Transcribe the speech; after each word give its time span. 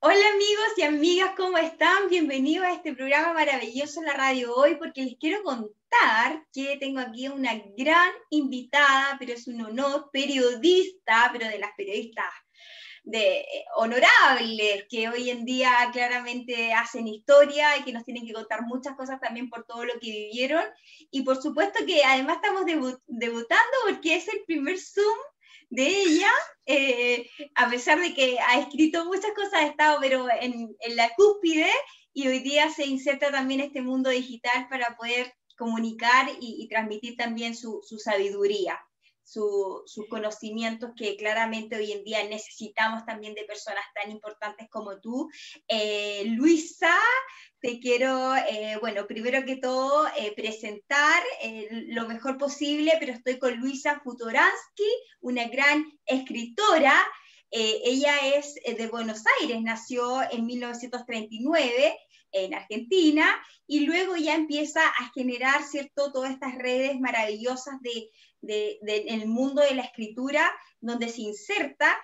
Hola 0.00 0.28
amigos 0.32 0.68
y 0.76 0.82
amigas, 0.82 1.32
¿cómo 1.36 1.58
están? 1.58 2.08
Bienvenidos 2.08 2.64
a 2.64 2.72
este 2.72 2.94
programa 2.94 3.32
maravilloso 3.32 3.98
en 3.98 4.06
la 4.06 4.12
radio 4.12 4.54
hoy 4.54 4.76
porque 4.76 5.02
les 5.02 5.16
quiero 5.18 5.42
contar 5.42 6.46
que 6.52 6.76
tengo 6.76 7.00
aquí 7.00 7.26
una 7.26 7.60
gran 7.76 8.12
invitada, 8.30 9.16
pero 9.18 9.32
es 9.32 9.48
un 9.48 9.60
honor, 9.60 10.08
periodista, 10.12 11.30
pero 11.32 11.48
de 11.48 11.58
las 11.58 11.72
periodistas 11.76 12.26
de, 13.02 13.40
eh, 13.40 13.64
honorables 13.74 14.86
que 14.88 15.08
hoy 15.08 15.30
en 15.30 15.44
día 15.44 15.72
claramente 15.92 16.72
hacen 16.72 17.08
historia 17.08 17.76
y 17.76 17.82
que 17.82 17.92
nos 17.92 18.04
tienen 18.04 18.24
que 18.24 18.32
contar 18.32 18.62
muchas 18.62 18.94
cosas 18.96 19.18
también 19.20 19.50
por 19.50 19.66
todo 19.66 19.84
lo 19.84 19.94
que 19.94 20.12
vivieron. 20.12 20.62
Y 21.10 21.22
por 21.22 21.42
supuesto 21.42 21.84
que 21.84 22.04
además 22.04 22.36
estamos 22.36 22.64
debutando 23.06 23.76
porque 23.84 24.14
es 24.14 24.28
el 24.28 24.44
primer 24.46 24.78
Zoom 24.78 25.18
de 25.70 25.86
ella, 25.86 26.30
eh, 26.66 27.28
a 27.54 27.68
pesar 27.68 28.00
de 28.00 28.14
que 28.14 28.38
ha 28.40 28.60
escrito 28.60 29.04
muchas 29.04 29.32
cosas, 29.34 29.54
ha 29.54 29.66
estado 29.66 29.98
pero 30.00 30.26
en, 30.40 30.76
la 30.94 31.10
cúspide 31.14 31.70
y 32.12 32.28
hoy 32.28 32.40
día 32.40 32.70
se 32.70 32.86
inserta 32.86 33.30
también 33.30 33.60
este 33.60 33.82
mundo 33.82 34.10
digital 34.10 34.68
para 34.68 34.96
poder 34.96 35.34
comunicar 35.56 36.28
y, 36.40 36.68
transmitir 36.68 37.16
también 37.16 37.56
su, 37.56 37.82
sabiduría. 37.98 38.78
Sus 39.30 40.08
conocimientos 40.08 40.90
que 40.96 41.16
claramente 41.16 41.76
hoy 41.76 41.92
en 41.92 42.04
día 42.04 42.24
necesitamos 42.24 43.04
también 43.04 43.34
de 43.34 43.44
personas 43.44 43.84
tan 43.94 44.10
importantes 44.10 44.68
como 44.70 44.98
tú. 45.00 45.28
Eh, 45.68 46.24
Luisa, 46.26 46.96
te 47.60 47.80
quiero, 47.80 48.36
eh, 48.36 48.78
bueno, 48.80 49.06
primero 49.06 49.44
que 49.44 49.56
todo, 49.56 50.06
eh, 50.16 50.32
presentar 50.36 51.22
eh, 51.42 51.68
lo 51.88 52.06
mejor 52.06 52.38
posible, 52.38 52.92
pero 53.00 53.12
estoy 53.12 53.38
con 53.38 53.56
Luisa 53.56 54.00
Futoransky, 54.04 54.88
una 55.20 55.48
gran 55.48 55.84
escritora. 56.06 56.94
ella 57.50 58.14
es 58.36 58.54
de 58.54 58.88
Buenos 58.88 59.22
Aires, 59.40 59.62
nació 59.62 60.20
en 60.30 60.44
1939 60.44 61.98
en 62.32 62.52
Argentina 62.52 63.42
y 63.66 63.80
luego 63.80 64.16
ya 64.16 64.34
empieza 64.34 64.86
a 64.86 65.10
generar, 65.14 65.64
¿cierto?, 65.64 66.12
todas 66.12 66.32
estas 66.32 66.56
redes 66.56 67.00
maravillosas 67.00 67.80
de, 67.80 68.10
de, 68.40 68.78
del 68.82 69.26
mundo 69.26 69.62
de 69.62 69.74
la 69.74 69.82
escritura, 69.82 70.50
donde 70.80 71.08
se 71.08 71.22
inserta 71.22 71.96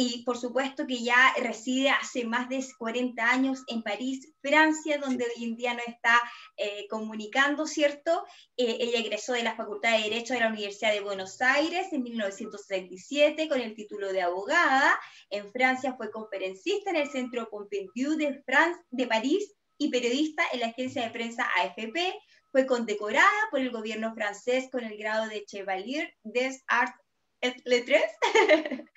y 0.00 0.22
por 0.22 0.38
supuesto 0.38 0.86
que 0.86 1.02
ya 1.02 1.34
reside 1.42 1.90
hace 1.90 2.24
más 2.24 2.48
de 2.48 2.64
40 2.78 3.20
años 3.28 3.64
en 3.66 3.82
París, 3.82 4.32
Francia, 4.40 4.98
donde 4.98 5.24
hoy 5.24 5.44
en 5.44 5.56
día 5.56 5.74
no 5.74 5.80
está 5.84 6.20
eh, 6.56 6.86
comunicando, 6.88 7.66
¿cierto? 7.66 8.24
Eh, 8.56 8.76
ella 8.80 9.00
egresó 9.00 9.32
de 9.32 9.42
la 9.42 9.56
Facultad 9.56 9.96
de 9.96 10.04
Derecho 10.04 10.34
de 10.34 10.40
la 10.40 10.50
Universidad 10.50 10.92
de 10.92 11.00
Buenos 11.00 11.40
Aires 11.40 11.92
en 11.92 12.04
1937 12.04 13.48
con 13.48 13.60
el 13.60 13.74
título 13.74 14.12
de 14.12 14.22
abogada. 14.22 14.96
En 15.30 15.50
Francia 15.50 15.94
fue 15.96 16.12
conferencista 16.12 16.90
en 16.90 16.96
el 16.96 17.10
Centro 17.10 17.48
Pompidou 17.50 18.16
de, 18.16 18.40
France, 18.44 18.80
de 18.90 19.06
París 19.08 19.52
y 19.78 19.90
periodista 19.90 20.44
en 20.52 20.60
la 20.60 20.66
agencia 20.66 21.02
de 21.02 21.10
prensa 21.10 21.48
AFP. 21.56 22.14
Fue 22.58 22.66
condecorada 22.66 23.30
por 23.52 23.60
el 23.60 23.70
gobierno 23.70 24.12
francés 24.14 24.68
con 24.68 24.82
el 24.82 24.98
grado 24.98 25.28
de 25.28 25.44
Chevalier 25.44 26.12
des 26.24 26.64
Arts 26.66 27.00
et 27.40 27.56
Lettres. 27.64 28.02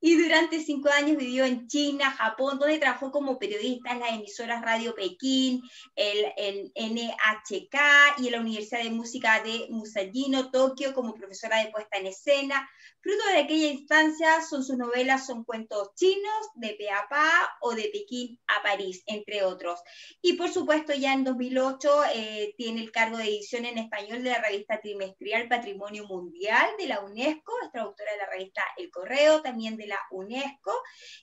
y 0.00 0.16
durante 0.16 0.60
cinco 0.60 0.88
años 0.90 1.18
vivió 1.18 1.44
en 1.44 1.66
China, 1.66 2.10
Japón, 2.10 2.58
donde 2.58 2.78
trabajó 2.78 3.10
como 3.10 3.38
periodista 3.38 3.92
en 3.92 4.00
las 4.00 4.12
emisoras 4.12 4.62
Radio 4.62 4.94
Pekín, 4.94 5.62
el, 5.94 6.32
el 6.36 6.72
NHK 6.74 7.76
y 8.18 8.26
en 8.26 8.32
la 8.32 8.40
Universidad 8.40 8.82
de 8.82 8.90
Música 8.90 9.42
de 9.42 9.66
Musallino, 9.68 10.50
Tokio, 10.50 10.94
como 10.94 11.14
profesora 11.14 11.62
de 11.62 11.70
puesta 11.70 11.98
en 11.98 12.06
escena. 12.06 12.68
Fruto 13.02 13.24
de 13.28 13.38
aquella 13.38 13.68
instancia 13.68 14.42
son 14.42 14.62
sus 14.62 14.76
novelas, 14.76 15.26
son 15.26 15.44
cuentos 15.44 15.94
chinos, 15.94 16.48
de 16.54 16.76
Peapá 16.78 17.30
o 17.62 17.74
de 17.74 17.88
Pekín 17.90 18.38
a 18.46 18.62
París, 18.62 19.02
entre 19.06 19.42
otros. 19.42 19.80
Y 20.20 20.34
por 20.34 20.50
supuesto 20.50 20.92
ya 20.92 21.14
en 21.14 21.24
2008 21.24 22.02
eh, 22.14 22.54
tiene 22.58 22.82
el 22.82 22.92
cargo 22.92 23.16
de 23.16 23.24
edición 23.24 23.64
en 23.64 23.78
español 23.78 24.22
de 24.22 24.30
la 24.30 24.42
revista 24.42 24.80
trimestral 24.80 25.48
Patrimonio 25.48 26.06
Mundial 26.06 26.68
de 26.78 26.88
la 26.88 27.00
UNESCO, 27.00 27.52
traductora 27.70 28.12
de 28.12 28.18
la 28.18 28.26
revista 28.26 28.62
El 28.76 28.90
Correo, 28.90 29.42
también 29.42 29.76
de 29.76 29.86
la 29.86 29.98
UNESCO, 30.10 30.72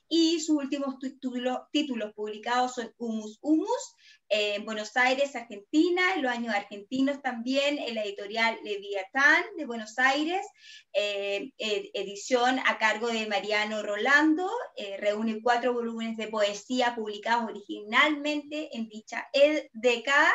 y 0.08 0.40
sus 0.40 0.56
últimos 0.56 0.96
títulos, 0.98 2.12
publicados 2.14 2.74
son 2.74 2.92
Humus 2.98 3.38
Humus, 3.40 3.94
en 4.30 4.66
Buenos 4.66 4.94
Aires, 4.96 5.34
Argentina, 5.34 6.14
en 6.14 6.22
los 6.22 6.30
años 6.30 6.54
argentinos 6.54 7.22
también, 7.22 7.78
en 7.78 7.94
la 7.94 8.04
editorial 8.04 8.58
Leviatán 8.62 9.44
de 9.56 9.64
Buenos 9.64 9.98
Aires, 9.98 10.46
eh, 10.92 11.50
edición 11.56 12.58
a 12.66 12.78
cargo 12.78 13.08
de 13.08 13.26
Mariano 13.26 13.82
Rolando, 13.82 14.50
eh, 14.76 14.98
reúne 14.98 15.40
cuatro 15.42 15.72
volúmenes 15.72 16.18
de 16.18 16.28
poesía 16.28 16.94
publicados 16.94 17.48
originalmente 17.48 18.76
en 18.76 18.88
dicha 18.88 19.28
década. 19.72 20.28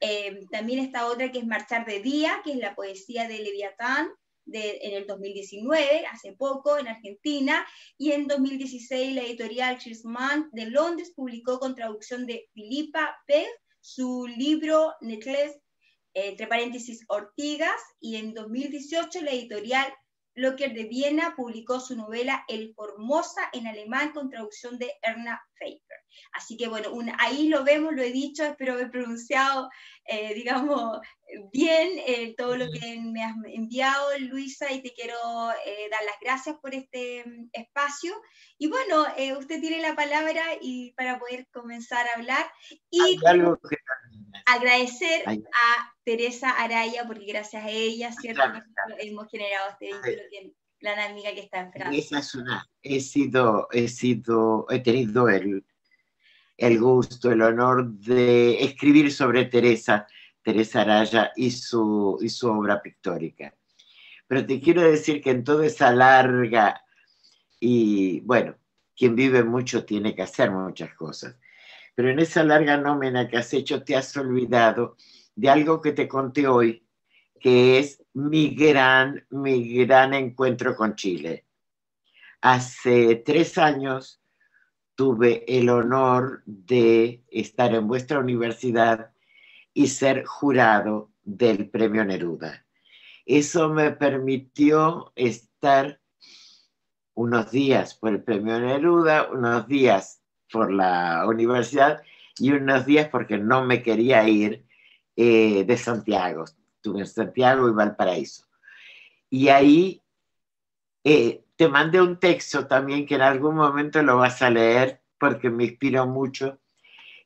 Eh, 0.00 0.40
también 0.50 0.80
está 0.80 1.06
otra 1.06 1.32
que 1.32 1.38
es 1.38 1.46
Marchar 1.46 1.86
de 1.86 2.00
Día, 2.00 2.40
que 2.44 2.52
es 2.52 2.58
la 2.58 2.74
poesía 2.74 3.26
de 3.26 3.38
Leviatán, 3.38 4.10
en 4.46 4.94
el 4.94 5.06
2019, 5.06 6.06
hace 6.06 6.32
poco, 6.32 6.78
en 6.78 6.88
Argentina, 6.88 7.66
y 7.98 8.12
en 8.12 8.26
2016 8.26 9.14
la 9.14 9.22
editorial 9.22 9.78
Chisman 9.78 10.48
de 10.52 10.66
Londres 10.66 11.12
publicó 11.14 11.58
con 11.58 11.74
traducción 11.74 12.26
de 12.26 12.48
Filipa 12.52 13.16
Pez 13.26 13.48
su 13.80 14.26
libro 14.26 14.94
Necklace, 15.00 15.60
entre 16.14 16.46
paréntesis, 16.46 17.04
Ortigas, 17.08 17.80
y 18.00 18.16
en 18.16 18.34
2018 18.34 19.22
la 19.22 19.32
editorial 19.32 19.92
Locker 20.34 20.74
de 20.74 20.84
Viena 20.84 21.34
publicó 21.36 21.80
su 21.80 21.96
novela 21.96 22.44
El 22.48 22.74
Formosa 22.74 23.48
en 23.52 23.66
alemán 23.66 24.12
con 24.12 24.30
traducción 24.30 24.78
de 24.78 24.92
Erna 25.02 25.42
Pfeiffer. 25.54 25.98
Así 26.32 26.56
que 26.56 26.68
bueno, 26.68 26.90
ahí 27.18 27.48
lo 27.48 27.64
vemos, 27.64 27.94
lo 27.94 28.02
he 28.02 28.10
dicho, 28.10 28.44
espero 28.44 28.74
haber 28.74 28.90
pronunciado, 28.90 29.70
eh, 30.04 30.34
digamos, 30.34 31.00
bien 31.52 31.90
eh, 32.06 32.34
todo 32.36 32.56
lo 32.56 32.70
que 32.70 33.00
me 33.00 33.22
has 33.22 33.34
enviado, 33.46 34.18
Luisa, 34.18 34.70
y 34.72 34.82
te 34.82 34.92
quiero 34.92 35.16
eh, 35.64 35.88
dar 35.90 36.04
las 36.04 36.16
gracias 36.20 36.56
por 36.60 36.74
este 36.74 37.24
mm, 37.24 37.48
espacio. 37.52 38.14
Y 38.58 38.68
bueno, 38.68 39.06
usted 39.38 39.60
tiene 39.60 39.80
la 39.80 39.94
palabra 39.94 40.42
y 40.60 40.92
para 40.92 41.18
poder 41.18 41.46
comenzar 41.52 42.06
a 42.08 42.18
hablar. 42.18 42.46
Y 42.90 43.18
agradecer 44.46 45.24
a 45.26 45.94
Teresa 46.04 46.50
Araya, 46.50 47.06
porque 47.06 47.24
gracias 47.26 47.64
a 47.64 47.70
ella, 47.70 48.12
¿cierto? 48.12 48.42
hemos 48.98 49.30
generado 49.30 49.70
este 49.70 49.86
vínculo 49.86 50.54
con 50.80 50.96
la 50.96 51.04
amiga 51.06 51.32
que 51.32 51.40
está 51.40 51.60
en 51.60 51.72
Francia. 51.72 51.98
Esa 51.98 52.18
es 52.18 52.34
una, 52.34 52.68
he 52.82 53.00
sido, 53.00 53.68
he 53.72 53.88
sido, 53.88 54.66
he 54.68 54.80
tenido 54.80 55.28
el, 55.28 55.64
el 56.58 56.78
gusto, 56.78 57.32
el 57.32 57.42
honor 57.42 57.90
de 57.92 58.62
escribir 58.62 59.12
sobre 59.12 59.46
Teresa, 59.46 60.06
Teresa 60.42 60.82
Araya 60.82 61.32
y 61.36 61.50
su, 61.50 62.18
y 62.20 62.28
su 62.28 62.48
obra 62.48 62.82
pictórica. 62.82 63.54
Pero 64.26 64.46
te 64.46 64.60
quiero 64.60 64.82
decir 64.82 65.22
que 65.22 65.30
en 65.30 65.44
toda 65.44 65.66
esa 65.66 65.90
larga, 65.90 66.82
y 67.60 68.20
bueno, 68.20 68.56
quien 68.96 69.16
vive 69.16 69.42
mucho 69.42 69.84
tiene 69.84 70.14
que 70.14 70.22
hacer 70.22 70.50
muchas 70.50 70.94
cosas, 70.94 71.36
pero 71.94 72.10
en 72.10 72.18
esa 72.18 72.42
larga 72.42 72.76
nómina 72.76 73.28
que 73.28 73.36
has 73.36 73.52
hecho 73.52 73.84
te 73.84 73.96
has 73.96 74.16
olvidado 74.16 74.96
de 75.36 75.48
algo 75.48 75.80
que 75.80 75.92
te 75.92 76.08
conté 76.08 76.46
hoy, 76.46 76.86
que 77.40 77.78
es 77.78 78.02
mi 78.14 78.54
gran, 78.54 79.26
mi 79.30 79.84
gran 79.84 80.14
encuentro 80.14 80.74
con 80.76 80.94
Chile. 80.94 81.44
Hace 82.40 83.16
tres 83.16 83.58
años 83.58 84.20
tuve 84.94 85.44
el 85.46 85.68
honor 85.68 86.42
de 86.46 87.24
estar 87.30 87.74
en 87.74 87.88
vuestra 87.88 88.18
universidad 88.18 89.10
y 89.72 89.88
ser 89.88 90.24
jurado 90.24 91.10
del 91.22 91.68
Premio 91.68 92.04
Neruda. 92.04 92.64
Eso 93.26 93.70
me 93.70 93.90
permitió 93.90 95.12
estar 95.16 96.00
unos 97.14 97.50
días 97.50 97.94
por 97.94 98.10
el 98.10 98.22
Premio 98.22 98.60
Neruda, 98.60 99.30
unos 99.30 99.66
días 99.66 100.20
por 100.54 100.72
la 100.72 101.26
universidad 101.26 102.00
y 102.38 102.52
unos 102.52 102.86
días 102.86 103.08
porque 103.08 103.38
no 103.38 103.64
me 103.64 103.82
quería 103.82 104.28
ir 104.28 104.64
eh, 105.16 105.64
de 105.64 105.76
Santiago. 105.76 106.44
Estuve 106.76 107.00
en 107.00 107.06
Santiago 107.08 107.68
y 107.68 107.72
Valparaíso. 107.72 108.44
Y 109.28 109.48
ahí 109.48 110.00
eh, 111.02 111.42
te 111.56 111.66
mandé 111.66 112.00
un 112.00 112.20
texto 112.20 112.68
también 112.68 113.04
que 113.04 113.16
en 113.16 113.22
algún 113.22 113.56
momento 113.56 114.00
lo 114.04 114.16
vas 114.18 114.42
a 114.42 114.50
leer 114.50 115.00
porque 115.18 115.50
me 115.50 115.64
inspiró 115.64 116.06
mucho. 116.06 116.60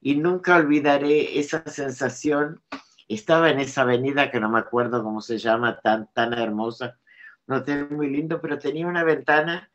Y 0.01 0.15
nunca 0.15 0.57
olvidaré 0.57 1.39
esa 1.39 1.63
sensación. 1.67 2.63
Estaba 3.09 3.51
en 3.51 3.61
esa 3.61 3.83
avenida 3.83 4.31
que 4.31 4.41
no 4.41 4.49
me 4.49 4.61
acuerdo 4.61 5.05
cómo 5.05 5.21
se 5.21 5.37
llama, 5.37 5.81
tan, 5.81 6.11
tan 6.15 6.33
hermosa, 6.33 6.99
no 7.47 7.63
tengo 7.63 7.95
muy 7.95 8.09
lindo, 8.09 8.41
pero 8.41 8.59
tenía 8.59 8.87
una 8.87 9.05
ventana 9.05 9.71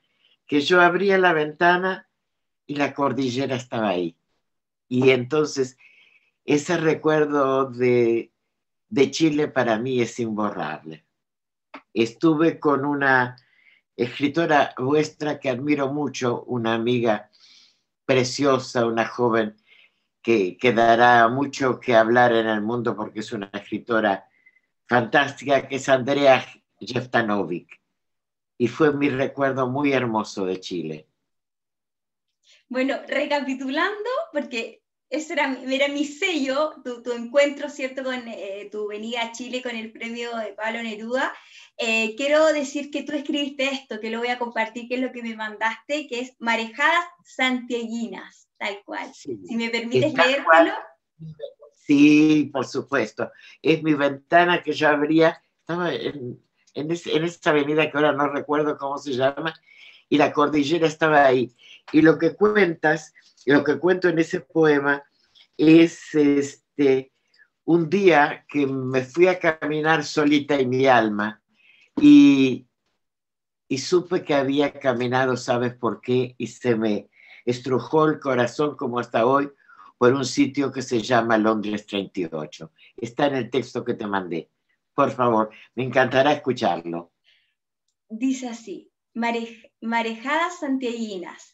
que 0.47 0.61
yo 0.61 0.81
abría 0.81 1.19
la 1.19 1.33
ventana 1.33 2.07
y 2.73 2.75
la 2.75 2.93
cordillera 2.93 3.55
estaba 3.55 3.89
ahí. 3.89 4.17
Y 4.89 5.11
entonces 5.11 5.77
ese 6.43 6.77
recuerdo 6.77 7.69
de, 7.69 8.31
Chile 9.11 9.47
para 9.47 9.77
mí 9.77 10.01
es 10.01 10.19
imborrable. 10.19 11.05
Estuve 11.93 12.59
con 12.59 12.83
una 12.83 13.37
escritora 13.95 14.73
vuestra 14.77 15.39
que 15.39 15.49
admiro 15.49 15.93
mucho, 15.93 16.43
una 16.43 16.73
amiga 16.73 17.29
preciosa, 18.05 18.85
una 18.85 19.05
joven 19.05 19.55
que, 20.21 20.57
que 20.57 20.73
dará 20.73 21.27
mucho 21.27 21.79
que 21.79 21.95
hablar 21.95 22.33
en 22.33 22.47
el 22.47 22.61
mundo 22.61 22.95
porque 22.95 23.19
es 23.19 23.31
una 23.31 23.49
escritora 23.53 24.27
fantástica, 24.87 25.67
que 25.67 25.75
es 25.75 25.87
Andrea 25.89 26.43
Jeftanovic. 26.79 27.79
Y 28.57 28.67
fue 28.67 28.93
mi 28.93 29.09
recuerdo 29.09 29.69
muy 29.69 29.93
hermoso 29.93 30.45
de 30.45 30.59
Chile. 30.59 31.07
Bueno, 32.73 32.95
recapitulando, 33.07 34.09
porque 34.31 34.81
ese 35.07 35.33
era, 35.33 35.55
era 35.67 35.89
mi 35.89 36.05
sello, 36.05 36.73
tu, 36.83 37.11
encuentro, 37.11 37.69
¿cierto?, 37.69 38.03
con 38.03 38.27
eh, 38.27 38.67
tu 38.71 38.87
venida 38.87 39.21
a 39.21 39.31
Chile 39.31 39.61
con 39.61 39.75
el 39.75 39.91
premio 39.91 40.35
de 40.37 40.53
Pablo 40.53 40.81
Neruda. 40.81 41.31
Eh, 41.77 42.15
quiero 42.15 42.47
decir 42.47 42.89
que 42.89 43.03
tú 43.03 43.13
escribiste 43.13 43.65
esto, 43.65 43.99
que 43.99 44.09
lo 44.09 44.17
voy 44.17 44.29
a 44.29 44.39
compartir, 44.39 44.87
que 44.87 44.95
es 44.95 45.01
lo 45.01 45.11
que 45.11 45.21
me 45.21 45.35
mandaste, 45.35 46.07
que 46.07 46.21
es 46.21 46.35
Marejadas 46.39 47.05
Santiaguinas, 47.23 48.49
tal 48.57 48.81
cual. 48.83 49.13
si 49.13 49.37
me 49.55 49.69
permites 49.69 50.11
leértelo. 50.11 50.73
Sí, 51.75 52.49
por 52.51 52.65
supuesto. 52.65 53.31
Es 53.61 53.83
mi 53.83 53.93
ventana 53.93 54.63
que 54.63 54.73
yo 54.73 54.89
abría, 54.89 55.43
estaba 55.59 55.93
en, 55.93 56.41
en, 56.73 56.89
en 56.89 57.23
esa 57.23 57.51
avenida 57.51 57.91
que 57.91 57.97
ahora 57.97 58.13
no 58.13 58.29
recuerdo 58.29 58.79
cómo 58.79 58.97
se 58.97 59.11
llama, 59.11 59.53
y 60.09 60.17
la 60.17 60.31
cordillera 60.31 60.87
estaba 60.87 61.25
ahí. 61.25 61.55
Y 61.91 62.01
lo 62.01 62.17
que 62.17 62.35
cuentas 62.35 63.13
lo 63.45 63.63
que 63.63 63.77
cuento 63.77 64.09
en 64.09 64.19
ese 64.19 64.41
poema 64.41 65.03
es 65.57 66.13
este, 66.15 67.11
un 67.65 67.89
día 67.89 68.45
que 68.47 68.65
me 68.65 69.03
fui 69.03 69.27
a 69.27 69.39
caminar 69.39 70.03
solita 70.03 70.55
en 70.55 70.69
mi 70.69 70.87
alma 70.87 71.41
y, 71.97 72.67
y 73.67 73.77
supe 73.77 74.23
que 74.23 74.33
había 74.33 74.73
caminado, 74.79 75.35
¿sabes 75.37 75.73
por 75.75 76.01
qué? 76.01 76.35
Y 76.37 76.47
se 76.47 76.75
me 76.75 77.09
estrujó 77.45 78.05
el 78.05 78.19
corazón 78.19 78.75
como 78.77 78.99
hasta 78.99 79.25
hoy 79.25 79.51
por 79.97 80.13
un 80.13 80.25
sitio 80.25 80.71
que 80.71 80.81
se 80.81 81.01
llama 81.01 81.37
Londres 81.37 81.85
38. 81.85 82.71
Está 82.97 83.27
en 83.27 83.35
el 83.35 83.49
texto 83.49 83.83
que 83.83 83.93
te 83.93 84.07
mandé. 84.07 84.49
Por 84.93 85.11
favor, 85.11 85.49
me 85.75 85.83
encantará 85.83 86.33
escucharlo. 86.33 87.11
Dice 88.09 88.47
así, 88.47 88.91
marejadas 89.13 90.59
santiaguinas, 90.59 91.52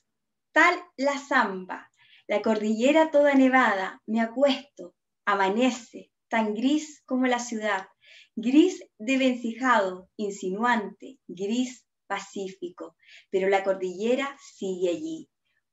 la 0.97 1.17
zamba, 1.17 1.89
la 2.27 2.41
cordillera 2.41 3.11
toda 3.11 3.33
nevada, 3.33 4.01
me 4.05 4.19
acuesto, 4.19 4.93
amanece, 5.25 6.11
tan 6.27 6.53
gris 6.53 7.01
como 7.05 7.27
la 7.27 7.39
ciudad, 7.39 7.87
gris 8.35 8.83
de 8.97 9.17
vencijado, 9.17 10.09
insinuante, 10.17 11.17
gris 11.27 11.85
pacífico, 12.07 12.95
pero 13.29 13.47
la 13.47 13.63
cordillera 13.63 14.37
sigue 14.41 14.89
allí. 14.89 15.29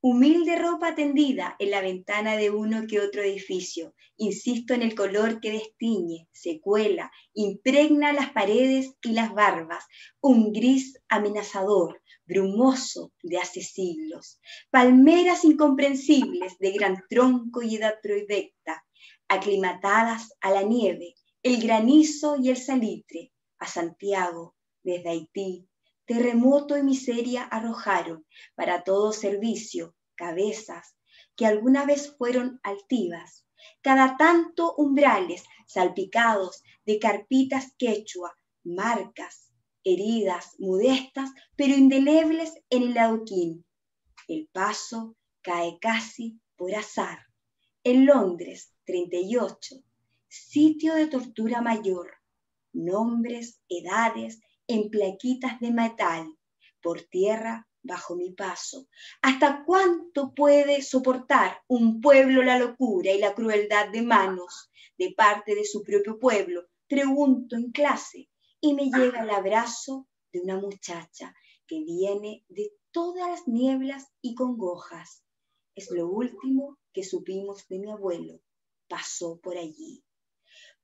Humilde 0.08 0.54
ropa 0.54 0.94
tendida 0.94 1.56
en 1.58 1.72
la 1.72 1.80
ventana 1.80 2.36
de 2.36 2.48
uno 2.48 2.86
que 2.86 3.00
otro 3.00 3.22
edificio. 3.22 3.92
Insisto 4.16 4.72
en 4.72 4.82
el 4.82 4.94
color 4.94 5.40
que 5.40 5.50
destiñe, 5.50 6.28
se 6.30 6.60
cuela, 6.60 7.10
impregna 7.34 8.12
las 8.12 8.30
paredes 8.30 8.94
y 9.02 9.14
las 9.14 9.34
barbas. 9.34 9.84
Un 10.20 10.52
gris 10.52 10.96
amenazador, 11.08 12.00
brumoso 12.24 13.14
de 13.20 13.38
hace 13.38 13.62
siglos, 13.62 14.38
palmeras 14.70 15.44
incomprensibles 15.44 16.56
de 16.60 16.70
gran 16.70 17.02
tronco 17.10 17.62
y 17.62 17.74
edad 17.74 17.96
proyecta, 18.00 18.86
aclimatadas 19.26 20.36
a 20.40 20.52
la 20.52 20.62
nieve, 20.62 21.16
el 21.42 21.60
granizo 21.60 22.36
y 22.40 22.50
el 22.50 22.58
salitre, 22.58 23.32
a 23.58 23.66
Santiago, 23.66 24.54
desde 24.84 25.08
Haití, 25.08 25.66
terremoto 26.04 26.78
y 26.78 26.84
miseria 26.84 27.42
arrojaron 27.42 28.24
para 28.54 28.84
todo 28.84 29.12
servicio 29.12 29.95
cabezas 30.16 30.96
que 31.36 31.46
alguna 31.46 31.84
vez 31.84 32.16
fueron 32.16 32.60
altivas, 32.62 33.46
cada 33.82 34.16
tanto 34.16 34.74
umbrales 34.76 35.44
salpicados 35.66 36.62
de 36.84 36.98
carpitas 36.98 37.74
quechua, 37.78 38.36
marcas, 38.64 39.52
heridas 39.84 40.56
modestas, 40.58 41.30
pero 41.54 41.74
indelebles 41.74 42.54
en 42.70 42.82
el 42.84 42.98
adoquín. 42.98 43.64
El 44.26 44.48
paso 44.52 45.16
cae 45.42 45.78
casi 45.80 46.40
por 46.56 46.74
azar. 46.74 47.18
En 47.84 48.06
Londres, 48.06 48.74
38, 48.84 49.76
sitio 50.28 50.94
de 50.94 51.06
tortura 51.06 51.60
mayor. 51.60 52.14
Nombres, 52.72 53.60
edades, 53.68 54.40
en 54.66 54.90
plaquitas 54.90 55.60
de 55.60 55.70
metal, 55.70 56.26
por 56.82 57.02
tierra 57.02 57.68
bajo 57.86 58.16
mi 58.16 58.32
paso. 58.32 58.88
¿Hasta 59.22 59.64
cuánto 59.64 60.34
puede 60.34 60.82
soportar 60.82 61.62
un 61.68 62.00
pueblo 62.00 62.42
la 62.42 62.58
locura 62.58 63.12
y 63.12 63.18
la 63.18 63.34
crueldad 63.34 63.90
de 63.90 64.02
manos 64.02 64.70
de 64.98 65.14
parte 65.16 65.54
de 65.54 65.64
su 65.64 65.82
propio 65.82 66.18
pueblo? 66.18 66.66
Pregunto 66.88 67.56
en 67.56 67.72
clase, 67.72 68.28
y 68.60 68.74
me 68.74 68.90
llega 68.90 69.22
el 69.22 69.30
abrazo 69.30 70.08
de 70.32 70.40
una 70.40 70.58
muchacha 70.58 71.34
que 71.66 71.82
viene 71.82 72.44
de 72.48 72.72
todas 72.90 73.28
las 73.28 73.48
nieblas 73.48 74.06
y 74.20 74.34
congojas. 74.34 75.24
Es 75.74 75.90
lo 75.90 76.08
último 76.08 76.78
que 76.92 77.04
supimos 77.04 77.66
de 77.68 77.78
mi 77.78 77.90
abuelo. 77.90 78.40
Pasó 78.88 79.40
por 79.40 79.56
allí. 79.56 80.04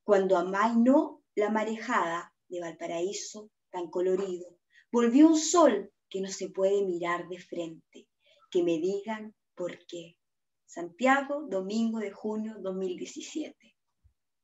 Cuando 0.03 0.37
amainó 0.37 1.23
la 1.35 1.49
marejada 1.49 2.35
de 2.49 2.59
Valparaíso, 2.59 3.49
tan 3.71 3.89
colorido, 3.89 4.57
volvió 4.91 5.27
un 5.27 5.37
sol 5.37 5.92
que 6.13 6.21
no 6.21 6.27
se 6.27 6.49
puede 6.49 6.85
mirar 6.85 7.27
de 7.27 7.39
frente. 7.39 8.07
Que 8.51 8.61
me 8.61 8.77
digan 8.77 9.33
por 9.55 9.79
qué. 9.87 10.15
Santiago, 10.63 11.47
domingo 11.49 11.97
de 11.97 12.11
junio 12.11 12.53
2017. 12.59 13.75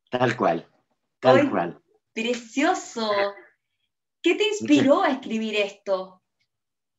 Tal 0.09 0.35
cual, 0.35 0.67
tal 1.19 1.47
cual. 1.51 1.79
Precioso. 2.11 3.11
¿Qué 4.19 4.33
te 4.33 4.47
inspiró 4.47 5.03
a 5.03 5.11
escribir 5.11 5.55
esto? 5.57 6.23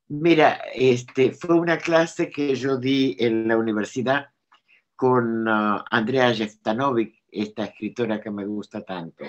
Mira, 0.07 0.61
este, 0.73 1.33
fue 1.33 1.59
una 1.59 1.77
clase 1.77 2.31
que 2.31 2.55
yo 2.55 2.77
di 2.77 3.17
en 3.19 3.49
la 3.49 3.57
universidad 3.57 4.27
con 4.95 5.49
uh, 5.49 5.83
Andrea 5.91 6.33
Jestanovic, 6.33 7.25
esta 7.29 7.65
escritora 7.65 8.21
que 8.21 8.31
me 8.31 8.47
gusta 8.47 8.83
tanto. 8.83 9.25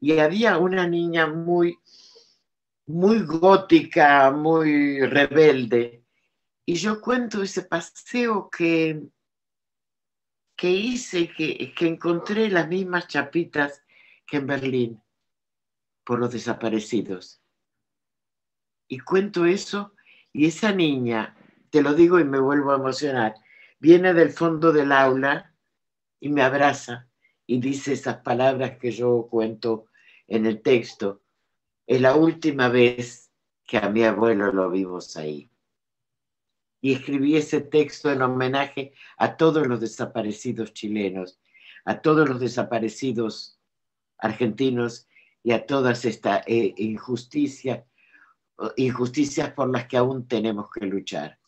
Y 0.00 0.18
había 0.18 0.58
una 0.58 0.86
niña 0.86 1.26
muy, 1.26 1.78
muy 2.86 3.22
gótica, 3.24 4.30
muy 4.30 5.00
rebelde. 5.00 6.04
Y 6.66 6.74
yo 6.74 7.00
cuento 7.00 7.42
ese 7.42 7.62
paseo 7.62 8.48
que, 8.50 9.02
que 10.56 10.70
hice, 10.70 11.28
que, 11.28 11.72
que 11.74 11.86
encontré 11.86 12.50
las 12.50 12.68
mismas 12.68 13.08
chapitas 13.08 13.82
que 14.26 14.38
en 14.38 14.46
Berlín 14.46 15.02
por 16.04 16.18
los 16.18 16.32
desaparecidos. 16.32 17.40
Y 18.88 18.98
cuento 18.98 19.46
eso 19.46 19.94
y 20.32 20.46
esa 20.46 20.72
niña, 20.72 21.36
te 21.70 21.82
lo 21.82 21.94
digo 21.94 22.18
y 22.20 22.24
me 22.24 22.38
vuelvo 22.38 22.72
a 22.72 22.76
emocionar, 22.76 23.34
viene 23.78 24.12
del 24.12 24.30
fondo 24.30 24.72
del 24.72 24.92
aula 24.92 25.54
y 26.20 26.28
me 26.28 26.42
abraza 26.42 27.08
y 27.46 27.60
dice 27.60 27.92
esas 27.92 28.18
palabras 28.18 28.78
que 28.78 28.90
yo 28.90 29.26
cuento 29.30 29.86
en 30.26 30.46
el 30.46 30.62
texto. 30.62 31.23
Es 31.86 32.00
la 32.00 32.16
última 32.16 32.68
vez 32.68 33.30
que 33.66 33.78
a 33.78 33.88
mi 33.88 34.04
abuelo 34.04 34.52
lo 34.52 34.70
vimos 34.70 35.16
ahí. 35.16 35.50
Y 36.80 36.92
escribí 36.92 37.36
ese 37.36 37.60
texto 37.60 38.10
en 38.10 38.22
homenaje 38.22 38.92
a 39.16 39.36
todos 39.36 39.66
los 39.66 39.80
desaparecidos 39.80 40.72
chilenos, 40.72 41.40
a 41.84 42.00
todos 42.00 42.28
los 42.28 42.40
desaparecidos 42.40 43.58
argentinos 44.18 45.08
y 45.42 45.52
a 45.52 45.66
todas 45.66 46.04
estas 46.04 46.42
eh, 46.46 46.74
injusticias, 46.76 47.84
injusticias 48.76 49.50
por 49.52 49.70
las 49.70 49.86
que 49.86 49.96
aún 49.96 50.26
tenemos 50.26 50.70
que 50.70 50.86
luchar. 50.86 51.38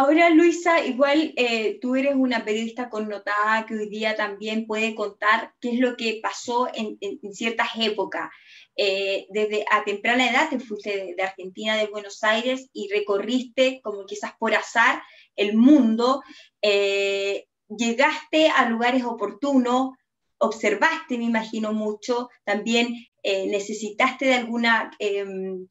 Ahora, 0.00 0.30
Luisa, 0.30 0.86
igual 0.86 1.32
eh, 1.34 1.80
tú 1.80 1.96
eres 1.96 2.14
una 2.14 2.44
periodista 2.44 2.88
connotada 2.88 3.66
que 3.66 3.74
hoy 3.74 3.88
día 3.88 4.14
también 4.14 4.64
puede 4.64 4.94
contar 4.94 5.52
qué 5.60 5.70
es 5.70 5.80
lo 5.80 5.96
que 5.96 6.20
pasó 6.22 6.68
en, 6.72 6.96
ciertas 7.32 7.70
épocas. 7.76 8.30
Eh, 8.76 9.26
desde 9.30 9.64
a 9.68 9.82
temprana 9.82 10.30
edad 10.30 10.50
te 10.50 10.60
fuiste 10.60 11.14
de, 11.16 11.20
Argentina, 11.24 11.76
de 11.76 11.88
Buenos 11.88 12.22
Aires, 12.22 12.68
y 12.72 12.88
recorriste, 12.94 13.80
como 13.82 14.06
quizás 14.06 14.34
por 14.38 14.54
azar, 14.54 15.02
el 15.34 15.56
mundo. 15.56 16.22
llegaste 16.62 18.50
a 18.50 18.68
lugares 18.68 19.02
oportunos, 19.04 19.96
observaste, 20.38 21.18
me 21.18 21.24
imagino 21.24 21.72
mucho, 21.72 22.28
también 22.44 22.94
eh, 23.24 23.48
necesitaste 23.48 24.26
de 24.26 24.34
alguna 24.34 24.92
em, 25.00 25.66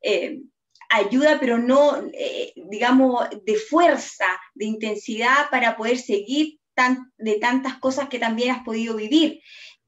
em, 0.00 0.50
ayuda, 0.90 1.38
pero 1.40 1.58
no, 1.58 1.96
eh, 2.12 2.52
digamos, 2.68 3.28
de 3.44 3.56
fuerza, 3.56 4.26
de 4.54 4.66
intensidad 4.66 5.48
para 5.50 5.76
poder 5.76 5.98
seguir 5.98 6.58
de 7.18 7.34
tantas 7.34 7.78
cosas 7.78 8.08
que 8.08 8.18
también 8.18 8.52
has 8.52 8.64
podido 8.64 8.96
vivir. 8.96 9.40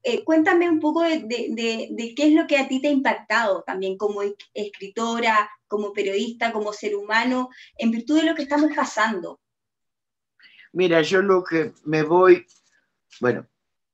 eh, 0.05 0.23
cuéntame 0.25 0.69
un 0.69 0.81
poco 0.81 1.01
de, 1.01 1.23
qué 2.15 2.27
es 2.27 2.33
lo 2.33 2.45
que 2.45 2.57
a 2.57 2.67
ti 2.67 2.81
te 2.81 2.89
ha 2.89 2.91
impactado 2.91 3.63
también 3.63 3.97
como 3.97 4.21
escritora, 4.53 5.49
como 5.65 5.93
periodista, 5.93 6.51
como 6.51 6.73
ser 6.73 6.95
humano, 6.95 7.49
en 7.77 7.89
virtud 7.89 8.19
de 8.19 8.25
lo 8.25 8.35
que 8.35 8.43
estamos 8.43 8.71
pasando. 8.75 9.39
Mira, 10.73 11.01
yo 11.01 11.21
lo 11.21 11.41
que 11.43 11.71
me 11.85 12.03
voy, 12.03 12.45
bueno, 13.21 13.47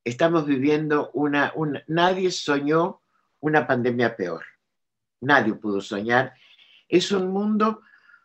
estamos 0.03 0.47
viviendo 0.47 1.11
una 1.13 1.53
nadie 1.87 2.31
soñó 2.31 3.01
una 3.39 3.67
pandemia 3.67 4.15
peor. 4.15 4.43
Nadie 5.21 5.53
pudo 5.53 5.79
soñar. 5.79 6.33
Es 6.89 7.11
un 7.11 7.29
mundo, 7.29 7.83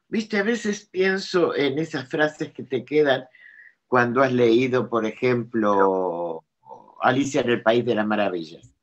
viste, 0.09 0.39
a 0.39 0.43
veces 0.43 0.89
pienso 0.91 1.55
en 1.55 1.79
esas 1.79 2.09
frases 2.09 2.53
que 2.53 2.65
te 2.65 2.85
quedan 2.85 3.27
cuando 3.87 4.23
has 4.23 4.33
leído, 4.33 4.89
por 4.89 5.07
ejemplo, 5.07 6.43
Alicia 7.01 7.43
en 7.43 7.51
el 7.51 7.63
País 7.63 7.85
de 7.85 7.95
las 7.95 8.07
Maravillas. 8.07 8.75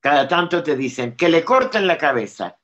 Cada 0.00 0.28
tanto 0.28 0.62
te 0.62 0.76
dicen 0.76 1.16
que 1.16 1.28
le 1.28 1.44
corten 1.44 1.86
la 1.86 1.98
cabeza. 1.98 2.56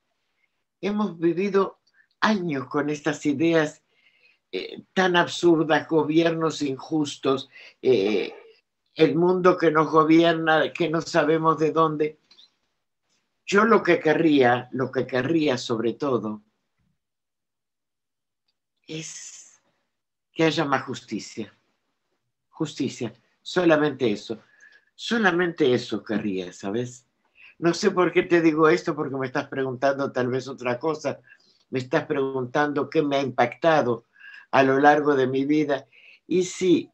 Hemos 0.79 1.19
vivido 1.19 1.79
años 2.21 2.67
con 2.67 2.89
estas 2.89 3.25
ideas 3.25 3.83
eh, 4.51 4.83
tan 4.93 5.15
absurdas, 5.15 5.87
gobiernos 5.87 6.61
injustos, 6.61 7.49
eh, 7.81 8.33
el 8.95 9.15
mundo 9.15 9.57
que 9.57 9.71
nos 9.71 9.89
gobierna, 9.89 10.71
que 10.73 10.89
no 10.89 11.01
sabemos 11.01 11.57
de 11.57 11.71
dónde. 11.71 12.19
Yo 13.51 13.65
lo 13.65 13.83
que 13.83 13.99
querría, 13.99 14.69
lo 14.71 14.89
que 14.93 15.05
querría 15.05 15.57
sobre 15.57 15.91
todo, 15.91 16.41
es 18.87 19.61
que 20.31 20.45
haya 20.45 20.63
más 20.63 20.83
justicia. 20.83 21.53
Justicia, 22.47 23.13
solamente 23.41 24.09
eso. 24.09 24.41
Solamente 24.95 25.73
eso 25.73 26.01
querría, 26.01 26.53
¿sabes? 26.53 27.05
No 27.59 27.73
sé 27.73 27.91
por 27.91 28.13
qué 28.13 28.23
te 28.23 28.39
digo 28.39 28.69
esto, 28.69 28.95
porque 28.95 29.17
me 29.17 29.27
estás 29.27 29.49
preguntando 29.49 30.13
tal 30.13 30.29
vez 30.29 30.47
otra 30.47 30.79
cosa. 30.79 31.19
Me 31.71 31.79
estás 31.79 32.05
preguntando 32.05 32.89
qué 32.89 33.01
me 33.01 33.17
ha 33.17 33.21
impactado 33.21 34.05
a 34.51 34.63
lo 34.63 34.79
largo 34.79 35.13
de 35.13 35.27
mi 35.27 35.43
vida. 35.43 35.87
Y 36.25 36.45
sí, 36.45 36.89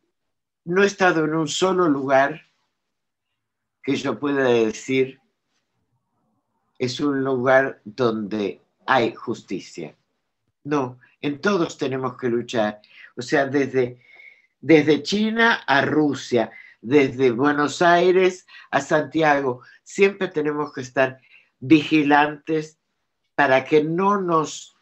no 0.65 0.81
he 0.81 0.87
estado 0.87 1.23
en 1.23 1.35
un 1.35 1.49
solo 1.49 1.87
lugar 1.87 2.47
que 3.83 3.95
yo 3.95 4.17
pueda 4.17 4.45
decir 4.45 5.19
es 6.77 6.99
un 6.99 7.23
lugar 7.23 7.81
donde 7.83 8.61
hay 8.85 9.13
justicia. 9.13 9.95
No, 10.63 10.99
en 11.21 11.39
todos 11.41 11.77
tenemos 11.77 12.17
que 12.17 12.29
luchar. 12.29 12.81
O 13.15 13.21
sea, 13.21 13.45
desde, 13.47 14.01
desde 14.59 15.03
China 15.03 15.63
a 15.65 15.81
Rusia, 15.81 16.51
desde 16.81 17.31
Buenos 17.31 17.81
Aires 17.81 18.45
a 18.71 18.81
Santiago, 18.81 19.61
siempre 19.83 20.27
tenemos 20.27 20.73
que 20.73 20.81
estar 20.81 21.19
vigilantes 21.59 22.77
para 23.35 23.65
que 23.65 23.83
no 23.83 24.21
nos, 24.21 24.75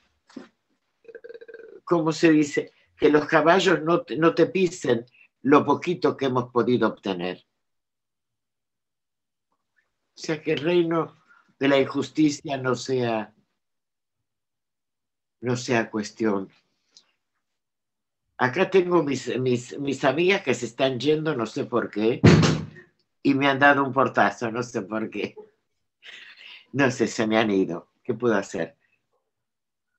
¿cómo 1.83 2.11
se 2.11 2.31
dice? 2.31 2.73
Que 2.97 3.09
los 3.09 3.25
caballos 3.25 3.81
no, 3.81 4.03
no 4.17 4.35
te 4.35 4.47
pisen 4.47 5.05
lo 5.41 5.65
poquito 5.65 6.17
que 6.17 6.25
hemos 6.25 6.51
podido 6.51 6.87
obtener. 6.87 7.45
O 10.15 10.17
sea, 10.17 10.41
que 10.41 10.53
el 10.53 10.59
reino 10.59 11.25
de 11.59 11.67
la 11.67 11.79
injusticia 11.79 12.57
no 12.57 12.75
sea, 12.75 13.33
no 15.41 15.55
sea 15.55 15.89
cuestión. 15.89 16.50
Acá 18.38 18.69
tengo 18.69 19.01
mis, 19.03 19.38
mis, 19.39 19.79
mis 19.79 20.03
amigas 20.03 20.41
que 20.41 20.53
se 20.53 20.65
están 20.65 21.00
yendo, 21.00 21.35
no 21.35 21.45
sé 21.45 21.65
por 21.65 21.89
qué, 21.89 22.21
y 23.24 23.33
me 23.33 23.47
han 23.47 23.59
dado 23.59 23.83
un 23.83 23.93
portazo, 23.93 24.51
no 24.51 24.62
sé 24.62 24.81
por 24.81 25.09
qué. 25.09 25.35
No 26.74 26.91
sé, 26.91 27.07
se 27.07 27.25
me 27.25 27.38
han 27.38 27.50
ido. 27.50 27.89
¿Qué 28.03 28.13
puedo 28.13 28.35
hacer? 28.35 28.75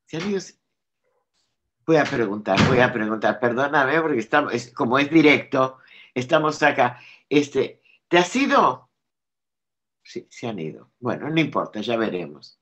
¿Se 0.05 0.19
han? 0.19 0.25
Voy 1.87 1.97
a 1.97 2.05
preguntar, 2.05 2.59
voy 2.69 2.81
a 2.81 2.93
preguntar, 2.93 3.39
perdóname 3.39 4.01
porque 4.01 4.19
estamos, 4.19 4.53
como 4.69 4.99
es 4.99 5.09
directo, 5.09 5.79
estamos 6.15 6.63
acá. 6.63 7.01
Este, 7.29 7.81
¿Te 8.09 8.19
has 8.19 8.35
ido? 8.37 8.86
Sí, 10.07 10.27
se 10.31 10.47
han 10.47 10.59
ido. 10.61 10.93
Bueno, 11.01 11.29
no 11.29 11.41
importa, 11.41 11.81
ya 11.81 11.97
veremos. 11.97 12.61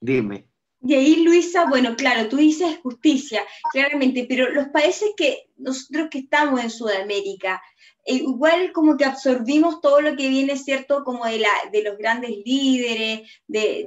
Dime. 0.00 0.48
Y 0.80 0.94
ahí, 0.94 1.22
Luisa, 1.24 1.66
bueno, 1.68 1.94
claro, 1.96 2.28
tú 2.28 2.36
dices 2.36 2.78
justicia, 2.82 3.42
claramente, 3.72 4.26
pero 4.28 4.48
los 4.50 4.68
países 4.68 5.10
que 5.16 5.50
nosotros 5.56 6.08
que 6.10 6.18
estamos 6.18 6.60
en 6.60 6.70
Sudamérica, 6.70 7.60
e 8.04 8.14
igual 8.14 8.72
como 8.72 8.96
que 8.96 9.04
absorbimos 9.04 9.82
todo 9.82 10.00
lo 10.00 10.16
que 10.16 10.28
viene, 10.28 10.56
¿cierto? 10.56 11.04
Como 11.04 11.26
de, 11.26 11.40
la, 11.40 11.50
de 11.70 11.82
los 11.82 11.98
grandes 11.98 12.30
líderes, 12.44 13.28
de, 13.46 13.84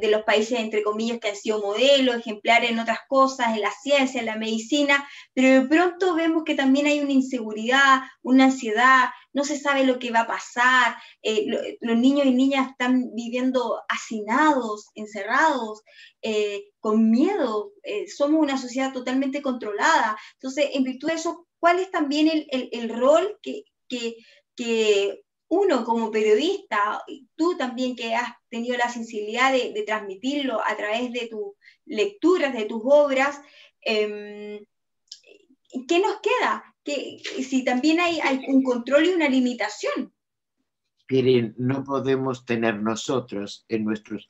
de, 0.00 0.08
los 0.08 0.22
países, 0.22 0.60
entre 0.60 0.84
comillas, 0.84 1.18
que 1.18 1.30
han 1.30 1.36
sido 1.36 1.60
modelos, 1.60 2.16
ejemplares 2.16 2.70
en 2.70 2.78
otras 2.78 3.00
cosas, 3.08 3.48
en 3.48 3.62
la 3.62 3.72
ciencia, 3.72 4.20
en 4.20 4.26
la 4.26 4.36
medicina, 4.36 5.04
pero 5.34 5.62
de 5.62 5.68
pronto 5.68 6.14
vemos 6.14 6.44
que 6.44 6.54
también 6.54 6.86
hay 6.86 7.00
una 7.00 7.10
inseguridad, 7.12 8.02
una 8.22 8.44
ansiedad, 8.44 9.08
no 9.32 9.44
se 9.44 9.58
sabe 9.58 9.84
lo 9.84 9.98
que 9.98 10.12
va 10.12 10.20
a 10.20 10.26
pasar, 10.26 10.96
eh, 11.22 11.76
los 11.80 11.98
niños 11.98 12.26
y 12.26 12.32
niñas 12.32 12.70
están 12.70 13.10
viviendo 13.14 13.80
hacinados, 13.88 14.90
encerrados, 14.94 15.82
eh, 16.22 16.64
con 16.80 17.10
miedo, 17.10 17.72
eh, 17.82 18.08
somos 18.08 18.40
una 18.40 18.58
sociedad 18.58 18.92
totalmente 18.92 19.42
controlada. 19.42 20.16
Entonces, 20.34 20.70
en 20.72 20.84
virtud 20.84 21.08
de 21.08 21.14
eso, 21.14 21.46
cuál 21.60 21.78
es 21.78 21.90
también 21.90 22.46
el, 22.50 22.88
rol 22.88 23.38
que, 23.42 25.22
uno 25.48 25.84
como 25.84 26.10
periodista, 26.10 27.02
tú 27.36 27.56
también 27.56 27.94
que 27.96 28.14
has 28.14 28.32
tenido 28.48 28.76
la 28.76 28.88
sensibilidad 28.88 29.52
de, 29.52 29.82
transmitirlo 29.86 30.60
a 30.64 30.76
través 30.76 31.12
de 31.12 31.28
tus 31.28 31.52
lecturas, 31.84 32.54
de 32.54 32.64
tus 32.64 32.80
obras, 32.84 33.40
em, 33.82 34.64
¿qué 35.86 35.98
nos 35.98 36.20
queda? 36.20 36.74
Que, 36.82 37.20
si 37.42 37.64
también 37.64 38.00
hay, 38.00 38.20
hay, 38.20 38.44
un 38.48 38.62
control 38.62 39.06
y 39.06 39.10
una 39.10 39.28
limitación. 39.28 40.12
Miren, 41.08 41.54
no 41.58 41.84
podemos 41.84 42.44
tener 42.46 42.76
nosotros 42.76 43.64
en 43.68 43.84
nuestros 43.84 44.28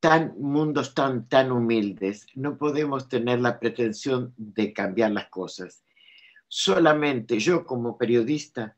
tan, 0.00 0.34
mundos 0.40 0.94
tan, 0.94 1.28
tan 1.28 1.52
humildes, 1.52 2.26
no 2.34 2.56
podemos 2.56 3.08
tener 3.08 3.40
la 3.40 3.60
pretensión 3.60 4.34
de 4.36 4.72
cambiar 4.72 5.12
las 5.12 5.28
cosas 5.28 5.84
solamente 6.48 7.38
yo 7.38 7.64
como 7.64 7.96
periodista, 7.98 8.76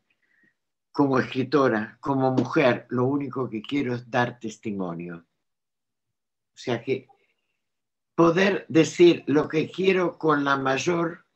como 0.92 1.18
escritora, 1.18 1.98
como 2.00 2.30
mujer, 2.32 2.86
lo 2.88 3.04
único 3.04 3.50
que 3.50 3.60
quiero 3.60 3.94
es 3.94 4.10
dar 4.10 4.40
testimonio. 4.40 5.26
O 6.54 6.58
sea 6.58 6.82
que 6.82 7.06
poder 8.14 8.64
decir 8.68 9.22
lo 9.26 9.46
que 9.46 9.70
quiero 9.70 10.18
con 10.18 10.42
la 10.42 10.56
mayor 10.56 11.26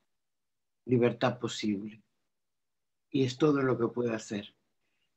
libertad 0.87 1.39
posible. 1.39 2.03
Y 3.11 3.25
es 3.25 3.37
todo 3.37 3.61
lo 3.61 3.79
que 3.79 3.89
puedo 3.89 4.15
hacer. 4.15 4.55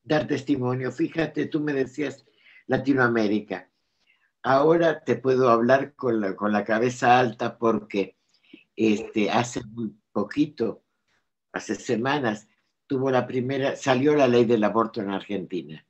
Dar 0.02 0.26
testimonio. 0.26 0.92
Fíjate, 0.92 1.46
tú 1.46 1.60
me 1.60 1.72
decías 1.72 2.26
Latinoamérica. 2.66 3.70
Ahora 4.42 5.02
te 5.02 5.16
puedo 5.16 5.48
hablar 5.48 5.94
con 5.94 6.20
la, 6.20 6.36
con 6.36 6.52
la 6.52 6.64
cabeza 6.64 7.18
alta 7.18 7.56
porque 7.56 8.18
este, 8.76 9.30
hace 9.30 9.64
muy 9.64 9.96
poquito 10.12 10.83
hace 11.54 11.76
semanas, 11.76 12.48
tuvo 12.86 13.10
la 13.10 13.26
primera, 13.26 13.76
salió 13.76 14.14
la 14.14 14.28
ley 14.28 14.44
del 14.44 14.64
aborto 14.64 15.00
en 15.00 15.10
Argentina. 15.10 15.86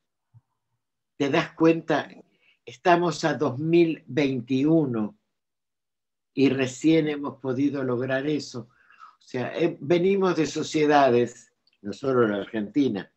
¿Te 1.16 1.30
das 1.30 1.52
cuenta? 1.54 2.08
Estamos 2.64 3.24
a 3.24 3.34
2021 3.34 5.18
y 6.34 6.48
recién 6.50 7.08
hemos 7.08 7.40
podido 7.40 7.82
lograr 7.82 8.26
eso. 8.26 8.68
O 9.18 9.26
sea, 9.26 9.56
eh, 9.56 9.76
venimos 9.80 10.36
de 10.36 10.46
sociedades, 10.46 11.50
no 11.80 11.92
solo 11.92 12.26
en 12.26 12.32
Argentina, 12.32 13.10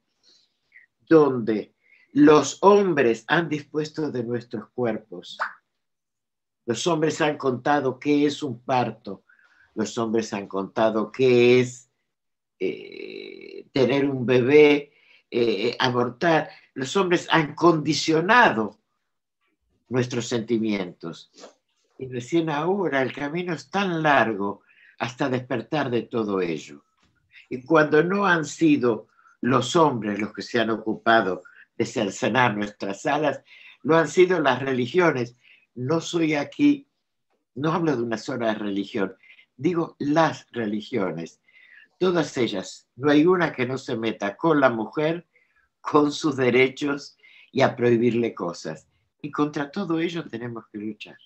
donde 1.01 1.75
los 2.13 2.59
hombres 2.61 3.25
han 3.27 3.49
dispuesto 3.49 4.09
de 4.09 4.23
nuestros 4.23 4.69
cuerpos. 4.69 5.37
Los 6.65 6.87
hombres 6.87 7.19
han 7.19 7.37
contado 7.37 7.99
qué 7.99 8.25
es 8.25 8.41
un 8.41 8.61
parto. 8.61 9.23
Los 9.75 9.97
hombres 9.97 10.33
han 10.33 10.47
contado 10.47 11.11
qué 11.11 11.59
es 11.59 11.86
eh, 12.59 13.65
tener 13.71 14.09
un 14.09 14.25
bebé, 14.25 14.93
eh, 15.29 15.75
abortar. 15.79 16.49
Los 16.73 16.95
hombres 16.95 17.27
han 17.29 17.53
condicionado 17.55 18.77
nuestros 19.89 20.27
sentimientos. 20.27 21.31
Y 21.97 22.07
recién 22.07 22.49
ahora 22.49 23.01
el 23.01 23.13
camino 23.13 23.53
es 23.53 23.69
tan 23.69 24.03
largo 24.03 24.61
hasta 24.99 25.29
despertar 25.29 25.89
de 25.89 26.03
todo 26.03 26.41
ello. 26.41 26.83
Y 27.49 27.63
cuando 27.63 28.03
no 28.03 28.25
han 28.25 28.45
sido 28.45 29.07
los 29.41 29.75
hombres 29.75 30.19
los 30.19 30.33
que 30.33 30.41
se 30.41 30.59
han 30.59 30.69
ocupado 30.69 31.43
de 31.77 31.85
cercenar 31.85 32.57
nuestras 32.57 33.05
alas, 33.05 33.41
lo 33.83 33.95
han 33.95 34.07
sido 34.07 34.39
las 34.39 34.61
religiones. 34.61 35.35
No 35.75 36.01
soy 36.01 36.33
aquí, 36.33 36.87
no 37.55 37.71
hablo 37.71 37.95
de 37.95 38.03
una 38.03 38.17
sola 38.17 38.53
religión, 38.53 39.15
digo 39.55 39.95
las 39.99 40.47
religiones 40.51 41.39
todas 41.97 42.37
ellas, 42.37 42.87
no 42.95 43.11
hay 43.11 43.25
una 43.25 43.53
que 43.53 43.65
no 43.65 43.77
se 43.77 43.95
meta 43.95 44.35
con 44.37 44.59
la 44.59 44.69
mujer 44.69 45.27
con 45.81 46.11
sus 46.11 46.35
derechos 46.35 47.17
y 47.51 47.61
a 47.61 47.75
prohibirle 47.75 48.33
cosas. 48.33 48.87
Y 49.21 49.31
contra 49.31 49.71
todo 49.71 49.99
ello 49.99 50.27
tenemos 50.27 50.65
que 50.71 50.77
luchar. 50.77 51.17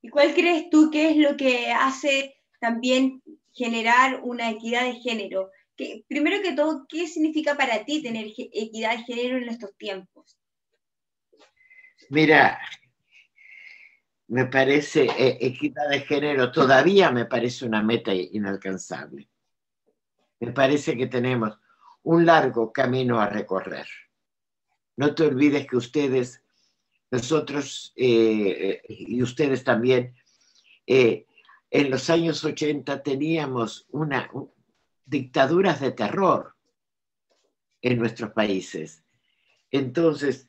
¿Y 0.00 0.08
cuál 0.08 0.34
crees 0.34 0.70
tú 0.70 0.90
que 0.90 1.10
es 1.10 1.16
lo 1.16 1.36
que 1.36 1.70
hace 1.70 2.36
también 2.60 3.22
generar 3.52 4.20
una 4.22 4.50
equidad 4.50 4.84
de 4.84 4.94
género? 4.94 5.50
Que, 5.76 6.04
primero 6.08 6.42
que 6.42 6.52
todo, 6.52 6.86
¿qué 6.88 7.06
significa 7.06 7.56
para 7.56 7.84
ti 7.84 8.02
tener 8.02 8.26
equidad 8.36 8.96
de 8.96 9.04
género 9.04 9.38
en 9.38 9.48
estos 9.48 9.76
tiempos? 9.76 10.38
Mira, 12.10 12.58
me 14.28 14.44
parece, 14.44 15.04
eh, 15.04 15.38
equidad 15.40 15.88
de 15.88 16.00
género 16.00 16.52
todavía 16.52 17.10
me 17.10 17.24
parece 17.24 17.64
una 17.64 17.82
meta 17.82 18.12
inalcanzable. 18.14 19.28
Me 20.40 20.52
parece 20.52 20.96
que 20.96 21.06
tenemos 21.06 21.58
un 22.02 22.26
largo 22.26 22.72
camino 22.72 23.20
a 23.20 23.28
recorrer. 23.28 23.86
No 24.96 25.14
te 25.14 25.24
olvides 25.24 25.66
que 25.66 25.76
ustedes, 25.76 26.42
nosotros 27.10 27.92
eh, 27.96 28.82
y 28.88 29.22
ustedes 29.22 29.64
también, 29.64 30.14
eh, 30.86 31.26
en 31.70 31.90
los 31.90 32.10
años 32.10 32.44
80 32.44 33.02
teníamos 33.02 33.86
una, 33.90 34.30
dictaduras 35.06 35.80
de 35.80 35.92
terror 35.92 36.54
en 37.80 37.98
nuestros 37.98 38.32
países. 38.32 39.02
Entonces, 39.70 40.48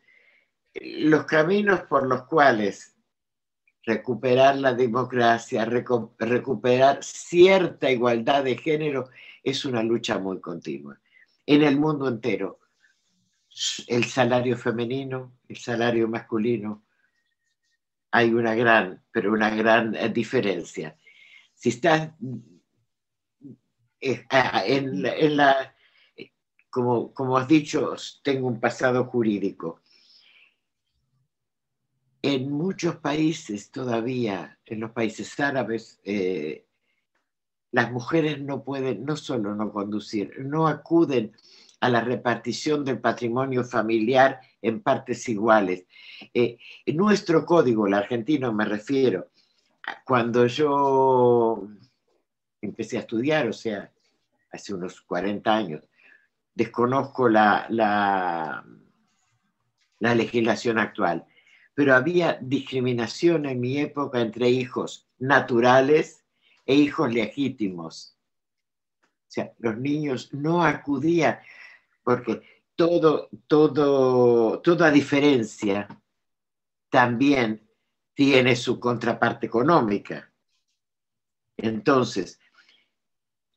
los 0.73 1.25
caminos 1.25 1.81
por 1.83 2.05
los 2.07 2.23
cuales 2.23 2.88
recuperar 3.83 4.57
la 4.57 4.73
democracia, 4.73 5.65
recuperar 5.65 7.03
cierta 7.03 7.89
igualdad 7.89 8.43
de 8.43 8.57
género, 8.57 9.09
es 9.43 9.65
una 9.65 9.83
lucha 9.83 10.19
muy 10.19 10.39
continua. 10.39 10.99
En 11.45 11.63
el 11.63 11.77
mundo 11.77 12.07
entero, 12.07 12.59
el 13.87 14.05
salario 14.05 14.57
femenino, 14.57 15.33
el 15.47 15.57
salario 15.57 16.07
masculino, 16.07 16.83
hay 18.11 18.33
una 18.33 18.55
gran, 18.55 19.03
pero 19.11 19.31
una 19.31 19.49
gran 19.49 19.95
eh, 19.95 20.09
diferencia. 20.09 20.97
Si 21.53 21.69
estás 21.69 22.11
eh, 24.01 24.25
en, 24.65 25.37
la, 25.37 25.75
como, 26.69 27.13
como 27.13 27.37
has 27.37 27.47
dicho, 27.47 27.95
tengo 28.23 28.47
un 28.47 28.59
pasado 28.59 29.05
jurídico 29.05 29.81
en 32.21 32.51
muchos 32.51 32.97
países 32.97 33.71
todavía, 33.71 34.59
en 34.65 34.81
los 34.81 34.91
países 34.91 35.39
árabes, 35.39 35.99
eh, 36.03 36.65
las 37.71 37.91
mujeres 37.91 38.41
no 38.41 38.63
pueden, 38.63 39.05
no 39.05 39.15
solo 39.15 39.55
no 39.55 39.71
conducir, 39.71 40.33
no 40.39 40.67
acuden 40.67 41.33
a 41.79 41.89
la 41.89 42.01
repartición 42.01 42.83
del 42.83 42.99
patrimonio 42.99 43.63
familiar 43.63 44.41
en 44.61 44.81
partes 44.81 45.29
iguales. 45.29 45.85
en 46.33 46.57
eh, 46.85 46.93
nuestro 46.93 47.45
código, 47.45 47.87
el 47.87 47.93
argentino 47.93 48.51
me 48.51 48.65
refiero, 48.65 49.29
cuando 50.03 50.45
yo 50.45 51.69
empecé 52.61 52.97
a 52.97 53.01
estudiar, 53.01 53.47
o 53.47 53.53
sea, 53.53 53.89
hace 54.51 54.73
unos 54.73 54.99
40 55.01 55.55
años, 55.55 55.83
desconozco 56.53 57.29
la, 57.29 57.65
la 57.69 58.65
legislación 60.15 60.79
actual 60.79 61.25
pero 61.79 61.95
había 61.95 62.37
discriminación 62.41 63.45
en 63.45 63.61
mi 63.61 63.77
época 63.77 64.19
entre 64.19 64.49
hijos 64.49 65.07
naturales 65.17 66.25
e 66.65 66.75
hijos 66.75 67.09
legítimos. 67.13 68.17
O 69.01 69.31
sea, 69.31 69.53
los 69.59 69.77
niños 69.77 70.33
no 70.33 70.61
acudían 70.61 71.39
porque 72.03 72.41
todo, 72.75 73.29
todo, 73.47 74.59
toda 74.59 74.91
diferencia 74.91 75.87
también 76.89 77.65
tiene 78.13 78.57
su 78.57 78.77
contraparte 78.77 79.45
económica. 79.45 80.29
Entonces, 81.55 82.41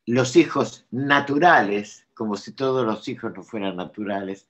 los 0.07 0.37
hijos 0.37 0.87
naturales, 0.93 2.07
como 2.15 2.37
si 2.37 2.53
todos 2.53 2.87
los 2.87 3.09
hijos 3.09 3.33
no 3.35 3.43
fueran 3.43 3.75
naturales, 3.75 4.47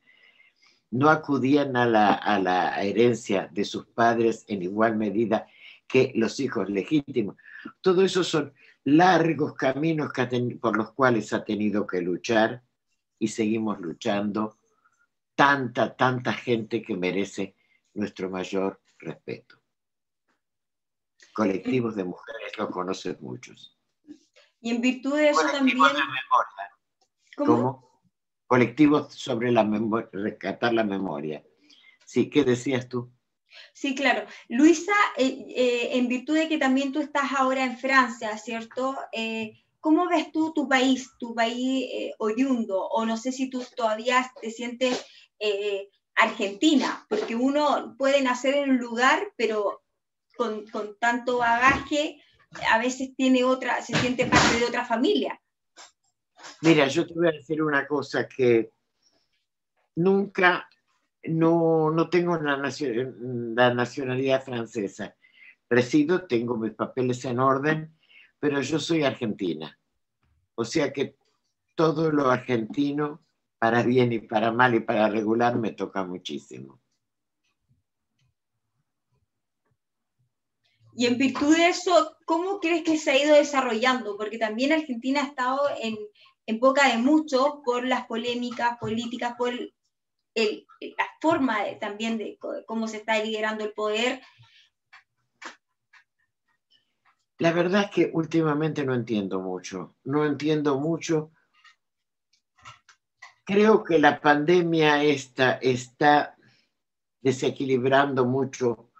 no 0.93 1.09
acudían 1.09 1.75
a 1.77 1.87
la, 1.87 2.83
herencia 2.83 3.49
de 3.51 3.65
sus 3.65 3.87
padres 3.87 4.45
en 4.47 4.63
igual 4.63 4.97
medida 4.97 5.47
que 5.89 6.13
los 6.15 6.39
hijos 6.39 6.69
legítimos. 6.69 7.37
Todo 7.81 8.03
eso 8.03 8.23
son 8.23 8.53
largos 8.85 9.55
caminos 9.55 10.13
por 10.61 10.77
los 10.77 10.93
cuales 10.93 11.33
ha 11.33 11.45
tenido 11.45 11.87
que 11.87 12.03
luchar 12.03 12.63
y 13.19 13.29
seguimos 13.29 13.81
luchando 13.81 14.59
tanta, 15.35 15.97
tanta 15.97 16.35
gente 16.35 16.83
que 16.83 16.97
merece 16.97 17.57
nuestro 17.95 18.29
mayor 18.29 18.81
respeto. 18.99 19.57
Colectivos 21.33 21.97
de 21.97 22.05
mujeres 22.05 22.53
lo 22.59 22.71
conocen 22.71 23.17
muchos. 23.21 23.79
Y 24.61 24.71
en 24.71 24.81
virtud 24.83 25.17
de 25.17 25.31
eso 25.31 25.47
también... 25.51 25.79
¿Cómo? 27.35 27.92
Colectivos 28.53 29.15
sobre 29.15 29.51
la 29.51 29.65
memoria, 29.65 30.11
rescatar 30.13 30.75
la 30.75 30.85
memoria. 30.85 31.43
Sí, 32.05 32.29
¿qué 32.29 32.45
decías 32.45 32.87
tú? 32.87 33.11
Sí, 33.73 33.95
claro. 33.95 34.27
Luisa, 34.51 34.93
eh, 35.17 35.47
eh, 35.57 35.89
en 35.93 36.07
virtud 36.07 36.35
de 36.35 36.49
que 36.51 36.59
también 36.59 36.93
tú 36.93 37.01
estás 37.01 37.33
ahora 37.35 37.65
en 37.65 37.79
Francia, 37.79 38.37
¿cierto? 38.37 38.95
Eh, 39.11 39.65
¿Cómo 39.81 40.07
ves 40.07 40.31
tú 40.33 40.53
tu 40.53 40.69
país, 40.69 41.09
tu 41.19 41.35
país 41.35 42.13
oyundo? 42.19 42.89
O 42.89 43.07
no 43.07 43.17
sé 43.17 43.33
si 43.33 43.49
tú 43.49 43.65
todavía 43.75 44.31
te 44.39 44.51
sientes 44.51 45.03
argentina, 46.15 47.07
porque 47.09 47.35
uno 47.35 47.97
puede 47.97 48.21
nacer 48.21 48.57
en 48.57 48.73
un 48.73 48.77
lugar, 48.77 49.33
pero 49.35 49.83
con, 50.37 50.67
con 50.67 50.99
tanto 50.99 51.39
bagaje, 51.39 52.23
a 52.71 52.77
veces 52.77 53.17
tiene 53.17 53.45
otra, 53.45 53.81
se 53.81 53.95
siente 53.95 54.27
parte 54.27 54.59
de 54.59 54.67
otra 54.67 54.85
familia. 54.85 55.42
Mira, 56.63 56.87
yo 56.89 57.07
te 57.07 57.15
voy 57.15 57.29
a 57.29 57.33
decir 57.33 57.63
una 57.63 57.87
cosa 57.87 58.29
que 58.29 58.71
nunca, 59.97 60.69
no, 61.25 62.09
tengo 62.11 62.37
la, 62.39 62.57
la 62.57 63.75
nacionalidad 63.75 64.45
francesa. 64.45 65.15
Resido, 65.69 66.27
tengo 66.27 66.57
mis 66.57 66.73
papeles 66.73 67.25
en 67.25 67.39
orden, 67.39 67.97
pero 68.39 68.61
yo 68.61 68.79
soy 68.79 69.05
argentina. 69.05 69.79
O 70.55 70.65
sea 70.65 70.93
que 70.93 71.17
todo 71.75 72.11
lo 72.11 72.31
argentino, 72.31 73.23
para 73.59 73.83
bien 73.83 74.13
y 74.13 74.19
para 74.19 74.53
mal 74.53 74.75
y 74.75 74.81
para 74.81 75.09
regular, 75.09 75.59
me 75.59 75.73
toca 75.73 76.05
muchísimo. 76.05 76.81
Y 80.95 81.07
en 81.07 81.17
virtud 81.17 81.57
de 81.57 81.69
eso, 81.69 82.17
¿cómo 82.27 82.61
crees 82.61 82.83
que 82.83 82.99
se 82.99 83.13
ha 83.13 83.25
ido 83.25 83.35
desarrollando? 83.35 84.17
Porque 84.17 84.39
también 84.39 84.73
Argentina 84.73 85.23
ha 85.23 85.27
estado 85.27 85.61
en, 85.81 85.97
en 86.47 86.59
boca 86.59 86.89
de 86.89 86.99
muchos 86.99 87.61
por 87.65 87.87
las 87.87 88.07
polémicas 88.07 88.79
políticas, 88.79 89.35
por 89.37 89.53
la 89.55 91.07
forma 91.21 91.59
también 91.81 92.19
de 92.19 92.39
cómo 92.67 92.89
se 92.89 92.99
está 92.99 93.23
liderando 93.23 93.65
el 93.65 93.73
poder. 93.73 94.21
La 97.39 97.53
verdad 97.53 97.85
es 97.85 97.91
que 97.91 98.11
últimamente 98.13 98.85
no 98.85 98.95
entiendo 98.95 99.41
mucho, 99.41 99.97
no 100.05 100.25
entiendo 100.25 100.79
mucho. 100.79 101.33
Creo 103.45 103.83
que 103.83 103.99
la 103.99 104.21
pandemia 104.21 105.03
esta 105.03 105.55
está 105.55 106.37
desequilibrando 107.21 108.25
mucho 108.25 108.91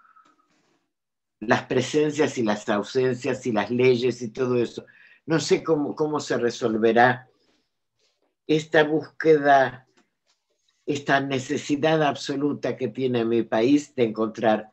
las 1.41 1.65
presencias 1.65 2.39
y 2.39 2.43
las 2.43 2.69
ausencias 2.69 3.47
y 3.47 3.53
las 3.53 3.71
leyes 3.71 4.23
y 4.23 4.31
todo 4.31 4.57
eso. 4.57 4.87
No 5.27 5.39
sé 5.39 5.63
cómo, 5.63 5.95
cómo 5.95 6.19
se 6.21 6.37
resolverá 6.37 7.29
esta 8.47 8.85
búsqueda, 8.85 9.87
esta 10.87 11.21
necesidad 11.21 12.03
absoluta 12.03 12.77
que 12.77 12.89
tiene 12.89 13.25
mi 13.25 13.43
país 13.43 13.95
de 13.95 14.05
encontrar 14.05 14.71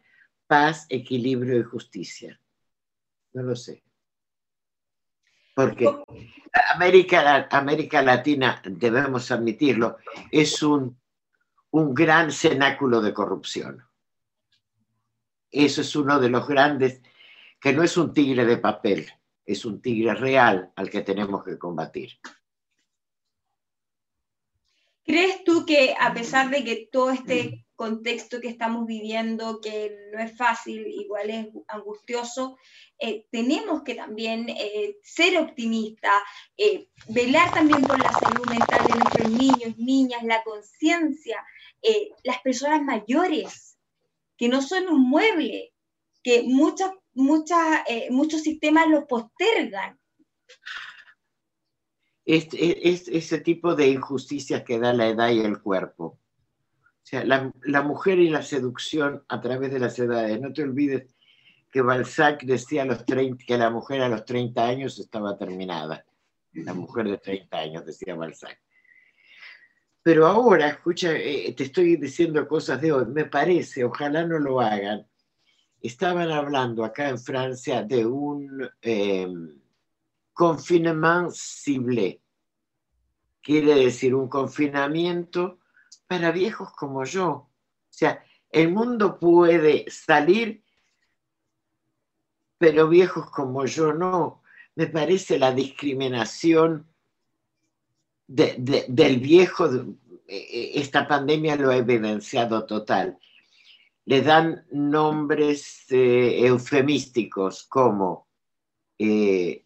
paz, 0.47 0.85
equilibrio 0.89 1.59
y 1.59 1.63
justicia. 1.63 2.39
No 3.33 3.43
lo 3.43 3.55
sé. 3.55 3.83
Porque 5.53 5.87
América, 6.73 7.47
América 7.51 8.01
Latina, 8.01 8.61
debemos 8.65 9.29
admitirlo, 9.29 9.97
es 10.31 10.63
un, 10.63 10.99
un 11.71 11.93
gran 11.93 12.31
cenáculo 12.31 13.01
de 13.01 13.13
corrupción. 13.13 13.83
Eso 15.51 15.81
es 15.81 15.95
uno 15.95 16.19
de 16.19 16.29
los 16.29 16.47
grandes, 16.47 17.01
que 17.59 17.73
no 17.73 17.83
es 17.83 17.97
un 17.97 18.13
tigre 18.13 18.45
de 18.45 18.57
papel, 18.57 19.11
es 19.45 19.65
un 19.65 19.81
tigre 19.81 20.13
real 20.13 20.71
al 20.75 20.89
que 20.89 21.01
tenemos 21.01 21.43
que 21.43 21.57
combatir. 21.57 22.19
¿Crees 25.09 25.43
tú 25.43 25.65
que 25.65 25.95
a 25.99 26.13
pesar 26.13 26.51
de 26.51 26.63
que 26.63 26.87
todo 26.91 27.09
este 27.09 27.65
contexto 27.75 28.39
que 28.39 28.47
estamos 28.47 28.85
viviendo, 28.85 29.59
que 29.59 29.91
no 30.13 30.19
es 30.19 30.37
fácil, 30.37 30.85
igual 30.85 31.31
es 31.31 31.47
angustioso, 31.67 32.59
eh, 32.99 33.25
tenemos 33.31 33.81
que 33.81 33.95
también 33.95 34.47
eh, 34.49 34.97
ser 35.01 35.39
optimistas, 35.39 36.13
eh, 36.55 36.89
velar 37.07 37.51
también 37.51 37.81
por 37.81 37.97
la 37.97 38.11
salud 38.11 38.47
mental 38.51 38.85
de 38.85 38.99
nuestros 38.99 39.31
niños, 39.31 39.77
niñas, 39.79 40.21
la 40.21 40.43
conciencia, 40.43 41.43
las 42.23 42.39
personas 42.41 42.83
mayores, 42.83 43.79
que 44.37 44.47
no 44.47 44.61
son 44.61 44.89
un 44.89 45.09
mueble, 45.09 45.73
que 46.21 46.43
muchas, 46.43 46.91
muchas, 47.13 47.81
muchos 48.11 48.43
sistemas 48.43 48.87
los 48.87 49.05
postergan. 49.05 49.99
Es, 52.31 52.47
es, 52.53 53.07
ese 53.07 53.39
tipo 53.39 53.75
de 53.75 53.87
injusticias 53.87 54.63
que 54.63 54.77
da 54.77 54.93
la 54.93 55.07
edad 55.07 55.29
y 55.29 55.39
el 55.39 55.59
cuerpo 55.59 56.19
sea, 57.09 57.25
la, 57.25 57.81
mujer 57.81 58.19
y 58.19 58.29
la 58.29 58.43
seducción 58.43 59.23
a 59.27 59.41
través 59.41 59.71
de 59.71 59.79
las 59.79 59.97
edades. 59.97 60.39
No 60.39 60.53
te 60.53 60.61
olvides 60.61 61.15
que 61.71 61.81
Balzac 61.81 62.43
decía 62.43 62.85
los 62.85 63.03
30, 63.05 63.43
que 63.45 63.57
la 63.57 63.69
mujer 63.71 64.01
a 64.01 64.09
los 64.09 64.25
30 64.25 64.63
años 64.63 64.99
estaba 64.99 65.37
terminada. 65.37 66.05
La 66.53 66.73
mujer 66.73 67.07
de 67.07 67.17
30 67.17 67.57
años, 67.57 67.85
decía 67.85 68.15
Balzac. 68.15 68.59
Pero 70.03 70.27
ahora, 70.27 70.67
escucha, 70.67 71.11
eh, 71.13 71.53
te 71.55 71.63
estoy 71.63 71.95
diciendo 71.95 72.47
cosas 72.47 72.79
de 72.79 72.91
hoy, 72.91 73.05
me 73.07 73.25
parece, 73.25 73.83
ojalá 73.83 74.25
no 74.25 74.39
lo 74.39 74.61
hagan. 74.61 75.05
Estaban 75.81 76.31
hablando 76.31 76.83
acá 76.83 77.09
en 77.09 77.19
Francia 77.19 77.83
de 77.83 78.05
un 78.05 78.69
eh, 78.81 79.27
confinement 80.39 81.29
ciblé. 81.33 82.21
Quiere 83.41 83.75
decir 83.75 84.15
un 84.15 84.29
confinamiento 84.29 85.59
para 86.07 86.31
viejos 86.31 86.71
como 86.71 87.03
yo. 87.03 87.29
O 87.29 87.49
sea, 87.89 88.23
el 88.49 88.71
mundo 88.71 89.19
puede 89.19 89.83
salir, 89.91 90.63
pero 92.57 92.87
viejos 92.87 93.29
como 93.31 93.65
yo 93.65 93.91
no. 93.91 94.41
Me 94.75 94.87
parece 94.87 95.37
la 95.37 95.51
discriminación 95.51 96.87
del 98.25 99.19
viejo, 99.19 99.65
e, 100.25 100.37
e, 100.37 100.79
esta 100.79 101.05
pandemia 101.05 101.57
lo 101.57 101.69
ha 101.69 101.75
evidenciado 101.75 102.65
total. 102.65 103.19
Le 104.05 104.21
dan 104.21 104.65
nombres 104.71 105.85
eh, 105.89 106.45
eufemísticos 106.47 107.65
como 107.67 108.29
eh, 108.97 109.63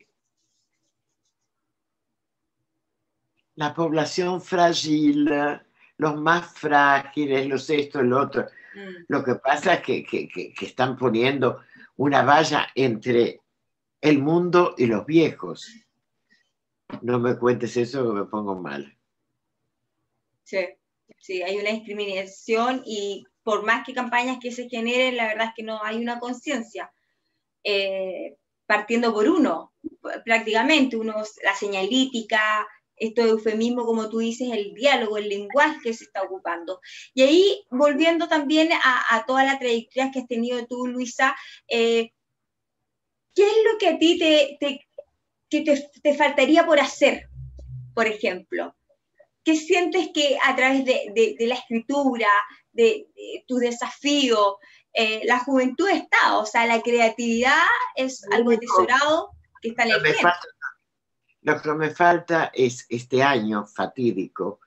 la 3.55 3.73
población 3.73 4.41
frágil, 4.41 5.29
los 5.97 6.15
más 6.15 6.53
frágiles, 6.53 7.47
los 7.47 7.69
esto, 7.69 7.99
el 7.99 8.13
otro. 8.13 8.45
Mm. 8.73 9.05
Lo 9.07 9.23
que 9.23 9.35
pasa 9.35 9.75
es 9.75 9.81
que, 9.81 10.53
están 10.61 10.97
poniendo 10.97 11.61
una 11.97 12.23
valla 12.23 12.69
entre 12.75 13.41
el 14.01 14.19
mundo 14.19 14.75
y 14.77 14.87
los 14.87 15.05
viejos. 15.05 15.71
No 17.01 17.19
me 17.19 17.37
cuentes 17.37 17.77
eso 17.77 18.07
que 18.07 18.19
me 18.19 18.25
pongo 18.25 18.55
mal. 18.55 18.97
Sí, 20.43 20.67
sí, 21.17 21.41
hay 21.41 21.57
una 21.57 21.71
discriminación 21.71 22.83
y 22.85 23.25
por 23.43 23.63
más 23.63 23.85
que 23.85 23.93
campañas 23.93 24.37
que 24.41 24.51
se 24.51 24.69
generen, 24.69 25.17
la 25.17 25.27
verdad 25.27 25.47
es 25.47 25.53
que 25.55 25.63
no 25.63 25.83
hay 25.83 25.97
una 25.97 26.19
conciencia. 26.19 26.91
Eh, 27.63 28.37
partiendo 28.65 29.13
por 29.13 29.27
uno, 29.27 29.73
prácticamente, 30.25 30.95
uno, 30.97 31.15
la 31.43 31.55
señalítica, 31.55 32.67
esto 32.97 33.23
de 33.23 33.29
eufemismo, 33.31 33.85
como 33.85 34.09
tú 34.09 34.19
dices, 34.19 34.49
el 34.51 34.73
diálogo, 34.73 35.17
el 35.17 35.29
lenguaje 35.29 35.79
que 35.83 35.93
se 35.93 36.05
está 36.05 36.23
ocupando. 36.23 36.79
Y 37.13 37.23
ahí, 37.23 37.65
volviendo 37.69 38.27
también 38.27 38.69
a, 38.71 39.23
toda 39.25 39.43
la 39.43 39.59
trayectoria 39.59 40.11
que 40.11 40.19
has 40.19 40.27
tenido 40.27 40.65
tú, 40.67 40.87
Luisa, 40.87 41.35
eh, 41.67 42.11
¿qué 43.35 43.43
es 43.43 43.57
lo 43.71 43.77
que 43.79 43.87
a 43.89 43.97
ti 43.97 44.19
te, 44.19 44.57
te, 45.49 46.15
faltaría 46.15 46.65
por 46.65 46.79
hacer, 46.79 47.29
por 47.93 48.07
ejemplo? 48.07 48.75
¿Qué 49.43 49.55
sientes 49.55 50.09
que 50.13 50.37
a 50.43 50.55
través 50.55 50.85
de, 50.85 51.35
la 51.39 51.55
escritura, 51.55 52.29
de, 52.71 53.07
tu 53.47 53.57
desafío, 53.57 54.57
eh, 54.93 55.21
la 55.25 55.39
juventud 55.39 55.89
está? 55.89 56.37
O 56.37 56.45
sea, 56.45 56.65
la 56.65 56.81
creatividad 56.81 57.63
es 57.95 58.23
algo 58.31 58.51
atesorado 58.51 59.31
que 59.61 59.69
está 59.69 59.83
en 59.83 59.91
el 59.91 60.03
tiempo. 60.03 60.29
Lo 61.43 61.61
que 61.61 61.73
me 61.73 61.89
falta 61.89 62.51
es 62.53 62.85
este 62.89 63.21
año 63.21 63.65
fatídico, 63.65 64.61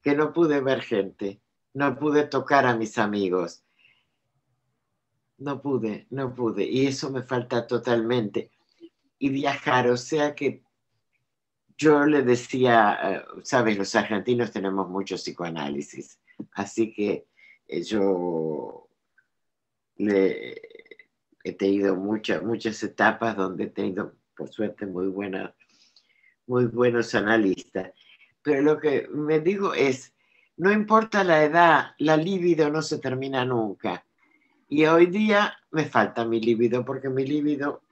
que 0.00 0.14
no 0.14 0.32
pude 0.32 0.60
ver 0.60 0.82
gente, 0.82 1.40
no 1.74 1.98
pude 1.98 2.24
tocar 2.24 2.64
a 2.64 2.76
mis 2.76 2.96
amigos. 2.96 3.64
No 5.38 5.60
pude, 5.60 6.06
no 6.10 6.32
pude. 6.32 6.64
Y 6.64 6.86
eso 6.86 7.10
me 7.10 7.22
falta 7.22 7.66
totalmente. 7.66 8.50
Y 9.18 9.30
viajar, 9.30 9.88
o 9.88 9.96
sea 9.96 10.34
que 10.34 10.62
yo 11.76 12.04
le 12.06 12.22
decía, 12.22 12.98
eh, 13.02 13.24
sabes, 13.42 13.76
los 13.76 13.94
argentinos 13.96 14.52
tenemos 14.52 14.88
mucho 14.88 15.16
psicoanálisis, 15.16 16.20
así 16.52 16.92
que 16.92 17.26
eh, 17.66 17.82
yo 17.82 18.86
le, 19.96 20.60
he 21.42 21.52
tenido 21.54 21.96
muchas, 21.96 22.42
muchas 22.42 22.82
etapas 22.82 23.34
donde 23.34 23.64
he 23.64 23.68
tenido, 23.68 24.14
por 24.36 24.50
suerte, 24.50 24.86
muy 24.86 25.08
buena 25.08 25.54
muy 26.50 26.66
buenos 26.66 27.14
analistas. 27.14 27.92
Pero 28.42 28.60
lo 28.62 28.78
que 28.78 29.06
me 29.12 29.38
digo 29.38 29.72
es, 29.72 30.12
no 30.56 30.72
importa 30.72 31.22
la 31.22 31.44
edad, 31.44 31.92
la 31.98 32.16
libido 32.16 32.68
no 32.70 32.82
se 32.82 32.98
termina 32.98 33.44
nunca. 33.44 34.04
Y 34.68 34.84
hoy 34.86 35.06
día 35.06 35.56
me 35.70 35.84
falta 35.84 36.24
mi 36.24 36.40
libido, 36.40 36.84
porque 36.84 37.08
mi 37.08 37.24
libido 37.24 37.82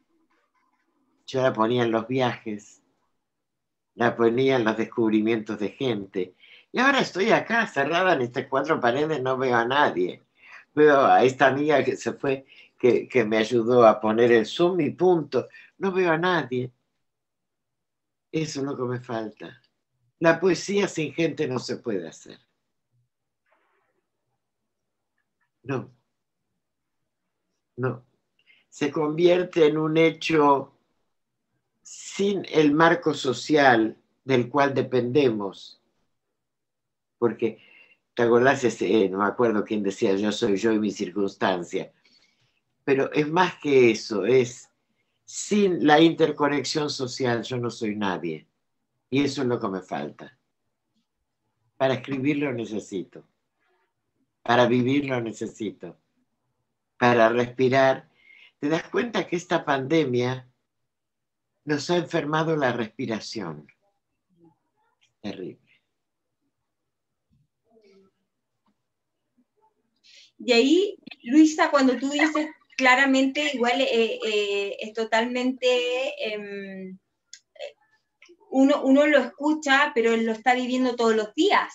yo 1.24 1.40
la 1.40 1.52
ponía 1.52 1.84
en 1.84 1.92
los 1.92 2.08
viajes, 2.08 2.82
la 3.94 4.16
ponía 4.16 4.56
en 4.56 4.64
los 4.64 4.76
descubrimientos 4.76 5.60
de 5.60 5.68
gente. 5.68 6.34
Y 6.72 6.80
ahora 6.80 6.98
estoy 6.98 7.30
acá, 7.30 7.64
cerrada 7.68 8.14
en 8.14 8.22
estas 8.22 8.46
cuatro 8.46 8.80
paredes, 8.80 9.22
no 9.22 9.38
veo 9.38 9.54
a 9.54 9.66
nadie. 9.66 10.24
Veo 10.74 11.06
a 11.06 11.22
esta 11.22 11.46
amiga 11.46 11.84
que 11.84 11.96
se 11.96 12.12
fue, 12.12 12.44
que, 12.76 13.06
que 13.06 13.24
me 13.24 13.36
ayudó 13.36 13.86
a 13.86 14.00
poner 14.00 14.32
el 14.32 14.46
zoom 14.46 14.80
y 14.80 14.90
punto. 14.90 15.46
No 15.78 15.92
veo 15.92 16.10
a 16.10 16.18
nadie. 16.18 16.72
Eso 18.30 18.60
es 18.60 18.66
lo 18.66 18.76
que 18.76 18.82
me 18.82 19.00
falta. 19.00 19.60
La 20.20 20.40
poesía 20.40 20.88
sin 20.88 21.12
gente 21.12 21.46
no 21.46 21.58
se 21.58 21.76
puede 21.76 22.08
hacer. 22.08 22.38
No. 25.62 25.90
No. 27.76 28.04
Se 28.68 28.90
convierte 28.90 29.66
en 29.66 29.78
un 29.78 29.96
hecho 29.96 30.74
sin 31.82 32.44
el 32.50 32.72
marco 32.72 33.14
social 33.14 33.96
del 34.24 34.48
cual 34.48 34.74
dependemos. 34.74 35.80
Porque, 37.18 37.62
¿te 38.14 38.22
acordás? 38.22 38.64
Ese, 38.64 39.08
no 39.08 39.18
me 39.18 39.24
acuerdo 39.24 39.64
quién 39.64 39.82
decía, 39.82 40.14
yo 40.16 40.32
soy 40.32 40.56
yo 40.56 40.72
y 40.72 40.78
mi 40.78 40.90
circunstancia. 40.90 41.92
Pero 42.84 43.12
es 43.12 43.28
más 43.28 43.58
que 43.58 43.90
eso, 43.90 44.24
es 44.24 44.67
sin 45.28 45.86
la 45.86 46.00
interconexión 46.00 46.88
social 46.88 47.42
yo 47.42 47.58
no 47.58 47.68
soy 47.68 47.94
nadie. 47.94 48.46
Y 49.10 49.22
eso 49.22 49.42
es 49.42 49.48
lo 49.48 49.60
que 49.60 49.68
me 49.68 49.82
falta. 49.82 50.38
Para 51.76 51.94
escribir 51.94 52.38
lo 52.38 52.50
necesito. 52.54 53.28
Para 54.42 54.66
vivir 54.66 55.04
lo 55.04 55.20
necesito. 55.20 55.98
Para 56.96 57.28
respirar. 57.28 58.08
¿Te 58.58 58.70
das 58.70 58.88
cuenta 58.88 59.26
que 59.26 59.36
esta 59.36 59.66
pandemia 59.66 60.48
nos 61.66 61.90
ha 61.90 61.98
enfermado 61.98 62.56
la 62.56 62.72
respiración? 62.72 63.70
Terrible. 65.20 65.60
Y 70.38 70.52
ahí, 70.52 70.98
Luisa, 71.22 71.70
cuando 71.70 71.98
tú 71.98 72.08
dices 72.08 72.48
claramente 72.78 73.50
igual 73.54 73.80
eh, 73.80 74.20
eh, 74.24 74.76
es 74.78 74.92
totalmente, 74.92 75.66
em, 76.32 76.96
uno, 78.50 78.82
uno, 78.82 79.04
lo 79.06 79.18
escucha, 79.18 79.90
pero 79.94 80.16
lo 80.16 80.32
está 80.32 80.54
viviendo 80.54 80.94
todos 80.94 81.14
los 81.14 81.34
días, 81.34 81.74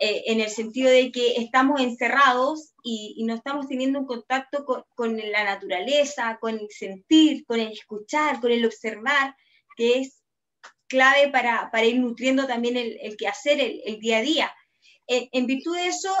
eh, 0.00 0.22
en 0.26 0.40
el 0.40 0.48
sentido 0.48 0.90
de 0.90 1.12
que 1.12 1.36
estamos 1.36 1.80
encerrados 1.82 2.72
y, 2.82 3.22
no 3.26 3.34
estamos 3.34 3.68
teniendo 3.68 4.00
un 4.00 4.06
contacto 4.06 4.64
con, 4.64 5.16
la 5.18 5.44
naturaleza, 5.44 6.38
con 6.40 6.58
el 6.58 6.68
sentir, 6.70 7.44
con 7.44 7.60
el 7.60 7.72
escuchar, 7.72 8.40
con 8.40 8.50
el 8.50 8.64
observar, 8.64 9.36
que 9.76 10.00
es 10.00 10.22
clave 10.88 11.28
para, 11.30 11.84
ir 11.84 11.98
nutriendo 11.98 12.46
también 12.46 12.78
el, 12.78 12.98
el 13.02 13.16
quehacer, 13.18 13.60
el, 13.60 14.00
día 14.00 14.18
a 14.18 14.22
día. 14.22 14.54
en 15.06 15.46
virtud 15.46 15.76
de 15.76 15.88
eso, 15.88 16.14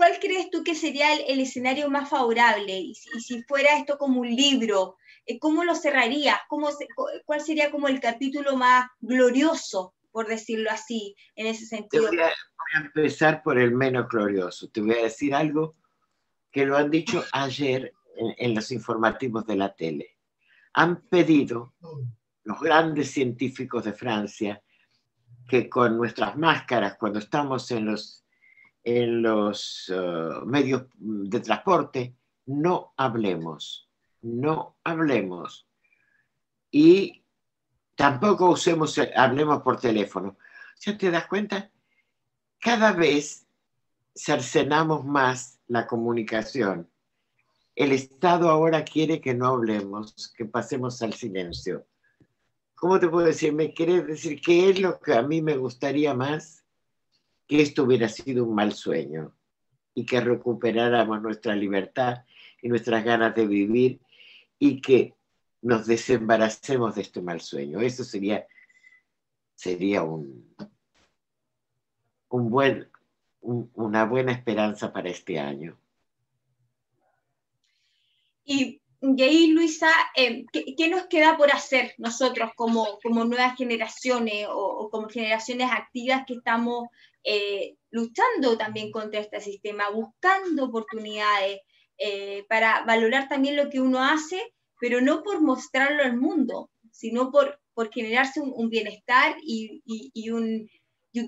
¿cuál 0.00 0.18
crees 0.18 0.48
tú 0.50 0.64
que 0.64 0.74
sería 0.74 1.12
el, 1.12 1.40
escenario 1.40 1.90
más 1.90 2.08
favorable? 2.08 2.72
Y 2.72 2.94
si, 2.94 3.42
fuera 3.42 3.76
esto 3.76 3.98
como 3.98 4.22
un 4.22 4.34
libro, 4.34 4.96
eh, 5.26 5.38
¿cómo 5.38 5.62
lo 5.62 5.74
cerrarías? 5.74 6.38
¿Cómo 6.48 6.70
¿Cuál 7.26 7.42
sería 7.42 7.70
como 7.70 7.86
el 7.86 8.00
capítulo 8.00 8.56
más 8.56 8.88
glorioso, 8.98 9.92
por 10.10 10.26
decirlo 10.26 10.70
así, 10.70 11.14
en 11.36 11.48
ese 11.48 11.66
sentido? 11.66 12.08
Voy 12.08 12.18
a 12.18 12.80
empezar 12.80 13.42
por 13.42 13.58
el 13.58 13.72
menos 13.72 14.08
glorioso. 14.08 14.70
Te 14.70 14.80
voy 14.80 14.92
a 14.92 15.02
decir 15.02 15.34
algo 15.34 15.76
que 16.50 16.64
lo 16.64 16.78
han 16.78 16.90
dicho 16.90 17.22
ayer 17.32 17.92
en, 18.38 18.54
los 18.54 18.70
informativos 18.70 19.44
de 19.44 19.56
la 19.56 19.74
tele. 19.74 20.16
Han 20.72 21.02
pedido 21.10 21.74
los 22.44 22.58
grandes 22.58 23.10
científicos 23.10 23.84
de 23.84 23.92
Francia 23.92 24.62
que 25.46 25.68
con 25.68 25.98
nuestras 25.98 26.38
máscaras, 26.38 26.96
cuando 26.96 27.18
estamos 27.18 27.70
en 27.70 27.84
los, 27.84 28.19
en 28.84 29.22
los 29.22 29.88
uh, 29.90 30.44
medios 30.46 30.84
de 30.96 31.40
transporte, 31.40 32.14
no 32.46 32.92
hablemos, 32.96 33.88
no 34.22 34.76
hablemos. 34.84 35.66
Y 36.70 37.24
tampoco 37.94 38.50
usemos, 38.50 38.98
hablemos 39.16 39.62
por 39.62 39.78
teléfono. 39.78 40.36
¿Ya 40.80 40.96
te 40.96 41.10
das 41.10 41.26
cuenta? 41.26 41.70
Cada 42.58 42.92
vez 42.92 43.46
cercenamos 44.14 45.04
más 45.04 45.60
la 45.66 45.86
comunicación. 45.86 46.90
El 47.74 47.92
Estado 47.92 48.50
ahora 48.50 48.84
quiere 48.84 49.20
que 49.20 49.34
no 49.34 49.46
hablemos, 49.46 50.32
que 50.36 50.44
pasemos 50.44 51.00
al 51.02 51.14
silencio. 51.14 51.86
¿Cómo 52.74 52.98
te 52.98 53.08
puedo 53.08 53.26
decir? 53.26 53.52
¿Me 53.52 53.72
quieres 53.72 54.06
decir 54.06 54.40
qué 54.40 54.70
es 54.70 54.80
lo 54.80 54.98
que 55.00 55.14
a 55.14 55.22
mí 55.22 55.42
me 55.42 55.56
gustaría 55.56 56.14
más? 56.14 56.59
Que 57.50 57.62
esto 57.62 57.82
hubiera 57.82 58.08
sido 58.08 58.44
un 58.44 58.54
mal 58.54 58.72
sueño 58.72 59.34
y 59.92 60.06
que 60.06 60.20
recuperáramos 60.20 61.20
nuestra 61.20 61.56
libertad 61.56 62.24
y 62.62 62.68
nuestras 62.68 63.04
ganas 63.04 63.34
de 63.34 63.44
vivir 63.44 64.00
y 64.56 64.80
que 64.80 65.16
nos 65.62 65.88
desembaracemos 65.88 66.94
de 66.94 67.02
este 67.02 67.20
mal 67.20 67.40
sueño. 67.40 67.80
Eso 67.80 68.04
sería, 68.04 68.46
sería 69.56 70.04
un, 70.04 70.54
un 72.28 72.50
buen, 72.50 72.88
una 73.40 74.04
buena 74.04 74.30
esperanza 74.30 74.92
para 74.92 75.10
este 75.10 75.40
año. 75.40 75.76
Y, 78.44 78.80
ahí, 79.02 79.48
Luisa, 79.48 79.90
eh, 80.14 80.46
¿qué, 80.52 80.88
nos 80.88 81.06
queda 81.06 81.36
por 81.36 81.50
hacer 81.50 81.94
nosotros 81.98 82.50
como, 82.54 82.98
como 83.02 83.24
nuevas 83.24 83.56
generaciones 83.56 84.46
o, 84.48 84.88
como 84.90 85.08
generaciones 85.08 85.70
activas 85.70 86.24
que 86.26 86.34
estamos 86.34 86.88
eh, 87.24 87.76
luchando 87.90 88.56
también 88.56 88.90
contra 88.90 89.20
este 89.20 89.40
sistema, 89.40 89.90
buscando 89.90 90.64
oportunidades 90.64 91.60
eh, 91.98 92.44
para 92.48 92.84
valorar 92.84 93.28
también 93.28 93.56
lo 93.56 93.68
que 93.68 93.80
uno 93.80 94.02
hace, 94.02 94.40
pero 94.80 95.00
no 95.00 95.22
por 95.22 95.40
mostrarlo 95.40 96.02
al 96.02 96.16
mundo, 96.16 96.70
sino 96.90 97.30
por, 97.30 97.60
por 97.74 97.92
generarse 97.92 98.40
un, 98.40 98.70
bienestar 98.70 99.36
y, 99.42 99.82
y 99.84 100.30
un 100.30 100.68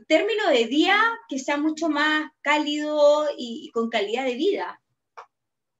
término 0.07 0.49
de 0.49 0.67
día 0.67 0.99
que 1.29 1.39
sea 1.39 1.57
mucho 1.57 1.89
más 1.89 2.31
cálido 2.41 3.27
y, 3.37 3.71
con 3.73 3.91
calidad 3.91 4.25
de 4.25 4.37
vida. 4.37 4.81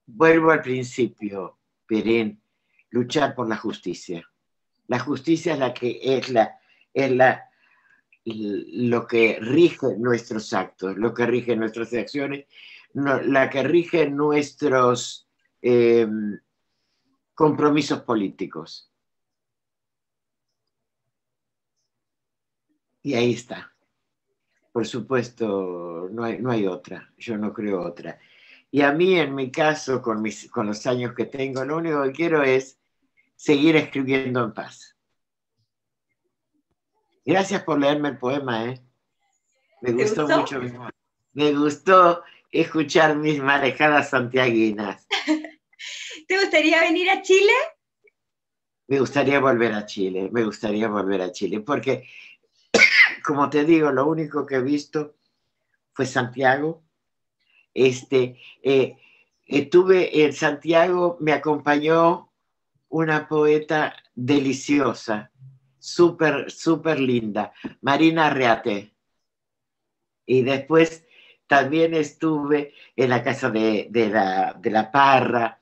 Vuelvo 0.05 0.51
al 0.51 0.61
principio, 0.61 1.57
Perén, 1.87 2.41
luchar 2.89 3.33
por 3.33 3.47
la 3.47 3.57
justicia. 3.57 4.29
La 4.87 4.99
justicia 4.99 5.53
es 5.53 5.59
la 5.59 5.73
que 5.73 5.99
es 6.03 6.29
la 7.09 7.49
lo 8.25 9.05
que 9.05 9.37
rige 9.41 9.97
nuestros 9.97 10.53
actos, 10.53 10.97
lo 10.97 11.13
que 11.13 11.25
rige 11.25 11.55
nuestras 11.55 11.93
acciones, 11.93 12.45
la 12.93 13.49
que 13.49 13.63
rige 13.63 14.09
nuestros 14.09 15.27
eh, 15.61 16.07
compromisos 17.33 18.01
políticos. 18.01 18.89
Y 23.01 23.15
ahí 23.15 23.33
está. 23.33 23.73
Por 24.71 24.87
supuesto, 24.87 26.09
no 26.11 26.23
hay, 26.23 26.39
no 26.39 26.49
hay 26.49 26.65
otra, 26.65 27.13
yo 27.17 27.37
no 27.37 27.53
creo 27.53 27.81
otra. 27.81 28.19
Y 28.71 28.81
a 28.81 28.91
mí, 28.91 29.19
en 29.19 29.35
mi 29.35 29.51
caso, 29.51 30.01
con, 30.01 30.21
mis, 30.21 30.49
con 30.49 30.65
los 30.65 30.87
años 30.87 31.13
que 31.13 31.25
tengo, 31.25 31.63
lo 31.63 31.77
único 31.77 32.01
que 32.03 32.11
quiero 32.11 32.41
es 32.41 32.79
seguir 33.35 33.75
escribiendo 33.75 34.43
en 34.43 34.53
paz. 34.53 34.92
Gracias 37.25 37.63
por 37.63 37.79
leerme 37.79 38.09
el 38.09 38.17
poema, 38.17 38.65
¿eh? 38.65 38.81
Me 39.81 39.91
gustó, 39.91 40.27
mucho. 40.27 40.61
Me 41.33 41.53
gustó 41.53 42.23
escuchar 42.51 43.15
mis 43.15 43.41
marejadas 43.41 44.09
santiaguinas. 44.09 45.07
¿Te 46.27 46.39
gustaría 46.39 46.81
venir 46.81 47.09
a 47.09 47.21
Chile? 47.21 47.51
Me 48.87 48.99
gustaría 48.99 49.39
volver 49.39 49.73
a 49.73 49.85
Chile, 49.85 50.29
me 50.31 50.43
gustaría 50.43 50.87
volver 50.87 51.21
a 51.21 51.31
Chile, 51.31 51.61
porque 51.61 52.07
como 53.25 53.49
te 53.49 53.63
digo, 53.63 53.91
lo 53.91 54.05
único 54.05 54.45
que 54.45 54.55
he 54.55 54.61
visto 54.61 55.15
fue 55.93 56.05
Santiago. 56.05 56.83
Este, 57.73 58.39
eh, 58.61 58.97
estuve 59.45 60.23
en 60.23 60.33
Santiago, 60.33 61.17
me 61.19 61.33
acompañó 61.33 62.31
una 62.89 63.27
poeta 63.27 63.95
deliciosa, 64.13 65.31
súper, 65.83 66.49
súper 66.49 66.97
linda, 66.99 67.53
Marina 67.81 68.29
Reate. 68.29 68.95
Y 70.25 70.41
después 70.41 71.05
también 71.45 71.93
estuve 71.93 72.73
en 72.95 73.09
la 73.09 73.21
casa 73.21 73.49
de, 73.49 73.89
la, 73.91 74.55
de 74.57 74.71
la 74.71 74.89
Parra, 74.89 75.61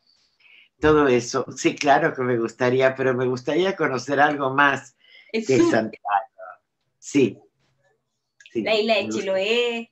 todo 0.79 1.07
eso. 1.07 1.45
Sí, 1.55 1.75
claro 1.75 2.13
que 2.13 2.21
me 2.21 2.37
gustaría, 2.37 2.93
pero 2.93 3.15
me 3.15 3.25
gustaría 3.25 3.75
conocer 3.75 4.19
algo 4.19 4.53
más 4.53 4.95
de 5.33 5.57
Santiago. 5.57 6.05
Sí, 6.99 7.39
la 8.53 8.75
isla 8.75 8.95
de 8.97 9.09
Chiloé. 9.09 9.91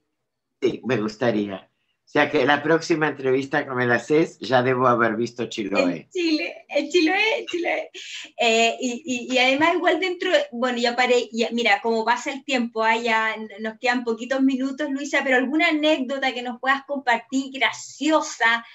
Sí, 0.61 0.81
me 0.85 0.97
gustaría. 0.97 1.68
O 2.09 2.11
sea 2.11 2.31
que 2.31 2.43
la 2.43 2.63
próxima 2.63 3.07
entrevista 3.07 3.63
que 3.63 3.69
me 3.69 3.85
la 3.85 3.97
haces, 3.97 4.39
ya 4.39 4.63
debo 4.63 4.87
haber 4.87 5.15
visto 5.15 5.45
Chiloé. 5.45 5.95
En 5.95 6.09
Chile, 6.09 6.65
en 6.67 6.89
Chiloé, 6.89 7.45
Chiloé. 7.47 7.91
Eh, 8.35 8.75
y, 8.79 9.37
además 9.37 9.75
igual 9.75 9.99
dentro, 9.99 10.31
bueno, 10.51 10.79
ya 10.79 10.95
paré, 10.95 11.29
mira, 11.51 11.79
como 11.83 12.03
pasa 12.03 12.31
el 12.31 12.43
tiempo, 12.43 12.83
ah, 12.83 12.97
ya 12.97 13.35
nos 13.59 13.77
quedan 13.77 14.03
poquitos 14.03 14.41
minutos, 14.41 14.89
Luisa, 14.89 15.21
pero 15.23 15.37
alguna 15.37 15.67
anécdota 15.67 16.33
que 16.33 16.41
nos 16.41 16.59
puedas 16.59 16.83
compartir 16.87 17.51
graciosa 17.53 18.65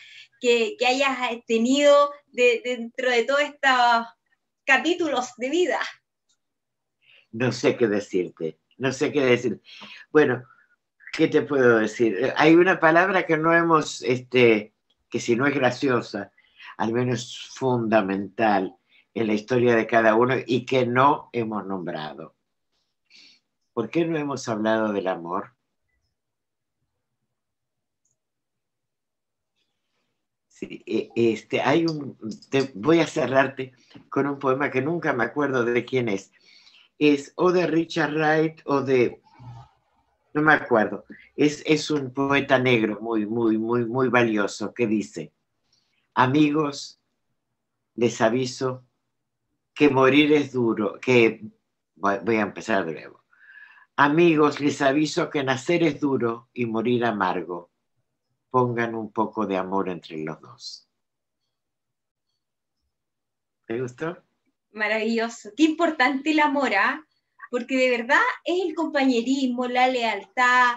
que, 0.40 0.76
hayas 0.86 1.18
tenido 1.44 2.12
dentro 2.28 3.10
de 3.10 3.24
todos 3.24 3.40
estos 3.40 4.06
capítulos 4.64 5.30
de 5.38 5.50
vida. 5.50 5.80
No 7.32 7.50
sé 7.50 7.76
qué 7.76 7.88
decirte 7.88 8.60
no 8.76 8.92
sé 8.92 9.12
qué 9.12 9.24
decir. 9.24 9.60
Bueno, 10.10 10.44
¿qué 11.16 11.28
te 11.28 11.42
puedo 11.42 11.78
decir? 11.78 12.32
Hay 12.36 12.54
una 12.54 12.80
palabra 12.80 13.26
que 13.26 13.36
no 13.36 13.54
hemos, 13.54 14.02
este, 14.02 14.74
que 15.08 15.20
si 15.20 15.36
no 15.36 15.46
es 15.46 15.54
graciosa, 15.54 16.32
al 16.76 16.92
menos 16.92 17.50
fundamental 17.54 18.76
en 19.14 19.28
la 19.28 19.34
historia 19.34 19.76
de 19.76 19.86
cada 19.86 20.16
uno 20.16 20.34
y 20.44 20.66
que 20.66 20.86
no 20.86 21.30
hemos 21.32 21.64
nombrado. 21.66 22.34
¿Por 23.72 23.90
qué 23.90 24.04
no 24.04 24.18
hemos 24.18 24.48
hablado 24.48 24.92
del 24.92 25.06
amor? 25.06 25.54
Sí, 30.48 30.82
e, 30.86 31.10
este, 31.14 31.60
hay 31.60 31.86
un, 31.86 32.16
voy 32.74 33.00
a 33.00 33.06
cerrarte 33.06 33.72
con 34.08 34.26
un 34.26 34.38
poema 34.38 34.70
que 34.70 34.80
nunca 34.82 35.12
me 35.12 35.24
acuerdo 35.24 35.64
de 35.64 35.84
quién 35.84 36.08
es, 36.08 36.32
es 36.98 37.32
o 37.36 37.52
de 37.52 37.66
Richard 37.66 38.14
Wright 38.14 38.60
o 38.64 38.82
de, 38.82 39.20
no 40.34 40.42
me 40.42 40.52
acuerdo, 40.52 41.06
es, 41.36 41.62
es 41.64 41.90
un 41.90 42.12
poeta 42.12 42.58
negro 42.58 42.98
muy, 43.00 43.24
muy, 43.24 43.56
muy, 43.56 43.84
muy 43.86 44.08
valioso 44.08 44.74
que 44.74 44.88
dice, 44.88 45.32
amigos, 46.12 47.00
les 47.94 48.20
aviso 48.20 48.84
que 49.72 49.88
morir 49.88 50.32
es 50.32 50.52
duro, 50.52 50.98
que 51.00 51.40
voy 51.94 52.36
a 52.36 52.42
empezar 52.42 52.84
de 52.84 52.94
nuevo. 52.94 53.24
Amigos, 53.96 54.60
les 54.60 54.82
aviso 54.82 55.30
que 55.30 55.44
nacer 55.44 55.84
es 55.84 56.00
duro 56.00 56.48
y 56.52 56.66
morir 56.66 57.04
amargo. 57.04 57.70
Pongan 58.50 58.96
un 58.96 59.12
poco 59.12 59.46
de 59.46 59.56
amor 59.56 59.88
entre 59.88 60.18
los 60.18 60.40
dos. 60.40 60.88
¿Te 63.66 63.80
gustó? 63.80 64.18
Maravilloso. 64.72 65.50
Qué 65.56 65.62
importante 65.62 66.32
el 66.32 66.40
amor, 66.40 66.74
¿ah? 66.74 67.04
Porque 67.50 67.76
de 67.76 67.90
verdad 67.90 68.22
es 68.44 68.66
el 68.66 68.74
compañerismo, 68.74 69.66
la 69.66 69.88
lealtad. 69.88 70.76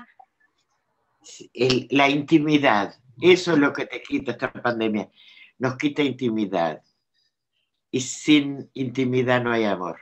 la 1.90 2.10
intimidad. 2.10 2.96
Eso 3.22 3.54
es 3.54 3.60
lo 3.60 3.74
que 3.74 3.86
te 3.86 4.02
quita 4.02 4.32
esta 4.32 4.52
pandemia. 4.52 5.10
Nos 5.58 5.78
quita 5.78 6.04
intimidad. 6.04 6.84
Y 7.90 8.02
sin 8.02 8.70
intimidad 8.74 9.42
no 9.42 9.52
hay 9.52 9.64
amor. 9.64 10.00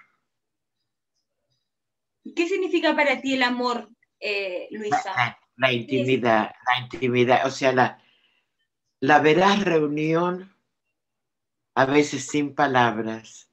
¿Qué 2.36 2.48
significa 2.48 2.96
para 2.96 3.22
ti 3.22 3.36
el 3.36 3.44
amor, 3.44 3.90
eh, 4.20 4.68
Luisa? 4.72 5.38
La, 5.58 5.72
intimidad, 5.72 6.52
la 6.68 6.82
intimidad, 6.82 7.46
o 7.46 7.52
sea, 7.52 7.72
la, 7.72 8.02
la 9.00 9.20
veraz 9.20 9.64
reunión, 9.64 10.54
a 11.76 11.86
veces 11.86 12.28
sin 12.28 12.56
palabras, 12.56 13.52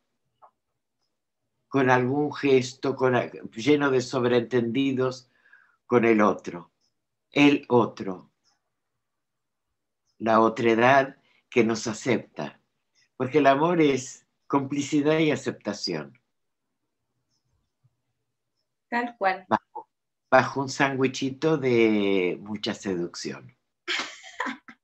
con 1.72 1.88
algún 1.88 2.35
gesto, 2.35 2.94
con, 2.94 3.14
lleno 3.54 3.90
de 3.90 4.02
sobreentendidos 4.02 5.30
con 5.87 6.04
el 6.04 6.20
otro. 6.20 6.70
el 7.30 7.64
otro, 7.66 8.30
la 10.18 10.40
otredad 10.40 11.16
que 11.48 11.64
nos 11.64 11.87
acepta, 11.87 12.61
porque 13.16 13.38
el 13.38 13.46
amor 13.46 13.80
es 13.80 14.26
complicidad 14.46 15.18
y 15.18 15.30
aceptación. 15.30 16.20
Tal 18.90 19.16
cual. 19.16 19.46
Bajo, 20.28 20.61
un 20.61 20.68
sándwichito 20.68 21.56
de 21.56 22.37
mucha 22.42 22.74
seducción. 22.74 23.56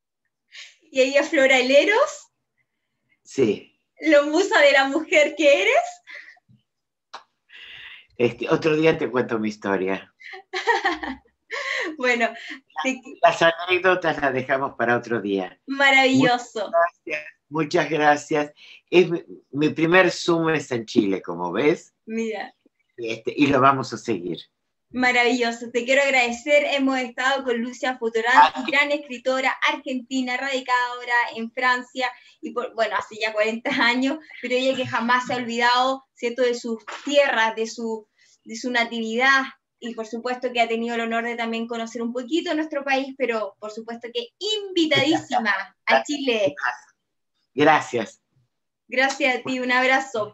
¿Y 0.90 1.03
ella 1.03 1.22
Flora 1.22 1.59
Heleros? 1.59 2.31
Sí. 3.24 3.79
¿Lo 4.01 4.24
musa 4.29 4.59
de 4.62 4.72
la 4.72 4.88
mujer 4.88 5.35
que 5.37 5.64
eres? 5.64 5.98
Este, 8.18 8.50
otro 8.50 8.74
día 8.74 8.98
te 8.98 9.09
cuento 9.09 9.38
mi 9.38 9.48
historia. 9.48 10.12
bueno, 11.96 12.28
las 13.22 13.42
anécdotas 13.42 14.20
las 14.20 14.33
dejamos 14.33 14.74
para 14.76 14.96
otro 14.96 15.20
día. 15.20 15.59
Maravilloso. 15.66 16.66
Muchas 16.66 16.72
gracias. 17.04 17.26
Muchas 17.48 17.90
gracias. 17.90 18.52
Es 18.90 19.09
mi, 19.52 19.68
primer 19.70 20.11
Zoom 20.11 20.50
es 20.50 20.70
en 20.72 20.85
Chile, 20.85 21.22
como 21.22 21.52
ves. 21.52 21.94
Mira. 22.07 22.52
Este, 22.96 23.33
y 23.37 23.46
lo 23.46 23.61
vamos 23.61 23.92
a 23.92 23.96
seguir. 23.96 24.38
Maravilloso, 24.90 25.70
te 25.70 25.85
quiero 25.85 26.03
agradecer. 26.03 26.64
Hemos 26.64 26.98
estado 26.98 27.44
con 27.44 27.59
Lucia 27.61 27.98
Futurán, 27.98 28.35
ah. 28.37 28.64
gran 28.66 28.90
escritora 28.90 29.55
argentina, 29.70 30.37
radicada 30.37 30.79
ahora 30.94 31.14
en 31.37 31.51
Francia, 31.53 32.11
y 32.40 32.53
por, 32.53 32.74
bueno, 32.74 32.96
hace 32.96 33.16
ya 33.20 33.33
40 33.33 33.70
años, 33.70 34.18
pero 34.40 34.55
ella 34.55 34.74
que 34.74 34.87
jamás 34.87 35.27
se 35.27 35.35
ha 35.35 35.37
olvidado, 35.37 36.07
¿cierto?, 36.14 36.42
de 36.42 36.55
sus 36.55 36.79
tierras, 37.05 37.55
de 37.55 37.66
su, 37.66 38.09
de 38.44 38.57
su 38.57 38.70
natividad, 38.70 39.42
y 39.81 39.94
por 39.94 40.07
supuesto 40.07 40.53
que 40.53 40.61
ha 40.61 40.68
tenido 40.68 40.94
el 40.94 41.03
honor 41.03 41.24
de 41.24 41.37
también 41.37 41.68
conocer 41.68 42.03
un 42.03 42.12
poquito 42.12 42.55
nuestro 42.55 42.83
país, 42.85 43.14
pero 43.16 43.57
por 43.61 43.70
supuesto 43.70 44.09
que 44.12 44.29
invitadísima 44.38 45.55
a 45.87 46.03
Chile. 46.03 46.55
Gracias. 47.55 48.20
Gracias 48.88 49.37
a 49.37 49.42
ti, 49.42 49.61
un 49.61 49.70
abrazo. 49.70 50.33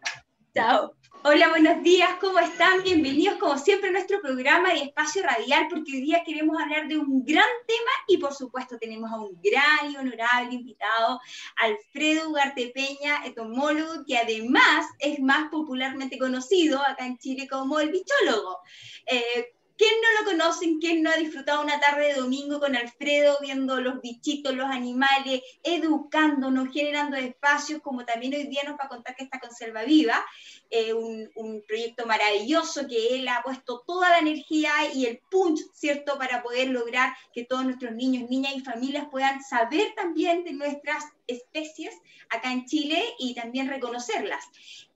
Chao. 0.55 0.95
Hola, 1.27 1.49
buenos 1.49 1.83
días, 1.83 2.11
¿cómo 2.21 2.39
están? 2.39 2.83
Bienvenidos 2.83 3.39
como 3.39 3.57
siempre 3.57 3.89
a 3.89 3.93
nuestro 3.93 4.21
programa 4.21 4.75
de 4.75 4.81
Espacio 4.81 5.23
Radial, 5.23 5.69
porque 5.71 5.93
hoy 5.93 6.03
día 6.03 6.23
queremos 6.23 6.61
hablar 6.61 6.87
de 6.87 6.99
un 6.99 7.25
gran 7.25 7.49
tema 7.67 7.91
y 8.07 8.19
por 8.19 8.35
supuesto 8.35 8.77
tenemos 8.77 9.11
a 9.11 9.17
un 9.17 9.41
gran 9.41 9.91
y 9.91 9.97
honorable 9.97 10.53
invitado, 10.53 11.19
Alfredo 11.57 12.29
Ugarte 12.29 12.73
Peña, 12.75 13.25
etomólogo, 13.25 14.05
que 14.07 14.19
además 14.19 14.85
es 14.99 15.19
más 15.19 15.49
popularmente 15.49 16.19
conocido 16.19 16.79
acá 16.87 17.07
en 17.07 17.17
Chile 17.17 17.49
como 17.49 17.81
el 17.81 17.89
bichólogo. 17.89 18.59
Eh, 19.07 19.55
¿Quién 19.77 19.91
no 20.03 20.21
lo 20.21 20.31
conocen? 20.31 20.79
¿Quién 20.79 21.03
no 21.03 21.11
ha 21.11 21.17
disfrutado 21.17 21.61
una 21.61 21.81
tarde 21.81 22.07
de 22.07 22.21
domingo 22.21 22.61
con 22.61 22.77
Alfredo 22.77 23.39
viendo 23.41 23.81
los 23.81 24.01
bichitos, 24.01 24.55
los 24.55 24.71
animales, 24.71 25.43
educándonos, 25.65 26.69
generando 26.73 27.17
espacios, 27.17 27.83
como 27.83 28.05
también 28.05 28.35
hoy 28.35 28.47
día 28.47 28.63
nos 28.63 28.75
va 28.79 28.85
a 28.85 28.89
contar 28.89 29.17
que 29.17 29.25
está 29.25 29.41
Conserva 29.41 29.83
Viva, 29.83 30.25
eh, 30.71 30.93
un, 30.93 31.63
proyecto 31.67 32.07
maravilloso 32.07 32.87
que 32.87 33.15
él 33.15 33.29
ha 33.29 33.43
puesto 33.43 33.83
toda 33.87 34.11
la 34.11 34.19
energía 34.19 34.71
y 34.93 35.07
el 35.07 35.21
punch, 35.31 35.61
¿cierto?, 35.73 36.19
para 36.19 36.43
poder 36.43 36.69
lograr 36.69 37.15
que 37.33 37.45
todos 37.45 37.65
nuestros 37.65 37.93
niños, 37.93 38.29
niñas 38.29 38.55
y 38.57 38.61
familias 38.61 39.07
puedan 39.11 39.43
saber 39.43 39.95
también 39.95 40.45
de 40.45 40.53
nuestras 40.53 41.05
especies 41.27 41.95
acá 42.31 42.53
en 42.53 42.67
Chile 42.67 43.03
y 43.19 43.35
también 43.35 43.69
reconocerlas. 43.69 44.45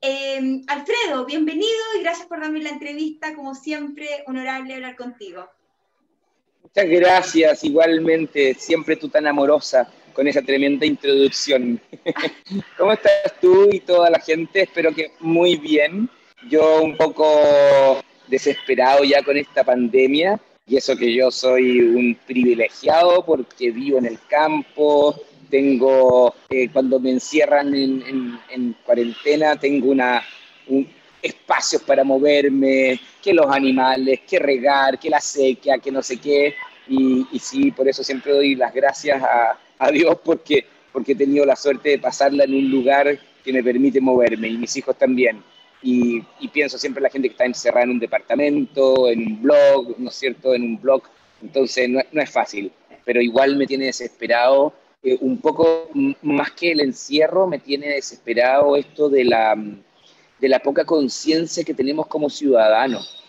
Em, 0.00 0.62
Alfredo, 0.66 1.24
bienvenido 1.26 1.78
y 1.98 2.02
gracias 2.02 2.26
por 2.26 2.40
darme 2.40 2.60
la 2.60 2.70
entrevista, 2.70 3.34
como 3.34 3.54
siempre, 3.54 4.24
honorable 4.26 4.74
hablar 4.74 4.96
contigo. 4.96 5.48
Muchas 6.62 6.86
gracias, 6.86 7.64
igualmente, 7.64 8.54
siempre 8.54 8.96
tú 8.96 9.08
tan 9.08 9.26
amorosa 9.26 9.90
con 10.18 10.26
esa 10.26 10.42
tremenda 10.42 10.84
introducción. 10.84 11.80
¿Cómo 12.76 12.92
estás 12.92 13.38
tú 13.40 13.68
y 13.70 13.78
toda 13.78 14.10
la 14.10 14.18
gente? 14.18 14.62
Espero 14.62 14.92
que 14.92 15.12
muy 15.20 15.54
bien. 15.54 16.10
Yo 16.50 16.82
un 16.82 16.96
poco 16.96 18.02
desesperado 18.26 19.04
ya 19.04 19.22
con 19.22 19.36
esta 19.36 19.62
pandemia, 19.62 20.40
y 20.66 20.76
eso 20.76 20.96
que 20.96 21.14
yo 21.14 21.30
soy 21.30 21.78
un 21.78 22.18
privilegiado 22.26 23.24
porque 23.24 23.70
vivo 23.70 23.98
en 23.98 24.06
el 24.06 24.18
campo, 24.28 25.14
tengo, 25.50 26.34
eh, 26.50 26.68
cuando 26.72 26.98
me 26.98 27.12
encierran 27.12 27.72
en, 27.72 28.76
cuarentena, 28.84 29.54
tengo 29.54 29.92
una, 29.92 30.20
espacios 31.22 31.82
para 31.82 32.02
moverme, 32.02 32.98
que 33.22 33.32
los 33.32 33.46
animales, 33.46 34.22
que 34.28 34.40
regar, 34.40 34.98
que 34.98 35.10
la 35.10 35.20
sequía, 35.20 35.78
que 35.78 35.92
no 35.92 36.02
sé 36.02 36.16
qué. 36.16 36.56
Y, 36.88 37.24
sí, 37.38 37.70
por 37.70 37.88
eso 37.88 38.02
siempre 38.02 38.32
doy 38.32 38.56
las 38.56 38.74
gracias 38.74 39.22
a, 39.22 39.56
a, 39.86 39.90
Dios 39.90 40.18
porque, 40.24 40.66
porque 40.92 41.12
he 41.12 41.16
tenido 41.16 41.44
la 41.44 41.56
suerte 41.56 41.90
de 41.90 41.98
pasarla 41.98 42.44
en 42.44 42.54
un 42.54 42.70
lugar 42.70 43.18
que 43.44 43.52
me 43.52 43.62
permite 43.62 44.00
moverme 44.00 44.48
y 44.48 44.58
mis 44.58 44.76
hijos 44.76 44.96
también. 44.96 45.42
Y, 45.82 46.22
y 46.40 46.48
pienso 46.48 46.76
siempre 46.76 47.00
en 47.00 47.04
la 47.04 47.10
gente 47.10 47.28
que 47.28 47.32
está 47.32 47.44
encerrada 47.44 47.84
en 47.84 47.90
un 47.90 47.98
departamento, 48.00 49.08
en 49.08 49.20
un 49.20 49.42
blog, 49.42 49.98
¿no 49.98 50.08
es 50.08 50.16
cierto?, 50.16 50.54
en 50.54 50.62
un 50.62 50.80
blog. 50.80 51.02
Entonces 51.40 51.88
no, 51.88 52.00
no 52.10 52.20
es 52.20 52.30
fácil, 52.30 52.72
pero 53.04 53.20
igual 53.20 53.56
me 53.56 53.66
tiene 53.66 53.86
desesperado 53.86 54.74
eh, 55.02 55.16
un 55.20 55.38
poco 55.38 55.88
más 56.22 56.50
que 56.52 56.72
el 56.72 56.80
encierro, 56.80 57.46
me 57.46 57.60
tiene 57.60 57.88
desesperado 57.88 58.74
esto 58.76 59.08
de 59.08 59.24
la, 59.24 59.54
de 59.54 60.48
la 60.48 60.58
poca 60.58 60.84
conciencia 60.84 61.62
que 61.62 61.74
tenemos 61.74 62.08
como 62.08 62.28
ciudadanos, 62.28 63.22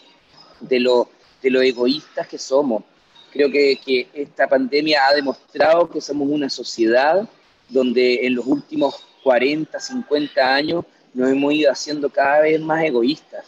de 0.60 0.80
lo, 0.80 1.10
de 1.44 1.52
lo 1.52 1.62
egoístas 1.62 2.28
que 2.28 2.40
somos. 2.40 2.84
Creo 3.32 3.52
que, 3.52 3.80
que 3.84 4.08
esta 4.14 4.48
pandemia 4.48 5.08
ha 5.08 5.14
demostrado 5.14 5.90
que 5.90 6.02
somos 6.02 6.28
una 6.30 6.50
sociedad 6.50 7.28
donde 7.70 8.26
en 8.26 8.36
los 8.36 8.46
últimos 8.46 9.06
40, 9.24 9.80
50 9.80 10.56
años 10.56 10.86
nos 11.14 11.30
hemos 11.30 11.54
ido 11.54 11.72
haciendo 11.72 12.10
cada 12.10 12.42
vez 12.42 12.60
más 12.60 12.84
egoístas. 12.84 13.46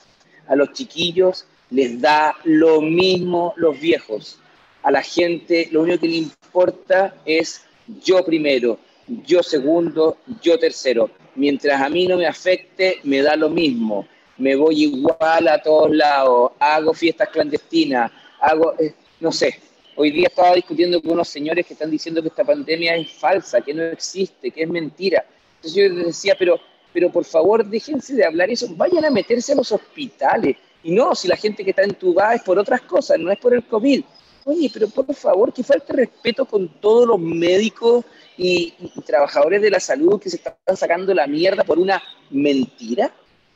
A 0.48 0.56
los 0.56 0.74
chiquillos 0.74 1.46
les 1.70 2.00
da 2.00 2.36
lo 2.44 2.82
mismo 2.82 3.54
los 3.58 3.80
viejos. 3.80 4.40
A 4.84 4.92
la 4.92 5.02
gente 5.02 5.70
lo 5.72 5.82
único 5.82 6.02
que 6.02 6.08
le 6.08 6.18
importa 6.18 7.16
es 7.26 7.64
yo 8.04 8.24
primero, 8.24 8.80
yo 9.26 9.44
segundo, 9.44 10.18
yo 10.42 10.58
tercero. 10.60 11.10
Mientras 11.36 11.82
a 11.82 11.90
mí 11.90 12.08
no 12.08 12.18
me 12.18 12.28
afecte, 12.28 13.00
me 13.04 13.22
da 13.22 13.36
lo 13.36 13.50
mismo. 13.50 14.08
Me 14.38 14.56
voy 14.56 14.84
igual 14.84 15.48
a 15.48 15.62
todos 15.62 15.96
lados, 15.96 16.52
hago 16.60 16.94
fiestas 16.94 17.30
clandestinas, 17.30 18.12
hago, 18.40 18.74
eh, 18.80 18.94
no 19.20 19.32
sé. 19.32 19.60
Hoy 20.04 20.10
día 20.10 20.30
estaba 20.30 20.56
discutiendo 20.56 21.00
con 21.00 21.12
unos 21.12 21.28
señores 21.28 21.64
que 21.64 21.74
están 21.74 21.92
diciendo 21.92 22.24
que 22.24 22.30
esta 22.30 22.44
pandemia 22.44 22.96
es 22.96 23.12
falsa, 23.12 23.62
que 23.62 23.72
no 23.72 23.84
existe, 23.84 24.50
que 24.50 24.64
es 24.64 24.68
mentira. 24.68 25.24
Entonces 25.58 25.76
yo 25.76 25.94
les 25.94 26.08
decía, 26.08 26.36
pero, 26.40 26.60
pero 26.92 27.12
por 27.12 27.24
favor 27.24 27.64
déjense 27.64 28.16
de 28.16 28.26
hablar 28.26 28.50
eso, 28.50 28.66
vayan 28.76 29.06
a 29.06 29.12
meterse 29.12 29.52
a 29.52 29.56
los 29.58 29.72
hospitales. 29.72 30.58
Y 30.82 30.90
no, 30.90 31.14
si 31.14 31.28
la 31.28 31.36
gente 31.36 31.64
que 31.64 31.70
está 31.70 31.84
entubada 31.84 32.34
es 32.34 32.42
por 32.42 32.58
otras 32.58 32.82
cosas, 32.82 33.20
no 33.20 33.30
es 33.30 33.38
por 33.38 33.54
el 33.54 33.64
COVID. 33.64 34.04
Oye, 34.46 34.72
pero 34.74 34.88
por 34.90 35.14
favor, 35.14 35.54
que 35.54 35.64
falta 35.64 35.94
respeto 35.94 36.46
con 36.46 36.68
todos 36.82 37.08
los 37.08 37.20
médicos 37.20 38.04
y, 38.38 38.74
trabajadores 39.06 39.62
de 39.62 39.70
la 39.70 39.80
salud 39.80 40.20
que 40.20 40.32
se 40.32 40.38
están 40.38 40.56
sacando 40.76 41.14
la 41.14 41.28
mierda 41.28 41.64
por 41.64 41.78
una 41.78 42.02
mentira, 42.32 43.14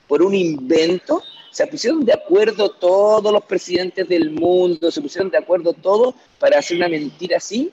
por 0.08 0.22
un 0.22 0.36
invento. 0.36 1.24
Se 1.56 1.66
pusieron 1.68 2.04
de 2.04 2.12
acuerdo 2.12 2.70
todos 2.70 3.32
los 3.32 3.46
presidentes 3.46 4.10
del 4.10 4.30
mundo, 4.30 4.92
se 4.92 5.02
pusieron 5.02 5.32
de 5.32 5.38
acuerdo 5.38 5.72
todos 5.72 6.14
para 6.38 6.60
hacer 6.60 6.76
una 6.76 6.90
mentira 6.90 7.38
así. 7.38 7.72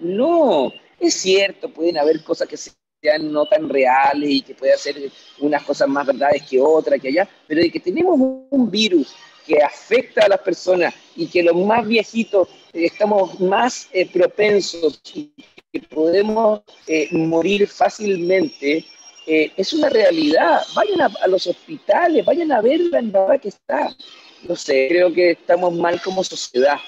No, 0.00 0.72
es 0.98 1.14
cierto, 1.14 1.68
pueden 1.68 1.96
haber 1.96 2.24
cosas 2.24 2.48
que 2.48 2.56
sean 2.56 3.30
no 3.30 3.46
tan 3.46 3.68
reales 3.68 4.28
y 4.28 4.42
que 4.42 4.56
puede 4.56 4.72
hacer 4.72 5.12
unas 5.38 5.62
cosas 5.62 5.86
más 5.88 6.08
verdades 6.08 6.42
que 6.42 6.60
otras, 6.60 7.00
que 7.00 7.06
allá, 7.06 7.28
pero 7.46 7.60
de 7.60 7.70
que 7.70 7.78
tenemos 7.78 8.18
un 8.18 8.68
virus 8.68 9.14
que 9.46 9.62
afecta 9.62 10.24
a 10.24 10.28
las 10.30 10.40
personas 10.40 10.92
y 11.14 11.28
que 11.28 11.44
los 11.44 11.54
más 11.54 11.86
viejitos 11.86 12.48
eh, 12.72 12.86
estamos 12.86 13.38
más 13.38 13.88
eh, 13.92 14.10
propensos 14.10 15.00
y 15.14 15.30
que 15.72 15.80
podemos 15.82 16.62
eh, 16.88 17.06
morir 17.12 17.68
fácilmente, 17.68 18.84
es 19.26 19.72
una 19.72 19.88
realidad. 19.88 20.62
Vayan 20.74 21.00
a, 21.02 21.26
los 21.28 21.46
hospitales, 21.46 22.24
vayan 22.24 22.52
a 22.52 22.60
ver 22.60 22.80
la 22.80 23.00
verdad 23.00 23.40
que 23.40 23.48
está. 23.48 23.94
No 24.42 24.56
sé, 24.56 24.86
creo 24.88 25.12
que 25.12 25.30
estamos 25.32 25.72
mal 25.74 26.00
como 26.02 26.22
sociedad, 26.22 26.78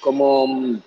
como, 0.00 0.80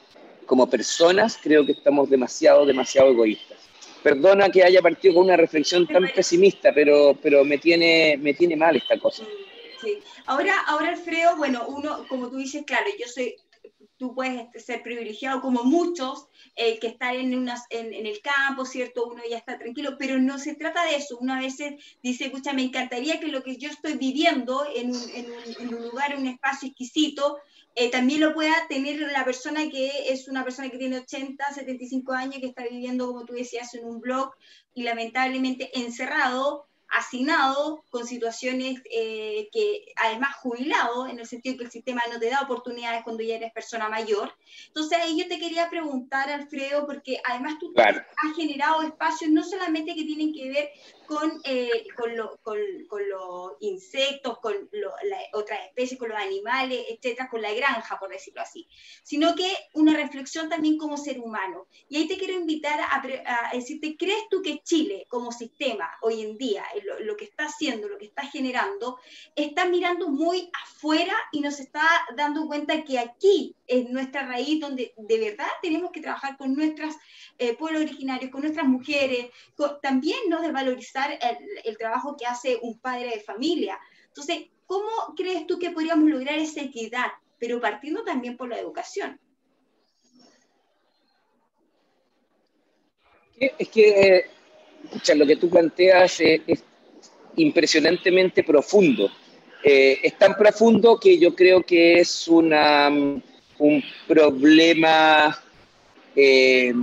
como 0.45 0.69
personas, 0.69 1.39
creo 1.41 1.65
que 1.65 1.71
estamos 1.71 2.09
demasiado, 2.09 2.65
demasiado 2.65 3.11
egoístas. 3.11 3.57
Perdona 4.03 4.49
que 4.49 4.63
haya 4.63 4.81
partido 4.81 5.15
con 5.15 5.25
una 5.25 5.37
reflexión 5.37 5.87
tan 5.87 6.07
pesimista, 6.13 6.71
pero, 6.73 7.17
pero 7.21 7.43
me, 7.43 7.57
tiene, 7.57 8.17
me 8.21 8.33
tiene 8.33 8.55
mal 8.55 8.75
esta 8.75 8.97
cosa. 8.99 9.23
Sí. 9.81 9.99
Ahora, 10.25 10.53
ahora, 10.67 10.89
Alfredo, 10.89 11.37
bueno, 11.37 11.65
uno, 11.67 12.05
como 12.09 12.29
tú 12.29 12.37
dices, 12.37 12.63
claro, 12.65 12.85
yo 12.99 13.07
soy 13.07 13.35
tú 13.97 14.13
puedes 14.13 14.41
este, 14.41 14.59
ser 14.59 14.83
privilegiado 14.83 15.41
como 15.41 15.63
muchos, 15.63 16.27
eh, 16.55 16.79
que 16.79 16.87
estar 16.87 17.15
en, 17.15 17.35
unas, 17.35 17.63
en, 17.69 17.93
el 17.93 18.21
campo, 18.21 18.65
¿cierto? 18.65 19.07
Uno 19.07 19.21
ya 19.29 19.37
está 19.37 19.57
tranquilo, 19.57 19.95
pero 19.97 20.19
no 20.19 20.37
se 20.39 20.55
trata 20.55 20.85
de 20.85 20.95
eso. 20.95 21.17
Una 21.19 21.39
vez 21.39 21.57
dice, 22.01 22.25
escucha, 22.25 22.53
me 22.53 22.63
encantaría 22.63 23.19
que 23.19 23.27
lo 23.27 23.43
que 23.43 23.57
yo 23.57 23.69
estoy 23.69 23.97
viviendo 23.97 24.65
en 24.75 24.93
en 24.95 25.27
en 25.59 25.73
un 25.73 25.83
lugar, 25.83 26.13
en 26.13 26.21
un 26.21 26.27
espacio 26.27 26.69
exquisito, 26.69 27.37
eh, 27.79 27.91
también 27.91 28.21
lo 28.21 28.33
pueda 28.33 28.67
tener 28.67 28.99
la 28.99 29.23
persona 29.23 29.69
que 29.69 30.11
es 30.11 30.27
una 30.27 30.43
persona 30.43 30.69
que 30.69 30.79
tiene 30.79 30.97
80, 30.97 31.53
75 31.53 32.11
años, 32.11 32.39
que 32.39 32.47
está 32.47 32.63
viviendo, 32.63 33.05
como 33.05 33.23
tú 33.23 33.33
decías, 33.33 33.71
en 33.75 33.85
un 33.85 34.01
blog 34.01 34.31
y 34.73 34.81
lamentablemente 34.81 35.69
encerrado 35.79 36.66
asignado 36.89 37.83
con 37.89 38.07
situaciones 38.07 38.81
eh, 38.91 39.49
que 39.51 39.85
además 39.95 40.35
jubilado, 40.37 41.07
en 41.07 41.19
el 41.19 41.27
sentido 41.27 41.57
que 41.57 41.65
el 41.65 41.71
sistema 41.71 42.01
no 42.11 42.19
te 42.19 42.29
da 42.29 42.41
oportunidades 42.41 43.03
cuando 43.03 43.23
ya 43.23 43.35
eres 43.35 43.51
persona 43.51 43.89
mayor. 43.89 44.33
Entonces 44.67 44.97
ahí 44.99 45.19
yo 45.19 45.27
te 45.27 45.39
quería 45.39 45.69
preguntar, 45.69 46.29
Alfredo, 46.29 46.85
porque 46.85 47.19
además 47.25 47.55
tú 47.59 47.73
has 47.77 48.35
generado 48.35 48.81
espacios 48.81 49.31
no 49.31 49.43
solamente 49.43 49.95
que 49.95 50.05
tienen 50.05 50.33
que 50.33 50.49
ver 50.49 50.69
con, 51.07 51.41
eh, 51.45 51.87
con, 51.95 52.11
con, 52.43 53.09
los 53.09 53.53
insectos, 53.61 54.37
con 54.39 54.69
otras 55.33 55.59
especies, 55.67 55.99
con 55.99 56.09
los 56.09 56.17
animales, 56.17 56.85
etcétera, 56.89 57.29
con 57.29 57.41
la 57.41 57.53
granja, 57.53 57.97
por 57.97 58.09
decirlo 58.09 58.41
así, 58.41 58.67
sino 59.03 59.33
que 59.35 59.51
una 59.73 59.95
reflexión 59.95 60.49
también 60.49 60.77
como 60.77 60.97
ser 60.97 61.19
humano. 61.19 61.67
Y 61.89 61.97
ahí 61.97 62.07
te 62.07 62.17
quiero 62.17 62.33
invitar 62.33 62.79
a, 62.79 63.01
a 63.01 63.55
decirte, 63.55 63.95
¿crees 63.97 64.27
tú 64.29 64.41
que 64.41 64.61
Chile 64.63 65.05
como 65.09 65.31
sistema 65.31 65.89
hoy 66.01 66.21
en 66.21 66.37
día, 66.37 66.63
lo, 66.83 66.99
lo, 66.99 67.17
que 67.17 67.25
está 67.25 67.45
haciendo, 67.45 67.87
lo 67.87 67.97
que 67.97 68.05
está 68.05 68.23
generando, 68.27 68.99
está 69.35 69.65
mirando 69.65 70.09
muy 70.09 70.49
afuera 70.65 71.15
y 71.31 71.41
nos 71.41 71.59
está 71.59 71.81
dando 72.15 72.47
cuenta 72.47 72.83
que 72.83 72.99
aquí 72.99 73.55
es 73.67 73.89
nuestra 73.89 74.25
raíz 74.25 74.59
donde 74.59 74.93
de 74.95 75.19
verdad 75.19 75.47
tenemos 75.61 75.91
que 75.91 76.01
trabajar 76.01 76.37
con 76.37 76.53
nuestros 76.53 76.95
eh, 77.37 77.55
pueblos 77.55 77.83
originarios, 77.83 78.31
con 78.31 78.41
nuestras 78.41 78.65
mujeres, 78.65 79.27
también 79.81 80.17
¿no? 80.29 80.41
de 80.41 80.51
valorizar 80.51 81.19
el, 81.63 81.77
trabajo 81.77 82.15
que 82.17 82.25
hace 82.25 82.57
un 82.61 82.79
padre 82.79 83.09
de 83.09 83.19
familia. 83.19 83.77
Entonces, 84.07 84.45
¿cómo 84.65 84.89
crees 85.15 85.45
tú 85.45 85.59
que 85.59 85.71
podríamos 85.71 86.09
lograr 86.09 86.39
esa 86.39 86.61
equidad, 86.61 87.07
pero 87.37 87.59
partiendo 87.59 88.03
también 88.03 88.37
por 88.37 88.49
la 88.49 88.59
educación? 88.59 89.19
Es 93.37 93.69
que, 93.69 94.25
escucha, 94.85 95.13
lo 95.13 95.27
que 95.27 95.35
tú 95.35 95.49
planteas 95.49 96.19
es, 96.21 96.41
impresionantemente 97.35 98.43
profundo. 98.43 99.11
Eh, 99.63 99.99
es 100.01 100.17
tan 100.17 100.35
profundo 100.35 100.99
que 100.99 101.19
yo 101.19 101.35
creo 101.35 101.61
que 101.61 101.99
es 101.99 102.27
una, 102.27 102.89
un 103.59 103.83
problema 104.07 105.37
eh, 106.15 106.73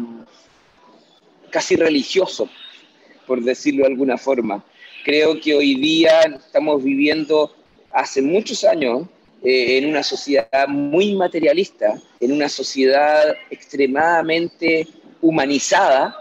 casi 1.51 1.77
religioso 1.77 2.49
por 3.27 3.43
decirlo 3.43 3.85
de 3.85 3.91
alguna 3.91 4.19
forma. 4.19 4.65
Creo 5.05 5.41
que 5.41 5.55
hoy 5.55 5.75
día 5.75 6.21
estamos 6.23 6.83
viviendo 6.83 7.55
hace 7.93 8.23
muchos 8.23 8.65
años 8.65 9.07
eh, 9.43 9.79
en 9.79 9.87
una 9.87 10.03
sociedad 10.03 10.67
muy 10.69 11.15
materialista, 11.15 12.01
en 12.21 12.33
una 12.33 12.49
sociedad 12.49 13.37
extremadamente 13.51 14.87
humanizada 15.21 16.17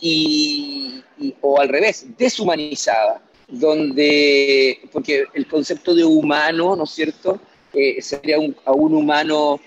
y, 0.00 1.02
o 1.40 1.60
al 1.60 1.68
revés, 1.68 2.06
deshumanizada, 2.16 3.22
donde, 3.48 4.80
porque 4.92 5.24
el 5.32 5.46
concepto 5.46 5.94
de 5.94 6.04
humano, 6.04 6.76
¿no 6.76 6.84
es 6.84 6.90
cierto?, 6.90 7.40
eh, 7.74 8.00
sería 8.00 8.36
a 8.64 8.72
un 8.72 8.94
humano 8.94 9.60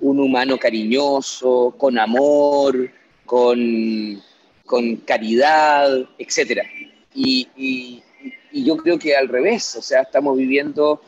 un 0.00 0.20
humano 0.20 0.58
cariñoso, 0.58 1.74
con 1.78 1.98
amor, 1.98 2.90
con, 3.24 4.20
con 4.66 4.96
caridad, 4.96 6.08
etc. 6.18 6.62
Y, 7.14 8.02
yo 8.52 8.76
creo 8.76 8.98
que 8.98 9.14
al 9.14 9.28
revés, 9.28 9.76
o 9.76 9.82
sea, 9.82 10.02
estamos 10.02 10.36
viviendo... 10.36 11.00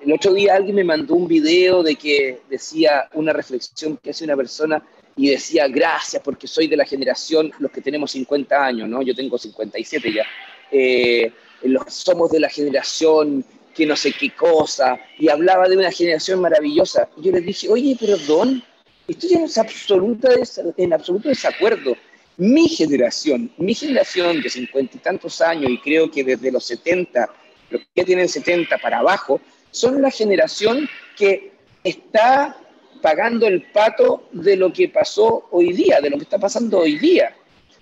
El 0.00 0.12
otro 0.12 0.34
día 0.34 0.54
alguien 0.54 0.76
me 0.76 0.84
mandó 0.84 1.14
un 1.14 1.26
video 1.26 1.82
de 1.82 1.96
que 1.96 2.42
decía 2.48 3.08
una 3.14 3.32
reflexión 3.32 3.96
que 3.96 4.10
hace 4.10 4.24
una 4.24 4.36
persona 4.36 4.82
y 5.16 5.30
decía, 5.30 5.66
gracias 5.66 6.22
porque 6.22 6.46
soy 6.46 6.68
de 6.68 6.76
la 6.76 6.84
generación, 6.84 7.50
los 7.58 7.72
que 7.72 7.80
tenemos 7.80 8.12
50 8.12 8.64
años, 8.64 8.88
¿no? 8.88 9.02
Yo 9.02 9.14
tengo 9.14 9.38
57 9.38 10.12
ya. 10.12 10.24
Eh, 10.70 11.32
los, 11.62 11.92
somos 11.92 12.30
de 12.30 12.40
la 12.40 12.50
generación 12.50 13.44
que 13.74 13.86
no 13.86 13.96
sé 13.96 14.12
qué 14.12 14.30
cosa, 14.30 14.98
y 15.18 15.28
hablaba 15.28 15.68
de 15.68 15.76
una 15.76 15.90
generación 15.90 16.40
maravillosa. 16.40 17.08
Y 17.16 17.22
yo 17.22 17.32
le 17.32 17.40
dije, 17.40 17.68
oye, 17.68 17.96
perdón, 17.98 18.62
estoy 19.08 19.34
en 19.34 19.44
absoluta, 19.44 20.28
en 20.76 20.92
absoluto 20.92 21.28
desacuerdo 21.28 21.96
mi 22.36 22.68
generación, 22.68 23.50
mi 23.58 23.74
generación 23.74 24.42
de 24.42 24.48
cincuenta 24.48 24.96
y 24.96 25.00
tantos 25.00 25.40
años, 25.40 25.70
y 25.70 25.78
creo 25.78 26.10
que 26.10 26.24
desde 26.24 26.50
los 26.50 26.64
70, 26.64 27.30
los 27.70 27.82
que 27.94 28.04
tienen 28.04 28.28
70 28.28 28.78
para 28.78 28.98
abajo, 28.98 29.40
son 29.70 30.02
la 30.02 30.10
generación 30.10 30.88
que 31.16 31.52
está 31.82 32.56
pagando 33.02 33.46
el 33.46 33.62
pato 33.70 34.28
de 34.32 34.56
lo 34.56 34.72
que 34.72 34.88
pasó 34.88 35.46
hoy 35.50 35.72
día, 35.72 36.00
de 36.00 36.10
lo 36.10 36.16
que 36.16 36.24
está 36.24 36.38
pasando 36.38 36.80
hoy 36.80 36.98
día. 36.98 37.36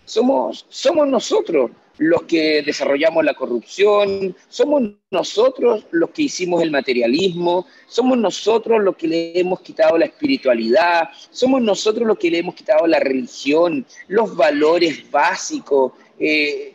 Somos, 0.05 0.67
somos 0.69 1.07
nosotros 1.07 1.71
los 2.03 2.23
que 2.25 2.63
desarrollamos 2.63 3.25
la 3.25 3.35
corrupción, 3.35 4.35
somos 4.49 4.83
nosotros 5.11 5.87
los 5.93 6.11
que 6.11 6.23
hicimos 6.23 6.61
el 6.63 6.73
materialismo, 6.73 7.67
somos 7.87 8.19
nosotros 8.19 8.83
los 8.83 8.97
que 8.97 9.07
le 9.07 9.39
hemos 9.39 9.61
quitado 9.61 9.97
la 9.97 10.07
espiritualidad, 10.07 11.11
somos 11.31 11.63
nosotros 11.63 12.07
los 12.07 12.19
que 12.19 12.31
le 12.31 12.39
hemos 12.39 12.57
quitado 12.57 12.89
la 12.89 12.99
religión, 12.99 13.87
los 14.09 14.35
valores 14.35 15.09
básicos, 15.11 15.93
eh, 16.19 16.75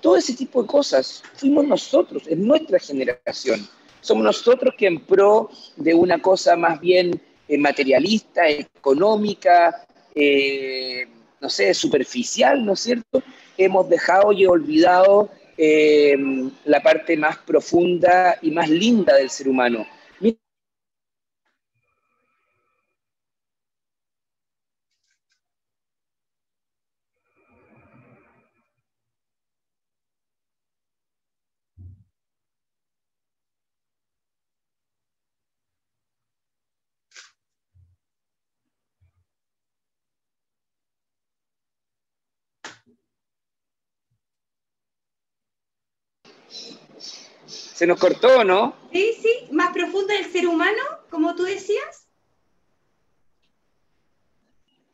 todo 0.00 0.16
ese 0.16 0.34
tipo 0.34 0.62
de 0.62 0.66
cosas. 0.66 1.22
Fuimos 1.34 1.64
nosotros, 1.64 2.24
es 2.26 2.36
nuestra 2.36 2.80
generación. 2.80 3.68
Somos 4.00 4.24
nosotros 4.24 4.74
que 4.76 4.88
en 4.88 4.98
pro 5.06 5.50
de 5.76 5.94
una 5.94 6.20
cosa 6.20 6.56
más 6.56 6.80
bien 6.80 7.20
eh, 7.46 7.58
materialista, 7.58 8.48
económica, 8.48 9.86
eh, 10.16 11.06
no 11.40 11.48
sé, 11.48 11.72
superficial, 11.74 12.64
¿no 12.66 12.72
es 12.72 12.80
cierto? 12.80 13.22
Hemos 13.56 13.88
dejado 13.88 14.32
y 14.32 14.46
olvidado 14.46 15.28
eh, 15.56 16.16
la 16.64 16.82
parte 16.82 17.16
más 17.16 17.36
profunda 17.38 18.36
y 18.42 18.50
más 18.50 18.68
linda 18.68 19.16
del 19.16 19.30
ser 19.30 19.48
humano. 19.48 19.86
Se 47.82 47.86
nos 47.88 47.98
cortó, 47.98 48.44
¿no? 48.44 48.76
Sí, 48.92 49.12
sí, 49.20 49.28
más 49.50 49.72
profunda 49.72 50.14
del 50.14 50.30
ser 50.30 50.46
humano, 50.46 50.80
como 51.10 51.34
tú 51.34 51.42
decías. 51.42 52.06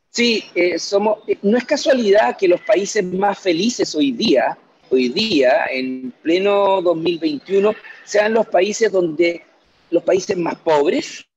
Sí, 0.09 0.43
eh, 0.55 0.79
somos, 0.79 1.19
eh, 1.27 1.37
no 1.43 1.55
es 1.55 1.65
casualidad 1.65 2.35
que 2.35 2.47
los 2.47 2.59
países 2.61 3.03
más 3.03 3.37
felices 3.37 3.93
hoy 3.93 4.11
día, 4.11 4.57
hoy 4.89 5.09
día, 5.09 5.65
en 5.69 6.11
pleno 6.23 6.81
2021, 6.81 7.75
sean 8.05 8.33
los 8.33 8.47
países 8.47 8.91
donde 8.91 9.43
los 9.91 10.01
países 10.01 10.35
más 10.35 10.55
pobres, 10.55 11.27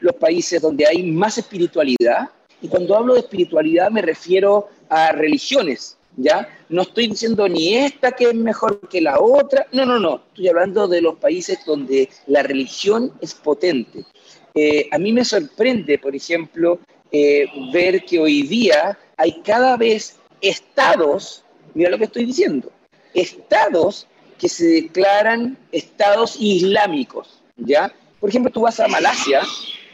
los 0.00 0.14
países 0.16 0.60
donde 0.60 0.86
hay 0.86 1.02
más 1.02 1.38
espiritualidad. 1.38 2.28
Y 2.60 2.68
cuando 2.68 2.94
hablo 2.94 3.14
de 3.14 3.20
espiritualidad 3.20 3.90
me 3.90 4.02
refiero 4.02 4.68
a 4.90 5.12
religiones, 5.12 5.96
¿ya? 6.16 6.48
No 6.68 6.82
estoy 6.82 7.08
diciendo 7.08 7.48
ni 7.48 7.74
esta 7.74 8.12
que 8.12 8.24
es 8.24 8.34
mejor 8.34 8.80
que 8.88 9.00
la 9.00 9.20
otra, 9.20 9.66
no, 9.72 9.84
no, 9.84 9.98
no, 9.98 10.22
estoy 10.28 10.48
hablando 10.48 10.88
de 10.88 11.00
los 11.00 11.16
países 11.16 11.58
donde 11.64 12.08
la 12.26 12.42
religión 12.42 13.12
es 13.20 13.34
potente. 13.34 14.04
Eh, 14.54 14.88
a 14.92 14.98
mí 14.98 15.12
me 15.12 15.24
sorprende, 15.24 15.98
por 15.98 16.14
ejemplo, 16.14 16.78
eh, 17.10 17.46
ver 17.72 18.04
que 18.04 18.18
hoy 18.18 18.42
día 18.42 18.98
hay 19.16 19.40
cada 19.42 19.76
vez 19.76 20.16
estados, 20.40 21.44
mira 21.74 21.90
lo 21.90 21.98
que 21.98 22.04
estoy 22.04 22.24
diciendo, 22.24 22.70
estados 23.14 24.06
que 24.38 24.48
se 24.48 24.66
declaran 24.66 25.56
estados 25.72 26.36
islámicos, 26.38 27.40
¿ya? 27.56 27.92
Por 28.20 28.30
ejemplo, 28.30 28.50
tú 28.50 28.62
vas 28.62 28.80
a 28.80 28.88
Malasia, 28.88 29.42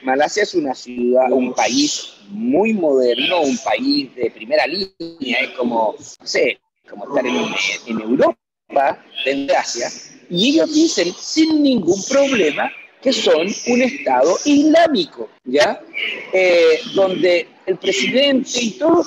Malasia 0.03 0.43
es 0.43 0.55
una 0.55 0.75
ciudad, 0.75 1.31
un 1.33 1.53
país 1.55 2.15
muy 2.29 2.73
moderno, 2.73 3.43
un 3.43 3.59
país 3.59 4.15
de 4.15 4.31
primera 4.31 4.67
línea, 4.67 5.41
es 5.41 5.51
como, 5.51 5.95
no 5.99 6.27
sé, 6.27 6.61
como 6.89 7.07
estar 7.09 7.27
en, 7.27 7.37
en 7.87 8.01
Europa, 8.01 9.05
en 9.27 9.51
Asia, 9.51 9.89
y 10.29 10.51
ellos 10.51 10.73
dicen 10.73 11.13
sin 11.19 11.63
ningún 11.63 12.03
problema 12.09 12.71
que 13.03 13.13
son 13.13 13.49
un 13.69 13.83
Estado 13.83 14.37
islámico, 14.45 15.29
¿ya? 15.45 15.81
Eh, 16.33 16.81
donde 16.95 17.49
el 17.71 17.79
presidente 17.79 18.61
y 18.61 18.73
todo 18.73 19.05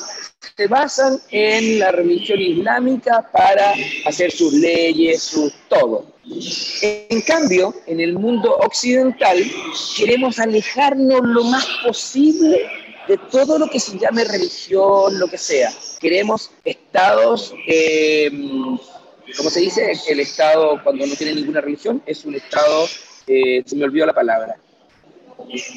se 0.55 0.67
basan 0.67 1.19
en 1.31 1.79
la 1.79 1.91
religión 1.91 2.39
islámica 2.39 3.29
para 3.31 3.73
hacer 4.05 4.31
sus 4.31 4.53
leyes, 4.53 5.21
su 5.21 5.51
todo. 5.69 6.05
En 6.81 7.21
cambio, 7.21 7.73
en 7.85 7.99
el 7.99 8.13
mundo 8.13 8.55
occidental 8.57 9.37
queremos 9.97 10.39
alejarnos 10.39 11.21
lo 11.23 11.43
más 11.43 11.67
posible 11.83 12.65
de 13.07 13.17
todo 13.29 13.59
lo 13.59 13.67
que 13.67 13.79
se 13.79 13.97
llame 13.97 14.23
religión, 14.23 15.19
lo 15.19 15.27
que 15.27 15.37
sea. 15.37 15.73
Queremos 15.99 16.51
estados, 16.63 17.53
eh, 17.67 18.31
¿cómo 19.35 19.49
se 19.49 19.59
dice? 19.59 19.91
El 20.07 20.21
estado 20.21 20.81
cuando 20.83 21.05
no 21.05 21.15
tiene 21.15 21.35
ninguna 21.35 21.59
religión 21.59 22.01
es 22.05 22.23
un 22.23 22.35
estado, 22.35 22.87
eh, 23.27 23.61
se 23.65 23.75
me 23.75 23.83
olvidó 23.83 24.05
la 24.05 24.13
palabra. 24.13 24.55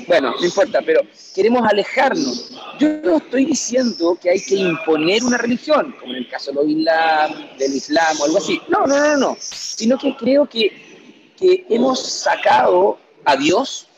Bueno, 0.06 0.34
no 0.38 0.44
importa, 0.44 0.80
pero 0.84 1.02
queremos 1.34 1.62
alejarnos. 1.68 2.52
Yo 2.78 2.88
no 3.02 3.16
estoy 3.18 3.44
diciendo 3.44 4.18
que 4.20 4.30
hay 4.30 4.40
que 4.40 4.56
imponer 4.56 5.24
una 5.24 5.38
religión, 5.38 5.94
como 6.00 6.12
en 6.12 6.18
el 6.18 6.28
caso 6.28 6.52
del 6.52 6.70
Islam, 6.70 7.56
del 7.58 7.74
Islam 7.74 8.16
o 8.20 8.24
algo 8.24 8.38
así. 8.38 8.60
No, 8.68 8.86
no, 8.86 8.98
no, 8.98 9.16
no. 9.16 9.36
Sino 9.40 9.98
que 9.98 10.16
creo 10.16 10.46
que, 10.46 11.34
que 11.38 11.66
hemos 11.68 12.00
sacado 12.00 12.98
a 13.24 13.36
Dios 13.36 13.88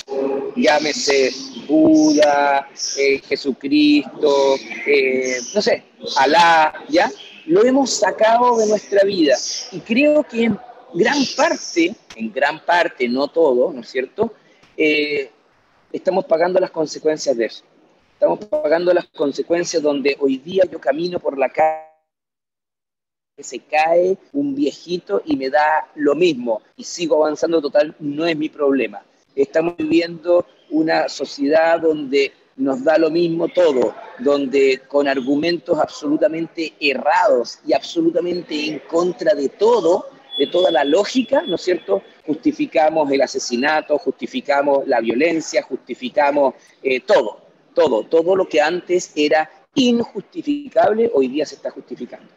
llámese 0.56 1.32
Buda, 1.66 2.68
eh, 2.96 3.20
Jesucristo, 3.28 4.56
eh, 4.86 5.38
no 5.54 5.62
sé, 5.62 5.84
Alá, 6.16 6.84
¿ya? 6.88 7.10
Lo 7.46 7.64
hemos 7.64 7.90
sacado 7.90 8.58
de 8.58 8.66
nuestra 8.66 9.04
vida. 9.04 9.36
Y 9.72 9.80
creo 9.80 10.22
que 10.24 10.44
en 10.44 10.58
gran 10.94 11.18
parte, 11.36 11.94
en 12.16 12.32
gran 12.32 12.64
parte, 12.64 13.08
no 13.08 13.28
todo, 13.28 13.72
¿no 13.72 13.80
es 13.80 13.88
cierto? 13.88 14.32
Eh, 14.76 15.30
estamos 15.92 16.24
pagando 16.24 16.60
las 16.60 16.70
consecuencias 16.70 17.36
de 17.36 17.46
eso. 17.46 17.64
Estamos 18.14 18.44
pagando 18.46 18.92
las 18.92 19.06
consecuencias 19.06 19.82
donde 19.82 20.16
hoy 20.20 20.38
día 20.38 20.64
yo 20.70 20.80
camino 20.80 21.20
por 21.20 21.38
la 21.38 21.48
calle 21.48 21.88
se 23.38 23.60
cae 23.60 24.18
un 24.32 24.54
viejito 24.54 25.22
y 25.24 25.36
me 25.36 25.48
da 25.48 25.88
lo 25.94 26.14
mismo 26.14 26.62
y 26.76 26.84
sigo 26.84 27.22
avanzando 27.24 27.62
total, 27.62 27.94
no 28.00 28.26
es 28.26 28.36
mi 28.36 28.48
problema. 28.48 29.02
Estamos 29.36 29.76
viviendo 29.76 30.44
una 30.70 31.08
sociedad 31.08 31.80
donde 31.80 32.32
nos 32.56 32.82
da 32.82 32.98
lo 32.98 33.10
mismo 33.10 33.46
todo, 33.48 33.94
donde 34.18 34.82
con 34.88 35.06
argumentos 35.06 35.78
absolutamente 35.78 36.74
errados 36.80 37.60
y 37.64 37.72
absolutamente 37.72 38.66
en 38.66 38.80
contra 38.80 39.34
de 39.34 39.48
todo, 39.48 40.06
de 40.38 40.46
toda 40.46 40.70
la 40.70 40.84
lógica, 40.84 41.42
¿no 41.46 41.56
es 41.56 41.62
cierto? 41.62 42.02
Justificamos 42.26 43.10
el 43.10 43.22
asesinato, 43.22 43.98
justificamos 43.98 44.86
la 44.86 45.00
violencia, 45.00 45.62
justificamos 45.62 46.54
eh, 46.82 47.00
todo, 47.00 47.40
todo, 47.74 48.04
todo 48.04 48.36
lo 48.36 48.48
que 48.48 48.60
antes 48.60 49.12
era 49.16 49.50
injustificable, 49.74 51.10
hoy 51.12 51.28
día 51.28 51.46
se 51.46 51.56
está 51.56 51.70
justificando. 51.70 52.28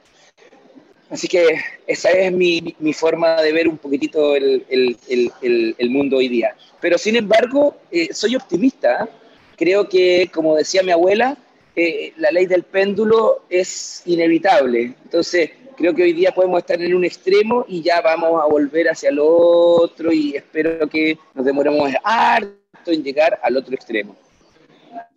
Así 1.09 1.27
que 1.27 1.45
esa 1.85 2.09
es 2.11 2.31
mi, 2.31 2.75
mi, 2.79 2.93
forma 2.93 3.41
de 3.41 3.51
ver 3.51 3.67
un 3.67 3.77
poquitito 3.77 4.33
el, 4.33 4.65
el, 4.69 5.73
el, 5.77 5.89
mundo 5.89 6.17
hoy 6.17 6.29
día. 6.29 6.55
Pero 6.79 6.97
sin 6.97 7.17
embargo, 7.17 7.75
eh, 7.91 8.13
soy 8.13 8.37
optimista. 8.37 9.09
Creo 9.57 9.89
que, 9.89 10.29
como 10.33 10.55
decía 10.55 10.83
mi 10.83 10.91
abuela, 10.91 11.37
eh, 11.75 12.13
la 12.15 12.31
ley 12.31 12.45
del 12.45 12.63
péndulo 12.63 13.43
es 13.49 14.03
inevitable. 14.05 14.93
Entonces, 15.03 15.51
creo 15.75 15.93
que 15.93 16.03
hoy 16.03 16.13
día 16.13 16.31
podemos 16.31 16.59
estar 16.59 16.81
en 16.81 16.93
un 16.93 17.03
extremo 17.05 17.65
y 17.67 17.81
ya 17.81 18.01
vamos 18.01 18.41
a 18.41 18.47
volver 18.47 18.89
hacia 18.89 19.09
el 19.09 19.19
otro 19.21 20.11
y 20.11 20.35
espero 20.35 20.87
que 20.87 21.17
nos 21.33 21.45
demoremos 21.45 21.91
harto 22.03 22.91
en 22.91 23.03
llegar 23.03 23.39
al 23.43 23.57
otro 23.57 23.75
extremo. 23.75 24.15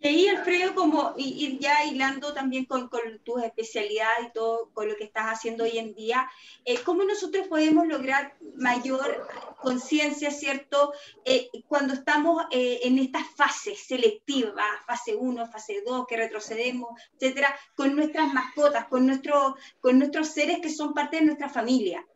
Y 0.01 0.29
Alfredo, 0.29 0.75
como 0.75 1.15
ir 1.17 1.59
ya 1.59 1.85
hilando 1.85 2.35
también 2.35 2.67
con, 2.67 2.89
con 2.89 3.19
tus 3.25 3.43
especialidades 3.43 4.27
y 4.29 4.33
todo, 4.33 4.71
con 4.73 4.89
lo 4.89 4.97
que 4.97 5.05
estás 5.05 5.27
haciendo 5.27 5.65
hoy 5.65 5.79
en 5.79 5.95
día, 5.95 6.31
eh, 6.65 6.79
¿cómo 6.85 7.05
nosotros 7.05 7.49
podemos 7.49 7.87
lograr 7.87 8.37
mayor 8.57 9.27
conciencia, 9.61 10.31
¿cierto? 10.31 10.93
Eh, 11.25 11.49
cuando 11.67 11.95
estamos 11.95 12.45
eh, 12.51 12.81
en 12.85 12.99
estas 12.99 13.27
fases 13.35 13.79
selectivas, 13.87 14.67
fase 14.87 15.17
1, 15.17 15.47
fase 15.51 15.83
2, 15.87 16.07
que 16.07 16.17
retrocedemos, 16.17 16.91
etcétera, 17.19 17.55
con 17.75 17.97
nuestras 17.97 18.33
mascotas, 18.33 18.87
con, 18.87 19.07
nuestro, 19.07 19.57
con 19.81 19.99
nuestros 19.99 20.29
seres 20.29 20.59
que 20.61 20.71
son 20.71 20.93
parte 20.93 21.17
de 21.17 21.25
nuestra 21.25 21.49
familia. 21.49 22.07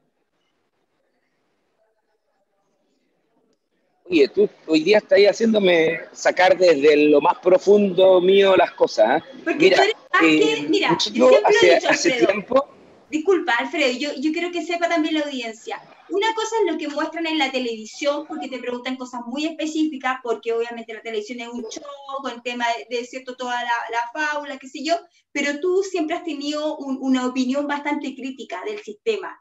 Oye, 4.10 4.28
tú 4.28 4.48
hoy 4.66 4.82
día 4.82 4.98
estás 4.98 5.18
haciéndome 5.18 6.00
sacar 6.12 6.56
desde 6.56 7.08
lo 7.08 7.20
más 7.20 7.38
profundo 7.38 8.20
mío 8.20 8.56
las 8.56 8.72
cosas. 8.72 9.20
¿eh? 9.20 9.24
Porque 9.44 9.58
mira, 9.58 9.76
tú 9.76 9.82
eres, 9.82 9.94
eh, 10.22 10.56
que, 10.60 10.68
mira, 10.68 10.98
yo 11.12 11.30
hace, 11.44 11.74
dicho, 11.74 11.88
hace 11.90 12.12
tiempo... 12.12 12.68
Disculpa, 13.10 13.52
Alfredo, 13.54 13.90
yo, 13.98 14.10
yo 14.18 14.32
quiero 14.32 14.50
que 14.50 14.64
sepa 14.64 14.88
también 14.88 15.14
la 15.14 15.20
audiencia. 15.20 15.80
Una 16.10 16.34
cosa 16.34 16.56
es 16.60 16.72
lo 16.72 16.78
que 16.78 16.88
muestran 16.88 17.26
en 17.26 17.38
la 17.38 17.50
televisión, 17.50 18.26
porque 18.26 18.48
te 18.48 18.58
preguntan 18.58 18.96
cosas 18.96 19.22
muy 19.26 19.44
específicas, 19.44 20.18
porque 20.22 20.52
obviamente 20.52 20.94
la 20.94 21.02
televisión 21.02 21.40
es 21.40 21.48
un 21.48 21.62
show 21.68 21.82
con 22.22 22.42
tema 22.42 22.64
de, 22.88 22.96
de 22.96 23.04
cierto 23.04 23.36
toda 23.36 23.62
la, 23.62 23.70
la, 23.90 24.10
fábula, 24.12 24.58
qué 24.58 24.68
sé 24.68 24.82
yo, 24.82 24.94
pero 25.32 25.60
tú 25.60 25.82
siempre 25.82 26.16
has 26.16 26.24
tenido 26.24 26.78
un, 26.78 26.98
una 27.00 27.26
opinión 27.26 27.66
bastante 27.66 28.14
crítica 28.14 28.62
del 28.64 28.78
sistema. 28.80 29.38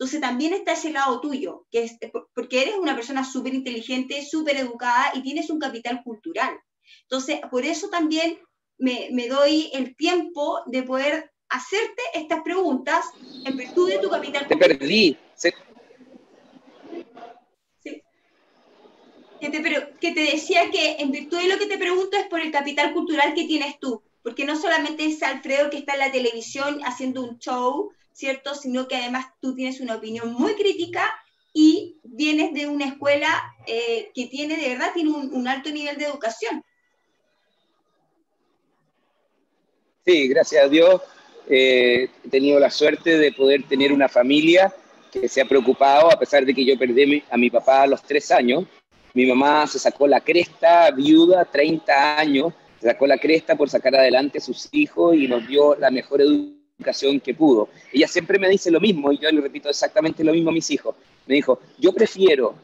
Entonces 0.00 0.22
también 0.22 0.54
está 0.54 0.72
ese 0.72 0.92
lado 0.92 1.20
tuyo, 1.20 1.66
que 1.70 1.84
es 1.84 1.98
porque 2.34 2.62
eres 2.62 2.76
una 2.76 2.94
persona 2.96 3.22
súper 3.22 3.52
inteligente, 3.52 4.24
súper 4.24 4.56
educada 4.56 5.12
y 5.12 5.20
tienes 5.20 5.50
un 5.50 5.58
capital 5.58 6.02
cultural. 6.02 6.58
Entonces, 7.02 7.38
por 7.50 7.66
eso 7.66 7.90
también 7.90 8.38
me, 8.78 9.10
me, 9.12 9.28
doy 9.28 9.68
el 9.74 9.94
tiempo 9.96 10.60
de 10.64 10.84
poder 10.84 11.30
hacerte 11.50 12.02
estas 12.14 12.40
preguntas 12.40 13.04
en 13.44 13.58
virtud 13.58 13.90
de 13.90 13.98
tu 13.98 14.08
capital 14.08 14.46
cultural. 14.46 14.70
Te 14.70 14.78
perdí. 14.78 15.18
Sí. 15.34 15.50
sí. 17.84 18.02
Que, 19.38 19.50
te, 19.50 19.62
que 20.00 20.12
te 20.12 20.20
decía 20.20 20.70
que 20.70 20.92
en 20.92 21.10
virtud 21.10 21.36
de 21.36 21.48
lo 21.48 21.58
que 21.58 21.66
te 21.66 21.76
pregunto 21.76 22.16
es 22.16 22.26
por 22.28 22.40
el 22.40 22.50
capital 22.50 22.94
cultural 22.94 23.34
que 23.34 23.44
tienes 23.44 23.78
tú, 23.78 24.02
porque 24.22 24.46
no 24.46 24.56
solamente 24.56 25.04
es 25.04 25.22
Alfredo 25.22 25.68
que 25.68 25.76
está 25.76 25.92
en 25.92 26.00
la 26.00 26.10
televisión 26.10 26.80
haciendo 26.84 27.22
un 27.22 27.38
show, 27.38 27.92
¿cierto? 28.12 28.54
Sino 28.54 28.88
que 28.88 28.96
además 28.96 29.26
tú 29.40 29.54
tienes 29.54 29.80
una 29.80 29.96
opinión 29.96 30.32
muy 30.32 30.54
crítica 30.54 31.10
y 31.52 31.98
vienes 32.04 32.52
de 32.54 32.66
una 32.68 32.86
escuela 32.86 33.28
eh, 33.66 34.10
que 34.14 34.26
tiene, 34.26 34.56
de 34.56 34.68
verdad, 34.70 34.92
tiene 34.94 35.10
un, 35.10 35.48
alto 35.48 35.70
nivel 35.70 35.96
de 35.96 36.04
educación. 36.04 36.62
Sí, 40.04 40.28
gracias 40.28 40.64
a 40.64 40.68
Dios 40.68 41.00
eh, 41.48 42.08
he 42.24 42.28
tenido 42.28 42.60
la 42.60 42.70
suerte 42.70 43.18
de 43.18 43.32
poder 43.32 43.64
tener 43.64 43.92
una 43.92 44.08
familia 44.08 44.72
que 45.10 45.28
se 45.28 45.40
ha 45.40 45.44
preocupado, 45.44 46.10
a 46.10 46.18
pesar 46.18 46.44
de 46.44 46.54
que 46.54 46.64
yo 46.64 46.78
perdí 46.78 47.24
a 47.28 47.36
mi 47.36 47.50
papá 47.50 47.82
a 47.82 47.86
los 47.86 48.02
tres 48.02 48.30
años. 48.30 48.64
Mi 49.12 49.26
mamá 49.26 49.66
se 49.66 49.80
sacó 49.80 50.06
la 50.06 50.20
cresta, 50.20 50.90
viuda, 50.92 51.44
30 51.44 52.18
años, 52.18 52.52
sacó 52.80 53.08
la 53.08 53.18
cresta 53.18 53.56
por 53.56 53.68
sacar 53.68 53.96
adelante 53.96 54.38
a 54.38 54.40
sus 54.40 54.68
hijos 54.70 55.16
y 55.16 55.26
nos 55.26 55.46
dio 55.48 55.74
la 55.74 55.90
mejor 55.90 56.20
educación 56.20 56.59
educación 56.80 57.20
que 57.20 57.34
pudo. 57.34 57.68
Ella 57.92 58.08
siempre 58.08 58.38
me 58.38 58.48
dice 58.48 58.70
lo 58.70 58.80
mismo 58.80 59.12
y 59.12 59.18
yo 59.18 59.30
le 59.30 59.40
repito 59.40 59.68
exactamente 59.68 60.24
lo 60.24 60.32
mismo 60.32 60.50
a 60.50 60.54
mis 60.54 60.70
hijos. 60.70 60.94
Me 61.26 61.34
dijo, 61.34 61.60
yo 61.78 61.92
prefiero 61.92 62.54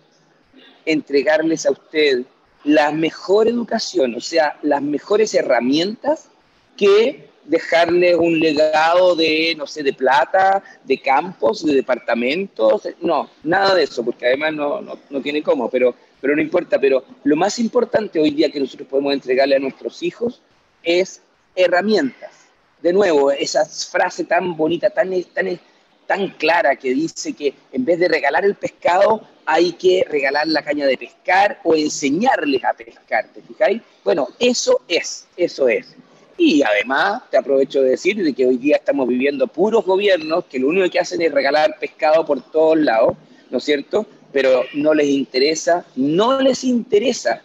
entregarles 0.86 1.66
a 1.66 1.72
usted 1.72 2.22
la 2.64 2.90
mejor 2.92 3.46
educación, 3.46 4.14
o 4.14 4.20
sea, 4.20 4.58
las 4.62 4.82
mejores 4.82 5.34
herramientas, 5.34 6.28
que 6.76 7.28
dejarles 7.44 8.16
un 8.16 8.40
legado 8.40 9.14
de, 9.14 9.54
no 9.56 9.66
sé, 9.66 9.82
de 9.82 9.92
plata, 9.92 10.62
de 10.84 10.98
campos, 10.98 11.64
de 11.64 11.74
departamentos. 11.74 12.88
No, 13.00 13.30
nada 13.44 13.74
de 13.74 13.84
eso, 13.84 14.04
porque 14.04 14.26
además 14.26 14.54
no, 14.54 14.80
no, 14.80 14.98
no 15.10 15.20
tiene 15.20 15.42
cómo, 15.42 15.70
pero, 15.70 15.94
pero 16.20 16.34
no 16.34 16.42
importa. 16.42 16.80
Pero 16.80 17.04
lo 17.22 17.36
más 17.36 17.58
importante 17.58 18.18
hoy 18.18 18.30
día 18.30 18.50
que 18.50 18.60
nosotros 18.60 18.88
podemos 18.88 19.12
entregarle 19.12 19.56
a 19.56 19.60
nuestros 19.60 20.02
hijos 20.02 20.42
es 20.82 21.22
herramientas 21.54 22.45
de 22.86 22.92
nuevo, 22.92 23.32
esa 23.32 23.64
frase 23.66 24.22
tan 24.22 24.56
bonita, 24.56 24.90
tan, 24.90 25.10
tan, 25.34 25.58
tan 26.06 26.28
clara 26.28 26.76
que 26.76 26.94
dice 26.94 27.32
que 27.32 27.52
en 27.72 27.84
vez 27.84 27.98
de 27.98 28.06
regalar 28.06 28.44
el 28.44 28.54
pescado, 28.54 29.22
hay 29.44 29.72
que 29.72 30.06
regalar 30.08 30.46
la 30.46 30.62
caña 30.62 30.86
de 30.86 30.96
pescar 30.96 31.58
o 31.64 31.74
enseñarles 31.74 32.62
a 32.62 32.72
pescar, 32.74 33.26
¿te 33.34 33.42
fijáis? 33.42 33.82
Bueno, 34.04 34.28
eso 34.38 34.82
es, 34.86 35.26
eso 35.36 35.68
es. 35.68 35.96
Y 36.38 36.62
además, 36.62 37.22
te 37.28 37.36
aprovecho 37.38 37.82
de 37.82 37.90
decir 37.90 38.22
de 38.22 38.32
que 38.32 38.46
hoy 38.46 38.56
día 38.56 38.76
estamos 38.76 39.08
viviendo 39.08 39.48
puros 39.48 39.84
gobiernos 39.84 40.44
que 40.44 40.60
lo 40.60 40.68
único 40.68 40.88
que 40.88 41.00
hacen 41.00 41.20
es 41.22 41.32
regalar 41.32 41.80
pescado 41.80 42.24
por 42.24 42.40
todos 42.52 42.78
lados, 42.78 43.16
¿no 43.50 43.58
es 43.58 43.64
cierto? 43.64 44.06
Pero 44.32 44.62
no 44.74 44.94
les 44.94 45.08
interesa, 45.08 45.84
no 45.96 46.40
les 46.40 46.62
interesa 46.62 47.42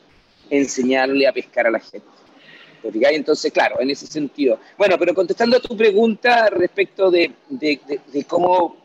enseñarle 0.52 1.26
a 1.28 1.34
pescar 1.34 1.66
a 1.66 1.72
la 1.72 1.80
gente. 1.80 2.11
Entonces, 2.84 3.52
claro, 3.52 3.80
en 3.80 3.90
ese 3.90 4.08
sentido. 4.08 4.60
Bueno, 4.78 4.98
pero 4.98 5.14
contestando 5.14 5.58
a 5.58 5.60
tu 5.60 5.76
pregunta 5.76 6.50
respecto 6.50 7.12
de, 7.12 7.32
de, 7.50 7.80
cómo, 8.28 8.78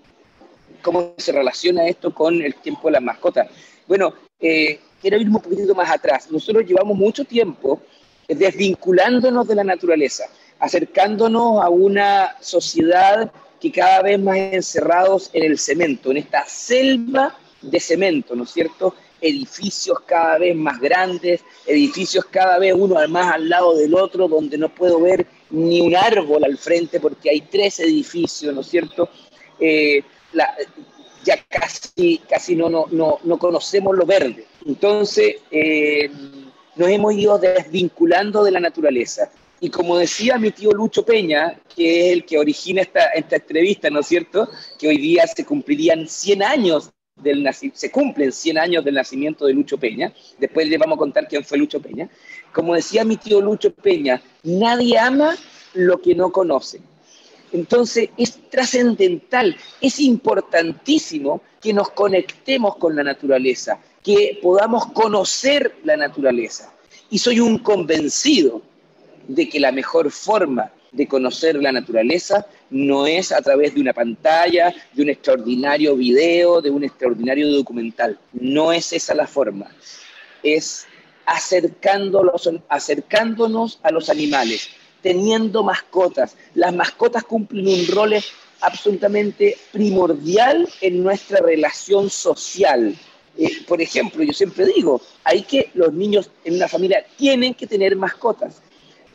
cómo 0.82 1.14
se 1.16 1.32
relaciona 1.32 1.86
esto 1.88 2.14
con 2.14 2.42
el 2.42 2.54
tiempo 2.56 2.88
de 2.88 2.92
las 2.92 3.02
mascotas. 3.02 3.48
Bueno, 3.86 4.12
eh, 4.40 4.80
quiero 5.00 5.16
irme 5.16 5.36
un 5.36 5.42
poquito 5.42 5.74
más 5.74 5.90
atrás. 5.90 6.30
Nosotros 6.30 6.66
llevamos 6.66 6.96
mucho 6.96 7.24
tiempo 7.24 7.80
desvinculándonos 8.28 9.46
de 9.46 9.54
la 9.54 9.64
naturaleza, 9.64 10.24
acercándonos 10.58 11.62
a 11.62 11.68
una 11.68 12.36
sociedad 12.40 13.30
que 13.60 13.70
cada 13.72 14.02
vez 14.02 14.18
más 14.18 14.36
encerrados 14.36 15.30
en 15.32 15.44
el 15.44 15.58
cemento, 15.58 16.10
en 16.10 16.18
esta 16.18 16.44
selva 16.46 17.36
de 17.62 17.80
cemento, 17.80 18.34
¿no 18.34 18.44
es 18.44 18.50
cierto? 18.50 18.94
Edificios 19.26 19.98
cada 20.06 20.38
vez 20.38 20.54
más 20.56 20.80
grandes, 20.80 21.42
edificios 21.66 22.24
cada 22.26 22.58
vez 22.58 22.74
uno 22.74 22.96
más 23.08 23.34
al 23.34 23.48
lado 23.48 23.76
del 23.76 23.94
otro, 23.94 24.28
donde 24.28 24.58
no 24.58 24.68
puedo 24.68 25.00
ver 25.00 25.26
ni 25.50 25.80
un 25.80 25.94
árbol 25.96 26.44
al 26.44 26.58
frente 26.58 27.00
porque 27.00 27.30
hay 27.30 27.40
tres 27.42 27.80
edificios, 27.80 28.54
¿no 28.54 28.60
es 28.60 28.68
cierto? 28.68 29.08
Eh, 29.58 30.02
ya 31.24 31.42
casi, 31.48 32.18
casi 32.28 32.54
no, 32.54 32.68
no, 32.68 32.86
no, 32.90 33.18
no, 33.24 33.38
conocemos 33.38 33.96
lo 33.96 34.06
verde. 34.06 34.46
Entonces, 34.64 35.36
eh, 35.50 36.10
nos 36.76 36.88
hemos 36.88 37.14
ido 37.14 37.38
desvinculando 37.38 38.44
de 38.44 38.52
la 38.52 38.60
naturaleza. 38.60 39.30
Y 39.58 39.70
como 39.70 39.96
decía 39.96 40.38
mi 40.38 40.50
tío 40.50 40.70
Lucho 40.72 41.04
Peña, 41.04 41.58
que 41.74 42.06
es 42.06 42.12
el 42.12 42.24
que 42.24 42.38
origina 42.38 42.82
esta, 42.82 43.06
esta 43.08 43.36
entrevista, 43.36 43.88
¿no 43.88 44.00
es 44.00 44.06
cierto? 44.06 44.48
Que 44.78 44.88
hoy 44.88 44.98
día 44.98 45.26
se 45.26 45.44
cumplirían 45.44 46.06
100 46.06 46.42
años 46.42 46.90
del 47.16 47.48
se 47.72 47.90
cumplen 47.90 48.30
100 48.30 48.58
años 48.58 48.84
del 48.84 48.94
nacimiento 48.94 49.46
de 49.46 49.54
Lucho 49.54 49.78
Peña. 49.78 50.12
Después 50.38 50.68
les 50.68 50.78
vamos 50.78 50.96
a 50.96 50.98
contar 50.98 51.26
quién 51.26 51.44
fue 51.44 51.58
Lucho 51.58 51.80
Peña. 51.80 52.08
Como 52.52 52.74
decía 52.74 53.04
mi 53.04 53.16
tío 53.16 53.40
Lucho 53.40 53.72
Peña, 53.72 54.22
nadie 54.42 54.98
ama 54.98 55.34
lo 55.74 56.00
que 56.00 56.14
no 56.14 56.30
conoce. 56.30 56.80
Entonces 57.52 58.10
es 58.16 58.38
trascendental, 58.50 59.56
es 59.80 59.98
importantísimo 60.00 61.40
que 61.60 61.72
nos 61.72 61.90
conectemos 61.90 62.76
con 62.76 62.94
la 62.94 63.02
naturaleza, 63.02 63.80
que 64.02 64.38
podamos 64.42 64.86
conocer 64.92 65.76
la 65.84 65.96
naturaleza. 65.96 66.72
Y 67.08 67.18
soy 67.18 67.40
un 67.40 67.58
convencido 67.58 68.62
de 69.26 69.48
que 69.48 69.58
la 69.58 69.72
mejor 69.72 70.10
forma 70.10 70.70
de 70.96 71.06
conocer 71.06 71.56
la 71.56 71.72
naturaleza 71.72 72.46
no 72.70 73.06
es 73.06 73.32
a 73.32 73.42
través 73.42 73.74
de 73.74 73.80
una 73.80 73.92
pantalla, 73.92 74.74
de 74.92 75.02
un 75.02 75.10
extraordinario 75.10 75.94
video, 75.94 76.60
de 76.60 76.70
un 76.70 76.84
extraordinario 76.84 77.50
documental. 77.52 78.18
No 78.32 78.72
es 78.72 78.92
esa 78.92 79.14
la 79.14 79.26
forma. 79.26 79.70
Es 80.42 80.86
acercándonos, 81.26 82.50
acercándonos 82.68 83.78
a 83.82 83.90
los 83.90 84.08
animales, 84.08 84.70
teniendo 85.02 85.62
mascotas. 85.62 86.36
Las 86.54 86.74
mascotas 86.74 87.24
cumplen 87.24 87.68
un 87.68 87.86
rol 87.88 88.14
absolutamente 88.60 89.56
primordial 89.72 90.68
en 90.80 91.02
nuestra 91.02 91.40
relación 91.40 92.08
social. 92.10 92.96
Eh, 93.38 93.50
por 93.68 93.82
ejemplo, 93.82 94.22
yo 94.22 94.32
siempre 94.32 94.64
digo, 94.64 95.00
hay 95.22 95.42
que 95.42 95.70
los 95.74 95.92
niños 95.92 96.30
en 96.44 96.54
una 96.54 96.68
familia 96.68 97.04
tienen 97.16 97.52
que 97.54 97.66
tener 97.66 97.94
mascotas. 97.94 98.62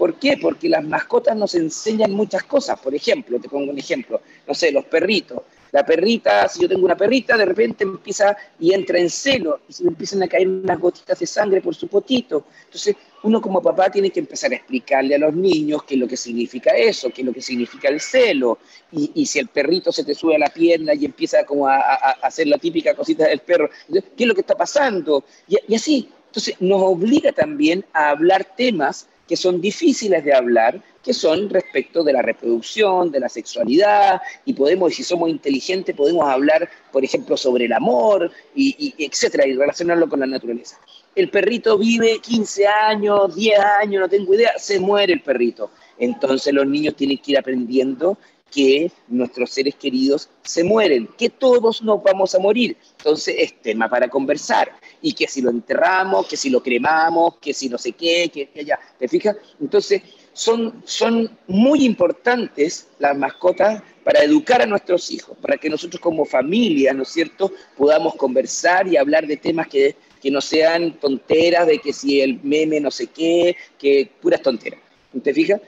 ¿Por 0.01 0.15
qué? 0.15 0.35
Porque 0.41 0.67
las 0.67 0.83
mascotas 0.83 1.37
nos 1.37 1.53
enseñan 1.53 2.09
muchas 2.13 2.41
cosas. 2.45 2.79
Por 2.79 2.95
ejemplo, 2.95 3.39
te 3.39 3.47
pongo 3.47 3.69
un 3.69 3.77
ejemplo, 3.77 4.19
no 4.47 4.53
sé, 4.55 4.71
los 4.71 4.85
perritos. 4.85 5.43
La 5.71 5.85
perrita, 5.85 6.47
si 6.49 6.59
yo 6.63 6.67
tengo 6.67 6.85
una 6.85 6.97
perrita, 6.97 7.37
de 7.37 7.45
repente 7.45 7.83
empieza 7.83 8.35
y 8.59 8.73
entra 8.73 8.97
en 8.97 9.11
celo 9.11 9.59
y 9.69 9.73
se 9.73 9.83
le 9.83 9.89
empiezan 9.89 10.23
a 10.23 10.27
caer 10.27 10.47
unas 10.47 10.79
gotitas 10.79 11.19
de 11.19 11.27
sangre 11.27 11.61
por 11.61 11.75
su 11.75 11.87
potito. 11.87 12.45
Entonces, 12.63 12.95
uno 13.21 13.39
como 13.39 13.61
papá 13.61 13.91
tiene 13.91 14.09
que 14.09 14.21
empezar 14.21 14.51
a 14.51 14.55
explicarle 14.55 15.13
a 15.13 15.19
los 15.19 15.35
niños 15.35 15.83
qué 15.83 15.93
es 15.93 15.99
lo 15.99 16.07
que 16.07 16.17
significa 16.17 16.71
eso, 16.71 17.11
qué 17.11 17.21
es 17.21 17.27
lo 17.27 17.31
que 17.31 17.41
significa 17.43 17.87
el 17.87 18.01
celo. 18.01 18.57
Y, 18.91 19.23
si 19.27 19.37
el 19.37 19.49
perrito 19.49 19.91
se 19.91 20.03
te 20.03 20.15
sube 20.15 20.35
a 20.35 20.39
la 20.39 20.49
pierna 20.49 20.95
y 20.95 21.05
empieza 21.05 21.45
como 21.45 21.67
a, 21.67 21.77
hacer 22.23 22.47
la 22.47 22.57
típica 22.57 22.95
cosita 22.95 23.27
del 23.27 23.41
perro, 23.41 23.69
¿qué 23.93 24.23
es 24.23 24.27
lo 24.27 24.33
que 24.33 24.41
está 24.41 24.55
pasando? 24.55 25.23
y 25.47 25.75
así. 25.75 26.09
Entonces, 26.31 26.55
nos 26.59 26.81
obliga 26.81 27.33
también 27.33 27.85
a 27.93 28.09
hablar 28.09 28.55
temas 28.55 29.05
que 29.31 29.37
son 29.37 29.61
difíciles 29.61 30.25
de 30.25 30.33
hablar, 30.33 30.83
que 31.01 31.13
son 31.13 31.49
respecto 31.49 32.03
de 32.03 32.11
la 32.11 32.21
reproducción, 32.21 33.09
de 33.11 33.21
la 33.21 33.29
sexualidad, 33.29 34.19
y 34.43 34.51
podemos, 34.51 34.93
si 34.93 35.05
somos 35.05 35.29
inteligentes, 35.29 35.95
podemos 35.95 36.27
hablar, 36.27 36.69
por 36.91 37.05
ejemplo, 37.05 37.37
sobre 37.37 37.63
el 37.63 37.71
amor, 37.71 38.29
y, 38.53 38.93
etcétera, 38.97 39.47
y 39.47 39.53
relacionarlo 39.53 40.09
con 40.09 40.19
la 40.19 40.25
naturaleza. 40.25 40.77
El 41.15 41.29
perrito 41.29 41.77
vive 41.77 42.19
15 42.19 42.67
años, 42.67 43.33
10 43.33 43.57
años, 43.57 44.01
no 44.01 44.09
tengo 44.09 44.33
idea, 44.33 44.51
se 44.57 44.81
muere 44.81 45.13
el 45.13 45.21
perrito. 45.21 45.71
Entonces 45.97 46.53
los 46.53 46.67
niños 46.67 46.97
tienen 46.97 47.17
que 47.19 47.31
ir 47.31 47.37
aprendiendo 47.37 48.17
que 48.51 48.91
nuestros 49.07 49.49
seres 49.49 49.75
queridos 49.75 50.29
se 50.43 50.63
mueren, 50.63 51.07
que 51.17 51.29
todos 51.29 51.81
nos 51.81 52.03
vamos 52.03 52.35
a 52.35 52.39
morir. 52.39 52.75
Entonces 52.97 53.35
es 53.39 53.61
tema 53.61 53.89
para 53.89 54.09
conversar. 54.09 54.73
Y 55.01 55.13
que 55.13 55.27
si 55.27 55.41
lo 55.41 55.49
enterramos, 55.49 56.27
que 56.27 56.37
si 56.37 56.49
lo 56.49 56.61
cremamos, 56.61 57.37
que 57.37 57.53
si 57.53 57.69
no 57.69 57.77
sé 57.77 57.93
qué, 57.93 58.29
que, 58.29 58.65
ya, 58.65 58.77
¿te 58.99 59.07
fijas? 59.07 59.37
Entonces 59.59 60.01
son, 60.33 60.83
son 60.85 61.37
muy 61.47 61.85
importantes 61.85 62.89
las 62.99 63.17
mascotas 63.17 63.81
para 64.03 64.23
educar 64.23 64.61
a 64.61 64.65
nuestros 64.65 65.09
hijos, 65.11 65.37
para 65.41 65.57
que 65.57 65.69
nosotros 65.69 66.01
como 66.01 66.25
familia, 66.25 66.93
¿no 66.93 67.03
es 67.03 67.09
cierto?, 67.09 67.51
podamos 67.77 68.15
conversar 68.15 68.87
y 68.87 68.97
hablar 68.97 69.27
de 69.27 69.37
temas 69.37 69.67
que, 69.67 69.95
que 70.21 70.29
no 70.29 70.41
sean 70.41 70.99
tonteras, 70.99 71.67
de 71.67 71.79
que 71.79 71.93
si 71.93 72.19
el 72.19 72.39
meme 72.43 72.79
no 72.79 72.91
sé 72.91 73.07
qué, 73.07 73.55
que 73.77 74.11
puras 74.21 74.41
tonteras. 74.41 74.79
¿Te 75.23 75.33
fijas? 75.33 75.61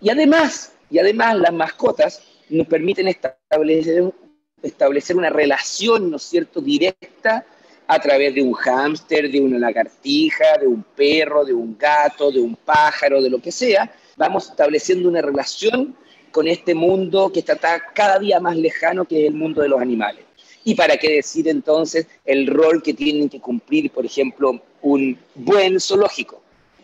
Y 0.00 0.10
además, 0.10 0.72
y 0.90 0.98
además 0.98 1.38
las 1.38 1.52
mascotas 1.52 2.22
nos 2.48 2.66
permiten 2.66 3.08
establecer, 3.08 4.02
una 5.14 5.30
relación, 5.30 6.10
¿no 6.10 6.16
es 6.16 6.22
cierto?, 6.22 6.60
directa 6.60 7.44
a 7.86 8.00
través 8.00 8.34
de 8.34 8.42
un 8.42 8.52
hámster, 8.52 9.30
de 9.30 9.40
una 9.40 9.58
lagartija, 9.58 10.58
de 10.60 10.66
un 10.66 10.82
perro, 10.82 11.44
de 11.44 11.54
un 11.54 11.76
gato, 11.78 12.32
de 12.32 12.40
un 12.40 12.56
pájaro, 12.56 13.22
de 13.22 13.30
lo 13.30 13.40
que 13.40 13.52
sea. 13.52 13.92
Vamos 14.16 14.50
estableciendo 14.50 15.08
una 15.08 15.22
relación 15.22 15.96
con 16.32 16.48
este 16.48 16.74
mundo 16.74 17.30
que 17.32 17.40
está 17.40 17.56
cada 17.94 18.18
día 18.18 18.40
más 18.40 18.56
lejano, 18.56 19.04
que 19.04 19.26
el 19.26 19.34
mundo 19.34 19.62
de 19.62 19.68
los 19.68 19.80
animales. 19.80 20.24
Y 20.64 20.74
para 20.74 20.96
qué 20.96 21.10
decir 21.12 21.48
entonces 21.48 22.08
el 22.24 22.48
rol 22.48 22.82
que 22.82 22.92
tienen 22.92 23.28
que 23.28 23.40
cumplir, 23.40 23.90
por 23.90 24.04
ejemplo, 24.04 24.60
un 24.82 25.16
buen 25.34 25.78
zoológico. 25.78 26.42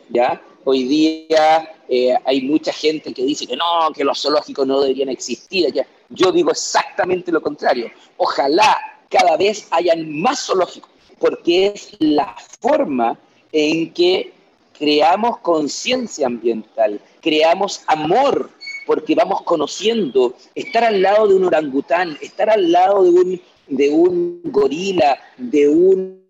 ¿ya? 0.09 0.41
Hoy 0.65 0.85
día 0.85 1.75
eh, 1.89 2.15
hay 2.25 2.43
mucha 2.43 2.73
gente 2.73 3.13
que 3.13 3.25
dice 3.25 3.47
que 3.47 3.57
no, 3.57 3.93
que 3.95 4.05
los 4.05 4.21
zoológicos 4.23 4.67
no 4.67 4.81
deberían 4.81 5.09
existir. 5.09 5.73
Yo 6.09 6.31
digo 6.31 6.51
exactamente 6.51 7.33
lo 7.33 7.43
contrario. 7.43 7.91
Ojalá 8.17 8.77
cada 9.09 9.37
vez 9.37 9.67
hayan 9.71 10.21
más 10.21 10.47
zoológicos, 10.47 10.91
porque 11.19 11.73
es 11.75 11.97
la 11.99 12.35
forma 12.61 13.19
en 13.51 13.93
que 13.93 14.33
creamos 14.79 15.39
conciencia 15.39 16.27
ambiental, 16.27 17.01
creamos 17.21 17.83
amor, 17.87 18.51
porque 18.87 19.15
vamos 19.15 19.43
conociendo, 19.43 20.35
estar 20.55 20.85
al 20.85 21.03
lado 21.03 21.29
de 21.29 21.35
un 21.35 21.45
orangután, 21.45 22.19
estar 22.21 22.51
al 22.51 22.73
lado 22.73 23.05
de 23.05 23.11
un, 23.11 23.41
de 23.69 23.91
un 23.91 24.41
gorila, 24.45 25.21
de 25.37 25.69
un 25.69 26.22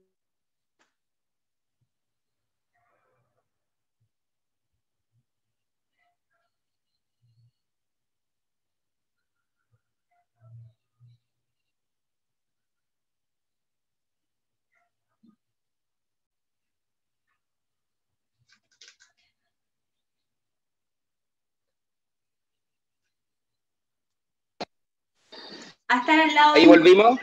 estar 26.00 26.20
al 26.20 26.34
lado. 26.34 26.54
Ahí 26.54 26.66
volvimos. 26.66 27.18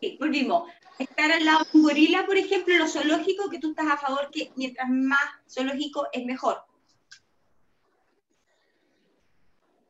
Sí, 0.00 0.16
volvimos. 0.20 0.70
Estar 0.98 1.30
al 1.30 1.44
lado 1.44 1.64
de 1.64 1.78
un 1.78 1.84
gorila, 1.84 2.26
por 2.26 2.36
ejemplo, 2.36 2.76
lo 2.76 2.88
zoológico, 2.88 3.48
que 3.50 3.58
tú 3.58 3.70
estás 3.70 3.86
a 3.86 3.96
favor 3.96 4.30
que 4.32 4.50
mientras 4.56 4.88
más 4.88 5.20
zoológico 5.48 6.08
es 6.12 6.24
mejor. 6.24 6.58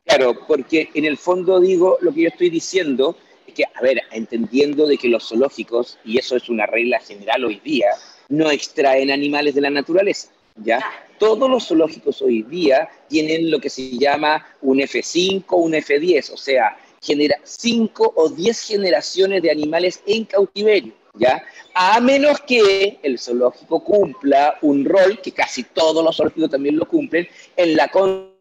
Claro, 0.05 0.47
porque 0.47 0.91
en 0.95 1.05
el 1.05 1.19
fondo 1.19 1.61
digo, 1.61 1.99
lo 2.01 2.13
que 2.13 2.23
yo 2.23 2.29
estoy 2.29 2.49
diciendo 2.49 3.17
es 3.47 3.53
que, 3.55 3.65
a 3.65 3.81
ver, 3.83 4.01
entendiendo 4.11 4.87
de 4.87 4.97
que 4.97 5.09
los 5.09 5.29
zoológicos, 5.29 5.99
y 6.03 6.19
eso 6.19 6.37
es 6.37 6.49
una 6.49 6.65
regla 6.65 6.99
general 7.01 7.45
hoy 7.45 7.61
día, 7.61 7.89
no 8.29 8.51
extraen 8.51 9.11
animales 9.11 9.55
de 9.55 9.61
la 9.61 9.71
naturaleza, 9.71 10.31
¿ya? 10.57 10.83
Todos 11.19 11.51
los 11.51 11.67
zoológicos 11.69 12.23
hoy 12.23 12.43
día 12.43 12.89
tienen 13.09 13.51
lo 13.51 13.61
que 13.61 13.69
se 13.69 13.99
llama 13.99 14.47
un 14.63 14.79
F5, 14.79 15.45
un 15.49 15.73
F10, 15.73 16.33
o 16.33 16.37
sea, 16.37 16.79
genera 17.01 17.37
5 17.45 18.13
o 18.17 18.29
10 18.29 18.61
generaciones 18.61 19.43
de 19.43 19.51
animales 19.51 20.03
en 20.07 20.25
cautiverio. 20.25 20.93
¿Ya? 21.15 21.43
A 21.75 21.99
menos 22.01 22.41
que 22.43 23.01
el 23.03 23.19
zoológico 23.19 23.83
cumpla 23.83 24.57
un 24.63 24.85
rol, 24.85 25.21
que 25.21 25.33
casi 25.33 25.65
todos 25.65 26.05
los 26.05 26.17
zoológicos 26.17 26.51
también 26.51 26.77
lo 26.77 26.87
cumplen, 26.87 27.27
en 27.57 27.77
la 27.77 27.89
con 27.89 28.39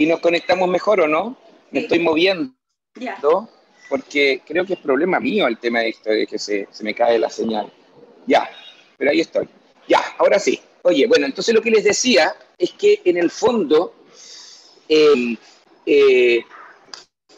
¿Y 0.00 0.06
nos 0.06 0.20
conectamos 0.20 0.66
mejor 0.66 1.02
o 1.02 1.06
no? 1.06 1.36
Me 1.72 1.80
estoy 1.80 1.98
moviendo. 1.98 2.54
Porque 3.90 4.40
creo 4.46 4.64
que 4.64 4.72
es 4.72 4.78
problema 4.78 5.20
mío 5.20 5.46
el 5.46 5.58
tema 5.58 5.80
de 5.80 5.90
esto, 5.90 6.08
de 6.08 6.26
que 6.26 6.38
se, 6.38 6.66
se 6.70 6.82
me 6.82 6.94
cae 6.94 7.18
la 7.18 7.28
señal. 7.28 7.70
Ya, 8.26 8.48
pero 8.96 9.10
ahí 9.10 9.20
estoy. 9.20 9.46
Ya, 9.88 10.00
ahora 10.16 10.38
sí. 10.38 10.58
Oye, 10.84 11.06
bueno, 11.06 11.26
entonces 11.26 11.54
lo 11.54 11.60
que 11.60 11.70
les 11.70 11.84
decía 11.84 12.34
es 12.56 12.70
que 12.72 13.02
en 13.04 13.18
el 13.18 13.30
fondo 13.30 13.92
eh, 14.88 15.36
eh, 15.84 16.44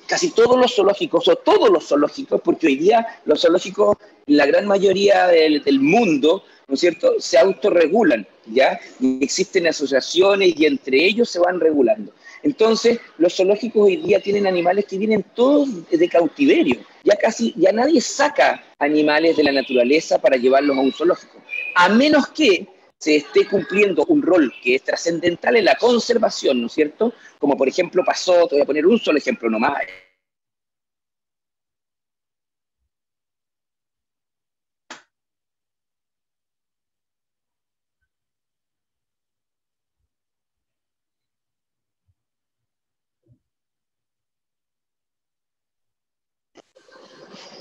casi 0.06 0.30
todos 0.30 0.56
los 0.56 0.72
zoológicos, 0.76 1.26
o 1.26 1.34
todos 1.34 1.68
los 1.68 1.88
zoológicos, 1.88 2.40
porque 2.44 2.68
hoy 2.68 2.76
día 2.76 3.20
los 3.24 3.40
zoológicos, 3.40 3.96
la 4.26 4.46
gran 4.46 4.68
mayoría 4.68 5.26
del, 5.26 5.80
mundo, 5.80 6.44
¿no 6.68 6.74
es 6.74 6.80
cierto?, 6.80 7.14
se 7.18 7.38
autorregulan, 7.38 8.24
¿ya? 8.46 8.78
Y 9.00 9.24
existen 9.24 9.66
asociaciones 9.66 10.54
y 10.56 10.66
entre 10.66 11.04
ellos 11.04 11.28
se 11.28 11.40
van 11.40 11.58
regulando. 11.58 12.12
Entonces, 12.42 12.98
los 13.18 13.36
zoológicos 13.36 13.86
hoy 13.86 13.96
día 13.96 14.20
tienen 14.20 14.46
animales 14.46 14.86
que 14.86 14.98
vienen 14.98 15.24
todos 15.34 15.88
de 15.88 16.08
cautiverio. 16.08 16.80
Ya 17.04 17.16
casi, 17.16 17.54
ya 17.56 17.72
nadie 17.72 18.00
saca 18.00 18.62
animales 18.78 19.36
de 19.36 19.44
la 19.44 19.52
naturaleza 19.52 20.20
para 20.20 20.36
llevarlos 20.36 20.76
a 20.76 20.80
un 20.80 20.92
zoológico. 20.92 21.40
A 21.76 21.88
menos 21.88 22.28
que 22.28 22.66
se 22.98 23.16
esté 23.16 23.48
cumpliendo 23.48 24.04
un 24.06 24.22
rol 24.22 24.52
que 24.62 24.76
es 24.76 24.82
trascendental 24.82 25.56
en 25.56 25.64
la 25.64 25.74
conservación, 25.74 26.60
¿no 26.60 26.68
es 26.68 26.72
cierto? 26.72 27.12
Como 27.38 27.56
por 27.56 27.68
ejemplo 27.68 28.04
pasó, 28.04 28.46
te 28.46 28.54
voy 28.54 28.62
a 28.62 28.66
poner 28.66 28.86
un 28.86 28.98
solo 28.98 29.18
ejemplo 29.18 29.50
nomás, 29.50 29.72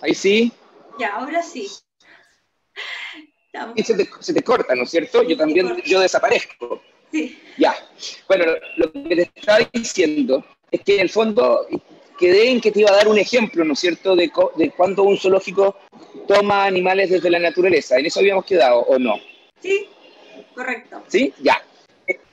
Ahí 0.01 0.13
sí. 0.13 0.51
Ya, 0.99 1.15
ahora 1.15 1.41
sí. 1.41 1.67
Y 3.75 3.83
se 3.83 4.33
te, 4.33 4.43
corta, 4.43 4.75
¿no 4.75 4.83
es 4.83 4.89
cierto? 4.89 5.23
Yo 5.23 5.35
también, 5.37 5.81
yo 5.85 5.99
desaparezco. 5.99 6.81
Sí. 7.11 7.37
Ya. 7.57 7.75
Bueno, 8.27 8.45
lo, 8.77 8.91
que 8.91 9.15
te 9.15 9.31
estaba 9.35 9.59
diciendo 9.73 10.43
es 10.71 10.81
que 10.81 10.95
en 10.95 11.01
el 11.01 11.09
fondo 11.09 11.67
quedé 12.17 12.49
en 12.49 12.61
que 12.61 12.71
te 12.71 12.79
iba 12.79 12.91
a 12.91 12.95
dar 12.95 13.07
un 13.07 13.17
ejemplo, 13.17 13.65
¿no 13.65 13.73
es 13.73 13.79
cierto?, 13.79 14.15
de, 14.15 14.31
de 14.55 14.71
cuando 14.71 15.03
un 15.03 15.17
zoológico 15.17 15.75
toma 16.27 16.65
animales 16.65 17.09
desde 17.09 17.29
la 17.29 17.39
naturaleza. 17.39 17.97
¿En 17.97 18.05
eso 18.05 18.19
habíamos 18.21 18.45
quedado 18.45 18.79
o 18.79 18.97
no? 18.97 19.15
Sí, 19.59 19.89
correcto. 20.55 21.03
¿Sí? 21.07 21.33
Ya. 21.39 21.61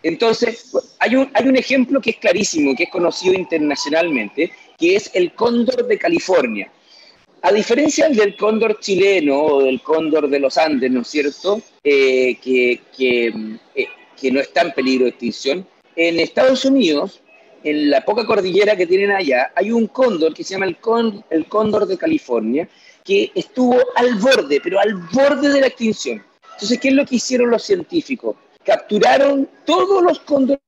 Entonces, 0.03 0.73
hay 1.01 1.17
un, 1.17 1.31
hay 1.35 1.49
un 1.49 1.57
ejemplo 1.57 2.01
que 2.01 2.11
es 2.11 2.17
clarísimo, 2.17 2.75
que 2.77 2.85
es 2.85 2.91
conocido 2.91 3.35
internacionalmente, 3.35 4.53
que 4.79 4.97
es 4.97 5.11
el 5.15 5.35
cóndor 5.35 5.87
de 5.87 5.99
California. 5.99 6.71
A 7.43 7.53
diferencia 7.53 8.09
del 8.09 8.37
cóndor 8.37 8.81
chileno 8.81 9.41
o 9.41 9.63
del 9.63 9.81
cóndor 9.81 10.29
de 10.29 10.41
los 10.41 10.59
Andes, 10.59 10.91
¿no 10.91 11.03
es 11.03 11.09
cierto?, 11.09 11.63
eh, 11.85 12.37
que, 12.43 12.81
eh, 12.99 13.89
que, 14.21 14.33
no 14.33 14.41
está 14.41 14.63
en 14.63 14.73
peligro 14.73 15.05
de 15.05 15.11
extinción, 15.11 15.67
en 15.95 16.19
Estados 16.19 16.65
Unidos, 16.65 17.21
en 17.63 17.91
la 17.91 18.05
poca 18.05 18.27
cordillera 18.27 18.77
que 18.77 18.87
tienen 18.87 19.13
allá, 19.13 19.53
hay 19.55 19.71
un 19.71 19.87
cóndor 19.87 20.35
que 20.35 20.43
se 20.43 20.55
llama 20.55 20.67
el, 20.67 20.77
el 21.31 21.47
cóndor 21.47 21.87
de 21.87 21.97
California, 21.97 22.69
que 23.05 23.31
estuvo 23.35 23.77
al 23.95 24.15
borde, 24.17 24.61
pero 24.63 24.81
al 24.81 24.95
borde 25.13 25.49
de 25.51 25.61
la 25.61 25.69
extinción. 25.69 26.23
Entonces, 26.55 26.79
¿qué 26.81 26.89
es 26.89 26.95
lo 26.95 27.07
que 27.07 27.17
hicieron 27.17 27.51
los 27.51 27.63
científicos? 27.63 28.37
Capturaron 28.65 29.49
todos 29.65 30.03
los 30.03 30.19
cóndores 30.21 30.61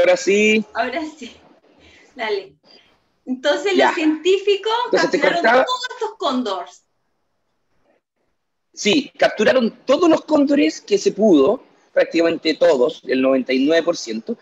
Ahora 0.00 0.16
sí. 0.16 0.64
Ahora 0.74 1.02
sí. 1.18 1.36
Dale. 2.14 2.54
Entonces 3.26 3.76
los 3.76 3.94
científicos 3.94 4.72
capturaron 4.90 5.42
todos 5.42 5.86
estos 5.90 6.10
cóndores. 6.18 6.84
Sí, 8.72 9.12
capturaron 9.18 9.70
todos 9.84 10.08
los 10.08 10.22
cóndores 10.22 10.80
que 10.80 10.96
se 10.96 11.12
pudo, 11.12 11.62
prácticamente 11.92 12.54
todos, 12.54 13.02
el 13.06 13.22
99%, 13.22 14.36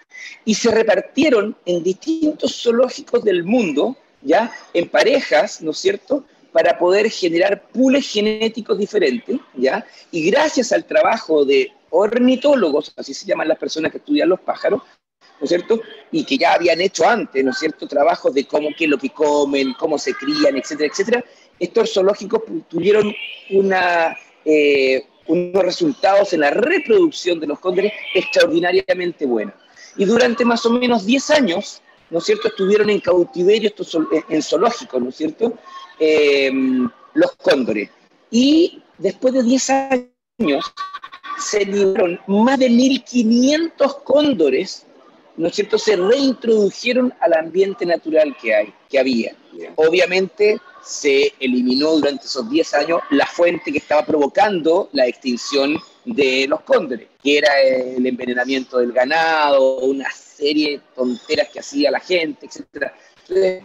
y 0.45 0.55
se 0.55 0.71
repartieron 0.71 1.57
en 1.65 1.83
distintos 1.83 2.63
zoológicos 2.63 3.25
del 3.25 3.45
mundo, 3.45 3.97
ya, 4.23 4.53
en 4.73 4.89
parejas, 4.89 5.61
¿no 5.61 5.73
es 5.73 5.79
cierto?, 5.79 6.25
para 6.53 6.79
poder 6.79 7.11
generar 7.11 7.69
pools 7.69 8.09
genéticos 8.11 8.79
diferentes, 8.79 9.39
¿ya? 9.55 9.85
Y 10.11 10.31
gracias 10.31 10.73
al 10.73 10.85
trabajo 10.85 11.45
de 11.45 11.73
ornitólogos, 11.91 12.93
así 12.97 13.15
se 13.15 13.27
llaman 13.27 13.49
las 13.49 13.59
personas 13.59 13.93
que 13.93 13.99
estudian 13.99 14.29
los 14.29 14.41
pájaros, 14.41 14.83
¿no 15.41 15.45
es 15.45 15.49
cierto? 15.49 15.81
Y 16.11 16.25
que 16.25 16.37
ya 16.37 16.55
habían 16.55 16.81
hecho 16.81 17.09
antes, 17.09 17.45
¿no 17.45 17.51
es 17.51 17.59
cierto?, 17.59 17.87
trabajos 17.87 18.35
de 18.35 18.47
cómo, 18.47 18.69
qué 18.77 18.85
es 18.85 18.91
lo 18.91 18.99
que 18.99 19.11
comen, 19.11 19.75
cómo 19.75 19.99
se 19.99 20.15
crían, 20.15 20.57
etcétera, 20.57 20.91
etcétera. 20.91 21.25
Estos 21.59 21.93
zoológicos 21.93 22.43
tuvieron 22.69 23.15
una, 23.51 24.17
eh, 24.45 25.05
unos 25.27 25.63
resultados 25.63 26.33
en 26.33 26.41
la 26.41 26.51
reproducción 26.51 27.41
de 27.41 27.47
los 27.47 27.59
cóndores 27.59 27.93
extraordinariamente 28.15 29.27
buenos. 29.27 29.55
Y 29.97 30.05
durante 30.05 30.45
más 30.45 30.65
o 30.67 30.71
menos 30.71 31.05
10 31.05 31.31
años, 31.31 31.83
¿no 32.11 32.19
es 32.19 32.25
cierto?, 32.25 32.49
estuvieron 32.49 32.91
en 32.91 33.01
cautiverio, 33.01 33.69
estos, 33.69 33.97
en 34.29 34.43
zoológicos, 34.43 35.03
¿no 35.03 35.09
es 35.11 35.17
cierto?, 35.17 35.55
eh, 36.01 36.51
los 37.15 37.33
cóndores. 37.37 37.91
Y 38.31 38.83
después 38.99 39.35
de 39.35 39.43
10 39.43 39.71
años, 39.71 40.73
se 41.39 41.65
liberaron 41.65 42.21
más 42.27 42.59
de 42.59 42.69
1.500 42.69 44.03
cóndores 44.03 44.87
¿no 45.39 45.49
es 45.49 45.55
cierto?, 45.55 45.79
se 45.79 45.97
reintrodujeron 45.97 47.15
al 47.21 47.33
ambiente 47.35 47.87
natural 47.87 48.37
que, 48.41 48.55
hay, 48.55 48.75
que 48.89 48.99
había. 48.99 49.35
Obviamente 49.77 50.61
se 50.83 51.33
eliminó 51.41 51.93
durante 51.93 52.27
esos 52.27 52.49
10 52.51 52.75
años 52.75 53.01
la 53.11 53.27
fuente 53.27 53.73
que 53.73 53.79
estaba 53.79 54.05
provocando 54.05 54.89
la 54.93 55.07
extinción 55.07 55.79
de 56.05 56.47
los 56.49 56.61
cóndores, 56.63 57.09
que 57.23 57.39
era 57.39 57.61
el 57.61 58.07
envenenamiento 58.07 58.79
del 58.79 58.93
ganado, 58.93 59.79
una 59.81 60.11
serie 60.11 60.79
de 60.79 60.83
tonteras 60.95 61.49
que 61.49 61.61
hacía 61.61 61.91
la 61.91 62.01
gente, 62.01 62.47
etc. 62.47 62.93
Entonces, 63.23 63.63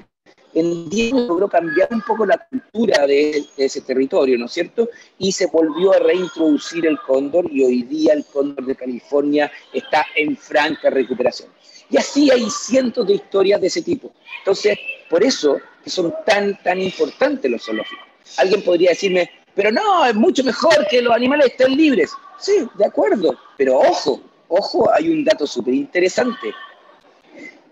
en 0.54 0.90
10 0.90 1.14
años 1.14 1.28
logró 1.28 1.48
cambiar 1.48 1.90
un 1.92 2.02
poco 2.02 2.26
la 2.26 2.38
cultura 2.38 3.06
de, 3.08 3.46
ese 3.58 3.82
territorio, 3.82 4.38
¿no 4.38 4.46
es 4.46 4.52
cierto? 4.52 4.90
Y 5.18 5.32
se 5.32 5.48
volvió 5.48 5.94
a 5.94 6.00
reintroducir 6.00 6.86
el 6.86 7.00
cóndor 7.00 7.52
y 7.52 7.64
hoy 7.64 7.84
día 7.84 8.14
el 8.14 8.26
cóndor 8.26 8.66
de 8.66 8.76
California 8.76 9.52
está 9.74 10.06
en 10.16 10.38
franca 10.38 10.90
recuperación. 10.90 11.50
Y 11.90 11.98
así 11.98 12.32
hay 12.32 12.50
cientos 12.50 13.06
de 13.08 13.16
historias 13.16 13.62
de 13.62 13.68
ese 13.68 13.82
tipo. 13.82 14.12
Entonces, 14.40 14.78
por 15.10 15.24
eso 15.24 15.60
son 15.86 16.14
tan, 16.26 16.62
tan 16.64 16.82
importantes 16.82 17.50
los 17.50 17.64
zoológicos. 17.64 18.06
Alguien 18.38 18.64
podría 18.64 18.92
decirme, 18.92 19.30
pero 19.56 19.72
no, 19.72 20.06
es 20.06 20.16
mucho 20.16 20.44
mejor 20.44 20.88
que 20.90 21.02
los 21.02 21.14
animales 21.14 21.48
estén 21.48 21.76
libres. 21.76 22.12
Sí, 22.40 22.68
de 22.78 22.86
acuerdo, 22.86 23.38
pero 23.58 23.78
ojo, 23.78 24.22
ojo, 24.48 24.92
hay 24.94 25.10
un 25.10 25.24
dato 25.24 25.46
súper 25.46 25.74
interesante. 25.74 26.54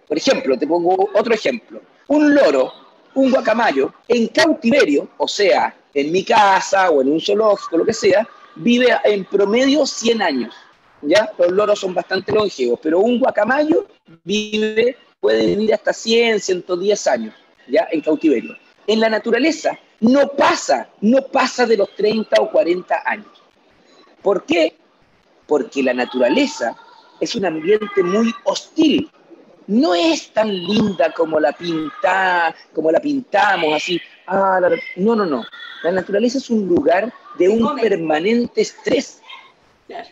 Por 0.07 0.17
ejemplo, 0.17 0.57
te 0.57 0.67
pongo 0.67 1.09
otro 1.13 1.33
ejemplo. 1.33 1.81
Un 2.11 2.35
loro, 2.35 2.73
un 3.13 3.31
guacamayo, 3.31 3.93
en 4.05 4.27
cautiverio, 4.27 5.07
o 5.17 5.29
sea, 5.29 5.73
en 5.93 6.11
mi 6.11 6.25
casa 6.25 6.89
o 6.89 7.01
en 7.01 7.09
un 7.09 7.21
zoológico, 7.21 7.77
lo 7.77 7.85
que 7.85 7.93
sea, 7.93 8.27
vive 8.55 8.87
en 9.05 9.23
promedio 9.23 9.85
100 9.85 10.21
años. 10.21 10.53
¿ya? 11.03 11.31
Los 11.37 11.53
loros 11.53 11.79
son 11.79 11.93
bastante 11.93 12.33
longevos, 12.33 12.81
pero 12.83 12.99
un 12.99 13.17
guacamayo 13.17 13.87
vive, 14.25 14.97
puede 15.21 15.45
vivir 15.45 15.73
hasta 15.73 15.93
100, 15.93 16.41
110 16.41 17.07
años, 17.07 17.33
¿ya? 17.69 17.87
En 17.93 18.01
cautiverio. 18.01 18.57
En 18.87 18.99
la 18.99 19.07
naturaleza 19.07 19.79
no 20.01 20.27
pasa, 20.31 20.89
no 20.99 21.21
pasa 21.27 21.65
de 21.65 21.77
los 21.77 21.95
30 21.95 22.41
o 22.41 22.51
40 22.51 23.03
años. 23.05 23.41
¿Por 24.21 24.43
qué? 24.43 24.75
Porque 25.47 25.81
la 25.81 25.93
naturaleza 25.93 26.75
es 27.21 27.35
un 27.35 27.45
ambiente 27.45 28.03
muy 28.03 28.33
hostil. 28.43 29.09
No 29.71 29.95
es 29.95 30.31
tan 30.33 30.49
linda 30.49 31.11
como 31.13 31.39
la 31.39 31.51
pinta, 31.53 32.53
como 32.73 32.91
la 32.91 32.99
pintamos 32.99 33.75
así. 33.75 33.99
Ah, 34.27 34.59
no, 34.97 35.15
no, 35.15 35.25
no. 35.25 35.43
La 35.83 35.91
naturaleza 35.91 36.37
es 36.37 36.49
un 36.49 36.67
lugar 36.67 37.11
de 37.37 37.49
un 37.49 37.75
permanente 37.75 38.61
estrés. 38.61 39.21
Claro 39.87 40.09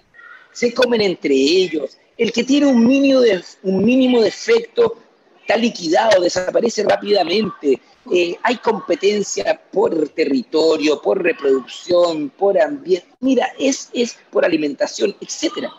se 0.51 0.73
comen 0.73 1.01
entre 1.01 1.33
ellos. 1.33 1.97
El 2.17 2.31
que 2.33 2.43
tiene 2.43 2.67
un 2.67 2.85
mínimo 2.85 3.21
de, 3.21 3.41
un 3.63 3.83
mínimo 3.83 4.23
efecto 4.23 4.97
está 5.41 5.55
liquidado, 5.55 6.21
desaparece 6.21 6.83
rápidamente. 6.83 7.79
Eh, 8.11 8.35
hay 8.43 8.57
competencia 8.57 9.59
por 9.71 10.09
territorio, 10.09 11.01
por 11.01 11.23
reproducción, 11.23 12.29
por 12.31 12.59
ambiente. 12.59 13.07
Mira, 13.21 13.53
es, 13.57 13.89
es 13.93 14.17
por 14.31 14.43
alimentación, 14.43 15.15
etc. 15.21 15.69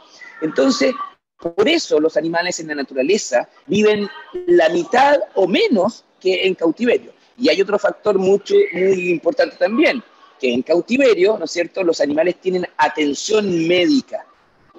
Entonces, 0.40 0.94
Por 1.40 1.68
eso 1.68 1.98
los 1.98 2.16
animales 2.16 2.60
en 2.60 2.68
la 2.68 2.74
naturaleza 2.74 3.48
viven 3.66 4.08
la 4.46 4.68
mitad 4.68 5.18
o 5.34 5.46
menos 5.46 6.04
que 6.20 6.46
en 6.46 6.54
cautiverio. 6.54 7.12
Y 7.38 7.48
hay 7.48 7.60
otro 7.62 7.78
factor 7.78 8.18
mucho, 8.18 8.54
muy 8.72 9.10
importante 9.10 9.56
también, 9.56 10.02
que 10.38 10.52
en 10.52 10.62
cautiverio, 10.62 11.38
¿no 11.38 11.46
es 11.46 11.50
cierto?, 11.50 11.82
los 11.82 12.00
animales 12.00 12.36
tienen 12.40 12.66
atención 12.76 13.66
médica, 13.66 14.26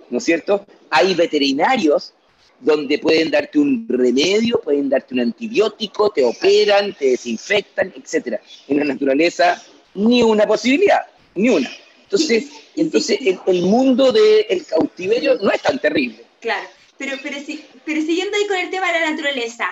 ¿no 0.09 0.19
es 0.19 0.23
cierto? 0.23 0.65
Hay 0.91 1.15
veterinarios 1.15 2.13
donde 2.59 2.99
pueden 2.99 3.31
darte 3.31 3.57
un 3.57 3.87
remedio, 3.89 4.61
pueden 4.61 4.89
darte 4.89 5.15
un 5.15 5.21
antibiótico, 5.21 6.11
te 6.11 6.23
operan, 6.23 6.93
te 6.93 7.11
desinfectan, 7.11 7.91
etc. 7.95 8.39
En 8.67 8.77
la 8.77 8.83
naturaleza, 8.83 9.61
ni 9.95 10.21
una 10.21 10.45
posibilidad, 10.45 11.01
ni 11.33 11.49
una. 11.49 11.69
Entonces, 12.03 12.49
entonces 12.75 13.19
el, 13.47 13.61
mundo 13.63 14.11
del 14.11 14.65
cautiverio 14.65 15.35
no 15.35 15.49
es 15.51 15.61
tan 15.61 15.79
terrible. 15.79 16.25
Claro, 16.41 16.67
pero, 16.97 17.17
pero, 17.21 17.37
pero 17.85 18.01
siguiendo 18.01 18.35
ahí 18.35 18.47
con 18.47 18.57
el 18.57 18.69
tema 18.69 18.91
de 18.91 18.99
la 18.99 19.11
naturaleza, 19.11 19.69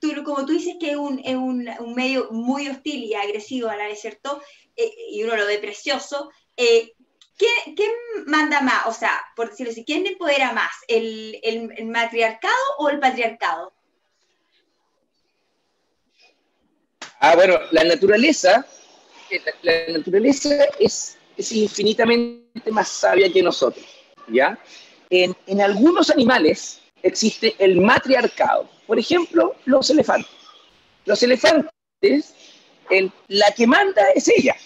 tú, 0.00 0.12
como 0.24 0.44
tú 0.44 0.52
dices 0.52 0.76
que 0.80 0.90
es 0.90 0.96
un, 0.96 1.20
es 1.24 1.36
un, 1.36 1.68
medio 1.94 2.28
muy 2.30 2.68
hostil 2.68 3.04
y 3.04 3.14
agresivo 3.14 3.68
a 3.68 3.76
la 3.76 3.86
vez. 3.86 4.04
Eh, 4.04 4.92
y 5.10 5.22
uno 5.22 5.36
lo 5.36 5.46
ve 5.46 5.58
precioso. 5.58 6.30
Eh, 6.56 6.92
¿Quién, 7.38 7.90
manda 8.26 8.62
más? 8.62 8.86
O 8.86 8.92
sea, 8.92 9.20
por 9.36 9.50
decirlo 9.50 9.70
así, 9.70 9.84
¿quién 9.84 10.06
empodera 10.06 10.52
más? 10.52 10.72
¿El, 10.88 11.38
el, 11.42 11.86
matriarcado 11.86 12.54
o 12.78 12.88
el 12.88 12.98
patriarcado? 12.98 13.74
Ah, 17.20 17.34
bueno, 17.34 17.58
la 17.72 17.84
naturaleza, 17.84 18.66
eh, 19.30 19.42
la, 19.62 19.98
naturaleza 19.98 20.64
es, 20.78 21.18
es, 21.36 21.52
infinitamente 21.52 22.70
más 22.70 22.88
sabia 22.88 23.30
que 23.30 23.42
nosotros, 23.42 23.84
¿ya? 24.28 24.58
En, 25.10 25.60
algunos 25.60 26.10
animales 26.10 26.80
existe 27.02 27.54
el 27.58 27.80
matriarcado. 27.80 28.68
Por 28.86 28.98
ejemplo, 28.98 29.54
los 29.64 29.90
elefantes. 29.90 30.30
Los 31.04 31.22
elefantes, 31.22 32.34
el, 32.90 33.12
la 33.28 33.50
que 33.52 33.66
manda 33.66 34.02
es 34.14 34.28
ella 34.28 34.56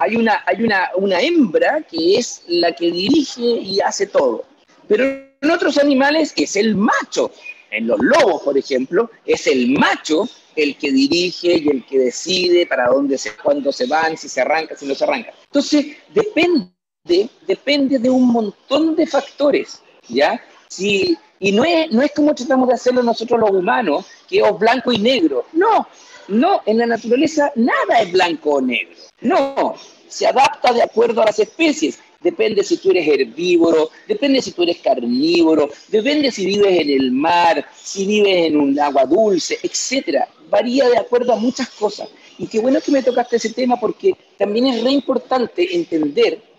hay 0.00 0.16
una, 0.16 0.42
hay 0.46 0.62
una, 0.62 0.90
una 0.96 1.20
hembra 1.20 1.82
que 1.82 2.16
es 2.16 2.42
la 2.48 2.72
que 2.72 2.90
dirige 2.90 3.42
y 3.42 3.80
hace 3.80 4.06
todo. 4.06 4.44
Pero 4.88 5.04
en 5.04 5.50
otros 5.50 5.76
animales 5.76 6.32
es 6.36 6.56
el 6.56 6.74
macho. 6.74 7.30
En 7.70 7.86
los 7.86 8.00
lobos, 8.00 8.42
por 8.42 8.56
ejemplo, 8.56 9.10
es 9.26 9.46
el 9.46 9.78
macho 9.78 10.28
el 10.56 10.76
que 10.76 10.90
dirige 10.90 11.58
y 11.58 11.68
el 11.68 11.84
que 11.84 11.98
decide 11.98 12.66
para 12.66 12.88
dónde 12.88 13.18
se, 13.18 13.36
cuándo 13.36 13.70
se 13.72 13.86
van, 13.86 14.16
si 14.16 14.28
se 14.28 14.40
arranca, 14.40 14.74
si 14.74 14.86
no 14.86 14.94
se 14.94 15.04
arranca. 15.04 15.32
Entonces, 15.44 15.86
depende, 16.14 16.70
depende 17.04 17.98
de 17.98 18.10
un 18.10 18.26
montón 18.26 18.94
de 18.94 19.06
factores, 19.06 19.82
¿ya? 20.08 20.40
Si, 20.68 21.16
y 21.38 21.52
no 21.52 21.64
es, 21.64 21.90
no 21.90 22.02
es 22.02 22.12
como 22.12 22.34
tratamos 22.34 22.68
de 22.68 22.74
hacerlo 22.74 23.02
nosotros 23.02 23.40
los 23.40 23.50
humanos, 23.50 24.06
que 24.28 24.40
es 24.40 24.58
blanco 24.58 24.92
y 24.92 24.98
negro. 24.98 25.46
No, 25.52 25.88
no, 26.28 26.62
en 26.66 26.78
la 26.78 26.86
naturaleza 26.86 27.52
nada 27.56 28.00
es 28.02 28.12
blanco 28.12 28.50
o 28.54 28.60
negro. 28.60 28.94
No, 29.22 29.74
se 30.08 30.26
adapta 30.26 30.72
de 30.72 30.82
acuerdo 30.82 31.22
a 31.22 31.26
las 31.26 31.38
especies. 31.38 31.98
Depende 32.20 32.62
si 32.62 32.76
tú 32.76 32.90
eres 32.90 33.08
herbívoro, 33.08 33.88
depende 34.06 34.42
si 34.42 34.52
tú 34.52 34.62
eres 34.62 34.78
carnívoro, 34.78 35.70
depende 35.88 36.30
si 36.30 36.44
vives 36.44 36.80
en 36.80 36.90
el 36.90 37.12
mar, 37.12 37.66
si 37.74 38.04
vives 38.04 38.46
en 38.46 38.60
un 38.60 38.78
agua 38.78 39.06
dulce, 39.06 39.58
etcétera. 39.62 40.28
Varía 40.50 40.86
de 40.90 40.98
acuerdo 40.98 41.32
a 41.32 41.36
muchas 41.36 41.70
cosas. 41.70 42.10
Y 42.36 42.46
qué 42.46 42.60
bueno 42.60 42.80
que 42.82 42.92
me 42.92 43.02
tocaste 43.02 43.36
ese 43.36 43.54
tema 43.54 43.80
porque 43.80 44.14
también 44.36 44.66
es 44.66 44.84
re 44.84 44.90
importante 44.90 45.74
entender 45.74 46.49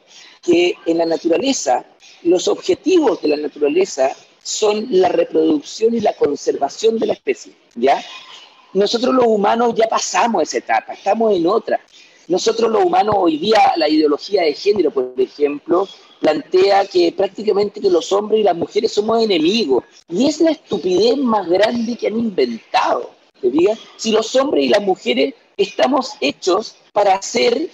que 0.42 0.76
en 0.86 0.98
la 0.98 1.06
naturaleza, 1.06 1.86
los 2.24 2.48
objetivos 2.48 3.22
de 3.22 3.30
la 3.30 3.38
naturaleza 3.38 4.16
son 4.44 4.88
la 4.90 5.10
reproducción 5.10 5.94
y 5.94 6.00
la 6.00 6.14
conservación 6.14 6.98
de 6.98 7.08
la 7.08 7.14
especie, 7.14 7.54
¿ya? 7.76 8.04
Nosotros 8.74 9.14
los 9.14 9.26
humanos 9.28 9.74
ya 9.76 9.88
pasamos 9.88 10.44
esa 10.44 10.58
etapa, 10.58 10.94
estamos 10.94 11.36
en 11.36 11.46
otra. 11.46 11.80
Nosotros 12.28 12.72
los 12.72 12.86
humanos 12.86 13.16
hoy 13.18 13.38
día, 13.38 13.74
la 13.76 13.90
ideología 13.90 14.44
de 14.44 14.54
género, 14.54 14.92
por 14.92 15.14
ejemplo, 15.18 15.88
plantea 16.22 16.86
que 16.86 17.12
prácticamente 17.12 17.82
que 17.82 17.90
los 17.90 18.12
hombres 18.14 18.40
y 18.40 18.44
las 18.44 18.56
mujeres 18.56 18.94
somos 18.94 19.22
enemigos. 19.22 19.84
Y 20.08 20.28
es 20.28 20.40
la 20.40 20.52
estupidez 20.52 21.18
más 21.18 21.50
grande 21.50 21.98
que 21.98 22.08
han 22.08 22.18
inventado. 22.18 23.12
¿te 23.42 23.52
Si 23.98 24.12
los 24.12 24.34
hombres 24.36 24.66
y 24.66 24.70
las 24.70 24.82
mujeres 24.82 25.34
estamos 25.58 26.14
hechos 26.22 26.76
para 26.94 27.22
ser 27.22 27.70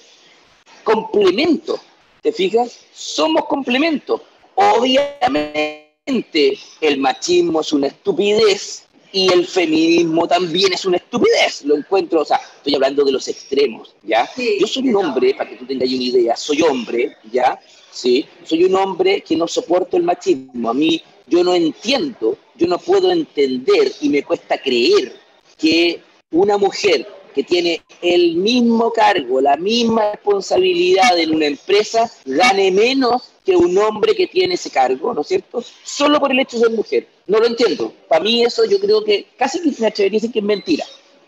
complemento, 0.83 1.79
¿te 2.27 2.33
fijas? 2.33 2.79
Somos 2.93 3.45
complemento. 3.45 4.21
Obviamente 4.55 6.59
el 6.81 6.97
machismo 6.97 7.61
es 7.61 7.71
una 7.71 7.87
estupidez, 7.87 8.83
y 9.13 9.31
el 9.31 9.47
feminismo 9.47 10.27
también 10.27 10.73
es 10.73 10.83
una 10.83 10.97
estupidez, 10.97 11.63
lo 11.63 11.77
encuentro, 11.77 12.21
o 12.21 12.25
sea, 12.25 12.41
estoy 12.57 12.75
hablando 12.75 13.05
de 13.05 13.13
los 13.13 13.29
extremos, 13.29 13.95
¿ya? 14.03 14.29
yo 14.59 14.67
soy 14.67 14.89
un 14.89 14.97
hombre, 14.97 15.33
para 15.33 15.49
que 15.49 15.55
tú 15.55 15.65
tengas 15.65 15.87
una 15.87 16.03
idea, 16.03 16.35
soy 16.35 16.61
hombre, 16.61 17.15
¿ya? 17.31 17.57
Sí, 17.89 18.25
soy 18.43 18.65
un 18.65 18.75
hombre 18.75 19.21
que 19.21 19.37
no 19.37 19.47
soporto 19.47 19.95
el 19.95 20.03
machismo, 20.03 20.69
a 20.69 20.73
mí 20.73 21.01
yo 21.27 21.45
no 21.45 21.55
entiendo, 21.55 22.37
yo 22.55 22.67
no 22.67 22.77
puedo 22.77 23.09
entender 23.09 23.93
y 24.01 24.09
me 24.09 24.23
cuesta 24.23 24.61
creer 24.61 25.15
que 25.57 26.01
una 26.31 26.57
mujer 26.57 27.07
que 27.37 27.43
tiene 27.43 27.83
el 28.01 28.35
mismo 28.37 28.91
cargo, 28.91 29.39
la 29.39 29.57
misma 29.57 30.11
responsabilidad 30.13 31.19
en 31.19 31.35
una 31.35 31.45
empresa, 31.45 32.11
gane 32.25 32.71
menos 32.71 33.31
que 33.45 33.55
un 33.55 33.77
hombre 33.77 34.15
que 34.15 34.25
tiene 34.25 34.55
ese 34.55 34.71
cargo, 34.71 35.13
¿no 35.13 35.21
es 35.21 35.27
cierto? 35.27 35.63
Solo 35.83 36.19
por 36.19 36.31
el 36.31 36.39
hecho 36.39 36.57
de 36.57 36.63
ser 36.63 36.75
mujer. 36.75 37.07
No 37.27 37.39
lo 37.39 37.45
entiendo. 37.45 37.93
Para 38.07 38.23
mí 38.23 38.43
eso 38.43 38.65
yo 38.65 38.79
creo 38.79 39.03
que 39.03 39.27
casi 39.37 39.61
que 39.61 39.79
me 39.79 39.87
atrevería 39.87 40.17
a 40.17 40.19
decir 40.19 40.31
que 40.31 40.39
es 40.39 40.45
mentira. 40.45 40.83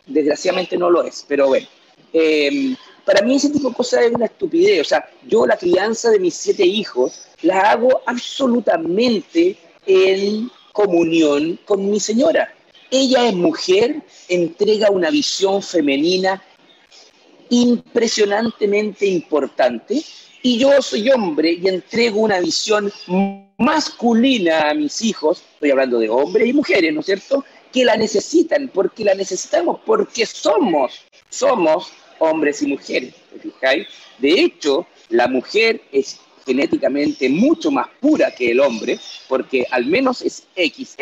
Desgraciadamente 0.08 0.78
no 0.78 0.90
lo 0.90 1.04
es, 1.04 1.24
pero 1.28 1.48
bueno. 1.50 1.68
Em, 2.12 2.76
para 3.06 3.22
mí 3.22 3.36
ese 3.36 3.52
tipo 3.52 3.70
de 3.70 3.76
cosas 3.76 4.06
es 4.06 4.12
una 4.12 4.26
estupidez. 4.26 4.82
O 4.82 4.90
sea, 4.90 5.08
yo 5.28 5.46
la 5.46 5.58
crianza 5.58 6.10
de 6.10 6.20
mis 6.20 6.34
siete 6.34 6.66
hijos 6.66 7.28
la 7.44 7.72
hago 7.72 8.02
absolutamente 8.08 9.56
en 9.86 10.50
comunión 10.74 11.60
con 11.66 11.88
mi 11.88 12.00
señora. 12.00 12.52
Ella 12.92 13.28
es 13.28 13.36
mujer, 13.36 14.02
entrega 14.28 14.90
una 14.90 15.10
visión 15.10 15.62
femenina 15.62 16.42
impresionantemente 17.50 19.06
importante 19.06 20.02
y 20.42 20.58
yo 20.58 20.82
soy 20.82 21.10
hombre 21.10 21.52
y 21.52 21.68
entrego 21.68 22.22
una 22.22 22.40
visión 22.40 22.92
masculina 23.58 24.70
a 24.70 24.74
mis 24.74 25.02
hijos, 25.02 25.44
estoy 25.54 25.72
hablando 25.72 26.00
de 26.00 26.10
hombres 26.10 26.48
y 26.48 26.54
mujeres, 26.54 26.94
¿no 26.94 27.02
es 27.02 27.06
cierto?, 27.06 27.44
que 27.72 27.86
la 27.86 27.98
necesitan, 27.98 28.70
porque 28.74 29.04
la 29.04 29.14
necesitamos, 29.14 29.82
porque 29.86 30.26
somos, 30.26 31.02
somos 31.30 31.92
hombres 32.18 32.62
y 32.64 32.68
mujeres, 32.68 33.14
¿te 33.60 33.88
De 34.18 34.42
hecho, 34.42 34.88
la 35.10 35.28
mujer 35.28 35.82
es 35.92 36.20
genéticamente 36.50 37.30
mucho 37.30 37.70
más 37.70 37.88
pura 38.00 38.32
que 38.32 38.50
el 38.50 38.60
hombre, 38.60 39.00
porque 39.28 39.68
al 39.70 39.86
menos 39.86 40.24
es 40.24 40.48
XX. 40.56 40.98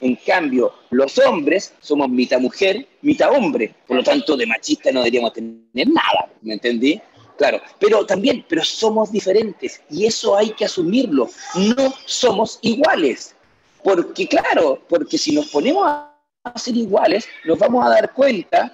En 0.00 0.14
cambio, 0.14 0.72
los 0.90 1.18
hombres 1.18 1.74
somos 1.80 2.08
mitad 2.08 2.38
mujer, 2.38 2.86
mitad 3.02 3.32
hombre. 3.32 3.74
Por 3.88 3.96
lo 3.96 4.04
tanto, 4.04 4.36
de 4.36 4.46
machista 4.46 4.92
no 4.92 5.00
deberíamos 5.00 5.32
tener 5.32 5.88
nada, 5.88 6.30
¿me 6.42 6.54
entendí? 6.54 7.00
Claro, 7.36 7.60
pero 7.80 8.06
también, 8.06 8.44
pero 8.48 8.62
somos 8.62 9.10
diferentes 9.10 9.82
y 9.90 10.06
eso 10.06 10.36
hay 10.36 10.50
que 10.50 10.66
asumirlo. 10.66 11.28
No 11.56 11.92
somos 12.06 12.60
iguales. 12.62 13.34
Porque, 13.82 14.28
claro, 14.28 14.80
porque 14.88 15.18
si 15.18 15.34
nos 15.34 15.48
ponemos 15.48 15.84
a 15.86 16.14
ser 16.54 16.76
iguales, 16.76 17.26
nos 17.44 17.58
vamos 17.58 17.84
a 17.84 17.90
dar 17.90 18.12
cuenta, 18.12 18.72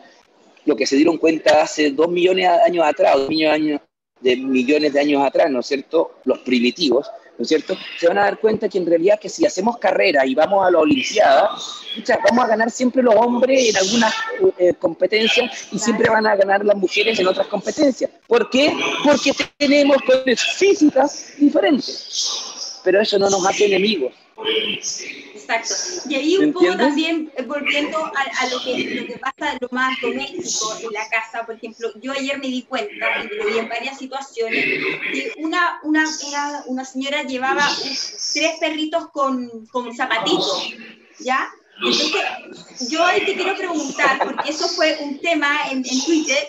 lo 0.67 0.77
que 0.77 0.87
se 0.87 0.97
dieron 0.97 1.17
cuenta 1.17 1.63
hace 1.63 1.91
dos 1.91 2.11
millones 2.11 2.47
de 2.47 2.63
años 2.63 2.85
atrás, 2.85 3.17
dos 3.17 3.29
millones 3.31 3.63
de 3.63 3.71
años 3.71 3.81
de 4.21 4.37
millones 4.37 4.93
de 4.93 5.01
años 5.01 5.23
atrás, 5.25 5.51
¿no 5.51 5.61
es 5.61 5.67
cierto? 5.67 6.19
Los 6.25 6.39
primitivos, 6.41 7.11
¿no 7.39 7.43
es 7.43 7.49
cierto? 7.49 7.77
Se 7.99 8.07
van 8.07 8.19
a 8.19 8.23
dar 8.23 8.39
cuenta 8.39 8.69
que 8.69 8.79
en 8.79 8.87
realidad 8.87 9.19
que 9.19 9.29
si 9.29 9.47
hacemos 9.47 9.79
carrera 9.79 10.27
y 10.27 10.35
vamos 10.35 10.67
a 10.67 10.71
la 10.71 10.79
Olimpiada, 10.79 11.51
vamos 12.29 12.45
a 12.45 12.49
ganar 12.49 12.71
siempre 12.71 13.03
los 13.03 13.15
hombres 13.15 13.71
en 13.71 13.77
algunas 13.77 14.15
eh, 14.59 14.75
competencias 14.75 15.69
y 15.73 15.79
siempre 15.79 16.11
van 16.11 16.27
a 16.27 16.37
ganar 16.37 16.65
las 16.65 16.77
mujeres 16.77 17.19
en 17.19 17.27
otras 17.27 17.47
competencias. 17.47 18.11
¿Por 18.27 18.51
qué? 18.51 18.75
Porque 19.05 19.33
tenemos 19.57 19.97
condiciones 19.99 20.43
físicas 20.57 21.33
diferentes. 21.39 22.81
Pero 22.85 23.01
eso 23.01 23.19
no 23.19 23.29
nos 23.29 23.47
hace 23.47 23.67
enemigos. 23.67 24.13
Exacto. 25.51 26.09
Y 26.09 26.15
ahí 26.15 26.37
un 26.39 26.53
poco 26.53 26.77
también 26.77 27.33
eh, 27.37 27.43
volviendo 27.43 27.99
a, 27.99 28.47
lo, 28.47 28.63
que, 28.63 28.95
lo 28.95 29.07
que 29.07 29.19
pasa 29.19 29.57
lo 29.61 29.69
más 29.71 29.99
doméstico 30.01 30.77
en 30.81 30.93
la 30.93 31.09
casa, 31.09 31.45
por 31.45 31.57
ejemplo, 31.57 31.91
yo 32.01 32.13
ayer 32.13 32.39
me 32.39 32.47
di 32.47 32.63
cuenta, 32.63 33.25
y 33.25 33.37
lo 33.37 33.47
vi 33.47 33.59
en 33.59 33.69
varias 33.69 33.99
situaciones, 33.99 34.65
que 35.13 35.33
una, 35.39 35.81
una, 35.83 36.05
una, 36.67 36.85
señora 36.85 37.23
llevaba 37.25 37.69
tres 38.33 38.53
perritos 38.61 39.09
con, 39.11 39.67
con 39.67 39.95
zapatitos, 39.95 40.75
¿ya? 41.19 41.51
Entonces, 41.77 42.91
yo 42.91 43.05
ahí 43.05 43.25
te 43.25 43.35
quiero 43.35 43.57
preguntar, 43.57 44.19
porque 44.23 44.51
eso 44.51 44.69
fue 44.69 44.99
un 45.01 45.19
tema 45.21 45.71
en, 45.71 45.79
en 45.79 46.05
Twitter, 46.05 46.47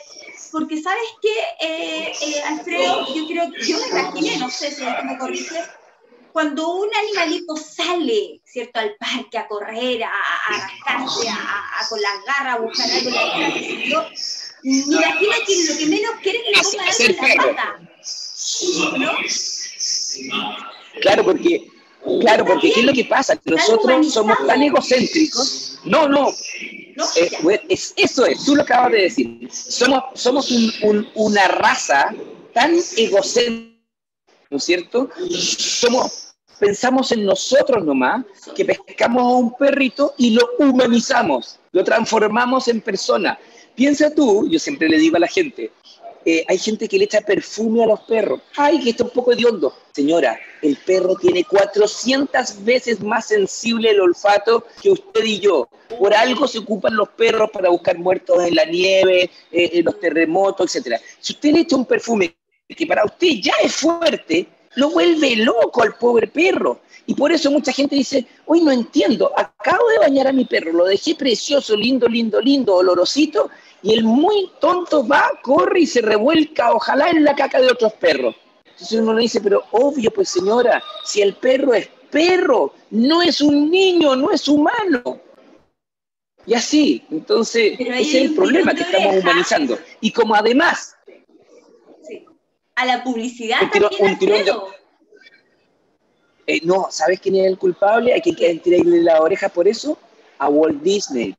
porque 0.51 0.81
sabes 0.81 1.03
que, 1.21 1.65
eh, 1.65 2.11
eh, 2.21 2.41
Alfredo, 2.43 3.13
yo 3.15 3.25
creo, 3.27 3.49
yo 3.65 3.77
me 3.79 3.99
imaginé, 3.99 4.37
no 4.37 4.49
sé 4.49 4.71
si 4.71 4.83
me 4.83 5.17
corriges, 5.17 5.69
cuando 6.31 6.75
un 6.75 6.89
animalito 6.95 7.55
sale, 7.55 8.40
¿cierto? 8.51 8.79
Al 8.79 8.95
parque, 8.95 9.37
a 9.37 9.47
correr, 9.47 10.03
a, 10.03 10.09
a 10.09 11.03
a, 11.03 11.87
con 11.89 12.01
las 12.01 12.25
garras, 12.25 12.55
a 12.55 12.59
buscar 12.59 12.89
algo 12.89 13.09
en 13.09 13.15
la 13.15 13.49
yo. 13.85 14.09
Me 14.63 14.77
imagino 14.77 15.33
que 15.45 15.65
lo 15.67 15.77
que 15.77 15.85
menos 15.87 16.11
quiere 16.21 16.39
es 16.39 16.43
que 16.45 16.51
le 16.51 16.61
ponga 16.63 16.83
algo 16.83 17.03
en 17.03 17.17
la 17.17 17.43
pata. 17.43 17.79
¿No? 18.97 19.11
Claro, 21.01 21.23
porque 21.23 21.71
Claro, 22.21 22.45
porque 22.45 22.71
¿qué 22.71 22.79
es 22.79 22.85
lo 22.85 22.93
que 22.93 23.05
pasa? 23.05 23.39
Nosotros 23.45 24.11
somos 24.11 24.37
tan 24.47 24.61
egocéntricos. 24.63 25.79
No, 25.83 26.07
no. 26.07 26.29
Eh, 27.15 27.61
es, 27.69 27.93
eso 27.95 28.25
es, 28.25 28.43
tú 28.43 28.55
lo 28.55 28.63
acabas 28.63 28.91
de 28.91 29.01
decir. 29.03 29.49
Somos, 29.51 30.03
somos 30.15 30.51
una 31.13 31.47
raza 31.47 32.13
tan 32.53 32.75
egocéntrica, 32.97 33.77
¿no 34.49 34.57
es 34.57 34.63
cierto? 34.63 35.09
Somos, 35.29 36.30
pensamos 36.61 37.11
en 37.11 37.25
nosotros 37.25 37.83
nomás, 37.83 38.23
que 38.55 38.63
pescamos 38.63 39.23
a 39.23 39.35
un 39.35 39.57
perrito 39.57 40.13
y 40.15 40.29
lo 40.29 40.47
humanizamos, 40.59 41.59
lo 41.71 41.83
transformamos 41.83 42.67
en 42.67 42.81
persona. 42.81 43.37
Piensa 43.73 44.13
tú, 44.13 44.47
yo 44.47 44.59
siempre 44.59 44.87
le 44.87 44.99
digo 44.99 45.17
a 45.17 45.21
la 45.21 45.27
gente, 45.27 45.71
eh, 46.23 46.45
hay 46.47 46.59
gente 46.59 46.87
que 46.87 46.99
le 46.99 47.05
echa 47.05 47.21
perfume 47.21 47.83
a 47.83 47.87
los 47.87 48.01
perros. 48.01 48.41
Ay, 48.55 48.79
que 48.79 48.91
está 48.91 49.03
un 49.03 49.09
poco 49.09 49.31
hediondo. 49.31 49.73
Señora, 49.91 50.39
el 50.61 50.77
perro 50.77 51.15
tiene 51.15 51.43
400 51.43 52.63
veces 52.63 53.01
más 53.01 53.25
sensible 53.25 53.89
el 53.89 53.99
olfato 53.99 54.63
que 54.83 54.91
usted 54.91 55.23
y 55.25 55.39
yo. 55.39 55.67
Por 55.97 56.13
algo 56.13 56.47
se 56.47 56.59
ocupan 56.59 56.95
los 56.95 57.09
perros 57.09 57.49
para 57.51 57.69
buscar 57.69 57.97
muertos 57.97 58.43
en 58.43 58.53
la 58.53 58.65
nieve, 58.65 59.31
eh, 59.51 59.69
en 59.73 59.85
los 59.85 59.99
terremotos, 59.99 60.75
etc. 60.75 61.01
Si 61.19 61.33
usted 61.33 61.53
le 61.53 61.61
echa 61.61 61.75
un 61.75 61.85
perfume 61.85 62.35
que 62.67 62.85
para 62.85 63.03
usted 63.03 63.27
ya 63.41 63.53
es 63.63 63.75
fuerte, 63.75 64.47
lo 64.75 64.89
vuelve 64.89 65.35
loco 65.37 65.83
al 65.83 65.95
pobre 65.95 66.27
perro. 66.27 66.81
Y 67.05 67.15
por 67.15 67.31
eso 67.31 67.51
mucha 67.51 67.71
gente 67.71 67.95
dice, 67.95 68.25
hoy 68.45 68.61
no 68.61 68.71
entiendo, 68.71 69.31
acabo 69.35 69.87
de 69.89 69.99
bañar 69.99 70.27
a 70.27 70.31
mi 70.31 70.45
perro, 70.45 70.71
lo 70.71 70.85
dejé 70.85 71.15
precioso, 71.15 71.75
lindo, 71.75 72.07
lindo, 72.07 72.39
lindo, 72.39 72.75
olorosito, 72.75 73.49
y 73.81 73.93
el 73.93 74.03
muy 74.03 74.51
tonto 74.59 75.05
va, 75.05 75.31
corre 75.41 75.81
y 75.81 75.87
se 75.87 76.01
revuelca, 76.01 76.73
ojalá 76.73 77.09
en 77.09 77.23
la 77.23 77.35
caca 77.35 77.59
de 77.59 77.71
otros 77.71 77.93
perros. 77.93 78.35
Entonces 78.65 78.99
uno 78.99 79.13
le 79.13 79.23
dice, 79.23 79.41
pero 79.41 79.63
obvio, 79.71 80.11
pues 80.11 80.29
señora, 80.29 80.81
si 81.03 81.21
el 81.21 81.33
perro 81.35 81.73
es 81.73 81.89
perro, 82.09 82.73
no 82.91 83.21
es 83.21 83.41
un 83.41 83.69
niño, 83.69 84.15
no 84.15 84.31
es 84.31 84.47
humano. 84.47 85.19
Y 86.45 86.53
así, 86.53 87.03
entonces, 87.11 87.79
ese 87.79 88.01
es 88.01 88.29
el 88.29 88.35
problema 88.35 88.73
que 88.73 88.81
estamos 88.81 89.17
humanizando. 89.17 89.77
Y 90.01 90.11
como 90.11 90.35
además... 90.35 90.95
A 92.75 92.85
la 92.85 93.03
publicidad 93.03 93.61
un 93.99 94.17
tirón, 94.17 94.39
eh, 96.47 96.59
no, 96.63 96.87
¿sabes 96.89 97.19
quién 97.19 97.35
es 97.35 97.45
el 97.45 97.57
culpable? 97.57 98.13
Hay 98.13 98.21
que 98.21 98.33
tirarle 98.33 99.03
la 99.03 99.21
oreja 99.21 99.49
por 99.49 99.67
eso 99.67 99.97
a 100.37 100.49
Walt 100.49 100.81
Disney. 100.81 101.35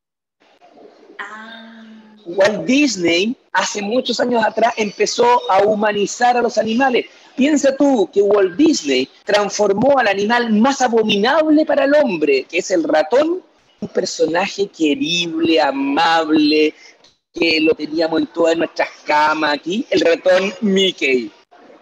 Walt 2.25 2.65
Disney 2.65 3.37
hace 3.53 3.83
muchos 3.83 4.21
años 4.21 4.45
atrás 4.45 4.75
empezó 4.77 5.27
a 5.51 5.63
humanizar 5.65 6.37
a 6.37 6.43
los 6.43 6.57
animales. 6.57 7.07
Piensa 7.37 7.77
tú 7.77 8.09
que 8.13 8.23
Walt 8.23 8.57
Disney 8.57 9.09
transformó 9.25 9.99
al 9.99 10.09
animal 10.09 10.53
más 10.53 10.81
abominable 10.81 11.67
para 11.67 11.85
el 11.85 11.95
hombre, 11.95 12.45
que 12.45 12.59
es 12.59 12.71
el 12.71 12.85
ratón, 12.85 13.43
un 13.81 13.89
personaje 13.89 14.69
querible, 14.69 15.61
amable, 15.61 16.73
que 17.33 17.61
lo 17.61 17.75
teníamos 17.75 18.21
en 18.21 18.27
todas 18.29 18.57
nuestras 18.57 18.91
camas 19.05 19.55
aquí, 19.55 19.87
el 19.91 20.01
ratón 20.01 20.53
Mickey. 20.61 21.31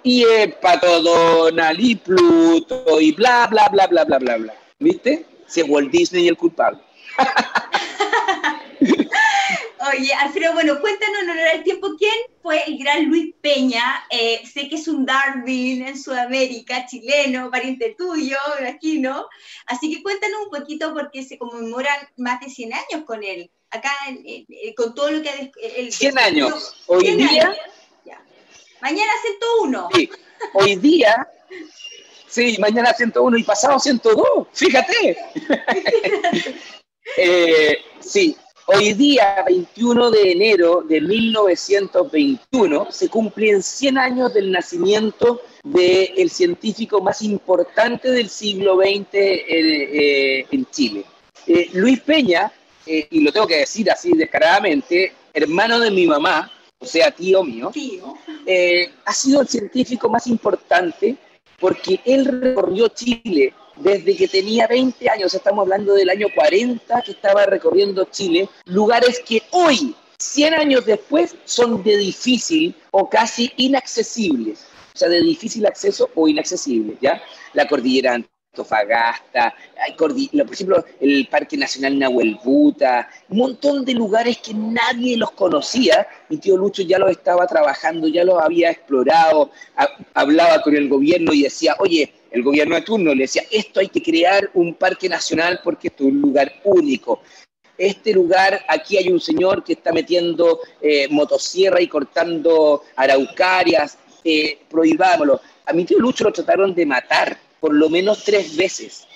Y 0.02 0.24
el 0.24 0.54
pato 0.54 1.02
Donald 1.02 1.78
y 1.78 1.94
Pluto 1.96 3.00
y 3.00 3.12
bla, 3.12 3.46
bla, 3.48 3.68
bla, 3.68 3.86
bla, 3.86 4.04
bla, 4.04 4.18
bla, 4.18 4.36
bla. 4.36 4.54
¿Viste? 4.78 5.26
Si 5.46 5.62
Walt 5.62 5.90
Disney 5.90 6.28
el 6.28 6.36
culpable. 6.36 6.80
Oye, 9.92 10.12
Alfredo, 10.14 10.52
bueno, 10.52 10.78
cuéntanos 10.80 11.22
en 11.22 11.30
honor 11.30 11.48
al 11.48 11.64
tiempo, 11.64 11.88
¿quién 11.98 12.14
fue 12.42 12.62
el 12.66 12.78
gran 12.78 13.06
Luis 13.06 13.34
Peña? 13.40 14.04
Eh, 14.10 14.42
sé 14.46 14.68
que 14.68 14.76
es 14.76 14.86
un 14.88 15.04
Darwin 15.04 15.86
en 15.86 15.98
Sudamérica, 15.98 16.86
chileno, 16.86 17.50
pariente 17.50 17.94
tuyo, 17.96 18.36
me 18.58 18.68
imagino. 18.68 19.26
Así 19.66 19.92
que 19.92 20.02
cuéntanos 20.02 20.42
un 20.44 20.50
poquito 20.50 20.94
porque 20.94 21.22
se 21.22 21.38
conmemoran 21.38 21.96
más 22.16 22.40
de 22.40 22.50
100 22.50 22.72
años 22.74 23.04
con 23.06 23.24
él. 23.24 23.50
Acá, 23.70 23.90
con 24.76 24.94
todo 24.94 25.10
lo 25.10 25.22
que... 25.22 25.28
ha 25.30 25.90
100 25.90 26.18
años. 26.18 26.82
Hoy 26.86 27.16
día... 27.16 27.54
Mañana 28.80 29.12
101. 29.22 29.88
Sí, 29.94 30.10
hoy 30.54 30.76
día... 30.76 31.28
Sí, 32.26 32.56
mañana 32.60 32.94
101 32.94 33.38
y 33.38 33.42
pasado 33.42 33.78
102, 33.78 34.46
fíjate. 34.52 35.18
eh, 37.16 37.78
sí, 37.98 38.36
Hoy 38.72 38.92
día, 38.92 39.42
21 39.48 40.12
de 40.12 40.30
enero 40.30 40.84
de 40.88 41.00
1921, 41.00 42.92
se 42.92 43.08
cumplen 43.08 43.64
100 43.64 43.98
años 43.98 44.32
del 44.32 44.52
nacimiento 44.52 45.42
del 45.64 46.30
científico 46.30 47.00
más 47.00 47.20
importante 47.22 48.12
del 48.12 48.28
siglo 48.28 48.76
XX 48.76 49.08
eh, 49.12 50.46
en 50.52 50.66
Chile. 50.70 51.04
Eh, 51.48 51.68
Luis 51.72 51.98
Peña, 52.00 52.52
eh, 52.86 53.06
y 53.10 53.20
lo 53.20 53.32
tengo 53.32 53.46
que 53.46 53.58
decir 53.58 53.90
así 53.90 54.12
descaradamente, 54.12 55.12
hermano 55.32 55.78
de 55.80 55.90
mi 55.90 56.06
mamá, 56.06 56.50
o 56.78 56.86
sea, 56.86 57.10
tío 57.10 57.44
mío, 57.44 57.70
ha 59.04 59.12
sido 59.12 59.42
el 59.42 59.48
científico 59.48 60.08
más 60.08 60.26
importante 60.26 61.16
porque 61.58 62.00
él 62.06 62.24
recorrió 62.24 62.88
Chile 62.88 63.52
desde 63.80 64.16
que 64.16 64.28
tenía 64.28 64.66
20 64.66 65.08
años, 65.08 65.32
estamos 65.32 65.62
hablando 65.62 65.94
del 65.94 66.10
año 66.10 66.28
40 66.34 67.02
que 67.02 67.12
estaba 67.12 67.46
recorriendo 67.46 68.04
Chile, 68.04 68.48
lugares 68.66 69.20
que 69.26 69.42
hoy, 69.50 69.94
100 70.18 70.54
años 70.54 70.84
después, 70.84 71.34
son 71.44 71.82
de 71.82 71.96
difícil 71.96 72.74
o 72.90 73.08
casi 73.08 73.52
inaccesibles. 73.56 74.66
O 74.94 74.98
sea, 74.98 75.08
de 75.08 75.22
difícil 75.22 75.64
acceso 75.66 76.10
o 76.14 76.28
inaccesibles, 76.28 76.98
¿ya? 77.00 77.22
La 77.54 77.66
cordillera 77.66 78.20
Antofagasta, 78.52 79.54
hay 79.80 79.92
por 79.92 80.12
ejemplo, 80.12 80.84
el 81.00 81.28
Parque 81.30 81.56
Nacional 81.56 81.96
Nahuel 81.96 82.36
Buta, 82.42 83.08
un 83.28 83.38
montón 83.38 83.84
de 83.84 83.94
lugares 83.94 84.38
que 84.38 84.52
nadie 84.52 85.16
los 85.16 85.30
conocía. 85.30 86.04
Mi 86.28 86.36
tío 86.38 86.56
Lucho 86.56 86.82
ya 86.82 86.98
los 86.98 87.12
estaba 87.12 87.46
trabajando, 87.46 88.08
ya 88.08 88.24
los 88.24 88.42
había 88.42 88.72
explorado, 88.72 89.52
hablaba 90.14 90.62
con 90.62 90.74
el 90.74 90.88
gobierno 90.88 91.32
y 91.32 91.44
decía, 91.44 91.76
oye, 91.78 92.12
el 92.32 92.42
gobierno 92.42 92.74
de 92.74 92.82
turno 92.82 93.14
le 93.14 93.22
decía, 93.22 93.44
esto 93.52 93.78
hay 93.78 93.88
que 93.88 94.02
crear 94.02 94.50
un 94.54 94.74
parque 94.74 95.08
nacional 95.08 95.60
porque 95.62 95.86
es 95.86 96.00
un 96.00 96.20
lugar 96.20 96.52
único. 96.64 97.20
Este 97.78 98.12
lugar, 98.12 98.64
aquí 98.66 98.96
hay 98.96 99.10
un 99.10 99.20
señor 99.20 99.62
que 99.62 99.74
está 99.74 99.92
metiendo 99.92 100.58
eh, 100.82 101.06
motosierra 101.08 101.80
y 101.80 101.86
cortando 101.86 102.82
araucarias, 102.96 103.96
eh, 104.24 104.58
prohibámoslo. 104.68 105.40
A 105.66 105.72
mi 105.72 105.84
tío 105.84 106.00
Lucho 106.00 106.24
lo 106.24 106.32
trataron 106.32 106.74
de 106.74 106.84
matar 106.84 107.38
por 107.60 107.74
lo 107.74 107.88
menos 107.88 108.24
tres 108.24 108.56
veces. 108.56 109.06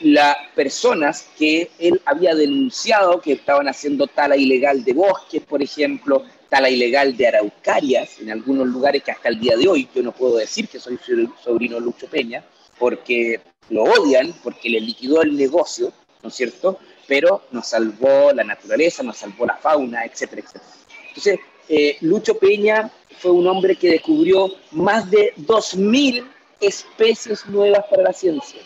Las 0.00 0.36
personas 0.54 1.28
que 1.38 1.70
él 1.78 2.00
había 2.04 2.34
denunciado 2.34 3.20
que 3.20 3.34
estaban 3.34 3.68
haciendo 3.68 4.08
tala 4.08 4.36
ilegal 4.36 4.82
de 4.84 4.92
bosques, 4.92 5.42
por 5.42 5.62
ejemplo, 5.62 6.24
tala 6.48 6.68
ilegal 6.68 7.16
de 7.16 7.28
araucarias 7.28 8.18
en 8.20 8.30
algunos 8.30 8.66
lugares 8.66 9.02
que 9.02 9.12
hasta 9.12 9.28
el 9.28 9.38
día 9.38 9.56
de 9.56 9.68
hoy 9.68 9.88
yo 9.94 10.02
no 10.02 10.12
puedo 10.12 10.36
decir 10.36 10.68
que 10.68 10.80
soy 10.80 10.98
sobrino 11.42 11.76
de 11.76 11.82
Lucho 11.82 12.08
Peña, 12.08 12.44
porque 12.78 13.40
lo 13.70 13.84
odian, 13.84 14.34
porque 14.42 14.68
le 14.68 14.80
liquidó 14.80 15.22
el 15.22 15.36
negocio, 15.36 15.92
¿no 16.22 16.28
es 16.28 16.34
cierto? 16.34 16.78
Pero 17.06 17.42
nos 17.52 17.68
salvó 17.68 18.32
la 18.34 18.44
naturaleza, 18.44 19.02
nos 19.02 19.18
salvó 19.18 19.46
la 19.46 19.56
fauna, 19.56 20.04
etcétera, 20.04 20.42
etcétera. 20.42 20.64
Entonces, 21.08 21.40
eh, 21.68 21.96
Lucho 22.00 22.36
Peña 22.38 22.90
fue 23.18 23.30
un 23.30 23.46
hombre 23.46 23.76
que 23.76 23.90
descubrió 23.90 24.52
más 24.72 25.10
de 25.10 25.32
2.000 25.36 26.24
especies 26.62 27.46
nuevas 27.46 27.84
para 27.90 28.04
la 28.04 28.12
ciencia. 28.12 28.60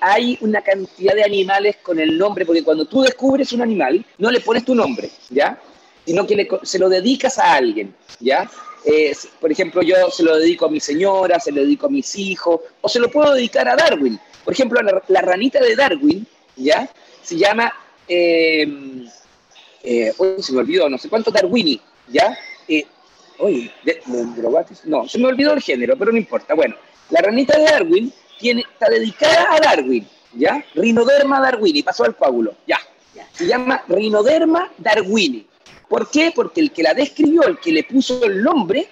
Hay 0.00 0.38
una 0.40 0.62
cantidad 0.62 1.14
de 1.14 1.24
animales 1.24 1.76
con 1.82 2.00
el 2.00 2.18
nombre, 2.18 2.46
porque 2.46 2.64
cuando 2.64 2.86
tú 2.86 3.02
descubres 3.02 3.52
un 3.52 3.62
animal, 3.62 4.04
no 4.18 4.30
le 4.30 4.40
pones 4.40 4.64
tu 4.64 4.74
nombre, 4.74 5.10
¿ya? 5.30 5.60
sino 6.04 6.26
que 6.26 6.48
se 6.62 6.78
lo 6.78 6.88
dedicas 6.88 7.38
a 7.38 7.54
alguien, 7.54 7.94
¿ya? 8.18 8.50
por 9.40 9.52
ejemplo, 9.52 9.82
yo 9.82 10.10
se 10.10 10.24
lo 10.24 10.36
dedico 10.36 10.66
a 10.66 10.68
mi 10.68 10.80
señora, 10.80 11.38
se 11.38 11.52
lo 11.52 11.60
dedico 11.60 11.86
a 11.86 11.90
mis 11.90 12.16
hijos, 12.16 12.60
o 12.80 12.88
se 12.88 12.98
lo 12.98 13.08
puedo 13.10 13.34
dedicar 13.34 13.68
a 13.68 13.76
Darwin. 13.76 14.18
Por 14.44 14.54
ejemplo, 14.54 14.80
la, 15.06 15.20
ranita 15.20 15.60
de 15.60 15.76
Darwin, 15.76 16.26
¿ya? 16.56 16.90
Se 17.22 17.36
llama, 17.36 17.72
eh, 18.08 18.66
eh, 19.84 20.12
se 20.38 20.52
me 20.52 20.58
olvidó, 20.58 20.88
no 20.88 20.98
sé 20.98 21.08
cuánto 21.08 21.30
Darwini, 21.30 21.80
¿ya? 22.08 22.36
Eh, 22.66 22.84
oye, 23.38 23.70
no, 24.84 25.08
se 25.08 25.18
me 25.18 25.26
olvidó 25.26 25.52
el 25.52 25.62
género, 25.62 25.96
pero 25.96 26.10
no 26.10 26.18
importa. 26.18 26.54
Bueno, 26.54 26.74
la 27.10 27.20
ranita 27.20 27.58
de 27.58 27.64
Darwin 27.64 28.12
tiene, 28.38 28.62
está 28.62 28.88
dedicada 28.88 29.54
a 29.54 29.60
Darwin, 29.60 30.06
¿ya? 30.34 30.64
Rinoderma 30.74 31.40
darwini, 31.40 31.82
pasó 31.82 32.04
al 32.04 32.16
coágulo, 32.16 32.54
ya. 32.66 32.78
Se 33.32 33.46
llama 33.46 33.82
Rinoderma 33.88 34.70
darwini. 34.78 35.46
¿Por 35.88 36.10
qué? 36.10 36.32
Porque 36.34 36.60
el 36.60 36.72
que 36.72 36.82
la 36.82 36.94
describió, 36.94 37.42
el 37.42 37.58
que 37.58 37.70
le 37.70 37.84
puso 37.84 38.24
el 38.24 38.42
nombre, 38.42 38.88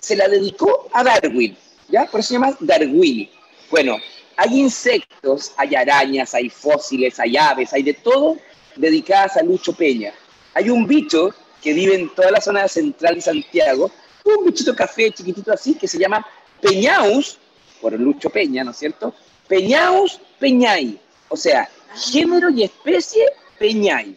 se 0.00 0.16
la 0.16 0.28
dedicó 0.28 0.88
a 0.92 1.04
Darwin, 1.04 1.56
¿ya? 1.88 2.06
Por 2.06 2.20
eso 2.20 2.28
se 2.28 2.34
llama 2.34 2.56
Darwini. 2.60 3.30
Bueno, 3.70 3.98
hay 4.36 4.60
insectos, 4.60 5.52
hay 5.56 5.74
arañas, 5.74 6.34
hay 6.34 6.48
fósiles, 6.48 7.20
hay 7.20 7.36
aves, 7.36 7.72
hay 7.72 7.82
de 7.82 7.94
todo 7.94 8.38
dedicadas 8.76 9.36
a 9.36 9.42
Lucho 9.42 9.72
Peña. 9.74 10.12
Hay 10.54 10.70
un 10.70 10.86
bicho 10.86 11.34
que 11.62 11.72
vive 11.72 11.96
en 11.96 12.14
toda 12.14 12.30
la 12.30 12.40
zona 12.40 12.66
central 12.68 13.16
de 13.16 13.20
Santiago, 13.20 13.90
un 14.24 14.46
bichito 14.46 14.74
café 14.74 15.10
chiquitito 15.10 15.52
así 15.52 15.74
que 15.74 15.88
se 15.88 15.98
llama 15.98 16.26
Peñaus, 16.60 17.38
por 17.80 17.92
Lucho 17.92 18.30
Peña, 18.30 18.64
¿no 18.64 18.72
es 18.72 18.78
cierto? 18.78 19.14
Peñaus 19.48 20.20
peñai, 20.38 20.98
o 21.28 21.36
sea, 21.36 21.68
género 21.94 22.50
y 22.50 22.64
especie 22.64 23.24
peñai. 23.58 24.16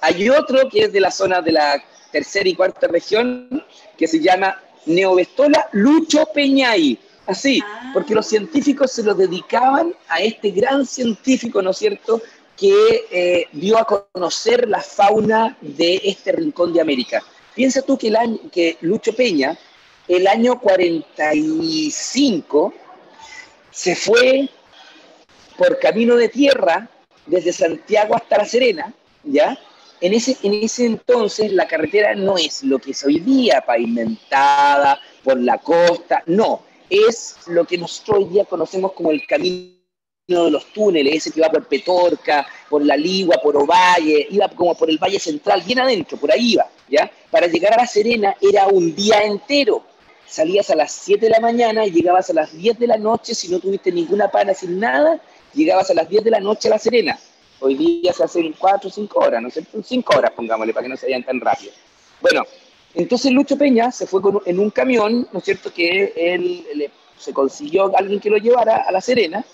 Hay 0.00 0.28
otro 0.28 0.68
que 0.68 0.84
es 0.84 0.92
de 0.92 1.00
la 1.00 1.10
zona 1.10 1.40
de 1.40 1.52
la 1.52 1.82
tercera 2.10 2.48
y 2.48 2.54
cuarta 2.54 2.88
región 2.88 3.64
que 3.96 4.08
se 4.08 4.20
llama 4.20 4.60
Neovestola 4.86 5.68
lucho 5.72 6.26
peñai. 6.34 6.98
Así, 7.24 7.62
porque 7.94 8.16
los 8.16 8.26
científicos 8.26 8.90
se 8.90 9.04
lo 9.04 9.14
dedicaban 9.14 9.94
a 10.08 10.20
este 10.20 10.50
gran 10.50 10.84
científico, 10.84 11.62
¿no 11.62 11.70
es 11.70 11.78
cierto?, 11.78 12.20
que 12.56 13.06
eh, 13.10 13.46
dio 13.52 13.78
a 13.78 13.84
conocer 13.84 14.68
la 14.68 14.80
fauna 14.80 15.56
de 15.60 16.00
este 16.04 16.32
rincón 16.32 16.72
de 16.72 16.80
América. 16.80 17.22
Piensa 17.54 17.82
tú 17.82 17.96
que, 17.96 18.08
el 18.08 18.16
año, 18.16 18.38
que 18.50 18.76
Lucho 18.80 19.14
Peña, 19.14 19.56
el 20.08 20.26
año 20.26 20.58
45, 20.60 22.74
se 23.72 23.96
fue 23.96 24.48
por 25.56 25.78
camino 25.78 26.16
de 26.16 26.28
tierra 26.28 26.88
desde 27.26 27.52
Santiago 27.52 28.14
hasta 28.14 28.38
La 28.38 28.44
Serena, 28.44 28.92
¿ya? 29.24 29.58
En 30.00 30.14
ese, 30.14 30.36
en 30.42 30.54
ese 30.54 30.84
entonces 30.84 31.52
la 31.52 31.66
carretera 31.66 32.14
no 32.14 32.36
es 32.36 32.62
lo 32.64 32.78
que 32.78 32.90
es 32.90 33.04
hoy 33.04 33.20
día, 33.20 33.62
pavimentada 33.64 35.00
por 35.22 35.40
la 35.40 35.58
costa, 35.58 36.22
no, 36.26 36.62
es 36.90 37.36
lo 37.46 37.64
que 37.64 37.78
nosotros 37.78 38.18
hoy 38.18 38.24
día 38.26 38.44
conocemos 38.44 38.92
como 38.92 39.10
el 39.10 39.24
camino 39.26 39.78
de 40.26 40.50
los 40.50 40.66
túneles, 40.72 41.14
ese 41.14 41.30
que 41.30 41.40
va 41.40 41.50
por 41.50 41.66
Petorca, 41.66 42.46
por 42.68 42.84
La 42.84 42.96
Ligua, 42.96 43.36
por 43.42 43.56
Ovalle, 43.56 44.26
iba 44.30 44.48
como 44.48 44.74
por 44.74 44.90
el 44.90 44.98
Valle 44.98 45.18
Central, 45.18 45.62
bien 45.64 45.80
adentro, 45.80 46.18
por 46.18 46.32
ahí 46.32 46.54
iba, 46.54 46.68
¿ya? 46.88 47.10
Para 47.30 47.46
llegar 47.46 47.74
a 47.74 47.82
La 47.82 47.86
Serena 47.86 48.36
era 48.40 48.66
un 48.66 48.94
día 48.94 49.22
entero. 49.22 49.84
Salías 50.32 50.70
a 50.70 50.76
las 50.76 50.92
7 50.92 51.26
de 51.26 51.30
la 51.30 51.40
mañana 51.40 51.84
y 51.84 51.90
llegabas 51.90 52.30
a 52.30 52.32
las 52.32 52.56
10 52.56 52.78
de 52.78 52.86
la 52.86 52.96
noche, 52.96 53.34
si 53.34 53.48
no 53.50 53.60
tuviste 53.60 53.92
ninguna 53.92 54.28
pana, 54.28 54.54
sin 54.54 54.80
nada, 54.80 55.20
llegabas 55.52 55.90
a 55.90 55.94
las 55.94 56.08
10 56.08 56.24
de 56.24 56.30
la 56.30 56.40
noche 56.40 56.68
a 56.68 56.70
La 56.70 56.78
Serena. 56.78 57.18
Hoy 57.60 57.74
día 57.74 58.14
se 58.14 58.24
hacen 58.24 58.54
4 58.58 58.88
o 58.88 58.90
5 58.90 59.18
horas, 59.18 59.42
¿no 59.42 59.50
sé, 59.50 59.62
5 59.84 60.16
horas 60.16 60.30
pongámosle, 60.30 60.72
para 60.72 60.84
que 60.84 60.88
no 60.88 60.96
se 60.96 61.04
vayan 61.04 61.22
tan 61.22 61.38
rápido. 61.38 61.72
Bueno, 62.22 62.44
entonces 62.94 63.30
Lucho 63.30 63.58
Peña 63.58 63.92
se 63.92 64.06
fue 64.06 64.22
en 64.46 64.58
un 64.58 64.70
camión, 64.70 65.28
¿no 65.32 65.38
es 65.38 65.44
cierto?, 65.44 65.70
que 65.70 66.14
él, 66.16 66.90
se 67.18 67.34
consiguió 67.34 67.94
alguien 67.94 68.18
que 68.18 68.30
lo 68.30 68.38
llevara 68.38 68.84
a 68.88 68.90
La 68.90 69.02
Serena. 69.02 69.44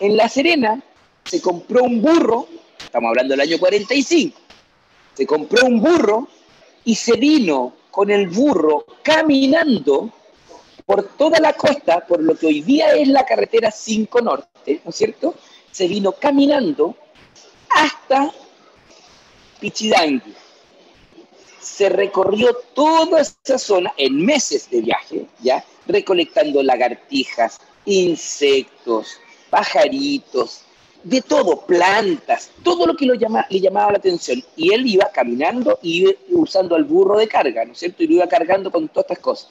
En 0.00 0.16
La 0.16 0.30
Serena 0.30 0.82
se 1.26 1.42
compró 1.42 1.84
un 1.84 2.00
burro, 2.00 2.48
estamos 2.78 3.10
hablando 3.10 3.32
del 3.32 3.42
año 3.42 3.58
45, 3.58 4.40
se 5.12 5.26
compró 5.26 5.66
un 5.66 5.78
burro 5.78 6.26
y 6.86 6.94
se 6.94 7.18
vino 7.18 7.74
con 7.96 8.10
el 8.10 8.28
burro 8.28 8.84
caminando 9.02 10.12
por 10.84 11.16
toda 11.16 11.40
la 11.40 11.54
costa, 11.54 12.06
por 12.06 12.22
lo 12.22 12.36
que 12.36 12.48
hoy 12.48 12.60
día 12.60 12.90
es 12.90 13.08
la 13.08 13.24
carretera 13.24 13.70
5 13.70 14.20
Norte, 14.20 14.82
¿no 14.84 14.90
es 14.90 14.96
cierto? 14.96 15.34
Se 15.70 15.88
vino 15.88 16.12
caminando 16.12 16.94
hasta 17.70 18.30
Pichidangui. 19.60 20.34
Se 21.58 21.88
recorrió 21.88 22.54
toda 22.74 23.22
esa 23.22 23.56
zona 23.56 23.94
en 23.96 24.26
meses 24.26 24.68
de 24.68 24.82
viaje, 24.82 25.26
¿ya? 25.40 25.64
Recolectando 25.86 26.62
lagartijas, 26.62 27.58
insectos, 27.86 29.18
pajaritos, 29.48 30.65
de 31.06 31.20
todo, 31.20 31.64
plantas, 31.64 32.50
todo 32.64 32.84
lo 32.84 32.96
que 32.96 33.06
lo 33.06 33.14
llama, 33.14 33.46
le 33.48 33.60
llamaba 33.60 33.92
la 33.92 33.98
atención. 33.98 34.42
Y 34.56 34.72
él 34.72 34.84
iba 34.86 35.08
caminando 35.12 35.78
y 35.80 36.04
usando 36.30 36.74
al 36.74 36.82
burro 36.82 37.16
de 37.18 37.28
carga, 37.28 37.64
¿no 37.64 37.72
es 37.72 37.78
cierto? 37.78 38.02
Y 38.02 38.08
lo 38.08 38.14
iba 38.14 38.26
cargando 38.26 38.72
con 38.72 38.88
todas 38.88 39.04
estas 39.04 39.20
cosas. 39.20 39.50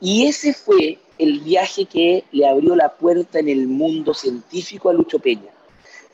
Y 0.00 0.26
ese 0.26 0.52
fue 0.52 0.98
el 1.16 1.40
viaje 1.40 1.86
que 1.86 2.24
le 2.30 2.46
abrió 2.46 2.76
la 2.76 2.92
puerta 2.92 3.38
en 3.38 3.48
el 3.48 3.66
mundo 3.66 4.12
científico 4.12 4.90
a 4.90 4.92
Lucho 4.92 5.18
Peña, 5.18 5.50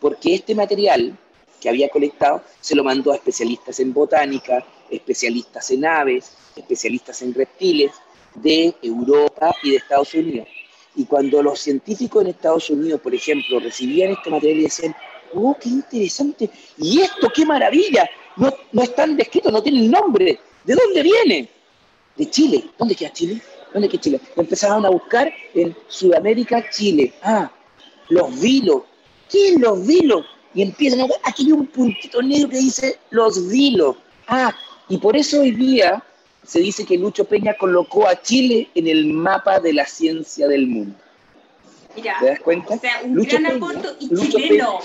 porque 0.00 0.32
este 0.34 0.54
material 0.54 1.18
que 1.60 1.68
había 1.68 1.88
colectado 1.88 2.42
se 2.60 2.76
lo 2.76 2.84
mandó 2.84 3.10
a 3.10 3.16
especialistas 3.16 3.80
en 3.80 3.92
botánica, 3.92 4.64
especialistas 4.88 5.72
en 5.72 5.84
aves, 5.84 6.36
especialistas 6.54 7.20
en 7.22 7.34
reptiles 7.34 7.90
de 8.36 8.72
Europa 8.80 9.56
y 9.64 9.72
de 9.72 9.76
Estados 9.78 10.14
Unidos. 10.14 10.46
Y 10.95 11.05
cuando 11.05 11.43
los 11.43 11.59
científicos 11.59 12.22
en 12.22 12.30
Estados 12.30 12.68
Unidos, 12.70 13.01
por 13.01 13.14
ejemplo, 13.14 13.59
recibían 13.61 14.12
este 14.12 14.30
material 14.30 14.59
y 14.59 14.62
decían, 14.64 14.95
oh, 15.34 15.57
qué 15.59 15.70
interesante, 15.70 16.51
y 16.78 17.01
esto, 17.01 17.30
qué 17.34 17.47
maravilla, 17.47 18.09
no, 18.36 18.53
no 18.72 18.82
están 18.82 19.16
descritos, 19.16 19.53
no 19.53 19.62
tienen 19.62 19.90
nombre, 19.90 20.38
¿de 20.64 20.74
dónde 20.74 21.03
viene? 21.03 21.49
De 22.16 22.28
Chile. 22.28 22.64
¿Dónde 22.78 22.95
queda 22.95 23.12
Chile? 23.12 23.40
¿Dónde 23.72 23.88
queda 23.88 24.01
Chile? 24.01 24.20
Empezaron 24.36 24.84
a 24.84 24.90
buscar 24.90 25.32
en 25.55 25.74
Sudamérica, 25.88 26.68
Chile. 26.70 27.14
Ah, 27.22 27.51
los 28.09 28.38
vilos. 28.38 28.82
¿Qué 29.30 29.49
es 29.49 29.61
los 29.61 29.86
vilos? 29.86 30.26
Y 30.55 30.62
empiezan 30.62 31.01
a 31.01 31.07
aquí 31.24 31.47
hay 31.47 31.53
un 31.53 31.66
puntito 31.66 32.20
negro 32.20 32.51
que 32.51 32.59
dice 32.59 32.99
los 33.11 33.49
vilos. 33.49 33.97
Ah, 34.28 34.55
y 34.88 34.99
por 34.99 35.16
eso 35.16 35.40
hoy 35.40 35.53
día 35.53 36.03
se 36.45 36.61
dice 36.61 36.84
que 36.84 36.99
Lucho 36.99 37.24
Peña 37.24 37.55
colocó 37.55 38.09
a 38.09 38.20
Chile 38.20 38.68
en 38.74 38.88
el 38.88 39.07
mapa 39.07 39.61
de 39.61 39.72
la 39.72 39.86
ciencia 39.86 40.49
del 40.49 40.66
mundo. 40.66 40.97
Mira, 41.95 42.16
¿Te 42.20 42.26
das 42.26 42.40
cuenta? 42.40 42.74
O 42.74 42.78
sea, 42.78 43.01
un 43.05 43.14
gran 43.22 43.47
aporto 43.47 43.97
y 44.01 44.09
chileno. 44.09 44.80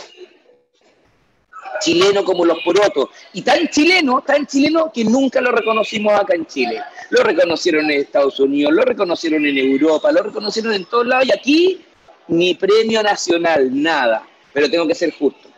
chileno 1.80 2.24
como 2.24 2.45
los 2.45 2.60
porotos. 2.64 3.10
Y 3.34 3.41
tan 3.41 3.68
chileno, 3.70 4.22
tan 4.22 4.45
chileno 4.45 4.91
que 4.91 5.03
nunca 5.03 5.41
lo 5.41 5.51
reconocimos 5.51 6.14
acá 6.14 6.36
en 6.36 6.45
Chile. 6.45 6.82
Lo 7.10 7.24
reconocieron 7.24 7.89
en 7.89 8.01
Estados 8.01 8.39
Unidos, 8.39 8.74
lo 8.74 8.84
reconocieron 8.84 9.45
en 9.45 9.58
Europa, 9.58 10.12
lo 10.12 10.24
reconocieron 10.24 10.74
en 10.74 10.86
todos 10.86 11.08
lados 11.08 11.28
y 11.28 11.32
aquí 11.32 11.82
ni 12.28 12.55
premio 12.55 13.01
nacional, 13.01 13.70
nada. 13.72 14.28
Pero 14.53 14.70
tengo 14.70 14.88
que 14.88 14.95
ser 14.95 15.14
justo. 15.14 15.49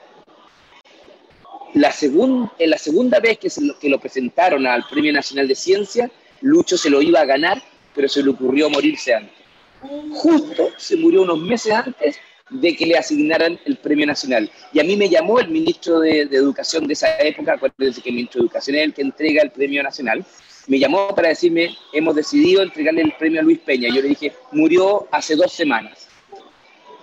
La 1.73 1.93
en 2.01 2.69
la 2.69 2.77
segunda 2.77 3.19
vez 3.19 3.37
que, 3.37 3.49
lo, 3.61 3.77
que 3.77 3.89
lo 3.89 3.99
presentaron 3.99 4.65
al 4.65 4.85
Premio 4.89 5.13
Nacional 5.13 5.47
de 5.47 5.55
Ciencia, 5.55 6.09
Lucho 6.41 6.77
se 6.77 6.89
lo 6.89 7.01
iba 7.01 7.21
a 7.21 7.25
ganar, 7.25 7.61
pero 7.93 8.07
se 8.07 8.23
le 8.23 8.31
ocurrió 8.31 8.69
morirse 8.69 9.13
antes. 9.13 9.33
Justo 10.11 10.69
se 10.77 10.95
murió 10.95 11.21
unos 11.21 11.39
meses 11.39 11.71
antes 11.71 12.17
de 12.49 12.75
que 12.75 12.85
le 12.85 12.97
asignaran 12.97 13.59
el 13.65 13.77
premio 13.77 14.05
nacional. 14.05 14.49
Y 14.73 14.79
a 14.79 14.83
mí 14.83 14.95
me 14.95 15.09
llamó 15.09 15.39
el 15.39 15.49
ministro 15.49 15.99
de, 15.99 16.21
Educación 16.21 16.87
de 16.87 16.93
esa 16.93 17.17
época, 17.19 17.53
acuérdense 17.53 18.01
que 18.01 18.09
el 18.09 18.15
ministro 18.15 18.41
de 18.41 18.45
Educación 18.45 18.75
es 18.77 18.83
el 18.83 18.93
que 18.93 19.01
entrega 19.01 19.43
el 19.43 19.51
premio 19.51 19.83
nacional, 19.83 20.25
me 20.67 20.79
llamó 20.79 21.13
para 21.15 21.29
decirme, 21.29 21.75
hemos 21.93 22.15
decidido 22.15 22.61
entregarle 22.61 23.01
el 23.01 23.13
premio 23.13 23.39
a 23.39 23.43
Luis 23.43 23.59
Peña. 23.59 23.89
Yo 23.89 24.01
le 24.01 24.09
dije, 24.09 24.33
murió 24.51 25.07
hace 25.11 25.35
dos 25.35 25.51
semanas. 25.51 26.07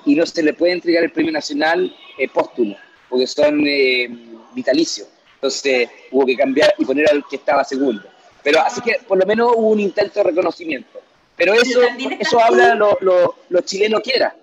Y 0.04 0.14
no 0.14 0.24
se 0.24 0.42
le 0.42 0.54
puede 0.54 0.72
entregar 0.72 1.02
el 1.02 1.10
premio 1.10 1.32
nacional 1.32 1.94
eh, 2.16 2.28
póstumo, 2.28 2.76
porque 3.08 3.26
son 3.26 3.64
eh, 3.66 4.08
vitalicio. 4.56 5.06
Entonces 5.34 5.88
hubo 6.10 6.26
que 6.26 6.36
cambiar 6.36 6.74
y 6.78 6.84
poner 6.84 7.08
al 7.08 7.24
que 7.28 7.36
estaba 7.36 7.62
segundo. 7.62 8.08
Pero 8.42 8.60
así 8.60 8.80
que 8.80 9.00
por 9.06 9.18
lo 9.18 9.26
menos 9.26 9.52
hubo 9.54 9.68
un 9.68 9.80
intento 9.80 10.20
de 10.20 10.24
reconocimiento. 10.24 11.00
Pero 11.36 11.52
eso, 11.54 11.80
eso 12.18 12.40
habla 12.40 12.74
lo, 12.74 12.96
lo, 13.00 13.36
lo 13.50 13.60
chileno 13.60 14.00
quiera. 14.00 14.34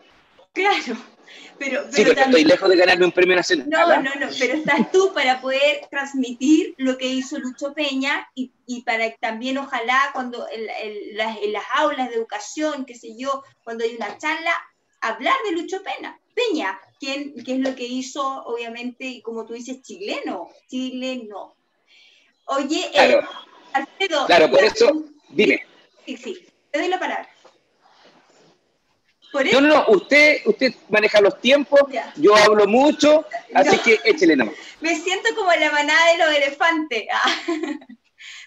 Claro. 0.54 0.96
Pero, 1.58 1.84
pero, 1.96 2.14
sí, 2.14 2.20
estoy 2.20 2.44
lejos 2.44 2.70
de 2.70 2.76
ganarme 2.76 3.06
un 3.06 3.12
premio 3.12 3.36
nacional. 3.36 3.70
No, 3.70 3.88
no, 4.02 4.16
no, 4.20 4.28
pero 4.40 4.54
estás 4.56 4.92
tú 4.92 5.12
para 5.14 5.40
poder 5.40 5.88
transmitir 5.90 6.74
lo 6.78 6.98
que 6.98 7.08
hizo 7.08 7.40
Lucho 7.40 7.74
Peña 7.74 8.28
y, 8.36 8.52
y 8.66 8.82
para 8.82 9.16
también 9.16 9.58
ojalá 9.58 10.10
cuando 10.14 10.46
en, 10.52 10.66
las, 11.16 11.38
en, 11.38 11.54
las, 11.54 11.64
aulas 11.76 12.10
de 12.10 12.16
educación, 12.16 12.86
qué 12.86 12.96
sé 12.96 13.16
yo, 13.18 13.44
cuando 13.64 13.84
hay 13.84 13.96
una 13.96 14.18
charla, 14.18 14.52
hablar 15.02 15.36
de 15.46 15.56
Lucho 15.56 15.82
Peña, 15.84 16.20
Peña, 16.34 16.80
¿quién, 17.04 17.34
qué 17.44 17.54
es 17.56 17.60
lo 17.60 17.76
que 17.76 17.84
hizo, 17.84 18.22
obviamente, 18.46 19.06
y 19.06 19.22
como 19.22 19.46
tú 19.46 19.54
dices, 19.54 19.82
chileno, 19.82 20.50
chileno. 20.70 21.56
Oye, 22.46 22.90
eh, 22.94 23.20
Alfredo. 23.74 24.26
Claro, 24.26 24.50
por 24.50 24.64
eso, 24.64 25.04
dime. 25.30 25.66
Sí, 26.06 26.16
sí, 26.18 26.48
te 26.72 26.80
doy 26.80 26.88
la 26.88 27.00
palabra. 27.00 27.30
No, 29.52 29.62
no, 29.62 29.68
no, 29.68 29.86
usted, 29.88 30.42
usted 30.46 30.74
maneja 30.90 31.20
los 31.20 31.42
tiempos, 31.42 31.82
yo 32.18 32.36
hablo 32.36 32.68
mucho, 32.68 33.26
así 33.56 33.80
que 33.80 34.00
échele 34.06 34.36
nomás. 34.36 34.54
Me 34.80 34.96
siento 34.96 35.30
como 35.36 35.52
la 35.52 35.72
manada 35.72 36.12
de 36.12 36.18
los 36.20 36.36
elefantes. 36.36 37.06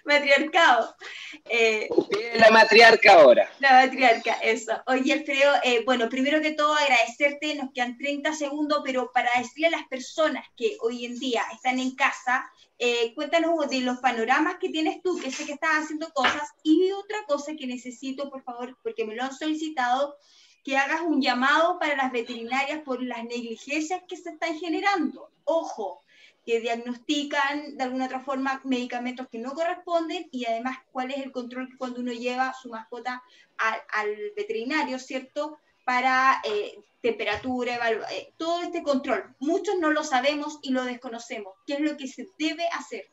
Matriarcado. 0.06 0.96
Eh, 1.44 1.88
la 2.36 2.50
matriarca 2.50 3.14
ahora. 3.14 3.50
La 3.58 3.84
matriarca, 3.84 4.34
eso. 4.42 4.72
Oye, 4.86 5.12
Alfredo, 5.12 5.52
eh, 5.62 5.82
bueno, 5.84 6.08
primero 6.08 6.40
que 6.40 6.52
todo 6.52 6.74
agradecerte, 6.74 7.54
nos 7.56 7.72
quedan 7.72 7.98
30 7.98 8.32
segundos, 8.32 8.80
pero 8.84 9.10
para 9.12 9.30
decirle 9.36 9.68
a 9.68 9.70
las 9.70 9.86
personas 9.88 10.46
que 10.56 10.76
hoy 10.80 11.04
en 11.04 11.18
día 11.18 11.42
están 11.52 11.78
en 11.78 11.94
casa, 11.94 12.48
eh, 12.78 13.14
cuéntanos 13.14 13.68
de 13.68 13.80
los 13.80 13.98
panoramas 13.98 14.56
que 14.60 14.70
tienes 14.70 15.02
tú, 15.02 15.18
que 15.18 15.30
sé 15.30 15.44
que 15.44 15.52
estás 15.52 15.84
haciendo 15.84 16.08
cosas, 16.10 16.48
y 16.62 16.90
otra 16.92 17.18
cosa 17.26 17.52
que 17.58 17.66
necesito, 17.66 18.30
por 18.30 18.42
favor, 18.42 18.76
porque 18.82 19.04
me 19.04 19.14
lo 19.14 19.24
han 19.24 19.34
solicitado, 19.34 20.16
que 20.62 20.76
hagas 20.76 21.02
un 21.02 21.22
llamado 21.22 21.78
para 21.78 21.96
las 21.96 22.10
veterinarias 22.10 22.80
por 22.84 23.02
las 23.02 23.22
negligencias 23.24 24.02
que 24.08 24.16
se 24.16 24.30
están 24.30 24.58
generando. 24.58 25.30
Ojo, 25.44 26.02
que 26.46 26.60
diagnostican 26.60 27.76
de 27.76 27.82
alguna 27.82 28.06
otra 28.06 28.20
forma 28.20 28.60
medicamentos 28.62 29.26
que 29.28 29.38
no 29.38 29.52
corresponden 29.52 30.28
y 30.30 30.46
además 30.46 30.78
cuál 30.92 31.10
es 31.10 31.18
el 31.18 31.32
control 31.32 31.68
cuando 31.76 32.00
uno 32.00 32.12
lleva 32.12 32.54
su 32.54 32.70
mascota 32.70 33.20
al, 33.58 34.16
veterinario, 34.36 35.00
¿cierto? 35.00 35.58
Para 35.84 36.40
eh, 36.44 36.78
temperatura, 37.02 37.78
eh, 38.12 38.32
todo 38.36 38.62
este 38.62 38.84
control. 38.84 39.34
Muchos 39.40 39.76
no 39.80 39.90
lo 39.90 40.04
sabemos 40.04 40.60
y 40.62 40.70
lo 40.70 40.84
desconocemos. 40.84 41.52
¿Qué 41.66 41.74
es 41.74 41.80
lo 41.80 41.96
que 41.96 42.06
se 42.06 42.28
debe 42.38 42.68
hacer 42.68 43.10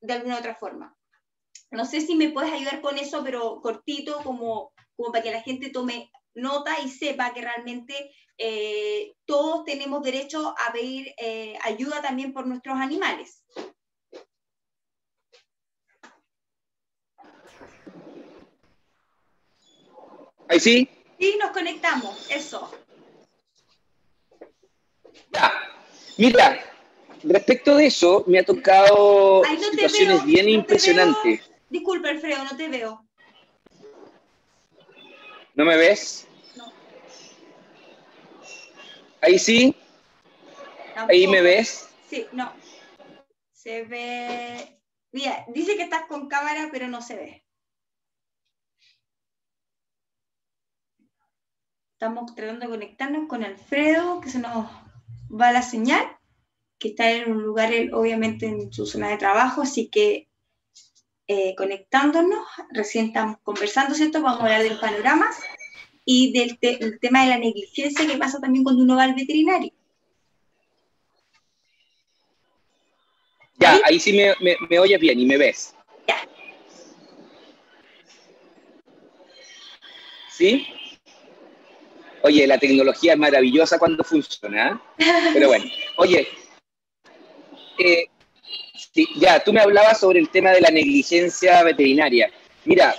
de 0.00 0.12
alguna 0.12 0.38
otra 0.38 0.54
forma? 0.54 0.96
No 1.72 1.84
sé 1.84 2.00
si 2.00 2.14
me 2.14 2.30
puedes 2.30 2.52
ayudar 2.52 2.80
con 2.80 2.96
eso, 2.96 3.24
pero 3.24 3.60
cortito, 3.60 4.22
como, 4.22 4.72
como 4.96 5.10
para 5.10 5.24
que 5.24 5.32
la 5.32 5.42
gente 5.42 5.70
tome 5.70 6.12
nota 6.34 6.80
y 6.80 6.88
sepa 6.88 7.32
que 7.32 7.42
realmente 7.42 8.10
eh, 8.36 9.14
todos 9.24 9.64
tenemos 9.64 10.02
derecho 10.02 10.54
a 10.56 10.72
pedir 10.72 11.12
eh, 11.18 11.58
ayuda 11.62 12.00
también 12.00 12.32
por 12.32 12.46
nuestros 12.46 12.78
animales. 12.78 13.42
¿Ahí 20.48 20.60
sí? 20.60 20.88
Sí, 21.18 21.36
nos 21.38 21.50
conectamos, 21.50 22.30
eso. 22.30 22.70
Ya. 25.32 25.52
Mira, 26.16 26.58
respecto 27.22 27.76
de 27.76 27.86
eso, 27.86 28.24
me 28.26 28.38
ha 28.38 28.44
tocado 28.44 29.42
situaciones 29.70 30.24
bien 30.24 30.48
impresionantes. 30.48 31.50
Disculpa, 31.68 32.08
Alfredo, 32.08 32.44
no 32.44 32.56
te 32.56 32.68
veo. 32.68 33.07
¿No 35.58 35.64
me 35.64 35.76
ves? 35.76 36.28
Ahí 39.20 39.40
sí. 39.40 39.74
Ahí 40.94 41.26
me 41.26 41.42
ves. 41.42 41.88
Sí, 42.08 42.28
no. 42.30 42.52
Se 43.50 43.82
ve. 43.82 44.80
Mira, 45.10 45.44
dice 45.48 45.76
que 45.76 45.82
estás 45.82 46.06
con 46.06 46.28
cámara, 46.28 46.68
pero 46.70 46.86
no 46.86 47.02
se 47.02 47.16
ve. 47.16 47.44
Estamos 51.94 52.36
tratando 52.36 52.66
de 52.66 52.70
conectarnos 52.70 53.26
con 53.26 53.42
Alfredo, 53.42 54.20
que 54.20 54.30
se 54.30 54.38
nos 54.38 54.70
va 55.28 55.50
la 55.50 55.62
señal, 55.62 56.06
que 56.78 56.90
está 56.90 57.10
en 57.10 57.32
un 57.32 57.42
lugar, 57.42 57.72
obviamente, 57.94 58.46
en 58.46 58.72
su 58.72 58.86
zona 58.86 59.08
de 59.08 59.16
trabajo, 59.16 59.62
así 59.62 59.88
que 59.88 60.27
eh, 61.28 61.54
conectándonos, 61.56 62.46
recién 62.72 63.06
estamos 63.06 63.36
conversando, 63.42 63.94
¿cierto? 63.94 64.22
Vamos 64.22 64.40
a 64.40 64.44
hablar 64.44 64.62
del 64.62 64.80
panorama 64.80 65.28
y 66.06 66.32
del 66.32 66.58
tema 67.00 67.22
de 67.22 67.28
la 67.28 67.38
negligencia 67.38 68.06
que 68.06 68.16
pasa 68.16 68.40
también 68.40 68.64
cuando 68.64 68.82
uno 68.82 68.96
va 68.96 69.04
al 69.04 69.14
veterinario. 69.14 69.70
Ya, 73.58 73.78
ahí 73.84 74.00
sí 74.00 74.14
me, 74.14 74.56
me, 74.70 74.78
oyes 74.78 74.98
bien 74.98 75.20
y 75.20 75.26
me 75.26 75.36
ves. 75.36 75.74
Ya. 76.06 76.16
¿Sí? 80.30 80.66
Oye, 82.22 82.46
la 82.46 82.58
tecnología 82.58 83.12
es 83.12 83.18
maravillosa 83.18 83.78
cuando 83.78 84.02
funciona, 84.02 84.80
¿eh? 84.98 85.04
pero 85.34 85.48
bueno. 85.48 85.66
Oye, 85.96 86.26
eh, 87.78 88.06
ya, 89.16 89.42
tú 89.42 89.52
me 89.52 89.60
hablabas 89.60 90.00
sobre 90.00 90.20
el 90.20 90.28
tema 90.28 90.50
de 90.50 90.60
la 90.60 90.70
negligencia 90.70 91.62
veterinaria. 91.62 92.30
Mira, 92.64 92.94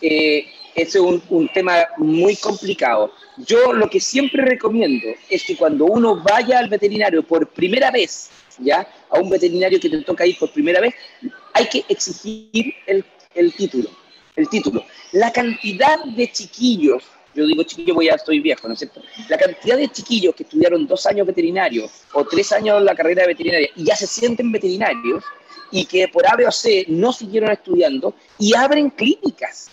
eh, 0.00 0.46
es 0.74 0.94
un, 0.94 1.48
tema 1.52 1.86
muy 1.96 2.36
complicado. 2.36 3.12
Yo 3.38 3.72
lo 3.72 3.88
que 3.88 4.00
siempre 4.00 4.44
recomiendo 4.44 5.08
es 5.28 5.44
que 5.44 5.56
cuando 5.56 5.86
uno 5.86 6.22
vaya 6.22 6.58
al 6.58 6.68
veterinario 6.68 7.22
por 7.22 7.48
primera 7.48 7.90
vez, 7.90 8.30
ya, 8.58 8.86
a 9.10 9.18
un 9.18 9.30
veterinario 9.30 9.80
que 9.80 9.90
te 9.90 10.02
toca 10.02 10.26
ir 10.26 10.38
por 10.38 10.52
primera 10.52 10.80
vez, 10.80 10.94
hay 11.54 11.66
que 11.66 11.84
exigir 11.88 12.74
el 12.86 13.54
título. 13.54 13.90
El 14.36 14.48
título. 14.48 14.84
La 15.12 15.32
cantidad 15.32 16.04
de 16.04 16.30
chiquillos, 16.30 17.02
yo 17.38 17.46
digo 17.46 17.62
chiquillos 17.62 17.94
porque 17.94 18.06
ya 18.08 18.14
estoy 18.14 18.40
viejo, 18.40 18.66
¿no 18.68 18.74
es 18.74 18.80
cierto? 18.80 19.00
La 19.28 19.38
cantidad 19.38 19.76
de 19.76 19.88
chiquillos 19.88 20.34
que 20.34 20.42
estudiaron 20.42 20.86
dos 20.86 21.06
años 21.06 21.26
veterinario 21.26 21.88
o 22.12 22.24
tres 22.24 22.52
años 22.52 22.82
la 22.82 22.94
carrera 22.94 23.22
de 23.22 23.28
veterinaria 23.28 23.68
y 23.76 23.84
ya 23.84 23.96
se 23.96 24.06
sienten 24.06 24.50
veterinarios 24.52 25.24
y 25.70 25.84
que 25.84 26.08
por 26.08 26.26
A, 26.26 26.36
o 26.46 26.50
C 26.50 26.84
no 26.88 27.12
siguieron 27.12 27.50
estudiando 27.50 28.14
y 28.38 28.54
abren 28.54 28.90
clínicas 28.90 29.70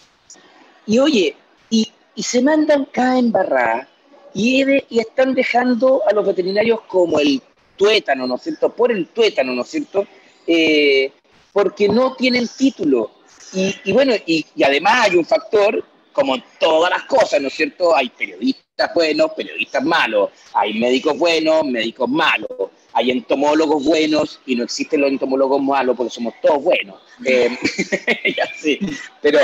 y 0.85 0.99
oye, 0.99 1.35
y, 1.69 1.91
se 2.17 2.41
mandan 2.41 2.85
cada 2.85 3.19
embarrada 3.19 3.89
y, 4.33 4.63
y 4.89 4.99
están 4.99 5.33
dejando 5.33 6.01
a 6.07 6.13
los 6.13 6.25
veterinarios 6.25 6.81
como 6.87 7.19
el 7.19 7.41
tuétano, 7.75 8.27
¿no 8.27 8.35
es 8.35 8.43
cierto? 8.43 8.69
Por 8.69 8.91
el 8.91 9.07
tuétano, 9.07 9.53
¿no 9.53 9.63
es 9.63 9.67
cierto? 9.67 10.07
Eh, 10.47 11.11
porque 11.51 11.87
no 11.87 12.15
tienen 12.15 12.47
título. 12.47 13.11
Y, 13.53 13.93
bueno, 13.93 14.13
y, 14.25 14.45
y, 14.55 14.63
además 14.63 15.07
hay 15.07 15.15
un 15.15 15.25
factor, 15.25 15.83
como 16.15 16.41
todas 16.59 16.89
las 16.89 17.03
cosas, 17.03 17.41
¿no 17.41 17.49
es 17.49 17.53
cierto? 17.53 17.95
Hay 17.95 18.09
periodistas 18.09 18.93
buenos, 18.95 19.31
periodistas 19.33 19.83
malos, 19.83 20.29
hay 20.53 20.73
médicos 20.79 21.17
buenos, 21.17 21.65
médicos 21.65 22.09
malos, 22.09 22.49
hay 22.93 23.11
entomólogos 23.11 23.83
buenos 23.83 24.39
y 24.45 24.55
no 24.55 24.63
existen 24.63 25.01
los 25.01 25.11
entomólogos 25.11 25.61
malos 25.61 25.97
porque 25.97 26.13
somos 26.13 26.33
todos 26.41 26.63
buenos. 26.63 26.95
Eh, 27.25 27.49
sí, 28.57 28.79
pero, 29.21 29.39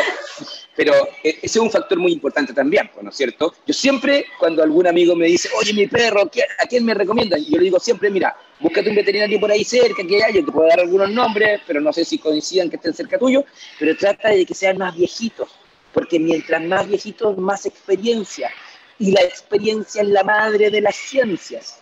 pero 0.75 0.93
e, 1.23 1.29
ese 1.29 1.39
es 1.43 1.55
un 1.57 1.69
factor 1.69 1.99
muy 1.99 2.13
importante 2.13 2.53
también, 2.53 2.89
¿no 3.01 3.09
es 3.09 3.17
cierto? 3.17 3.53
Yo 3.67 3.73
siempre, 3.73 4.25
cuando 4.39 4.63
algún 4.63 4.87
amigo 4.87 5.13
me 5.15 5.27
dice, 5.27 5.49
oye, 5.59 5.73
mi 5.73 5.87
perro, 5.87 6.31
¿a 6.59 6.65
quién 6.67 6.85
me 6.85 6.93
recomiendan? 6.93 7.43
Yo 7.43 7.57
le 7.57 7.65
digo 7.65 7.79
siempre, 7.79 8.09
mira, 8.09 8.35
búscate 8.61 8.89
un 8.89 8.95
veterinario 8.95 9.39
por 9.39 9.51
ahí 9.51 9.65
cerca, 9.65 10.07
que 10.07 10.15
haya, 10.15 10.29
yo 10.39 10.45
te 10.45 10.51
puedo 10.51 10.69
dar 10.69 10.79
algunos 10.79 11.09
nombres, 11.11 11.59
pero 11.67 11.81
no 11.81 11.91
sé 11.91 12.05
si 12.05 12.17
coincidan 12.17 12.69
que 12.69 12.77
estén 12.77 12.93
cerca 12.93 13.19
tuyo, 13.19 13.43
pero 13.77 13.97
trata 13.97 14.29
de 14.29 14.45
que 14.45 14.53
sean 14.53 14.77
más 14.77 14.95
viejitos, 14.95 15.49
porque 15.93 16.19
mientras 16.19 16.61
más 16.63 16.87
viejitos, 16.87 17.37
más 17.37 17.65
experiencia. 17.65 18.51
Y 18.99 19.11
la 19.11 19.21
experiencia 19.21 20.01
es 20.01 20.09
la 20.09 20.23
madre 20.23 20.69
de 20.69 20.81
las 20.81 20.95
ciencias. 20.95 21.79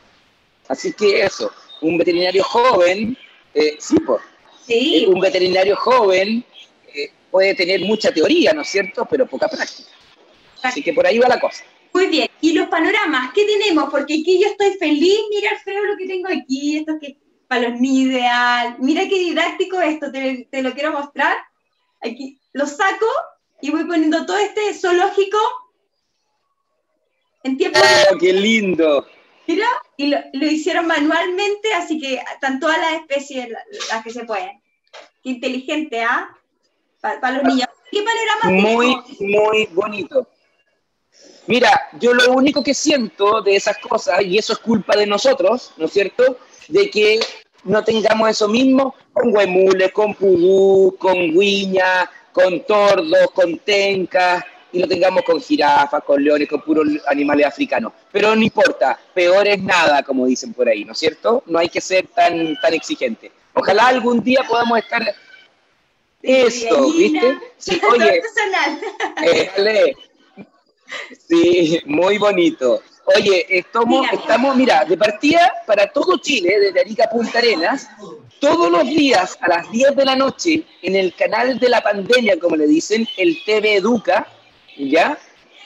Así 0.67 0.93
que 0.93 1.23
eso, 1.23 1.51
un 1.81 1.97
veterinario 1.97 2.43
joven, 2.43 3.17
eh, 3.53 3.75
sí, 3.79 3.99
pues, 3.99 4.21
sí, 4.65 5.05
un 5.07 5.19
veterinario 5.19 5.75
joven 5.75 6.45
eh, 6.93 7.11
puede 7.31 7.55
tener 7.55 7.81
mucha 7.81 8.11
teoría, 8.11 8.53
¿no 8.53 8.61
es 8.61 8.69
cierto?, 8.69 9.07
pero 9.09 9.25
poca 9.25 9.47
práctica. 9.47 9.89
Así 10.61 10.83
que 10.83 10.93
por 10.93 11.05
ahí 11.05 11.19
va 11.19 11.27
la 11.27 11.39
cosa. 11.39 11.63
Muy 11.93 12.07
bien, 12.07 12.29
y 12.41 12.53
los 12.53 12.67
panoramas, 12.67 13.31
¿qué 13.33 13.45
tenemos? 13.45 13.89
Porque 13.89 14.13
aquí 14.21 14.39
yo 14.39 14.47
estoy 14.47 14.77
feliz, 14.77 15.19
mira 15.31 15.49
Alfredo 15.51 15.85
lo 15.85 15.97
que 15.97 16.07
tengo 16.07 16.27
aquí, 16.27 16.77
esto 16.77 16.99
que 17.01 17.17
para 17.47 17.69
los 17.69 17.81
niños 17.81 18.11
ideal, 18.11 18.75
mira 18.79 19.09
qué 19.09 19.17
didáctico 19.17 19.81
esto, 19.81 20.11
te, 20.11 20.47
te, 20.51 20.61
lo 20.61 20.71
quiero 20.73 20.91
mostrar. 20.91 21.35
Aquí 21.99 22.39
lo 22.53 22.67
saco 22.67 23.07
y 23.61 23.71
voy 23.71 23.83
poniendo 23.85 24.25
todo 24.25 24.37
este 24.37 24.73
zoológico 24.73 25.37
en 27.43 27.57
tiempo. 27.57 27.79
¡Oh, 27.79 28.17
qué 28.17 28.33
lindo! 28.33 29.05
Mira, 29.47 29.67
y 29.97 30.07
lo, 30.07 30.19
hicieron 30.45 30.85
manualmente, 30.85 31.73
así 31.73 31.99
que 31.99 32.21
están 32.33 32.59
todas 32.59 32.77
las 32.77 32.93
especies 33.01 33.49
las, 33.89 34.03
que 34.03 34.11
se 34.11 34.23
pueden. 34.23 34.61
Qué 35.23 35.31
inteligente, 35.31 36.03
¿ah? 36.03 36.29
Para, 37.01 37.31
los 37.31 37.43
niños. 37.43 37.67
¿Qué 37.91 38.03
panorama 38.03 38.69
Muy, 38.69 38.95
muy 39.19 39.65
bonito. 39.71 40.27
Mira, 41.47 41.89
yo 41.99 42.13
lo 42.13 42.33
único 42.33 42.63
que 42.63 42.75
siento 42.75 43.41
de 43.41 43.55
esas 43.55 43.79
cosas, 43.79 44.21
y 44.21 44.37
eso 44.37 44.53
es 44.53 44.59
culpa 44.59 44.95
de 44.95 45.07
nosotros, 45.07 45.73
¿no 45.77 45.85
es 45.85 45.93
cierto? 45.93 46.37
De 46.67 46.91
que 46.91 47.19
no 47.63 47.83
tengamos 47.83 48.29
eso 48.29 48.47
mismo 48.47 48.93
con 49.11 49.35
huemules, 49.35 49.91
con 49.91 50.13
pudú, 50.13 50.95
con 50.99 51.15
guiña, 51.15 52.09
con 52.41 52.65
tordos, 52.65 53.31
con 53.33 53.57
tencas, 53.59 54.43
y 54.71 54.79
lo 54.79 54.87
tengamos 54.87 55.23
con 55.23 55.41
jirafas, 55.41 56.03
con 56.03 56.23
leones, 56.23 56.47
con 56.47 56.61
puros 56.61 56.87
animales 57.07 57.45
africanos. 57.45 57.93
Pero 58.11 58.35
no 58.35 58.41
importa, 58.41 58.99
peor 59.13 59.47
es 59.47 59.61
nada, 59.61 60.03
como 60.03 60.25
dicen 60.25 60.53
por 60.53 60.69
ahí, 60.69 60.85
¿no 60.85 60.93
es 60.93 60.99
cierto? 60.99 61.43
No 61.47 61.59
hay 61.59 61.69
que 61.69 61.81
ser 61.81 62.07
tan, 62.07 62.55
tan 62.61 62.73
exigente. 62.73 63.31
Ojalá 63.53 63.87
algún 63.87 64.23
día 64.23 64.41
podamos 64.47 64.79
estar... 64.79 65.03
Eso, 66.21 66.91
¿viste? 66.91 67.39
Sí, 67.57 67.81
oye, 67.91 68.21
eh, 69.23 69.93
sí, 71.27 71.79
muy 71.85 72.17
bonito. 72.17 72.81
Oye, 73.15 73.45
estamos, 73.49 74.05
estamos, 74.11 74.55
mira, 74.55 74.83
de 74.83 74.97
partida 74.97 75.53
para 75.65 75.87
todo 75.91 76.17
Chile, 76.17 76.59
desde 76.59 76.81
Arica 76.81 77.05
a 77.05 77.09
Punta 77.09 77.39
Arenas, 77.39 77.89
todos 78.39 78.71
los 78.71 78.85
días 78.85 79.37
a 79.41 79.47
las 79.47 79.71
10 79.71 79.95
de 79.95 80.05
la 80.05 80.15
noche, 80.15 80.63
en 80.81 80.95
el 80.95 81.13
canal 81.13 81.59
de 81.59 81.69
la 81.69 81.81
pandemia, 81.81 82.39
como 82.39 82.55
le 82.55 82.67
dicen, 82.67 83.07
el 83.17 83.43
TV 83.43 83.75
Educa, 83.75 84.27
¿ya? 84.77 85.17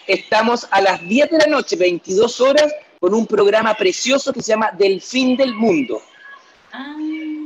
Estamos 0.08 0.68
a 0.72 0.82
las 0.82 1.08
10 1.08 1.30
de 1.30 1.38
la 1.38 1.48
noche, 1.48 1.76
22 1.76 2.42
horas, 2.42 2.74
con 3.00 3.14
un 3.14 3.28
programa 3.28 3.74
precioso 3.76 4.34
que 4.34 4.42
se 4.42 4.52
llama 4.52 4.72
Del 4.78 5.02
fin 5.02 5.38
del 5.38 5.54
mundo. 5.54 6.02
Ah. 6.72 6.96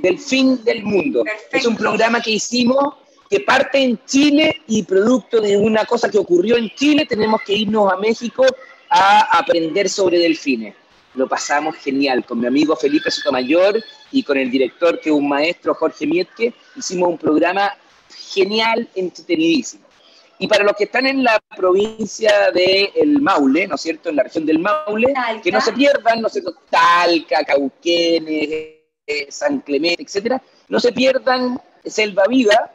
Del 0.02 0.20
fin 0.20 0.64
del 0.64 0.84
mundo. 0.84 1.24
Es 1.52 1.66
un 1.66 1.76
programa 1.76 2.22
que 2.22 2.32
hicimos 2.32 2.96
que 3.30 3.42
parte 3.42 3.80
en 3.84 4.00
Chile 4.06 4.62
y 4.68 4.84
producto 4.84 5.42
de 5.42 5.58
una 5.58 5.86
cosa 5.86 6.10
que 6.10 6.18
ocurrió 6.18 6.56
en 6.56 6.70
Chile, 6.76 7.06
tenemos 7.06 7.42
que 7.42 7.54
irnos 7.54 7.92
a 7.92 7.98
México 7.98 8.46
a 8.90 9.38
aprender 9.38 9.90
sobre 9.90 10.20
delfines. 10.20 10.76
Lo 11.16 11.28
pasamos 11.28 11.76
genial 11.76 12.24
con 12.26 12.40
mi 12.40 12.48
amigo 12.48 12.76
Felipe 12.76 13.12
Sotomayor 13.12 13.84
y 14.12 14.24
con 14.24 14.38
el 14.38 14.50
director, 14.50 15.00
que 15.00 15.10
es 15.10 15.16
un 15.16 15.28
maestro, 15.28 15.74
Jorge 15.74 16.08
Mietke. 16.08 16.54
Hicimos 16.76 17.10
un 17.10 17.18
programa 17.18 17.74
genial, 18.34 18.88
entretenidísimo. 18.96 19.86
Y 20.40 20.48
para 20.48 20.64
los 20.64 20.74
que 20.74 20.84
están 20.84 21.08
en 21.08 21.24
la 21.24 21.40
provincia 21.56 22.52
de 22.52 22.92
El 22.96 23.22
Maule, 23.22 23.68
¿no 23.68 23.76
es 23.76 23.82
cierto? 23.82 24.10
En 24.10 24.18
la 24.18 24.24
región 24.24 24.46
del 24.46 24.60
Maule, 24.60 25.14
que 25.44 25.52
no 25.52 25.60
se 25.60 25.74
pierdan, 25.74 26.22
¿no 26.22 26.28
es 26.28 26.34
cierto? 26.34 26.56
Talca, 26.70 27.44
Cauquenes, 27.44 28.50
eh, 29.08 29.28
San 29.30 29.62
Clemente, 29.62 30.04
etcétera, 30.04 30.42
no 30.68 30.80
se 30.80 30.92
pierdan 30.92 31.60
Selva 31.84 32.26
Viva. 32.30 32.72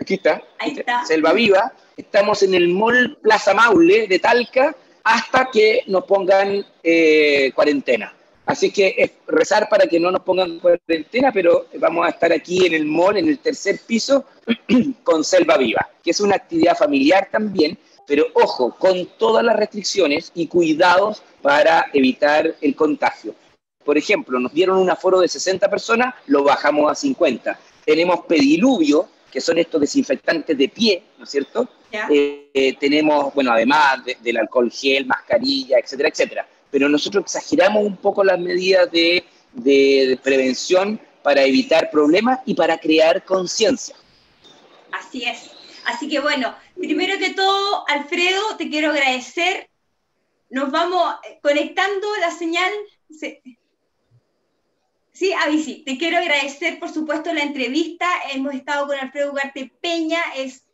Aquí 0.00 0.14
está, 0.14 0.42
Ahí 0.58 0.76
está. 0.78 1.04
Selva 1.04 1.32
Viva. 1.32 1.72
Estamos 1.96 2.42
en 2.42 2.54
el 2.54 2.68
Mall 2.68 3.18
Plaza 3.20 3.52
Maule 3.52 4.06
de 4.06 4.18
Talca 4.20 4.74
hasta 5.02 5.50
que 5.50 5.82
nos 5.86 6.04
pongan 6.04 6.64
eh, 6.82 7.50
cuarentena. 7.54 8.14
Así 8.50 8.72
que 8.72 8.96
es 8.98 9.12
rezar 9.28 9.68
para 9.68 9.86
que 9.86 10.00
no 10.00 10.10
nos 10.10 10.22
pongan 10.22 10.58
cuarentena, 10.58 11.30
pero 11.30 11.66
vamos 11.78 12.04
a 12.04 12.10
estar 12.10 12.32
aquí 12.32 12.66
en 12.66 12.74
el 12.74 12.84
mall, 12.84 13.16
en 13.16 13.28
el 13.28 13.38
tercer 13.38 13.78
piso, 13.86 14.24
con 15.04 15.22
Selva 15.22 15.56
Viva, 15.56 15.88
que 16.02 16.10
es 16.10 16.18
una 16.18 16.34
actividad 16.34 16.76
familiar 16.76 17.28
también, 17.30 17.78
pero 18.08 18.26
ojo, 18.34 18.74
con 18.76 19.06
todas 19.18 19.44
las 19.44 19.54
restricciones 19.54 20.32
y 20.34 20.48
cuidados 20.48 21.22
para 21.40 21.90
evitar 21.92 22.56
el 22.60 22.74
contagio. 22.74 23.36
Por 23.84 23.96
ejemplo, 23.96 24.40
nos 24.40 24.52
dieron 24.52 24.78
un 24.78 24.90
aforo 24.90 25.20
de 25.20 25.28
60 25.28 25.70
personas, 25.70 26.12
lo 26.26 26.42
bajamos 26.42 26.90
a 26.90 26.96
50. 26.96 27.56
Tenemos 27.84 28.26
pediluvio, 28.26 29.08
que 29.30 29.40
son 29.40 29.58
estos 29.58 29.80
desinfectantes 29.80 30.58
de 30.58 30.68
pie, 30.68 31.04
¿no 31.18 31.22
es 31.22 31.30
cierto? 31.30 31.68
Eh, 31.92 32.50
eh, 32.52 32.76
tenemos, 32.80 33.32
bueno, 33.32 33.52
además 33.52 34.04
de, 34.04 34.16
del 34.20 34.38
alcohol 34.38 34.72
gel, 34.72 35.06
mascarilla, 35.06 35.78
etcétera, 35.78 36.08
etcétera 36.08 36.48
pero 36.70 36.88
nosotros 36.88 37.24
exageramos 37.24 37.84
un 37.84 37.96
poco 37.96 38.24
las 38.24 38.38
medidas 38.38 38.90
de, 38.90 39.24
prevención 40.22 41.00
para 41.22 41.42
evitar 41.42 41.90
problemas 41.90 42.40
y 42.46 42.54
para 42.54 42.78
crear 42.78 43.24
conciencia. 43.24 43.94
Así 44.92 45.24
es. 45.24 45.50
Así 45.86 46.08
que 46.08 46.20
bueno, 46.20 46.54
primero 46.76 47.18
que 47.18 47.30
todo, 47.30 47.84
Alfredo, 47.88 48.56
te 48.56 48.68
quiero 48.68 48.90
agradecer. 48.90 49.68
Nos 50.50 50.70
vamos 50.70 51.14
conectando 51.42 52.06
la 52.20 52.30
señal. 52.30 52.70
Sí, 55.12 55.32
Avi, 55.32 55.62
sí. 55.62 55.82
Te 55.84 55.98
quiero 55.98 56.18
agradecer, 56.18 56.78
por 56.78 56.90
supuesto, 56.90 57.32
la 57.32 57.42
entrevista. 57.42 58.06
Hemos 58.32 58.54
estado 58.54 58.86
con 58.86 58.98
Alfredo 58.98 59.32
Ugarte 59.32 59.72
Peña, 59.80 60.22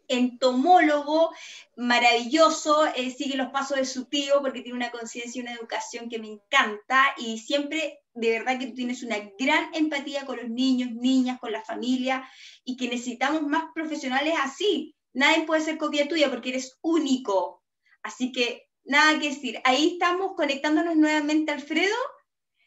entomólogo 0.08 1.30
maravilloso, 1.76 2.86
eh, 2.94 3.10
sigue 3.10 3.36
los 3.36 3.48
pasos 3.48 3.76
de 3.76 3.84
su 3.84 4.06
tío 4.06 4.40
porque 4.40 4.62
tiene 4.62 4.76
una 4.76 4.90
conciencia 4.90 5.38
y 5.38 5.42
una 5.42 5.54
educación 5.54 6.08
que 6.08 6.18
me 6.18 6.28
encanta 6.28 7.14
y 7.16 7.38
siempre 7.38 8.00
de 8.14 8.30
verdad 8.30 8.58
que 8.58 8.68
tú 8.68 8.74
tienes 8.74 9.02
una 9.02 9.18
gran 9.38 9.74
empatía 9.74 10.24
con 10.24 10.38
los 10.38 10.48
niños, 10.48 10.90
niñas, 10.92 11.38
con 11.38 11.52
la 11.52 11.62
familia 11.62 12.28
y 12.64 12.76
que 12.76 12.88
necesitamos 12.88 13.42
más 13.42 13.64
profesionales 13.74 14.34
así. 14.42 14.94
Nadie 15.12 15.44
puede 15.44 15.62
ser 15.62 15.78
copia 15.78 16.08
tuya 16.08 16.30
porque 16.30 16.50
eres 16.50 16.78
único. 16.80 17.62
Así 18.02 18.32
que 18.32 18.68
nada 18.84 19.18
que 19.18 19.30
decir. 19.30 19.60
Ahí 19.64 19.94
estamos 19.94 20.32
conectándonos 20.36 20.96
nuevamente, 20.96 21.52
Alfredo 21.52 21.96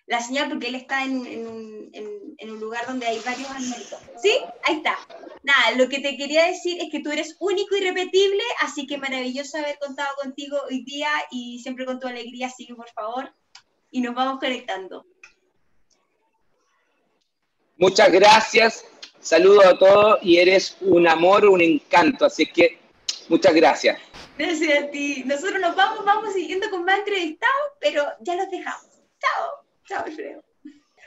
la 0.10 0.20
señal 0.22 0.50
porque 0.50 0.68
él 0.68 0.76
está 0.76 1.04
en, 1.04 1.20
un, 1.20 1.90
en, 1.94 2.50
un, 2.50 2.60
lugar 2.60 2.86
donde 2.88 3.06
hay 3.06 3.20
varios 3.24 3.50
animalitos. 3.52 4.00
¿Sí? 4.22 4.32
Ahí 4.64 4.78
está. 4.78 4.98
Nada, 5.44 5.78
lo 5.78 5.88
que 5.88 6.00
te 6.00 6.18
quería 6.18 6.46
decir 6.48 6.82
es 6.82 6.90
que 6.92 7.02
tú 7.02 7.12
eres 7.12 7.36
único 7.40 7.78
y 7.78 7.82
repetible, 7.82 8.42
así 8.62 8.88
que 8.88 8.98
maravilloso 8.98 9.60
haber 9.60 9.78
contado 9.78 10.10
contigo 10.20 10.58
hoy 10.68 10.84
día 10.84 11.12
y 11.30 11.60
siempre 11.60 11.86
con 11.86 12.00
tu 12.00 12.08
alegría, 12.08 12.50
sigue 12.50 12.74
por 12.74 12.90
favor, 12.90 13.32
y 13.92 14.02
nos 14.02 14.16
vamos 14.16 14.40
conectando. 14.40 15.06
Muchas 17.78 18.12
gracias, 18.12 18.86
saludo 19.22 19.64
a 19.64 19.78
todos 19.78 20.20
y 20.24 20.38
eres 20.38 20.76
un 20.82 21.08
amor, 21.08 21.46
un 21.46 21.62
encanto, 21.62 22.26
así 22.26 22.48
que 22.48 22.80
muchas 23.30 23.54
gracias. 23.54 24.00
Gracias 24.40 24.84
a 24.84 24.90
ti. 24.90 25.24
Nosotros 25.24 25.62
nos 25.62 25.76
vamos, 25.76 26.04
vamos 26.04 26.34
siguiendo 26.34 26.68
con 26.72 26.84
más 26.84 26.98
entrevistados, 26.98 27.74
pero 27.80 28.06
ya 28.22 28.36
los 28.36 28.50
dejamos. 28.50 28.88
Chao. 29.20 29.69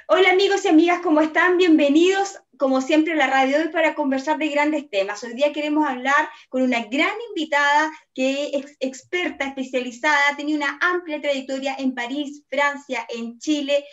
Hola 0.08 0.30
amigos 0.30 0.64
y 0.64 0.68
amigas, 0.68 1.00
¿cómo 1.02 1.20
están? 1.20 1.56
Bienvenidos, 1.56 2.40
como 2.58 2.80
siempre, 2.80 3.12
a 3.12 3.16
la 3.16 3.28
radio 3.28 3.58
hoy 3.58 3.68
para 3.68 3.94
conversar 3.94 4.38
de 4.38 4.48
grandes 4.48 4.90
temas. 4.90 5.22
Hoy 5.22 5.34
día 5.34 5.52
queremos 5.52 5.88
hablar 5.88 6.28
con 6.48 6.62
una 6.62 6.84
gran 6.86 7.14
invitada 7.28 7.92
que 8.12 8.50
es 8.52 8.76
experta, 8.80 9.46
especializada, 9.46 10.36
tenido 10.36 10.58
una 10.58 10.78
amplia 10.80 11.20
trayectoria 11.20 11.76
en 11.78 11.94
París, 11.94 12.42
Francia, 12.50 13.06
en 13.08 13.38
Chile, 13.38 13.84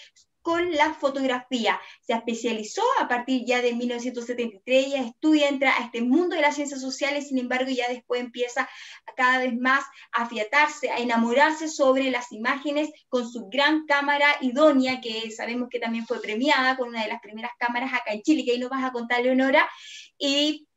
con 0.49 0.71
la 0.71 0.95
fotografía. 0.95 1.79
Se 2.01 2.13
especializó 2.13 2.81
a 2.99 3.07
partir 3.07 3.45
ya 3.45 3.61
de 3.61 3.75
1973, 3.75 4.87
ella 4.87 5.03
estudia, 5.03 5.47
entra 5.47 5.77
a 5.77 5.85
este 5.85 6.01
mundo 6.01 6.35
de 6.35 6.41
las 6.41 6.55
ciencias 6.55 6.81
sociales, 6.81 7.27
sin 7.27 7.37
embargo 7.37 7.69
ya 7.69 7.87
después 7.87 8.19
empieza 8.19 8.67
cada 9.15 9.37
vez 9.37 9.55
más 9.55 9.83
a 10.11 10.23
afiatarse, 10.23 10.89
a 10.89 10.97
enamorarse 10.97 11.67
sobre 11.67 12.09
las 12.09 12.31
imágenes 12.31 12.89
con 13.09 13.31
su 13.31 13.47
gran 13.47 13.85
cámara 13.85 14.25
idónea, 14.41 15.01
que 15.01 15.29
sabemos 15.29 15.69
que 15.69 15.77
también 15.77 16.07
fue 16.07 16.19
premiada 16.19 16.75
con 16.77 16.89
una 16.89 17.03
de 17.03 17.09
las 17.09 17.21
primeras 17.21 17.51
cámaras 17.59 17.93
acá 17.93 18.11
en 18.11 18.23
Chile, 18.23 18.43
que 18.43 18.53
ahí 18.53 18.59
nos 18.59 18.71
vas 18.71 18.83
a 18.83 18.91
contar, 18.91 19.21
Leonora. 19.21 19.69
Y 20.17 20.67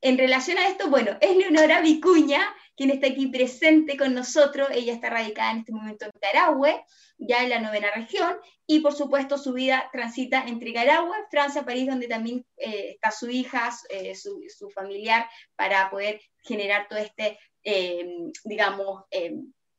en 0.00 0.16
relación 0.16 0.56
a 0.56 0.66
esto, 0.68 0.88
bueno, 0.88 1.18
es 1.20 1.36
Leonora 1.36 1.82
Vicuña, 1.82 2.42
quien 2.74 2.88
está 2.88 3.08
aquí 3.08 3.26
presente 3.26 3.98
con 3.98 4.14
nosotros. 4.14 4.68
Ella 4.72 4.94
está 4.94 5.10
radicada 5.10 5.50
en 5.50 5.58
este 5.58 5.72
momento 5.72 6.06
en 6.06 6.12
Carahue, 6.18 6.82
ya 7.18 7.42
en 7.42 7.50
la 7.50 7.60
novena 7.60 7.90
región, 7.94 8.36
y 8.66 8.80
por 8.80 8.94
supuesto 8.94 9.38
su 9.38 9.52
vida 9.52 9.88
transita 9.92 10.44
entre 10.46 10.72
Carahue, 10.72 11.16
Francia, 11.30 11.64
París, 11.64 11.86
donde 11.86 12.08
también 12.08 12.44
eh, 12.56 12.92
está 12.94 13.10
su 13.10 13.30
hija, 13.30 13.70
eh, 13.90 14.14
su, 14.14 14.42
su, 14.48 14.70
familiar, 14.70 15.28
para 15.56 15.90
poder 15.90 16.20
generar 16.42 16.88
todo 16.88 16.98
este, 16.98 17.38
eh, 17.62 18.06
digamos, 18.44 19.04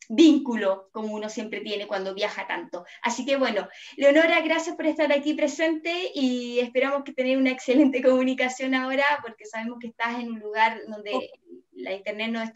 vínculo 0.10 0.90
como 0.92 1.14
uno 1.14 1.30
siempre 1.30 1.62
tiene 1.62 1.88
cuando 1.88 2.14
viaja 2.14 2.48
tanto. 2.48 2.86
Así 3.02 3.26
que 3.26 3.38
bueno, 3.38 3.68
Leonora, 3.98 4.42
gracias 4.42 4.76
por 4.76 4.86
estar 4.86 5.12
aquí 5.12 5.34
presente 5.34 6.12
y 6.14 6.60
esperamos 6.60 7.04
que 7.04 7.14
tener 7.14 7.38
una 7.38 7.52
excelente 7.52 8.02
comunicación 8.04 8.76
ahora 8.76 9.06
porque 9.22 9.46
sabemos 9.46 9.80
que 9.80 9.88
estás 9.88 10.20
en 10.20 10.32
un 10.32 10.40
lugar 10.40 10.80
donde 10.88 11.32
la 11.72 11.94
internet 11.94 12.32
no, 12.32 12.42
es 12.42 12.52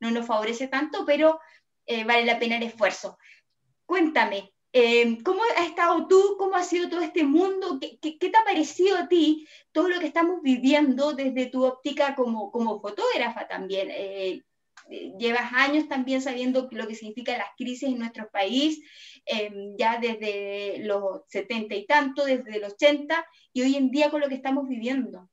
no 0.00 0.10
nos 0.10 0.26
favorece 0.26 0.68
tanto, 0.68 1.04
pero 1.06 1.40
eh, 1.86 2.04
vale 2.04 2.24
la 2.24 2.38
pena 2.38 2.56
el 2.56 2.64
esfuerzo. 2.64 3.18
Cuéntame, 3.88 4.52
eh, 4.74 5.16
¿cómo 5.24 5.40
has 5.56 5.66
estado 5.66 6.06
tú? 6.08 6.36
¿Cómo 6.38 6.56
ha 6.56 6.62
sido 6.62 6.90
todo 6.90 7.00
este 7.00 7.24
mundo? 7.24 7.80
¿Qué, 7.80 8.18
te 8.18 8.26
ha 8.36 8.44
parecido 8.44 8.98
a 8.98 9.08
ti 9.08 9.48
todo 9.72 9.88
lo 9.88 9.98
que 9.98 10.06
estamos 10.06 10.42
viviendo 10.42 11.14
desde 11.14 11.46
tu 11.46 11.64
óptica 11.64 12.14
como, 12.14 12.52
como 12.52 12.82
fotógrafa 12.82 13.48
también? 13.48 13.88
Eh, 13.90 14.42
llevas 15.18 15.54
años 15.54 15.88
también 15.88 16.20
sabiendo 16.20 16.68
lo 16.70 16.86
que 16.86 16.96
significan 16.96 17.38
las 17.38 17.48
crisis 17.56 17.88
en 17.88 17.98
nuestro 17.98 18.28
país, 18.30 18.78
ya 19.78 19.98
desde 19.98 20.80
los 20.80 21.22
70 21.28 21.74
y 21.74 21.86
tanto, 21.86 22.26
desde 22.26 22.60
los 22.60 22.74
80, 22.74 23.26
y 23.54 23.62
hoy 23.62 23.74
en 23.76 23.90
día 23.90 24.10
con 24.10 24.20
lo 24.20 24.28
que 24.28 24.34
estamos 24.34 24.68
viviendo. 24.68 25.30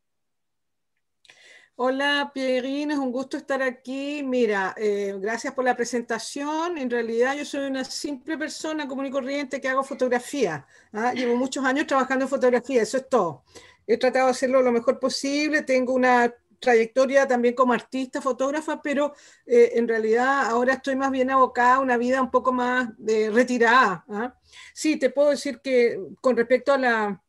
Hola, 1.78 2.32
Pierrine, 2.34 2.94
es 2.94 3.00
un 3.00 3.12
gusto 3.12 3.36
estar 3.36 3.62
aquí. 3.62 4.24
Mira, 4.24 4.74
eh, 4.78 5.14
gracias 5.20 5.54
por 5.54 5.66
la 5.66 5.76
presentación. 5.76 6.78
En 6.78 6.90
realidad 6.90 7.36
yo 7.36 7.44
soy 7.44 7.68
una 7.68 7.84
simple 7.84 8.38
persona 8.38 8.88
común 8.88 9.08
y 9.08 9.12
corriente 9.12 9.60
que 9.60 9.68
hago 9.68 9.84
fotografía. 9.84 10.66
¿ah? 10.94 11.12
Llevo 11.14 11.36
muchos 11.36 11.66
años 11.66 11.86
trabajando 11.86 12.26
en 12.26 12.30
fotografía, 12.30 12.82
eso 12.82 12.96
es 12.96 13.10
todo. 13.10 13.44
He 13.86 13.98
tratado 13.98 14.28
de 14.28 14.32
hacerlo 14.32 14.62
lo 14.62 14.72
mejor 14.72 15.02
posible. 15.02 15.64
Tengo 15.64 15.94
una 15.94 16.34
trayectoria 16.60 17.28
también 17.28 17.54
como 17.54 17.74
artista, 17.74 18.22
fotógrafa, 18.22 18.82
pero 18.82 19.14
eh, 19.46 19.74
en 19.76 19.86
realidad 19.86 20.46
ahora 20.46 20.76
estoy 20.76 20.96
más 20.96 21.12
bien 21.12 21.30
abocada 21.30 21.76
a 21.76 21.80
una 21.80 21.98
vida 21.98 22.22
un 22.22 22.32
poco 22.32 22.54
más 22.54 22.88
de 22.98 23.30
retirada. 23.32 24.06
¿ah? 24.08 24.34
Sí, 24.74 24.96
te 24.98 25.10
puedo 25.10 25.32
decir 25.32 25.60
que 25.62 26.00
con 26.22 26.38
respecto 26.38 26.72
a 26.72 26.78
la 26.78 27.22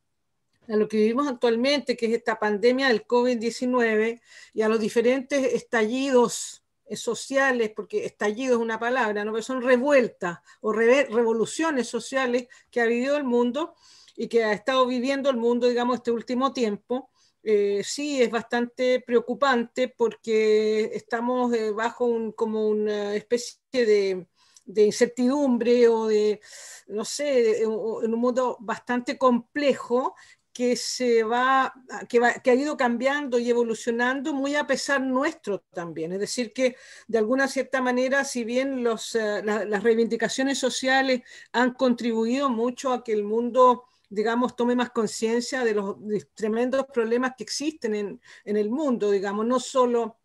a 0.69 0.77
lo 0.77 0.89
que 0.89 0.99
vivimos 0.99 1.29
actualmente, 1.29 1.97
que 1.97 2.07
es 2.07 2.13
esta 2.15 2.39
pandemia 2.39 2.89
del 2.89 3.07
COVID-19, 3.07 4.21
y 4.55 4.63
a 4.63 4.69
los 4.69 4.81
diferentes 4.81 5.55
estallidos 5.55 6.63
sociales, 6.95 7.73
porque 7.75 8.05
estallido 8.05 8.57
es 8.57 8.63
una 8.63 8.79
palabra, 8.79 9.25
¿no? 9.25 9.33
pero 9.33 9.43
son 9.43 9.63
revueltas 9.63 10.39
o 10.61 10.73
revoluciones 10.73 11.89
sociales 11.89 12.47
que 12.71 12.81
ha 12.81 12.87
vivido 12.87 13.17
el 13.17 13.25
mundo 13.25 13.75
y 14.17 14.29
que 14.29 14.45
ha 14.45 14.53
estado 14.53 14.87
viviendo 14.87 15.29
el 15.29 15.37
mundo, 15.37 15.67
digamos, 15.69 15.97
este 15.97 16.13
último 16.13 16.53
tiempo. 16.53 17.11
Eh, 17.43 17.83
sí 17.85 18.23
es 18.23 18.31
bastante 18.31 19.01
preocupante 19.01 19.89
porque 19.89 20.91
estamos 20.95 21.53
eh, 21.55 21.71
bajo 21.71 22.07
un, 22.07 22.33
como 22.33 22.67
una 22.69 23.15
especie 23.15 23.61
de, 23.73 24.27
de 24.65 24.85
incertidumbre 24.85 25.89
o 25.89 26.09
de, 26.09 26.41
no 26.89 27.05
sé, 27.05 27.63
en 27.63 27.71
un 27.71 28.11
mundo 28.19 28.57
bastante 28.61 29.17
complejo 29.17 30.15
que 30.57 30.75
se 30.75 31.23
va, 31.23 31.75
que, 32.09 32.19
que 32.43 32.51
ha 32.51 32.55
ido 32.55 32.79
cambiando 32.79 33.39
y 33.39 33.51
evolucionando 33.51 34.33
muy 34.33 34.57
a 34.57 34.67
pesar 34.67 35.03
nuestro 35.03 35.61
también. 35.75 36.13
Es 36.13 36.21
decir, 36.21 36.55
que 36.55 36.77
de 37.07 37.19
alguna 37.19 37.47
cierta 37.47 37.83
manera, 37.83 38.25
si 38.25 38.43
bien 38.43 38.83
los, 38.83 39.15
eh, 39.17 39.43
las 39.45 39.83
reivindicaciones 39.83 40.59
sociales 40.59 41.21
han 41.53 41.75
contribuido 41.75 42.49
mucho 42.49 42.91
a 42.95 43.05
que 43.05 43.13
el 43.13 43.23
mundo 43.23 43.85
digamos, 44.09 44.55
tome 44.57 44.77
más 44.77 44.91
conciencia 44.91 45.65
de 45.65 45.75
los 45.75 45.97
tremendos 46.35 46.87
problemas 46.87 47.33
que 47.37 47.43
existen 47.43 47.95
en, 47.95 48.21
en, 48.45 48.57
el 48.57 48.71
mundo, 48.71 49.11
digamos, 49.11 49.45
no 49.45 49.59
solo 49.59 50.17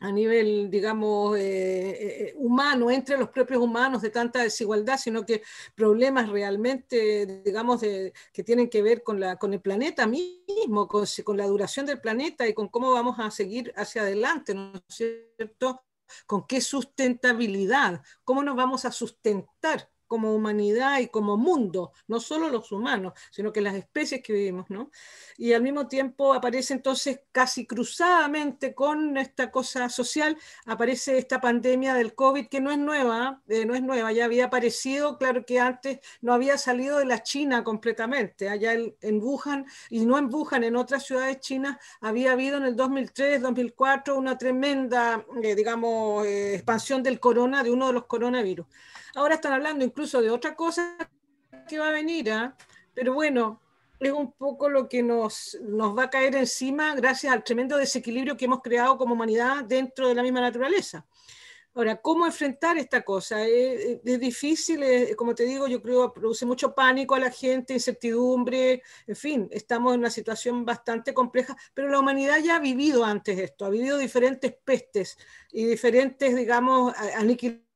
a 0.00 0.10
nivel, 0.10 0.70
digamos, 0.70 1.36
eh, 1.36 1.90
eh, 1.90 2.28
eh, 2.28 2.34
humano, 2.36 2.90
entre 2.90 3.18
los 3.18 3.28
propios 3.28 3.60
humanos 3.60 4.00
de 4.00 4.08
tanta 4.10 4.42
desigualdad, 4.42 4.98
sino 4.98 5.26
que 5.26 5.42
problemas 5.74 6.30
realmente, 6.30 7.42
digamos, 7.44 7.82
que 7.82 8.44
tienen 8.44 8.70
que 8.70 8.82
ver 8.82 9.02
con, 9.02 9.20
la, 9.20 9.36
con 9.36 9.52
el 9.52 9.60
planeta 9.60 10.06
mismo, 10.06 10.88
con, 10.88 11.04
con, 11.22 11.36
la 11.36 11.46
duración 11.46 11.84
del 11.84 12.00
planeta 12.00 12.48
y 12.48 12.54
con 12.54 12.68
cómo 12.68 12.92
vamos 12.92 13.18
a 13.18 13.30
seguir 13.30 13.72
hacia 13.76 14.02
adelante, 14.02 14.54
¿no 14.54 14.72
es 14.74 14.82
cierto? 15.36 15.82
Con 16.26 16.46
qué 16.46 16.62
sustentabilidad, 16.62 18.02
cómo 18.24 18.42
nos 18.42 18.56
vamos 18.56 18.86
a 18.86 18.92
sustentar 18.92 19.90
como 20.10 20.34
humanidad 20.34 20.98
y 20.98 21.06
como 21.06 21.36
mundo, 21.36 21.92
no 22.08 22.18
solo 22.18 22.48
los 22.48 22.72
humanos, 22.72 23.12
sino 23.30 23.52
que 23.52 23.60
las 23.60 23.76
especies 23.76 24.20
que 24.24 24.32
vivimos, 24.32 24.68
¿no? 24.68 24.90
Y 25.38 25.52
al 25.52 25.62
mismo 25.62 25.86
tiempo 25.86 26.34
aparece 26.34 26.74
entonces 26.74 27.20
casi 27.30 27.64
cruzadamente 27.64 28.74
con 28.74 29.16
esta 29.16 29.52
cosa 29.52 29.88
social, 29.88 30.36
aparece 30.66 31.16
esta 31.16 31.40
pandemia 31.40 31.94
del 31.94 32.16
COVID 32.16 32.48
que 32.48 32.60
no 32.60 32.72
es 32.72 32.78
nueva, 32.78 33.40
eh, 33.46 33.64
no 33.64 33.76
es 33.76 33.82
nueva, 33.84 34.10
ya 34.10 34.24
había 34.24 34.46
aparecido, 34.46 35.16
claro 35.16 35.46
que 35.46 35.60
antes 35.60 36.00
no 36.22 36.34
había 36.34 36.58
salido 36.58 36.98
de 36.98 37.04
la 37.04 37.22
China 37.22 37.62
completamente, 37.62 38.48
allá 38.48 38.72
en 38.72 39.22
Wuhan, 39.22 39.64
y 39.90 40.06
no 40.06 40.18
en 40.18 40.28
Wuhan, 40.34 40.64
en 40.64 40.74
otras 40.74 41.06
ciudades 41.06 41.38
chinas, 41.38 41.78
había 42.00 42.32
habido 42.32 42.56
en 42.56 42.64
el 42.64 42.74
2003, 42.74 43.42
2004 43.42 44.18
una 44.18 44.36
tremenda, 44.36 45.24
eh, 45.40 45.54
digamos, 45.54 46.26
eh, 46.26 46.56
expansión 46.56 47.00
del 47.00 47.20
corona, 47.20 47.62
de 47.62 47.70
uno 47.70 47.86
de 47.86 47.92
los 47.92 48.06
coronavirus. 48.06 48.66
Ahora 49.14 49.36
están 49.36 49.52
hablando 49.52 49.84
incluso 49.84 50.22
de 50.22 50.30
otra 50.30 50.54
cosa 50.54 50.96
que 51.68 51.78
va 51.78 51.88
a 51.88 51.92
venir, 51.92 52.30
¿ah? 52.30 52.56
pero 52.94 53.14
bueno, 53.14 53.60
es 53.98 54.12
un 54.12 54.32
poco 54.32 54.68
lo 54.68 54.88
que 54.88 55.02
nos, 55.02 55.58
nos 55.62 55.96
va 55.96 56.04
a 56.04 56.10
caer 56.10 56.34
encima 56.36 56.94
gracias 56.94 57.32
al 57.32 57.44
tremendo 57.44 57.76
desequilibrio 57.76 58.36
que 58.36 58.46
hemos 58.46 58.62
creado 58.62 58.96
como 58.96 59.14
humanidad 59.14 59.64
dentro 59.64 60.08
de 60.08 60.14
la 60.14 60.22
misma 60.22 60.40
naturaleza. 60.40 61.06
Ahora, 61.72 62.00
¿cómo 62.00 62.26
enfrentar 62.26 62.78
esta 62.78 63.02
cosa? 63.02 63.46
Es, 63.46 64.02
difícil, 64.02 64.82
como 65.16 65.36
te 65.36 65.44
digo, 65.44 65.68
yo 65.68 65.80
creo 65.80 66.12
produce 66.12 66.44
mucho 66.44 66.74
pánico 66.74 67.14
a 67.14 67.20
la 67.20 67.30
gente, 67.30 67.74
incertidumbre, 67.74 68.82
en 69.06 69.16
fin, 69.16 69.48
estamos 69.52 69.94
en 69.94 70.00
una 70.00 70.10
situación 70.10 70.64
bastante 70.64 71.14
compleja, 71.14 71.56
pero 71.72 71.88
la 71.88 72.00
humanidad 72.00 72.38
ya 72.42 72.56
ha 72.56 72.58
vivido 72.58 73.04
antes 73.04 73.38
esto, 73.38 73.66
ha 73.66 73.70
vivido 73.70 73.98
diferentes 73.98 74.52
pestes 74.64 75.16
y 75.52 75.64
diferentes, 75.64 76.34
digamos, 76.34 76.92
aniquilaciones 77.16 77.69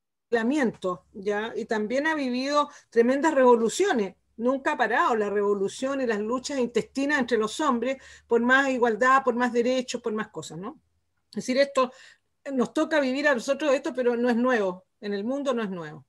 ¿ya? 1.12 1.52
Y 1.55 1.64
también 1.66 2.06
ha 2.06 2.14
vivido 2.14 2.70
tremendas 2.90 3.34
revoluciones. 3.34 4.16
Nunca 4.36 4.72
ha 4.72 4.76
parado 4.76 5.14
la 5.14 5.30
revolución 5.30 6.01
y 6.01 6.06
las 6.06 6.18
luchas 6.18 6.59
intestinas 6.59 7.20
entre 7.20 7.38
los 7.38 7.60
hombres 7.60 7.98
por 8.26 8.40
más 8.40 8.68
igualdad, 8.70 9.22
por 9.22 9.36
más 9.36 9.52
derechos, 9.52 10.02
por 10.02 10.12
más 10.12 10.28
cosas, 10.28 10.59
¿no? 10.59 10.80
Es 11.30 11.36
decir, 11.36 11.59
esto 11.59 11.92
nos 12.52 12.74
toca 12.74 13.01
vivir 13.01 13.28
a 13.28 13.34
nosotros 13.34 13.72
esto, 13.72 13.92
pero 13.94 14.16
no 14.16 14.28
es 14.28 14.36
nuevo. 14.36 14.86
En 15.01 15.14
el 15.14 15.24
mundo 15.24 15.55
no 15.55 15.62
es 15.62 15.70
nuevo. 15.70 16.05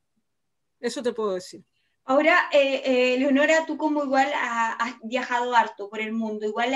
Eso 0.79 1.03
te 1.03 1.13
puedo 1.13 1.33
decir. 1.33 1.63
Ahora, 2.07 2.49
eh, 2.51 2.83
eh, 2.85 3.17
Leonora, 3.17 3.65
tú 3.65 3.77
como 3.77 4.03
igual 4.03 4.31
has, 4.35 4.93
viajado 5.03 5.55
harto 5.55 5.89
por 5.89 5.99
el 5.99 6.13
mundo, 6.13 6.45
igual 6.45 6.71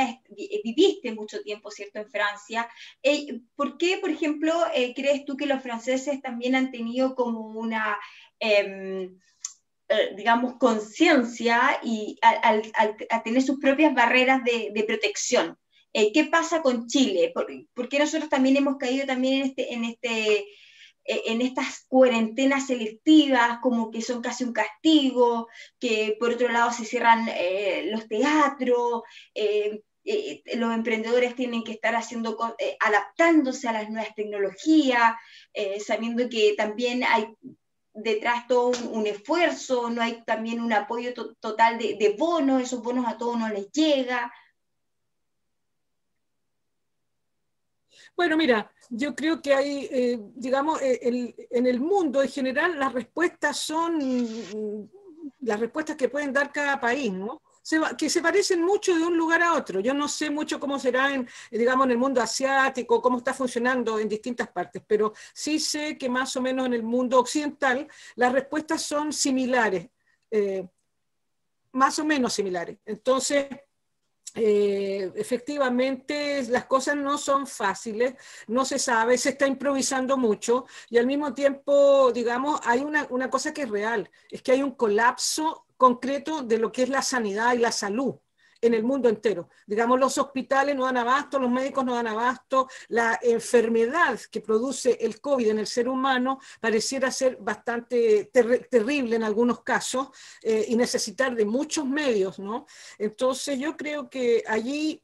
viviste 0.64 1.12
mucho 1.14 1.42
tiempo, 1.44 1.70
¿cierto?, 1.70 2.00
en 2.00 2.10
Francia. 2.10 2.68
Eh, 3.04 3.40
¿Por 3.56 3.78
qué, 3.78 4.00
por 4.00 4.10
ejemplo, 4.10 4.54
crees 4.96 5.26
tú 5.26 5.38
que 5.38 5.46
los 5.46 5.62
franceses 5.62 6.20
también 6.24 6.56
han 6.56 6.72
tenido 6.72 7.14
como 7.14 7.42
una, 7.42 8.00
em, 8.40 9.20
digamos, 10.16 10.56
conciencia 10.58 11.80
y 11.84 12.18
al, 12.24 12.64
tener 13.24 13.44
sus 13.44 13.60
propias 13.60 13.94
barreras 13.94 14.44
de, 14.44 14.84
protección? 14.88 15.60
¿Qué 15.94 16.28
pasa 16.32 16.64
con 16.64 16.88
Chile? 16.88 17.32
¿Por, 17.36 17.88
qué 17.88 18.00
nosotros 18.00 18.30
también 18.30 18.58
hemos 18.58 18.78
caído 18.78 19.06
también 19.06 19.42
en 19.42 19.48
este... 19.48 19.74
En 19.74 19.86
este 19.86 20.38
eh, 20.38 20.46
en 21.10 21.42
estas 21.42 21.86
cuarentenas 21.88 22.68
selectivas, 22.68 23.60
como 23.62 23.90
que 23.90 24.02
son 24.02 24.22
casi 24.22 24.44
un 24.44 24.54
castigo, 24.54 25.48
que 25.80 26.16
por 26.20 26.32
otro 26.32 26.50
lado 26.50 26.72
se 26.72 26.86
cierran 26.86 27.28
eh, 27.30 27.90
los 27.92 28.08
teatros, 28.08 29.02
eh, 29.34 29.82
los 30.56 30.74
emprendedores 30.74 31.36
tienen 31.36 31.64
que 31.64 31.74
estar 31.74 31.96
haciendo, 31.96 32.38
adaptándose 32.80 33.68
a 33.68 33.74
las 33.74 33.90
nuevas 33.90 34.16
tecnologías, 34.16 35.14
sabiendo 35.86 36.28
que 36.30 36.56
también 36.58 37.04
hay 37.04 37.28
detrás 37.94 38.48
todo 38.48 38.72
un, 38.90 39.06
esfuerzo, 39.06 39.92
no 39.92 40.02
hay 40.02 40.24
también 40.26 40.62
un 40.62 40.74
apoyo 40.74 41.14
total 41.40 41.78
de 41.78 42.16
bonos, 42.18 42.64
esos 42.64 42.82
bonos 42.82 43.06
a 43.08 43.18
todos 43.18 43.38
no 43.38 43.50
les 43.50 43.72
llega. 43.72 44.32
Bueno, 48.20 48.36
mira, 48.36 48.70
yo 48.90 49.16
creo 49.16 49.42
que 49.42 49.54
hay, 49.54 49.88
eh, 49.90 50.20
digamos, 50.36 50.82
eh, 50.82 51.00
en 51.52 51.66
el 51.66 51.80
mundo 51.80 52.22
en 52.22 52.28
general 52.28 52.78
las 52.78 52.92
respuestas 52.92 53.58
son 53.58 53.96
mm, 53.96 54.90
las 55.40 55.58
respuestas 55.58 55.96
que 55.96 56.10
pueden 56.10 56.34
dar 56.34 56.52
cada 56.52 56.82
país, 56.82 57.14
¿no? 57.14 57.42
que 57.98 58.10
se 58.10 58.22
parecen 58.22 58.62
mucho 58.62 58.94
de 58.94 59.06
un 59.06 59.16
lugar 59.16 59.42
a 59.42 59.54
otro. 59.54 59.80
Yo 59.80 59.94
no 59.94 60.10
sé 60.10 60.30
mucho 60.30 60.60
cómo 60.60 60.78
será 60.78 61.14
en, 61.14 61.30
digamos, 61.50 61.86
en 61.86 61.92
el 61.92 61.98
mundo 61.98 62.22
asiático, 62.22 63.02
cómo 63.02 63.20
está 63.20 63.34
funcionando 63.34 63.98
en 64.00 64.10
distintas 64.10 64.50
partes, 64.50 64.84
pero 64.86 65.14
sí 65.34 65.58
sé 65.58 65.98
que 65.98 66.10
más 66.10 66.36
o 66.36 66.42
menos 66.42 66.66
en 66.66 66.74
el 66.74 66.84
mundo 66.84 67.20
occidental 67.20 67.88
las 68.16 68.34
respuestas 68.34 68.82
son 68.82 69.14
similares, 69.14 69.88
eh, 70.30 70.68
más 71.72 71.98
o 72.00 72.04
menos 72.04 72.34
similares. 72.34 72.80
Entonces, 72.86 73.48
eh, 74.36 75.12
efectivamente 75.16 76.44
las 76.50 76.66
cosas 76.66 76.96
no 76.96 77.18
son 77.18 77.48
fáciles, 77.48 78.14
no 78.48 78.66
se 78.66 78.80
sabe, 78.80 79.18
se 79.18 79.30
está 79.30 79.48
improvisando 79.48 80.18
mucho 80.18 80.66
y 80.90 80.98
al 80.98 81.08
mismo 81.08 81.34
tiempo, 81.34 82.12
digamos, 82.12 82.60
hay 82.66 82.82
una, 82.82 83.08
una 83.10 83.30
cosa 83.30 83.54
que 83.54 83.64
es 83.64 83.70
real, 83.70 84.10
es 84.30 84.42
que 84.42 84.52
hay 84.54 84.64
un 84.64 84.72
colapso 84.72 85.66
concreto 85.78 86.44
de 86.44 86.58
lo 86.58 86.72
que 86.72 86.84
es 86.84 86.90
la 86.90 87.02
sanidad 87.02 87.54
y 87.54 87.60
la 87.60 87.72
salud 87.72 88.16
en 88.62 88.74
el 88.74 88.84
mundo 88.84 89.10
entero. 89.10 89.50
Digamos, 89.66 90.00
los 90.00 90.18
hospitales 90.18 90.76
no 90.76 90.86
dan 90.86 90.98
abasto, 90.98 91.40
los 91.40 91.50
médicos 91.50 91.86
no 91.86 91.96
dan 91.96 92.08
abasto, 92.08 92.68
la 92.90 93.20
enfermedad 93.22 94.20
que 94.32 94.42
produce 94.42 94.98
el 95.02 95.22
COVID 95.22 95.50
en 95.50 95.60
el 95.60 95.68
ser 95.68 95.88
humano 95.88 96.40
pareciera 96.60 97.12
ser 97.12 97.38
bastante 97.38 98.30
terrible 98.70 99.16
en 99.16 99.24
algunos 99.24 99.62
casos 99.62 100.10
eh, 100.42 100.66
y 100.68 100.76
necesitar 100.76 101.36
de 101.36 101.46
muchos 101.46 101.86
medios, 101.86 102.40
¿no? 102.40 102.66
Entonces 102.98 103.60
yo 103.60 103.76
creo 103.78 104.10
que 104.10 104.44
allí 104.48 105.02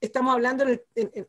estamos 0.00 0.34
hablando 0.34 0.64
en 0.64 0.80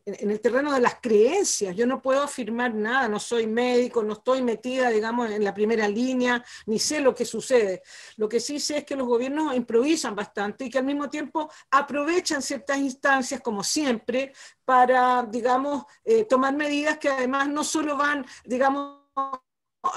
el, 0.06 0.40
terreno 0.40 0.72
de 0.72 0.80
las 0.80 0.96
creencias. 1.00 1.74
Yo 1.76 1.86
no 1.86 2.00
puedo 2.00 2.22
afirmar 2.22 2.74
nada, 2.74 3.08
no 3.08 3.18
soy 3.18 3.46
médico, 3.46 4.02
no 4.02 4.14
estoy 4.14 4.42
metida, 4.42 4.90
digamos, 4.90 5.30
en 5.30 5.44
la 5.44 5.54
primera 5.54 5.88
línea, 5.88 6.44
ni 6.66 6.78
sé 6.78 7.00
lo 7.00 7.14
que 7.14 7.24
sucede. 7.24 7.82
Lo 8.16 8.28
que 8.28 8.40
sí 8.40 8.58
sé 8.60 8.78
es 8.78 8.84
que 8.84 8.96
los 8.96 9.06
gobiernos 9.06 9.54
improvisan 9.54 10.14
bastante 10.14 10.64
y 10.64 10.70
que 10.70 10.78
al 10.78 10.84
mismo 10.84 11.10
tiempo 11.10 11.50
aprovechan 11.70 12.42
ciertas 12.42 12.78
instancias, 12.78 13.40
como 13.40 13.62
siempre, 13.62 14.32
para, 14.64 15.22
digamos, 15.24 15.84
eh, 16.04 16.24
tomar 16.24 16.54
medidas 16.54 16.98
que 16.98 17.08
además 17.08 17.48
no 17.48 17.64
solo 17.64 17.96
van, 17.96 18.24
digamos, 18.44 19.02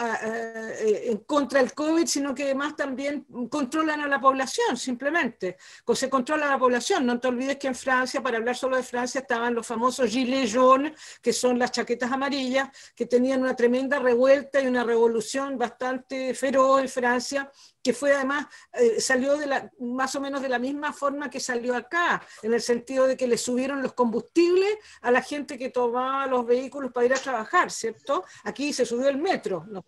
eh, 0.01 1.21
contra 1.27 1.59
del 1.59 1.71
COVID, 1.73 2.07
sino 2.07 2.33
que 2.33 2.45
además 2.45 2.75
también 2.75 3.27
controlan 3.51 4.01
a 4.01 4.07
la 4.07 4.19
población, 4.19 4.77
simplemente. 4.77 5.57
Se 5.93 6.09
controla 6.09 6.47
a 6.47 6.49
la 6.49 6.57
población. 6.57 7.05
No 7.05 7.19
te 7.19 7.27
olvides 7.27 7.57
que 7.57 7.67
en 7.67 7.75
Francia, 7.75 8.21
para 8.21 8.37
hablar 8.37 8.55
solo 8.55 8.77
de 8.77 8.83
Francia, 8.83 9.21
estaban 9.21 9.53
los 9.53 9.67
famosos 9.67 10.09
gilets 10.09 10.53
jaunes, 10.53 10.93
que 11.21 11.31
son 11.31 11.59
las 11.59 11.71
chaquetas 11.71 12.11
amarillas, 12.11 12.69
que 12.95 13.05
tenían 13.05 13.41
una 13.41 13.55
tremenda 13.55 13.99
revuelta 13.99 14.59
y 14.59 14.65
una 14.65 14.83
revolución 14.83 15.55
bastante 15.55 16.33
feroz 16.33 16.81
en 16.81 16.89
Francia, 16.89 17.51
que 17.85 17.93
fue 17.93 18.15
además, 18.15 18.47
eh, 18.73 18.99
salió 18.99 19.37
la, 19.45 19.71
más 19.77 20.15
o 20.15 20.19
menos 20.19 20.41
de 20.41 20.49
la 20.49 20.57
misma 20.57 20.91
forma 20.91 21.29
que 21.29 21.39
salió 21.39 21.75
acá, 21.75 22.19
en 22.41 22.51
el 22.51 22.59
sentido 22.59 23.05
de 23.05 23.15
que 23.15 23.27
le 23.27 23.37
subieron 23.37 23.83
los 23.83 23.93
combustibles 23.93 24.75
a 25.01 25.11
la 25.11 25.21
gente 25.21 25.55
que 25.55 25.69
tomaba 25.69 26.25
los 26.25 26.47
vehículos 26.47 26.91
para 26.91 27.05
ir 27.05 27.13
a 27.13 27.17
trabajar, 27.17 27.69
¿cierto? 27.69 28.25
Aquí 28.43 28.73
se 28.73 28.87
subió 28.87 29.07
el 29.07 29.19
metro, 29.19 29.65
¿no? 29.67 29.85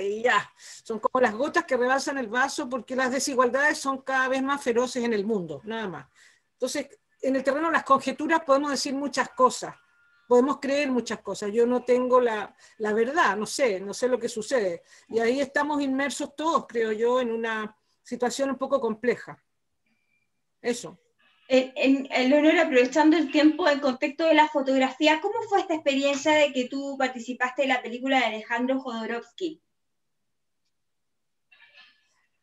y 0.00 0.22
ya, 0.22 0.50
son 0.82 1.00
como 1.00 1.20
las 1.20 1.34
gotas 1.34 1.66
que 1.66 1.76
rebasan 1.76 2.16
el 2.16 2.28
vaso 2.28 2.66
porque 2.66 2.96
las 2.96 3.10
desigualdades 3.10 3.76
son 3.76 3.98
cada 3.98 4.28
vez 4.28 4.42
más 4.42 4.62
feroces 4.62 5.04
en 5.04 5.12
el 5.12 5.26
mundo, 5.26 5.60
nada 5.64 5.86
más. 5.86 6.06
Entonces, 6.54 6.88
en 7.20 7.36
el 7.36 7.44
terreno 7.44 7.66
de 7.66 7.74
las 7.74 7.84
conjeturas 7.84 8.40
podemos 8.42 8.70
decir 8.70 8.94
muchas 8.94 9.28
cosas, 9.30 9.74
podemos 10.28 10.60
creer 10.60 10.92
muchas 10.92 11.20
cosas. 11.20 11.50
Yo 11.52 11.66
no 11.66 11.82
tengo 11.82 12.20
la, 12.20 12.54
la, 12.76 12.92
verdad, 12.92 13.36
no 13.36 13.46
sé, 13.46 13.80
no 13.80 13.94
sé 13.94 14.06
lo 14.06 14.20
que 14.20 14.28
sucede. 14.28 14.82
Y 15.08 15.18
ahí 15.18 15.40
estamos 15.40 15.82
inmersos 15.82 16.36
todos, 16.36 16.66
creo 16.68 16.92
yo, 16.92 17.20
en 17.20 17.32
una 17.32 17.76
situación 18.02 18.50
un 18.50 18.58
poco 18.58 18.80
compleja. 18.80 19.42
Eso. 20.60 21.00
En, 21.50 22.32
honor, 22.34 22.58
aprovechando 22.58 23.16
el 23.16 23.32
tiempo 23.32 23.66
en 23.70 23.80
contexto 23.80 24.24
de 24.24 24.34
la 24.34 24.48
fotografía, 24.48 25.18
¿cómo 25.22 25.40
fue 25.48 25.60
esta 25.60 25.74
experiencia 25.74 26.32
de 26.32 26.52
que 26.52 26.68
tú 26.68 26.96
participaste 26.98 27.62
en 27.62 27.70
la 27.70 27.80
película 27.80 28.18
de 28.18 28.26
Alejandro 28.26 28.80
Jodorowsky? 28.80 29.62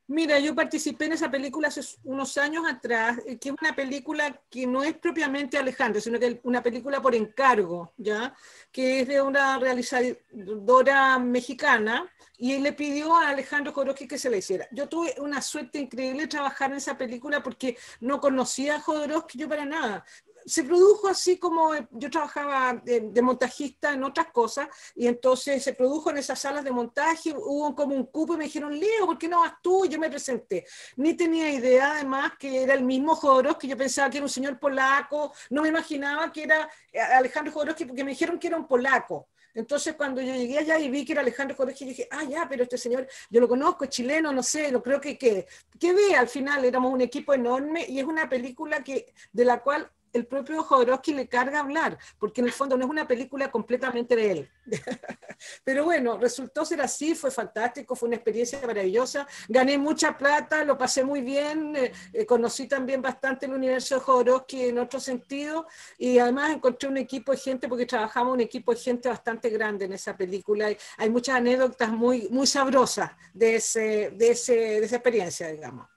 Mira, 0.08 0.38
yo 0.38 0.54
participé 0.54 1.06
en 1.06 1.14
esa 1.14 1.32
película 1.32 1.70
hace 1.70 1.82
unos 2.04 2.38
años 2.38 2.64
atrás, 2.68 3.18
eh, 3.26 3.38
que 3.40 3.50
es 3.50 3.56
una 3.60 3.76
película 3.76 4.40
que 4.52 4.68
no 4.68 4.84
es 4.84 4.96
propiamente 4.98 5.58
Alejandro, 5.58 6.00
sino 6.00 6.20
que 6.20 6.28
es 6.28 6.38
una 6.44 6.62
película 6.62 7.02
por 7.02 7.16
encargo, 7.16 7.92
¿ya? 7.98 8.36
Que 8.72 9.00
es 9.02 9.08
de 9.08 9.20
una 9.22 9.58
realizadora 9.58 11.18
mexicana, 11.18 12.08
y 12.38 12.54
él 12.54 12.64
le 12.64 12.74
pidió 12.74 13.16
a 13.16 13.30
Alejandro 13.30 13.74
Jodorowsky 13.74 14.08
que 14.08 14.20
se 14.20 14.30
la 14.30 14.38
hiciera. 14.38 14.68
Yo 14.72 14.88
tuve 14.88 15.16
una 15.20 15.42
suerte 15.42 15.80
increíble 15.80 16.24
de 16.24 16.28
trabajar 16.28 16.70
en 16.72 16.78
esa 16.78 16.98
película 16.98 17.42
porque 17.42 17.78
no 18.02 18.20
conocía 18.20 18.76
a 18.76 18.82
Jodorowsky 18.82 19.40
yo 19.40 19.50
para 19.50 19.66
nada 19.66 20.06
se 20.46 20.64
produjo 20.64 21.08
así 21.08 21.38
como 21.38 21.72
yo 21.92 22.10
trabajaba 22.10 22.74
de, 22.84 23.22
montajista 23.22 23.94
en 23.94 24.04
otras 24.04 24.28
cosas 24.28 24.68
y 24.96 25.08
entonces 25.08 25.64
se 25.64 25.74
produjo 25.74 26.12
en 26.12 26.18
esas 26.18 26.40
salas 26.40 26.64
de 26.64 26.72
montaje, 26.72 27.34
hubo 27.36 27.74
como 27.76 27.96
un 27.96 28.06
cupo 28.06 28.36
y 28.36 28.38
me 28.38 28.44
dijeron, 28.46 28.78
Leo, 28.78 29.08
¿por 29.08 29.18
qué 29.18 29.28
no 29.28 29.40
vas 29.40 29.54
tú? 29.62 29.86
Y 29.86 29.90
yo 29.90 30.00
me 30.00 30.10
presenté. 30.10 30.66
Ni 30.98 31.16
tenía 31.16 31.52
idea 31.52 31.94
además 31.94 32.34
que 32.38 32.64
era 32.64 32.74
el 32.76 32.84
mismo 32.84 33.16
Jodorowsky, 33.16 33.68
yo 33.68 33.78
pensaba 33.78 34.10
que 34.10 34.18
era 34.18 34.26
un 34.26 34.30
señor 34.30 34.60
polaco, 34.60 35.34
no 35.50 35.64
me 35.64 35.70
imaginaba 35.70 36.32
que 36.32 36.44
era 36.44 36.70
Alejandro 37.16 37.52
Jodorowsky 37.52 37.86
porque 37.86 38.04
me 38.04 38.12
dijeron 38.12 38.38
que 38.40 38.48
era 38.48 38.58
un 38.58 38.68
polaco. 38.68 39.28
Entonces, 39.56 39.96
cuando 39.96 40.22
yo 40.22 40.34
llegué 40.34 40.60
allá 40.60 40.78
y 40.78 40.90
vi 40.90 41.06
que 41.06 41.14
era 41.14 41.22
Alejandro 41.22 41.56
Jodorowsky, 41.56 41.86
dije, 41.86 42.08
ah, 42.12 42.26
ya, 42.26 42.46
pero 42.48 42.64
este 42.64 42.78
señor, 42.78 43.08
yo 43.30 43.40
lo 43.40 43.48
conozco, 43.48 43.86
es 43.86 43.90
chileno, 43.90 44.34
no 44.34 44.44
sé, 44.44 44.70
no 44.70 44.84
creo 44.84 45.00
que 45.00 45.18
quede. 45.18 45.48
Quedé 45.80 46.16
al 46.16 46.28
final, 46.28 46.66
éramos 46.66 46.92
un 46.92 47.00
equipo 47.00 47.34
enorme 47.34 47.86
y 47.88 48.00
es 48.00 48.06
una 48.06 48.28
película 48.28 48.84
que, 48.84 49.14
de 49.32 49.46
la 49.46 49.62
cual 49.62 49.90
el 50.16 50.26
propio 50.26 50.64
Jodorowsky 50.64 51.14
le 51.14 51.28
carga 51.28 51.60
hablar, 51.60 51.98
porque 52.18 52.40
en 52.40 52.48
el 52.48 52.54
fondo 52.54 52.78
no 52.78 52.86
es 52.86 52.90
una 52.90 53.06
película 53.06 53.52
completamente 53.52 54.16
de 54.16 54.32
él. 54.32 54.50
Pero 55.64 55.84
bueno, 55.84 56.18
resultó 56.18 56.64
ser 56.64 56.82
así, 56.82 57.16
fue 57.16 57.32
fantástico, 57.32 57.96
fue 57.96 58.08
una 58.08 58.16
experiencia 58.16 58.62
maravillosa, 58.66 59.28
gané 59.50 59.78
mucha 59.78 60.18
plata, 60.18 60.64
lo 60.64 60.78
pasé 60.78 61.04
muy 61.04 61.22
bien, 61.22 61.76
eh, 61.76 61.92
eh, 62.14 62.26
conocí 62.26 62.68
también 62.68 63.02
bastante 63.02 63.46
el 63.46 63.54
universo 63.54 63.96
de 63.96 64.02
Jodorowsky 64.02 64.70
en 64.70 64.80
otro 64.80 65.02
sentido, 65.02 65.68
y 65.98 66.18
además 66.18 66.52
encontré 66.52 66.88
un 66.88 66.98
equipo 66.98 67.34
de 67.34 67.38
gente, 67.38 67.68
porque 67.68 67.86
trabajamos 67.86 68.36
un 68.36 68.42
equipo 68.42 68.74
de 68.74 68.80
gente 68.80 69.10
bastante 69.10 69.50
grande 69.50 69.84
en 69.84 69.94
esa 69.94 70.16
película, 70.16 70.72
y 70.72 70.78
hay 70.98 71.10
muchas 71.10 71.36
anécdotas 71.36 71.92
muy, 71.92 72.30
muy 72.32 72.48
sabrosas 72.48 73.12
de, 73.34 73.56
ese, 73.58 74.12
de, 74.16 74.32
ese, 74.32 74.54
de 74.54 74.86
esa 74.86 74.96
experiencia, 74.96 75.50
digamos. 75.50 75.88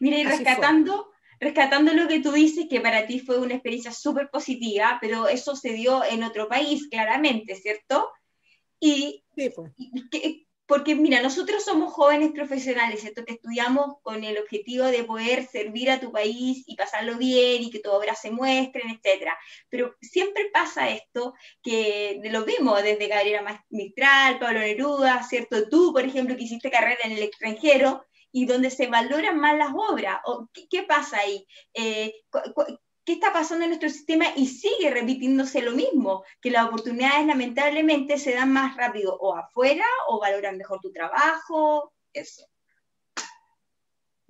Mira, 0.00 0.18
y 0.18 0.24
rescatando 0.24 1.12
rescatando 1.42 1.92
lo 1.92 2.06
que 2.06 2.20
tú 2.20 2.30
dices, 2.30 2.66
que 2.70 2.80
para 2.80 3.04
ti 3.04 3.18
fue 3.18 3.36
una 3.38 3.54
experiencia 3.54 3.90
súper 3.90 4.30
positiva, 4.30 4.98
pero 5.00 5.26
eso 5.26 5.56
se 5.56 5.72
dio 5.72 6.04
en 6.04 6.22
otro 6.22 6.46
país, 6.48 6.86
claramente, 6.88 7.56
¿cierto? 7.56 8.08
Y, 8.78 9.24
pues. 9.34 9.52
porque 10.66 10.94
mira, 10.94 11.20
nosotros 11.20 11.64
somos 11.64 11.92
jóvenes 11.92 12.30
profesionales, 12.30 13.00
¿cierto? 13.00 13.24
Que 13.24 13.32
estudiamos 13.32 13.96
con 14.02 14.22
el 14.22 14.38
objetivo 14.38 14.84
de 14.84 15.02
poder 15.02 15.48
servir 15.48 15.90
a 15.90 15.98
tu 15.98 16.12
país 16.12 16.62
y 16.64 16.76
pasarlo 16.76 17.18
bien 17.18 17.64
y 17.64 17.70
que 17.72 17.80
tu 17.80 17.90
obra 17.90 18.14
se 18.14 18.30
muestren, 18.30 18.90
etc. 18.90 19.32
Pero 19.68 19.96
siempre 20.00 20.48
pasa 20.52 20.90
esto, 20.90 21.34
que 21.60 22.20
lo 22.22 22.44
vimos 22.44 22.80
desde 22.84 23.08
Gabriela 23.08 23.64
Mistral, 23.68 24.38
Pablo 24.38 24.60
Neruda, 24.60 25.24
¿cierto? 25.24 25.68
Tú, 25.68 25.92
por 25.92 26.04
ejemplo, 26.04 26.36
que 26.36 26.44
hiciste 26.44 26.70
carrera 26.70 27.00
en 27.02 27.12
el 27.12 27.22
extranjero, 27.24 28.04
y 28.32 28.46
donde 28.46 28.70
se 28.70 28.88
valoran 28.88 29.38
más 29.38 29.56
las 29.56 29.72
obras. 29.72 30.20
¿O 30.24 30.48
qué, 30.52 30.82
pasa 30.82 31.18
ahí? 31.18 31.46
Eh, 31.74 32.12
¿Qué 33.04 33.12
está 33.14 33.32
pasando 33.32 33.64
en 33.64 33.70
nuestro 33.70 33.90
sistema? 33.90 34.26
Y 34.36 34.46
sigue 34.46 34.90
repitiéndose 34.90 35.60
lo 35.60 35.72
mismo, 35.72 36.24
que 36.40 36.50
las 36.50 36.66
oportunidades 36.66 37.26
lamentablemente 37.26 38.18
se 38.18 38.34
dan 38.34 38.52
más 38.52 38.76
rápido 38.76 39.16
o 39.16 39.36
afuera 39.36 39.84
o 40.08 40.20
valoran 40.20 40.56
mejor 40.56 40.80
tu 40.80 40.92
trabajo, 40.92 41.92
eso. 42.12 42.46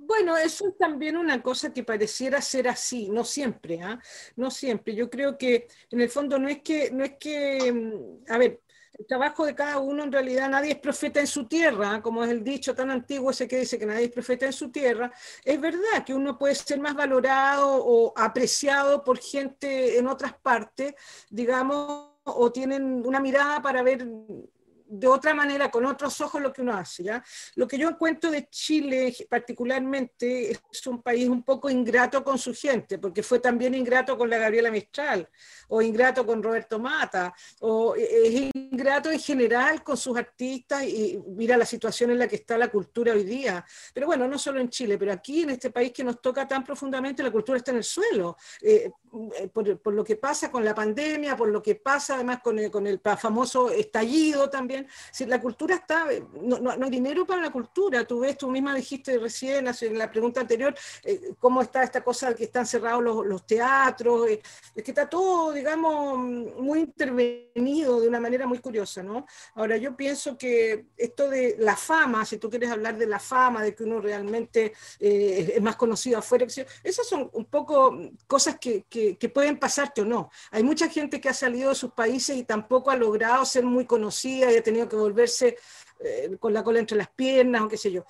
Bueno, 0.04 0.36
eso 0.36 0.66
es 0.66 0.76
también 0.76 1.16
una 1.16 1.42
cosa 1.42 1.72
que 1.72 1.84
pareciera 1.84 2.40
ser 2.40 2.66
así, 2.66 3.08
no 3.08 3.24
siempre, 3.24 3.80
¿ah? 3.82 4.00
no 4.34 4.50
siempre. 4.50 4.96
Yo 4.96 5.08
creo 5.08 5.38
que 5.38 5.68
en 5.90 6.00
el 6.00 6.08
fondo 6.08 6.38
no 6.40 6.48
es 6.48 6.60
que, 6.62 6.90
no 6.90 7.04
es 7.04 7.12
que, 7.20 7.72
mm, 7.72 8.32
a 8.32 8.38
ver, 8.38 8.60
el 9.02 9.06
trabajo 9.08 9.44
de 9.44 9.54
cada 9.54 9.80
uno 9.80 10.04
en 10.04 10.12
realidad 10.12 10.48
nadie 10.48 10.72
es 10.72 10.78
profeta 10.78 11.18
en 11.18 11.26
su 11.26 11.46
tierra, 11.46 12.00
como 12.00 12.22
es 12.22 12.30
el 12.30 12.44
dicho 12.44 12.72
tan 12.72 12.88
antiguo 12.88 13.32
ese 13.32 13.48
que 13.48 13.58
dice 13.58 13.76
que 13.76 13.84
nadie 13.84 14.04
es 14.04 14.12
profeta 14.12 14.46
en 14.46 14.52
su 14.52 14.70
tierra, 14.70 15.12
es 15.44 15.60
verdad 15.60 16.04
que 16.06 16.14
uno 16.14 16.38
puede 16.38 16.54
ser 16.54 16.78
más 16.78 16.94
valorado 16.94 17.84
o 17.84 18.12
apreciado 18.16 19.02
por 19.02 19.18
gente 19.18 19.98
en 19.98 20.06
otras 20.06 20.34
partes, 20.34 20.94
digamos, 21.28 22.10
o 22.22 22.52
tienen 22.52 23.04
una 23.04 23.18
mirada 23.18 23.60
para 23.60 23.82
ver 23.82 24.06
de 24.94 25.06
otra 25.06 25.32
manera, 25.32 25.70
con 25.70 25.86
otros 25.86 26.20
ojos, 26.20 26.40
lo 26.40 26.52
que 26.52 26.60
uno 26.60 26.74
hace. 26.74 27.02
¿ya? 27.04 27.24
Lo 27.54 27.66
que 27.66 27.78
yo 27.78 27.88
encuentro 27.88 28.30
de 28.30 28.48
Chile 28.50 29.14
particularmente 29.28 30.50
es 30.50 30.86
un 30.86 31.00
país 31.00 31.28
un 31.28 31.42
poco 31.42 31.70
ingrato 31.70 32.22
con 32.22 32.38
su 32.38 32.54
gente, 32.54 32.98
porque 32.98 33.22
fue 33.22 33.38
también 33.38 33.74
ingrato 33.74 34.18
con 34.18 34.28
la 34.28 34.36
Gabriela 34.36 34.70
Mistral, 34.70 35.26
o 35.68 35.80
ingrato 35.80 36.26
con 36.26 36.42
Roberto 36.42 36.78
Mata, 36.78 37.32
o 37.60 37.94
es 37.94 38.50
ingrato 38.54 39.10
en 39.10 39.18
general 39.18 39.82
con 39.82 39.96
sus 39.96 40.16
artistas 40.16 40.84
y 40.84 41.18
mira 41.28 41.56
la 41.56 41.64
situación 41.64 42.10
en 42.10 42.18
la 42.18 42.28
que 42.28 42.36
está 42.36 42.58
la 42.58 42.68
cultura 42.68 43.14
hoy 43.14 43.24
día. 43.24 43.64
Pero 43.94 44.06
bueno, 44.06 44.28
no 44.28 44.38
solo 44.38 44.60
en 44.60 44.68
Chile, 44.68 44.98
pero 44.98 45.12
aquí 45.12 45.42
en 45.42 45.50
este 45.50 45.70
país 45.70 45.92
que 45.92 46.04
nos 46.04 46.20
toca 46.20 46.46
tan 46.46 46.62
profundamente, 46.62 47.22
la 47.22 47.30
cultura 47.30 47.56
está 47.56 47.70
en 47.70 47.78
el 47.78 47.84
suelo. 47.84 48.36
Eh, 48.60 48.90
eh, 49.38 49.48
por, 49.48 49.92
lo 49.92 50.02
que 50.02 50.16
pasa 50.16 50.50
con 50.50 50.64
la 50.64 50.74
pandemia, 50.74 51.36
por 51.36 51.48
lo 51.48 51.62
que 51.62 51.74
pasa 51.74 52.14
además 52.14 52.40
con 52.42 52.58
el, 52.58 52.70
con 52.70 52.86
el 52.86 52.98
famoso 53.18 53.70
estallido 53.70 54.48
también. 54.48 54.81
Si 55.10 55.26
la 55.26 55.40
cultura 55.40 55.76
está, 55.76 56.06
no, 56.40 56.58
no, 56.58 56.70
hay 56.70 56.90
dinero 56.90 57.26
para 57.26 57.42
la 57.42 57.50
cultura. 57.50 58.04
Tú 58.04 58.20
ves, 58.20 58.36
tú 58.36 58.50
misma 58.50 58.74
dijiste 58.74 59.18
recién 59.18 59.66
en 59.68 59.98
la 59.98 60.10
pregunta 60.10 60.40
anterior, 60.40 60.74
eh, 61.04 61.34
cómo 61.38 61.62
está 61.62 61.82
esta 61.82 62.02
cosa 62.02 62.30
de 62.30 62.34
que 62.34 62.44
están 62.44 62.66
cerrados 62.66 63.02
los, 63.02 63.26
los 63.26 63.46
teatros, 63.46 64.28
eh, 64.28 64.42
es 64.74 64.82
que 64.82 64.90
está 64.90 65.08
todo, 65.08 65.52
digamos, 65.52 66.18
muy 66.18 66.80
intervenido 66.80 68.00
de 68.00 68.08
una 68.08 68.20
manera 68.20 68.46
muy 68.46 68.58
curiosa, 68.58 69.02
¿no? 69.02 69.26
Ahora, 69.54 69.76
yo 69.76 69.96
pienso 69.96 70.36
que 70.36 70.86
esto 70.96 71.28
de 71.28 71.56
la 71.58 71.76
fama, 71.76 72.24
si 72.24 72.38
tú 72.38 72.50
quieres 72.50 72.70
hablar 72.70 72.96
de 72.96 73.06
la 73.06 73.18
fama, 73.18 73.62
de 73.62 73.74
que 73.74 73.84
uno 73.84 74.00
realmente 74.00 74.72
es 74.98 75.60
más 75.62 75.76
conocido 75.76 76.18
afuera, 76.18 76.46
esas 76.46 77.06
son 77.06 77.30
un 77.32 77.44
poco 77.46 77.98
cosas 78.26 78.58
que 78.58 78.72
que, 78.88 79.28
pueden 79.28 79.58
pasarte 79.58 80.02
o 80.02 80.04
no. 80.04 80.30
Hay 80.50 80.62
mucha 80.62 80.88
gente 80.88 81.20
que 81.20 81.28
ha 81.28 81.34
salido 81.34 81.70
de 81.70 81.74
sus 81.74 81.92
países 81.92 82.36
y 82.36 82.44
tampoco 82.44 82.90
ha 82.90 82.96
logrado 82.96 83.44
ser 83.44 83.64
muy 83.64 83.86
conocida 83.86 84.52
y 84.52 84.56
tenido 84.62 84.88
que 84.88 84.96
volverse 84.96 85.56
eh, 86.00 86.36
con 86.38 86.52
la 86.52 86.62
cola 86.62 86.78
entre 86.78 86.96
las 86.96 87.10
piernas 87.10 87.62
o 87.62 87.68
qué 87.68 87.76
sé 87.76 87.90
yo. 87.90 88.04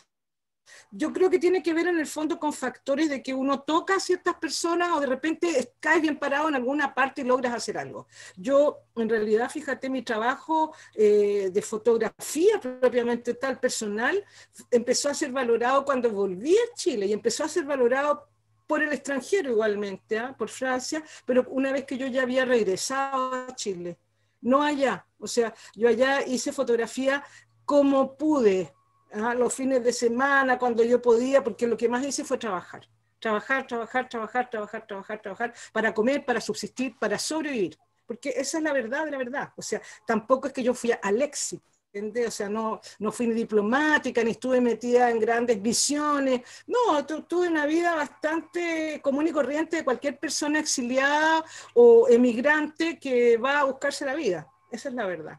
Yo 0.90 1.12
creo 1.12 1.30
que 1.30 1.38
tiene 1.38 1.62
que 1.62 1.74
ver 1.74 1.86
en 1.88 1.98
el 1.98 2.06
fondo 2.06 2.38
con 2.38 2.52
factores 2.52 3.08
de 3.08 3.22
que 3.22 3.34
uno 3.34 3.62
toca 3.62 3.96
a 3.96 4.00
ciertas 4.00 4.34
personas 4.36 4.90
o 4.92 5.00
de 5.00 5.06
repente 5.06 5.74
caes 5.80 6.02
bien 6.02 6.18
parado 6.18 6.48
en 6.48 6.54
alguna 6.54 6.94
parte 6.94 7.22
y 7.22 7.24
logras 7.24 7.54
hacer 7.54 7.78
algo. 7.78 8.06
Yo, 8.36 8.78
en 8.96 9.08
realidad, 9.08 9.50
fíjate, 9.50 9.88
mi 9.90 10.02
trabajo 10.02 10.74
eh, 10.94 11.50
de 11.52 11.62
fotografía 11.62 12.60
propiamente 12.60 13.34
tal 13.34 13.58
personal 13.58 14.22
empezó 14.70 15.08
a 15.08 15.14
ser 15.14 15.32
valorado 15.32 15.84
cuando 15.84 16.10
volví 16.10 16.54
a 16.56 16.74
Chile 16.74 17.06
y 17.06 17.12
empezó 17.12 17.44
a 17.44 17.48
ser 17.48 17.64
valorado 17.64 18.28
por 18.66 18.82
el 18.82 18.92
extranjero 18.92 19.50
igualmente, 19.50 20.18
¿ah? 20.18 20.34
por 20.36 20.48
Francia, 20.48 21.02
pero 21.26 21.44
una 21.50 21.72
vez 21.72 21.84
que 21.84 21.98
yo 21.98 22.06
ya 22.06 22.22
había 22.22 22.44
regresado 22.44 23.34
a 23.34 23.54
Chile, 23.54 23.98
no 24.42 24.62
allá, 24.62 25.06
o 25.18 25.26
sea, 25.26 25.54
yo 25.74 25.88
allá 25.88 26.22
hice 26.26 26.52
fotografía 26.52 27.24
como 27.64 28.16
pude, 28.16 28.72
¿ah? 29.12 29.34
los 29.34 29.54
fines 29.54 29.82
de 29.82 29.92
semana, 29.92 30.58
cuando 30.58 30.84
yo 30.84 31.00
podía, 31.00 31.42
porque 31.42 31.66
lo 31.66 31.76
que 31.76 31.88
más 31.88 32.04
hice 32.04 32.24
fue 32.24 32.38
trabajar, 32.38 32.88
trabajar, 33.18 33.66
trabajar, 33.66 34.08
trabajar, 34.08 34.50
trabajar, 34.50 34.86
trabajar, 34.86 35.22
trabajar, 35.22 35.54
para 35.72 35.94
comer, 35.94 36.24
para 36.24 36.40
subsistir, 36.40 36.98
para 36.98 37.18
sobrevivir, 37.18 37.78
porque 38.06 38.30
esa 38.30 38.58
es 38.58 38.64
la 38.64 38.72
verdad 38.72 39.04
de 39.04 39.12
la 39.12 39.18
verdad, 39.18 39.52
o 39.56 39.62
sea, 39.62 39.80
tampoco 40.06 40.48
es 40.48 40.52
que 40.52 40.62
yo 40.62 40.74
fui 40.74 40.92
al 41.00 41.22
éxito, 41.22 41.71
o 41.94 42.30
sea, 42.30 42.48
no, 42.48 42.80
no 43.00 43.12
fui 43.12 43.26
ni 43.26 43.34
diplomática, 43.34 44.24
ni 44.24 44.30
estuve 44.30 44.60
metida 44.60 45.10
en 45.10 45.18
grandes 45.18 45.60
visiones. 45.60 46.40
No, 46.66 47.04
tuve 47.04 47.48
una 47.48 47.66
vida 47.66 47.94
bastante 47.94 49.00
común 49.02 49.28
y 49.28 49.32
corriente 49.32 49.76
de 49.76 49.84
cualquier 49.84 50.18
persona 50.18 50.58
exiliada 50.60 51.44
o 51.74 52.08
emigrante 52.08 52.98
que 52.98 53.36
va 53.36 53.60
a 53.60 53.64
buscarse 53.64 54.06
la 54.06 54.14
vida. 54.14 54.46
Esa 54.70 54.88
es 54.88 54.94
la 54.94 55.06
verdad. 55.06 55.38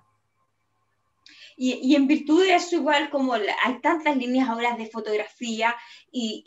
Y, 1.65 1.95
en 1.95 2.07
virtud 2.07 2.44
de 2.44 2.56
eso, 2.56 2.76
igual 2.76 3.10
como 3.10 3.31
hay 3.35 3.80
tantas 3.81 4.18
líneas 4.18 4.49
ahora 4.49 4.76
de 4.76 4.88
fotografía 4.88 5.73
y, 6.11 6.44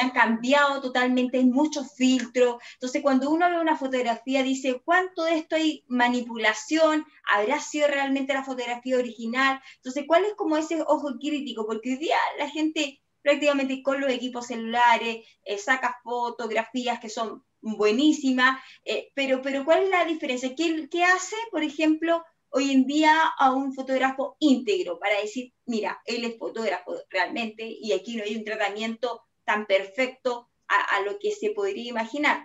han 0.00 0.10
cambiado 0.10 0.80
totalmente, 0.80 1.38
hay 1.38 1.44
muchos 1.44 1.94
filtros. 1.94 2.60
Entonces, 2.74 3.00
cuando 3.00 3.30
uno 3.30 3.48
ve 3.48 3.60
una 3.60 3.76
fotografía, 3.76 4.42
dice, 4.42 4.82
¿cuánto 4.84 5.22
de 5.22 5.36
esto 5.36 5.54
hay 5.54 5.84
manipulación? 5.86 7.06
¿Habrá 7.32 7.60
sido 7.60 7.86
realmente 7.86 8.34
la 8.34 8.42
fotografía 8.42 8.98
original? 8.98 9.60
Entonces, 9.76 10.02
¿cuál 10.08 10.24
es 10.24 10.34
como 10.34 10.56
ese 10.56 10.82
ojo 10.82 11.10
crítico? 11.20 11.64
Porque 11.64 11.90
hoy 11.90 11.98
día 11.98 12.18
la 12.36 12.50
gente 12.50 13.00
prácticamente 13.22 13.84
con 13.84 14.00
los 14.00 14.10
equipos 14.10 14.48
celulares, 14.48 15.24
eh, 15.44 15.58
saca 15.58 16.00
fotografías 16.02 16.98
que 16.98 17.08
son 17.08 17.44
buenísimas, 17.60 18.60
eh, 18.84 19.12
pero, 19.14 19.42
pero 19.42 19.64
¿cuál 19.64 19.84
es 19.84 19.90
la 19.90 20.04
diferencia? 20.06 20.56
¿Qué, 20.56 20.88
¿Qué 20.90 21.04
hace, 21.04 21.36
por 21.52 21.62
ejemplo, 21.62 22.24
hoy 22.50 22.70
en 22.72 22.86
día 22.86 23.32
a 23.38 23.52
un 23.52 23.72
fotógrafo 23.72 24.36
íntegro 24.38 24.98
para 24.98 25.20
decir, 25.20 25.52
mira, 25.66 26.00
él 26.04 26.24
es 26.24 26.38
fotógrafo 26.38 26.94
realmente 27.08 27.64
y 27.64 27.92
aquí 27.92 28.16
no 28.16 28.24
hay 28.24 28.36
un 28.36 28.44
tratamiento 28.44 29.22
tan 29.44 29.66
perfecto 29.66 30.50
a, 30.68 31.00
lo 31.00 31.18
que 31.18 31.32
se 31.32 31.50
podría 31.50 31.88
imaginar. 31.88 32.44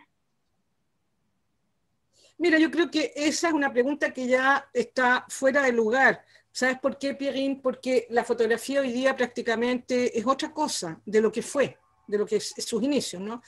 Mira, 2.38 2.57
yo 2.57 2.72
creo 2.72 2.90
que 2.90 3.14
esa 3.15 3.49
es 3.49 3.53
una 3.53 3.72
pregunta 3.72 4.11
que 4.11 4.26
ya 4.26 4.68
está 4.73 5.26
fuera 5.30 5.61
de 5.61 5.72
lugar. 5.72 6.26
¿Sabes 6.52 6.80
por 6.80 6.98
qué, 6.98 7.14
Pierín? 7.14 7.61
Porque 7.61 8.07
la 8.10 8.23
fotografía 8.23 8.82
hoy 8.82 8.91
día 8.91 9.15
prácticamente 9.15 10.18
es 10.18 10.26
otra 10.26 10.52
cosa 10.52 10.99
de 11.06 11.22
lo 11.22 11.32
que 11.32 11.44
fue 11.44 11.77
de 12.07 12.18
lo 12.18 12.26
que 12.26 12.38
es, 12.38 12.53
sus 12.57 12.82
inicios, 12.84 13.22
¿no? 13.22 13.41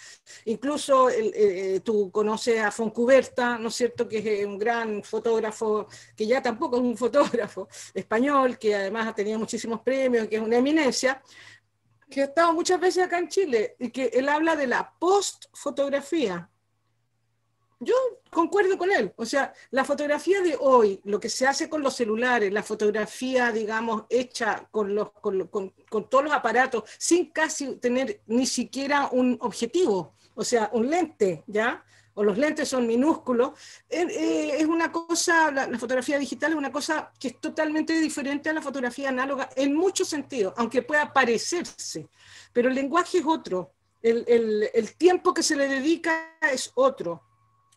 Incluso 0.46 1.10
eh, 1.10 1.82
tú 1.84 2.12
conoces 2.12 2.60
a 2.62 2.72
Foncuberta, 2.72 3.58
¿no 3.58 3.70
es 3.70 3.76
cierto?, 3.76 4.08
que 4.08 4.42
es 4.42 4.46
un 4.46 4.58
gran 4.58 5.04
fotógrafo, 5.04 5.88
que 6.16 6.26
ya 6.26 6.42
tampoco 6.42 6.78
es 6.78 6.84
un 6.84 6.98
fotógrafo 7.06 7.68
español, 7.94 8.58
que 8.58 8.76
además 8.76 9.08
ha 9.08 9.16
tenido 9.16 9.40
muchísimos 9.40 9.82
premios, 9.82 10.28
que 10.28 10.38
es 10.38 10.42
una 10.42 10.58
eminencia, 10.58 11.22
que 12.10 12.22
ha 12.22 12.26
estado 12.26 12.54
muchas 12.54 12.80
veces 12.80 13.04
acá 13.04 13.20
en 13.20 13.28
Chile, 13.28 13.76
y 13.80 13.90
que 13.90 14.06
él 14.14 14.30
habla 14.30 14.56
de 14.56 14.68
la 14.68 14.94
post-fotografía, 14.98 16.50
yo 17.80 17.96
concuerdo 18.32 18.78
con 18.78 18.92
él. 18.92 19.14
O 19.18 19.26
sea, 19.26 19.54
la 19.72 19.86
fotografía 19.86 20.42
de 20.42 20.58
hoy, 20.60 21.00
lo 21.04 21.20
que 21.20 21.30
se 21.30 21.48
hace 21.48 21.70
con 21.70 21.82
los 21.82 21.96
celulares, 21.96 22.52
la 22.52 22.64
fotografía, 22.64 23.52
digamos, 23.52 24.06
hecha 24.10 24.68
con, 24.72 24.96
los, 24.96 25.12
todos 26.10 26.24
los 26.24 26.34
aparatos, 26.34 26.84
sin 26.98 27.32
casi 27.32 27.76
tener 27.78 28.22
ni 28.28 28.46
siquiera 28.46 29.10
un 29.12 29.38
objetivo, 29.42 30.16
o 30.34 30.44
sea, 30.44 30.70
un 30.74 30.90
lente, 30.90 31.44
¿ya? 31.48 31.84
O 32.16 32.24
los 32.24 32.38
lentes 32.38 32.68
son 32.68 32.88
minúsculos. 32.88 33.52
Eh, 33.90 34.08
eh, 34.10 34.56
es 34.58 34.66
una 34.66 34.92
cosa, 34.92 35.52
la, 35.52 35.78
fotografía 35.78 36.18
digital 36.18 36.52
es 36.52 36.58
una 36.58 36.72
cosa 36.72 37.12
que 37.20 37.28
es 37.28 37.40
totalmente 37.40 37.94
diferente 38.00 38.50
a 38.50 38.54
la 38.54 38.62
fotografía 38.62 39.10
análoga 39.10 39.50
en 39.56 39.76
muchos 39.76 40.08
sentidos, 40.08 40.54
aunque 40.58 40.82
pueda 40.82 41.14
parecerse. 41.14 42.10
Pero 42.54 42.70
el 42.70 42.76
lenguaje 42.76 43.20
es 43.20 43.26
otro. 43.26 43.74
El 44.02 44.96
tiempo 44.98 45.34
que 45.34 45.44
se 45.44 45.56
le 45.56 45.68
dedica 45.68 46.38
es 46.42 46.72
otro 46.76 47.27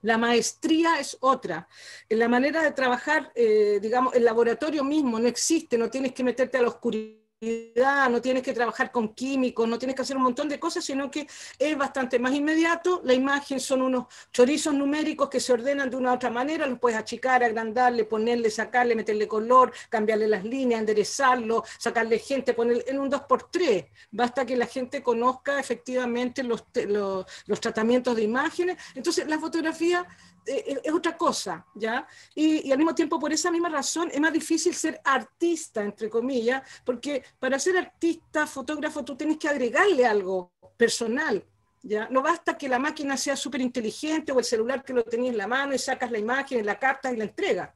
la 0.02 0.18
maestría 0.18 0.98
es 0.98 1.16
otra. 1.20 1.68
La 2.08 2.28
manera 2.28 2.62
de 2.62 2.72
trabajar, 2.72 3.30
eh, 3.34 3.78
digamos, 3.80 4.14
el 4.14 4.24
laboratorio 4.24 4.84
mismo 4.84 5.18
no 5.18 5.28
existe, 5.28 5.76
no 5.78 5.90
tienes 5.90 6.12
que 6.12 6.24
meterte 6.24 6.58
a 6.58 6.62
la 6.62 6.68
oscuridad 6.68 7.19
no 7.40 8.20
tienes 8.20 8.42
que 8.42 8.52
trabajar 8.52 8.92
con 8.92 9.14
químicos, 9.14 9.66
no 9.66 9.78
tienes 9.78 9.96
que 9.96 10.02
hacer 10.02 10.16
un 10.16 10.24
montón 10.24 10.46
de 10.48 10.60
cosas, 10.60 10.84
sino 10.84 11.10
que 11.10 11.26
es 11.58 11.76
bastante 11.76 12.18
más 12.18 12.34
inmediato. 12.34 13.00
La 13.02 13.14
imagen 13.14 13.60
son 13.60 13.80
unos 13.80 14.06
chorizos 14.30 14.74
numéricos 14.74 15.30
que 15.30 15.40
se 15.40 15.54
ordenan 15.54 15.88
de 15.88 15.96
una 15.96 16.12
u 16.12 16.14
otra 16.16 16.28
manera, 16.30 16.66
los 16.66 16.78
puedes 16.78 16.98
achicar, 16.98 17.42
agrandarle, 17.42 18.04
ponerle, 18.04 18.50
sacarle, 18.50 18.94
meterle 18.94 19.26
color, 19.26 19.72
cambiarle 19.88 20.28
las 20.28 20.44
líneas, 20.44 20.80
enderezarlo, 20.80 21.64
sacarle 21.78 22.18
gente, 22.18 22.52
ponerle 22.52 22.84
en 22.86 22.98
un 22.98 23.10
2x3. 23.10 23.88
Basta 24.10 24.44
que 24.44 24.56
la 24.56 24.66
gente 24.66 25.02
conozca 25.02 25.58
efectivamente 25.58 26.42
los, 26.42 26.64
los, 26.88 27.24
los 27.46 27.60
tratamientos 27.60 28.16
de 28.16 28.22
imágenes. 28.22 28.76
Entonces, 28.94 29.26
la 29.26 29.38
fotografía 29.38 30.06
es 30.46 30.92
otra 30.92 31.16
cosa, 31.16 31.66
¿ya? 31.74 32.06
Y, 32.34 32.70
al 32.70 32.78
mismo 32.78 32.94
tiempo, 32.94 33.18
por 33.18 33.32
esa 33.32 33.50
misma 33.50 33.68
razón, 33.68 34.10
es 34.12 34.20
más 34.20 34.32
difícil 34.32 34.74
ser 34.74 35.00
artista, 35.04 35.82
entre 35.82 36.08
comillas, 36.08 36.62
porque 36.84 37.22
para 37.38 37.58
ser 37.58 37.76
artista, 37.76 38.46
fotógrafo, 38.46 39.04
tú 39.04 39.16
tienes 39.16 39.38
que 39.38 39.48
agregarle 39.48 40.06
algo 40.06 40.52
personal, 40.76 41.44
¿ya? 41.82 42.08
No 42.10 42.22
basta 42.22 42.56
que 42.56 42.68
la 42.68 42.78
máquina 42.78 43.16
sea 43.16 43.36
súper 43.36 43.60
inteligente 43.60 44.32
o 44.32 44.38
el 44.38 44.44
celular 44.44 44.84
que 44.84 44.92
lo 44.92 45.04
tenías 45.04 45.32
en 45.32 45.38
la 45.38 45.46
mano 45.46 45.74
y 45.74 45.78
sacas 45.78 46.10
la 46.10 46.18
imagen, 46.18 46.64
la 46.66 46.78
carta 46.78 47.12
y 47.12 47.16
la 47.16 47.24
entrega, 47.24 47.74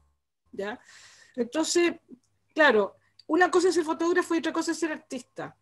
¿ya? 0.52 0.78
Entonces, 1.36 1.94
claro, 2.54 2.96
una 3.26 3.50
cosa 3.50 3.68
es 3.68 3.74
ser 3.74 3.84
fotógrafo 3.84 4.34
y 4.34 4.38
otra 4.38 4.52
cosa 4.52 4.72
es 4.72 4.78
ser 4.78 4.92
artista. 4.92 5.56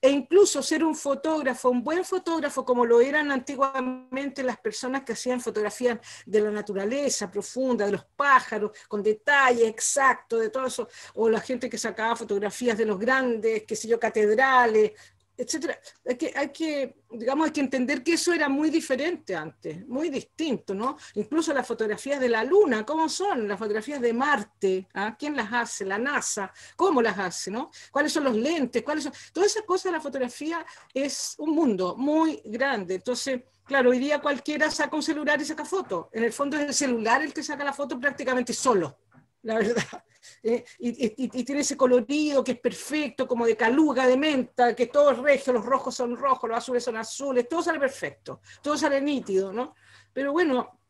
E 0.00 0.10
incluso 0.10 0.62
ser 0.62 0.84
un 0.84 0.94
fotógrafo, 0.94 1.70
un 1.70 1.82
buen 1.82 2.04
fotógrafo, 2.04 2.64
como 2.64 2.84
lo 2.84 3.00
eran 3.00 3.30
antiguamente 3.30 4.42
las 4.42 4.58
personas 4.58 5.02
que 5.02 5.12
hacían 5.12 5.40
fotografías 5.40 5.98
de 6.24 6.40
la 6.40 6.50
naturaleza 6.50 7.30
profunda, 7.30 7.86
de 7.86 7.92
los 7.92 8.04
pájaros, 8.04 8.72
con 8.88 9.02
detalle 9.02 9.66
exacto, 9.66 10.38
de 10.38 10.50
todo 10.50 10.66
eso, 10.66 10.88
o 11.14 11.28
la 11.28 11.40
gente 11.40 11.70
que 11.70 11.78
sacaba 11.78 12.16
fotografías 12.16 12.76
de 12.76 12.86
los 12.86 12.98
grandes, 12.98 13.64
qué 13.66 13.76
sé 13.76 13.88
yo, 13.88 13.98
catedrales, 13.98 14.92
etcétera. 15.36 15.78
Hay 16.04 16.48
que, 16.50 16.96
digamos, 17.10 17.46
hay 17.46 17.52
que 17.52 17.60
entender 17.60 18.02
que 18.02 18.14
eso 18.14 18.32
era 18.32 18.48
muy 18.48 18.70
diferente 18.70 19.34
antes, 19.34 19.86
muy 19.86 20.08
distinto, 20.08 20.74
¿no? 20.74 20.96
Incluso 21.14 21.52
las 21.52 21.66
fotografías 21.66 22.20
de 22.20 22.28
la 22.28 22.44
Luna, 22.44 22.84
¿cómo 22.84 23.08
son? 23.08 23.46
Las 23.46 23.58
fotografías 23.58 24.00
de 24.00 24.12
Marte, 24.12 24.88
¿ah? 24.94 25.16
¿quién 25.18 25.36
las 25.36 25.52
hace? 25.52 25.84
La 25.84 25.98
NASA, 25.98 26.52
¿cómo 26.76 27.02
las 27.02 27.18
hace, 27.18 27.50
no? 27.50 27.70
¿Cuáles 27.90 28.12
son 28.12 28.24
los 28.24 28.36
lentes? 28.36 28.82
¿Cuáles 28.82 29.04
son? 29.04 29.12
Todas 29.32 29.50
esas 29.50 29.64
cosas 29.64 29.92
la 29.92 30.00
fotografía 30.00 30.64
es 30.92 31.34
un 31.38 31.54
mundo 31.54 31.96
muy 31.96 32.40
grande. 32.44 32.94
Entonces, 32.96 33.42
claro, 33.64 33.90
hoy 33.90 33.98
día 33.98 34.20
cualquiera 34.20 34.70
saca 34.70 34.96
un 34.96 35.02
celular 35.02 35.40
y 35.40 35.44
saca 35.44 35.64
foto. 35.64 36.08
En 36.12 36.24
el 36.24 36.32
fondo 36.32 36.56
es 36.56 36.66
el 36.66 36.74
celular 36.74 37.22
el 37.22 37.32
que 37.32 37.42
saca 37.42 37.64
la 37.64 37.72
foto 37.72 37.98
prácticamente 38.00 38.52
solo 38.52 38.98
la 39.46 39.58
verdad. 39.58 40.04
¿eh? 40.42 40.64
y, 40.78 41.44
tiene 41.44 41.60
ese 41.60 41.76
colorido 41.76 42.42
que 42.42 42.52
es 42.52 42.60
perfecto, 42.60 43.26
como 43.26 43.46
de 43.46 43.56
caluga, 43.56 44.06
de 44.06 44.16
menta, 44.16 44.74
que 44.74 44.86
todo 44.86 45.12
es 45.12 45.18
regio, 45.18 45.52
los 45.52 45.64
rojos 45.64 45.94
son 45.94 46.16
rojos, 46.16 46.50
los 46.50 46.58
azules 46.58 46.84
son 46.84 46.96
azules, 46.96 47.48
todo 47.48 47.62
sale 47.62 47.78
perfecto, 47.78 48.40
todo 48.60 48.76
sale 48.76 49.00
nítido, 49.00 49.52
¿no? 49.52 49.74
Pero 50.12 50.32
bueno, 50.32 50.80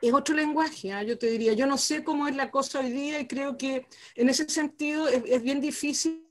es 0.00 0.12
otro 0.12 0.34
lenguaje, 0.34 0.92
¿ah? 0.92 1.02
yo 1.02 1.18
te 1.18 1.26
diría. 1.26 1.52
Yo 1.54 1.66
no 1.66 1.76
sé 1.76 2.04
cómo 2.04 2.28
es 2.28 2.36
la 2.36 2.50
cosa 2.50 2.80
hoy 2.80 2.90
día 2.90 3.20
y 3.20 3.26
creo 3.26 3.56
que 3.56 3.86
en 4.14 4.28
ese 4.28 4.48
sentido 4.48 5.08
es, 5.08 5.42
bien 5.42 5.60
difícil, 5.60 6.28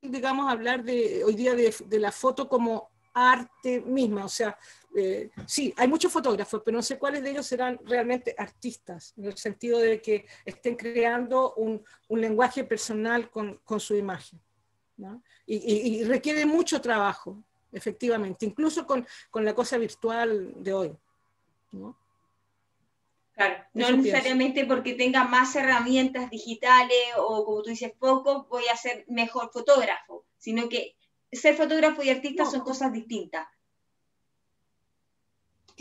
digamos, 0.00 0.50
hablar 0.50 0.84
de, 0.84 1.24
hoy 1.24 1.34
día 1.34 1.54
de, 1.54 1.74
de 1.86 1.98
la 1.98 2.12
foto 2.12 2.48
como 2.48 2.90
arte 3.14 3.80
misma, 3.80 4.24
o 4.24 4.28
sea, 4.28 4.56
eh, 4.94 5.30
sí, 5.46 5.72
hay 5.76 5.88
muchos 5.88 6.12
fotógrafos, 6.12 6.62
pero 6.64 6.76
no 6.76 6.82
sé 6.82 6.98
cuáles 6.98 7.22
de 7.22 7.30
ellos 7.30 7.46
serán 7.46 7.78
realmente 7.84 8.34
artistas, 8.36 9.14
en 9.16 9.26
el 9.26 9.36
sentido 9.36 9.78
de 9.78 10.00
que 10.00 10.26
estén 10.44 10.76
creando 10.76 11.54
un, 11.54 11.82
un 12.08 12.20
lenguaje 12.20 12.64
personal 12.64 13.30
con, 13.30 13.58
con, 13.64 13.80
su 13.80 13.94
imagen. 13.94 14.40
¿no? 14.96 15.22
Y, 15.46 15.56
y, 16.00 16.04
requiere 16.04 16.44
mucho 16.44 16.80
trabajo, 16.80 17.42
efectivamente, 17.72 18.44
incluso 18.44 18.86
con, 18.86 19.06
con 19.30 19.44
la 19.44 19.54
cosa 19.54 19.78
virtual 19.78 20.52
de 20.56 20.72
hoy. 20.74 20.96
¿no? 21.72 21.96
Claro, 23.34 23.64
no 23.72 23.90
necesariamente 23.92 24.66
porque 24.66 24.92
tenga 24.94 25.24
más 25.24 25.56
herramientas 25.56 26.30
digitales 26.30 26.98
o 27.16 27.44
como 27.44 27.62
tú 27.62 27.70
dices 27.70 27.92
poco, 27.98 28.46
voy 28.50 28.64
a 28.70 28.76
ser 28.76 29.06
mejor 29.08 29.50
fotógrafo, 29.50 30.26
sino 30.36 30.68
que 30.68 30.96
ser 31.32 31.56
fotógrafo 31.56 32.02
y 32.02 32.10
artista 32.10 32.44
son 32.44 32.60
cosas 32.60 32.92
distintas. 32.92 33.46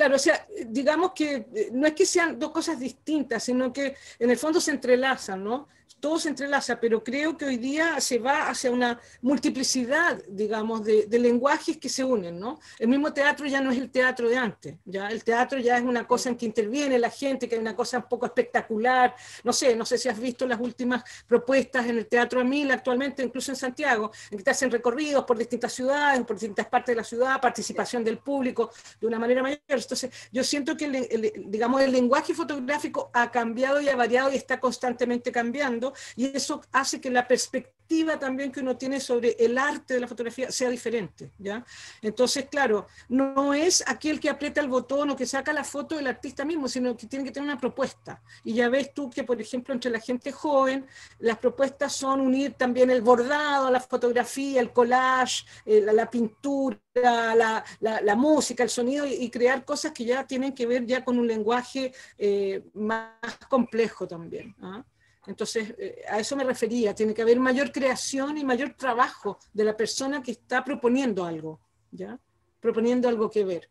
Claro, 0.01 0.15
o 0.15 0.19
sea, 0.19 0.47
digamos 0.65 1.11
que 1.11 1.45
eh, 1.53 1.69
no 1.73 1.85
es 1.85 1.93
que 1.93 2.07
sean 2.07 2.39
dos 2.39 2.49
cosas 2.49 2.79
distintas, 2.79 3.43
sino 3.43 3.71
que 3.71 3.95
en 4.17 4.31
el 4.31 4.37
fondo 4.37 4.59
se 4.59 4.71
entrelazan, 4.71 5.43
¿no? 5.43 5.67
Todo 5.99 6.19
se 6.19 6.29
entrelaza, 6.29 6.79
pero 6.79 7.03
creo 7.03 7.37
que 7.37 7.45
hoy 7.45 7.57
día 7.57 7.99
se 7.99 8.19
va 8.19 8.49
hacia 8.49 8.71
una 8.71 8.99
multiplicidad, 9.21 10.21
digamos, 10.27 10.83
de, 10.83 11.07
lenguajes 11.21 11.77
que 11.77 11.89
se 11.89 12.03
unen, 12.03 12.39
¿no? 12.39 12.59
El 12.79 12.87
mismo 12.87 13.13
teatro 13.13 13.45
ya 13.45 13.61
no 13.61 13.71
es 13.71 13.77
el 13.77 13.91
teatro 13.91 14.27
de 14.27 14.37
antes, 14.37 14.75
ya 14.85 15.09
el 15.09 15.23
teatro 15.23 15.59
ya 15.59 15.77
es 15.77 15.83
una 15.83 16.07
cosa 16.07 16.29
en 16.29 16.35
que 16.35 16.45
interviene 16.45 16.97
la 16.97 17.09
gente, 17.09 17.47
que 17.47 17.55
es 17.55 17.61
una 17.61 17.75
cosa 17.75 17.99
un 17.99 18.09
poco 18.09 18.25
espectacular, 18.25 19.15
no 19.43 19.53
sé, 19.53 19.75
no 19.75 19.85
sé 19.85 19.97
si 19.97 20.09
has 20.09 20.19
visto 20.19 20.47
las 20.47 20.59
últimas 20.59 21.03
propuestas 21.27 21.85
en 21.85 21.97
el 21.97 22.07
Teatro 22.07 22.41
Amil 22.41 22.71
actualmente, 22.71 23.23
incluso 23.23 23.51
en 23.51 23.57
Santiago, 23.57 24.11
en 24.29 24.37
que 24.37 24.43
te 24.43 24.51
hacen 24.51 24.71
recorridos 24.71 25.25
por 25.25 25.37
distintas 25.37 25.73
ciudades, 25.73 26.21
por 26.23 26.35
distintas 26.35 26.67
partes 26.67 26.93
de 26.93 26.97
la 26.97 27.03
ciudad, 27.03 27.39
participación 27.39 28.03
del 28.03 28.17
público 28.17 28.71
de 28.99 29.07
una 29.07 29.19
manera 29.19 29.41
mayor. 29.41 29.59
Entonces, 29.67 30.11
yo 30.31 30.43
siento 30.43 30.75
que, 30.75 31.33
digamos, 31.45 31.81
el 31.81 31.91
lenguaje 31.91 32.33
fotográfico 32.33 33.09
ha 33.13 33.31
cambiado 33.31 33.81
y 33.81 33.89
ha 33.89 33.95
variado 33.95 34.31
y 34.31 34.35
está 34.35 34.59
constantemente 34.59 35.31
cambiando, 35.31 35.80
y 36.15 36.35
eso 36.35 36.61
hace 36.71 37.01
que 37.01 37.09
la 37.09 37.27
perspectiva 37.27 37.81
también 38.19 38.51
que 38.51 38.61
uno 38.61 38.77
tiene 38.77 39.01
sobre 39.01 39.35
el 39.37 39.57
arte 39.57 39.95
de 39.95 39.99
la 39.99 40.07
fotografía 40.07 40.49
sea 40.49 40.69
diferente, 40.69 41.31
¿ya? 41.37 41.65
Entonces, 42.01 42.45
claro, 42.49 42.87
no 43.09 43.53
es 43.53 43.83
aquel 43.85 44.19
que 44.19 44.29
aprieta 44.29 44.61
el 44.61 44.69
botón 44.69 45.09
o 45.09 45.15
que 45.15 45.25
saca 45.25 45.51
la 45.51 45.65
foto 45.65 45.97
del 45.97 46.07
artista 46.07 46.45
mismo, 46.45 46.69
sino 46.69 46.95
que 46.95 47.07
tiene 47.07 47.25
que 47.25 47.31
tener 47.31 47.49
una 47.49 47.59
propuesta. 47.59 48.21
Y 48.45 48.53
ya 48.53 48.69
ves 48.69 48.93
tú 48.93 49.09
que, 49.09 49.25
por 49.25 49.41
ejemplo, 49.41 49.73
entre 49.73 49.91
la 49.91 49.99
gente 49.99 50.31
joven, 50.31 50.87
las 51.19 51.37
propuestas 51.37 51.91
son 51.93 52.21
unir 52.21 52.53
también 52.53 52.89
el 52.89 53.01
bordado 53.01 53.69
la 53.71 53.79
fotografía, 53.79 54.61
el 54.61 54.71
collage, 54.71 55.45
eh, 55.65 55.81
la, 55.81 56.09
pintura, 56.09 56.79
la, 56.93 57.63
la, 57.79 58.15
música, 58.15 58.63
el 58.63 58.69
sonido 58.69 59.05
y, 59.05 59.29
crear 59.29 59.63
cosas 59.65 59.91
que 59.91 60.05
ya 60.05 60.25
tienen 60.25 60.53
que 60.53 60.65
ver 60.65 60.85
ya 60.85 61.03
con 61.03 61.17
un 61.17 61.27
lenguaje 61.27 61.93
eh, 62.17 62.63
más 62.73 63.37
complejo 63.49 64.07
también. 64.07 64.55
¿ah? 64.61 64.83
Entonces, 65.27 65.73
eh, 65.77 66.03
a 66.09 66.19
eso 66.19 66.35
me 66.35 66.43
refería, 66.43 66.95
tiene 66.95 67.13
que 67.13 67.21
haber 67.21 67.39
mayor 67.39 67.71
creación 67.71 68.37
y 68.37 68.43
mayor 68.43 68.73
trabajo 68.73 69.37
de 69.53 69.63
la 69.63 69.77
persona 69.77 70.21
que 70.23 70.31
está 70.31 70.63
proponiendo 70.63 71.23
algo, 71.23 71.59
¿ya? 71.91 72.19
Proponiendo 72.59 73.07
algo 73.07 73.29
que 73.29 73.43
ver. 73.45 73.69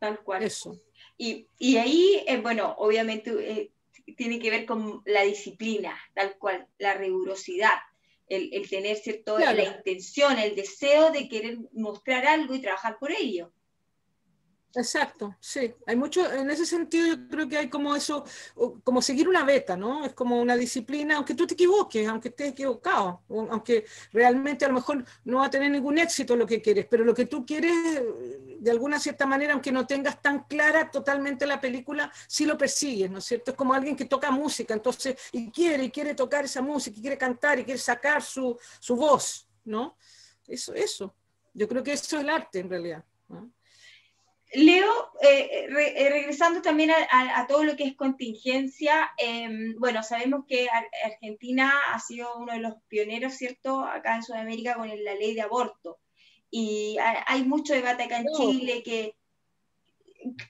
Tal 0.00 0.20
cual. 0.22 0.42
Eso. 0.42 0.80
Y, 1.16 1.48
y 1.58 1.76
ahí, 1.76 2.22
eh, 2.26 2.38
bueno, 2.40 2.74
obviamente 2.78 3.30
eh, 3.40 3.72
tiene 4.16 4.38
que 4.38 4.50
ver 4.50 4.66
con 4.66 5.02
la 5.06 5.22
disciplina, 5.22 5.96
tal 6.14 6.36
cual, 6.38 6.66
la 6.78 6.94
rigurosidad, 6.94 7.78
el, 8.26 8.52
el 8.52 8.68
tener 8.68 8.96
cierto, 8.96 9.36
Claro. 9.36 9.56
la 9.56 9.64
intención, 9.76 10.38
el 10.38 10.54
deseo 10.54 11.10
de 11.12 11.28
querer 11.28 11.58
mostrar 11.72 12.26
algo 12.26 12.54
y 12.54 12.60
trabajar 12.60 12.98
por 12.98 13.12
ello. 13.12 13.52
Exacto, 14.76 15.36
sí. 15.38 15.72
Hay 15.86 15.94
mucho, 15.94 16.28
en 16.32 16.50
ese 16.50 16.66
sentido 16.66 17.06
yo 17.06 17.28
creo 17.28 17.48
que 17.48 17.58
hay 17.58 17.70
como 17.70 17.94
eso, 17.94 18.24
como 18.82 19.00
seguir 19.00 19.28
una 19.28 19.44
beta, 19.44 19.76
¿no? 19.76 20.04
Es 20.04 20.14
como 20.14 20.40
una 20.40 20.56
disciplina, 20.56 21.14
aunque 21.16 21.34
tú 21.36 21.46
te 21.46 21.54
equivoques, 21.54 22.08
aunque 22.08 22.30
estés 22.30 22.48
equivocado, 22.50 23.22
aunque 23.28 23.84
realmente 24.12 24.64
a 24.64 24.68
lo 24.68 24.74
mejor 24.74 25.04
no 25.24 25.38
va 25.38 25.46
a 25.46 25.50
tener 25.50 25.70
ningún 25.70 25.96
éxito 25.98 26.34
lo 26.34 26.44
que 26.44 26.60
quieres, 26.60 26.86
pero 26.90 27.04
lo 27.04 27.14
que 27.14 27.26
tú 27.26 27.46
quieres, 27.46 27.72
de 28.58 28.70
alguna 28.70 28.98
cierta 28.98 29.26
manera, 29.26 29.52
aunque 29.52 29.70
no 29.70 29.86
tengas 29.86 30.20
tan 30.20 30.42
clara 30.44 30.90
totalmente 30.90 31.46
la 31.46 31.60
película, 31.60 32.10
sí 32.26 32.44
lo 32.44 32.58
persigues, 32.58 33.08
¿no 33.12 33.18
es 33.18 33.24
cierto? 33.26 33.52
Es 33.52 33.56
como 33.56 33.74
alguien 33.74 33.94
que 33.94 34.06
toca 34.06 34.32
música, 34.32 34.74
entonces, 34.74 35.14
y 35.30 35.52
quiere, 35.52 35.84
y 35.84 35.90
quiere 35.92 36.14
tocar 36.16 36.46
esa 36.46 36.62
música, 36.62 36.98
y 36.98 37.00
quiere 37.00 37.18
cantar, 37.18 37.60
y 37.60 37.64
quiere 37.64 37.78
sacar 37.78 38.22
su, 38.22 38.58
su 38.80 38.96
voz, 38.96 39.46
¿no? 39.64 39.96
Eso, 40.48 40.74
eso. 40.74 41.14
Yo 41.52 41.68
creo 41.68 41.84
que 41.84 41.92
eso 41.92 42.16
es 42.16 42.22
el 42.24 42.28
arte 42.30 42.58
en 42.58 42.68
realidad. 42.70 43.04
Leo, 44.54 45.10
eh, 45.20 45.66
re- 45.68 46.00
eh, 46.00 46.10
regresando 46.10 46.62
también 46.62 46.90
a, 46.90 46.96
a- 47.10 47.40
a 47.40 47.46
todo 47.46 47.64
lo 47.64 47.74
que 47.76 47.84
es 47.84 47.96
contingencia, 47.96 49.10
em, 49.18 49.74
bueno, 49.78 50.02
sabemos 50.02 50.44
que 50.46 50.68
Ar- 50.70 50.88
Argentina 51.04 51.72
ha 51.92 51.98
sido 51.98 52.36
uno 52.36 52.52
de 52.52 52.60
los 52.60 52.74
pioneros, 52.88 53.34
¿cierto?, 53.34 53.80
acá 53.84 54.14
en 54.16 54.22
Sudamérica 54.22 54.76
con 54.76 54.88
el- 54.88 55.02
la 55.04 55.14
ley 55.14 55.34
de 55.34 55.42
aborto. 55.42 55.98
Y 56.50 56.96
ha- 56.98 57.24
hay 57.26 57.42
mucho 57.44 57.74
debate 57.74 58.04
acá 58.04 58.18
en 58.18 58.26
No. 58.26 58.32
Chile 58.36 58.82
que 58.84 59.16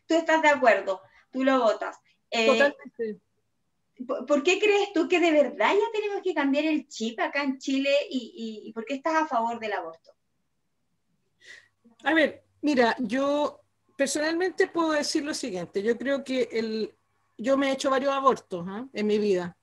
tú 0.06 0.14
estás 0.14 0.42
de 0.42 0.48
acuerdo, 0.48 1.00
tú 1.30 1.42
lo 1.42 1.60
votas. 1.60 1.98
Eh, 2.30 2.46
Totalmente. 2.46 3.20
¿por, 4.06 4.26
por 4.26 4.42
qué 4.42 4.58
crees 4.58 4.92
tú 4.92 5.08
que 5.08 5.20
de 5.20 5.30
verdad 5.30 5.72
ya 5.72 5.92
tenemos 5.92 6.20
que 6.22 6.34
cambiar 6.34 6.64
el 6.64 6.86
chip 6.88 7.18
acá 7.20 7.42
en 7.42 7.58
Chile 7.58 7.90
y, 8.10 8.60
y- 8.64 8.68
y 8.68 8.72
por 8.72 8.84
qué 8.84 8.94
estás 8.94 9.14
a 9.14 9.26
favor 9.26 9.58
del 9.60 9.72
aborto? 9.72 10.12
A 12.02 12.12
ver, 12.12 12.44
mira, 12.60 12.94
yo 12.98 13.63
personalmente 13.96 14.68
puedo 14.68 14.92
decir 14.92 15.24
lo 15.24 15.34
siguiente. 15.34 15.82
Yo 15.82 15.96
creo 15.96 16.24
que 16.24 16.48
el, 16.52 16.94
yo 17.36 17.56
me 17.56 17.68
he 17.68 17.72
hecho 17.72 17.90
varios 17.90 18.12
abortos 18.12 18.64
¿ah? 18.68 18.86
en 18.92 19.06
mi 19.06 19.18
vida. 19.18 19.56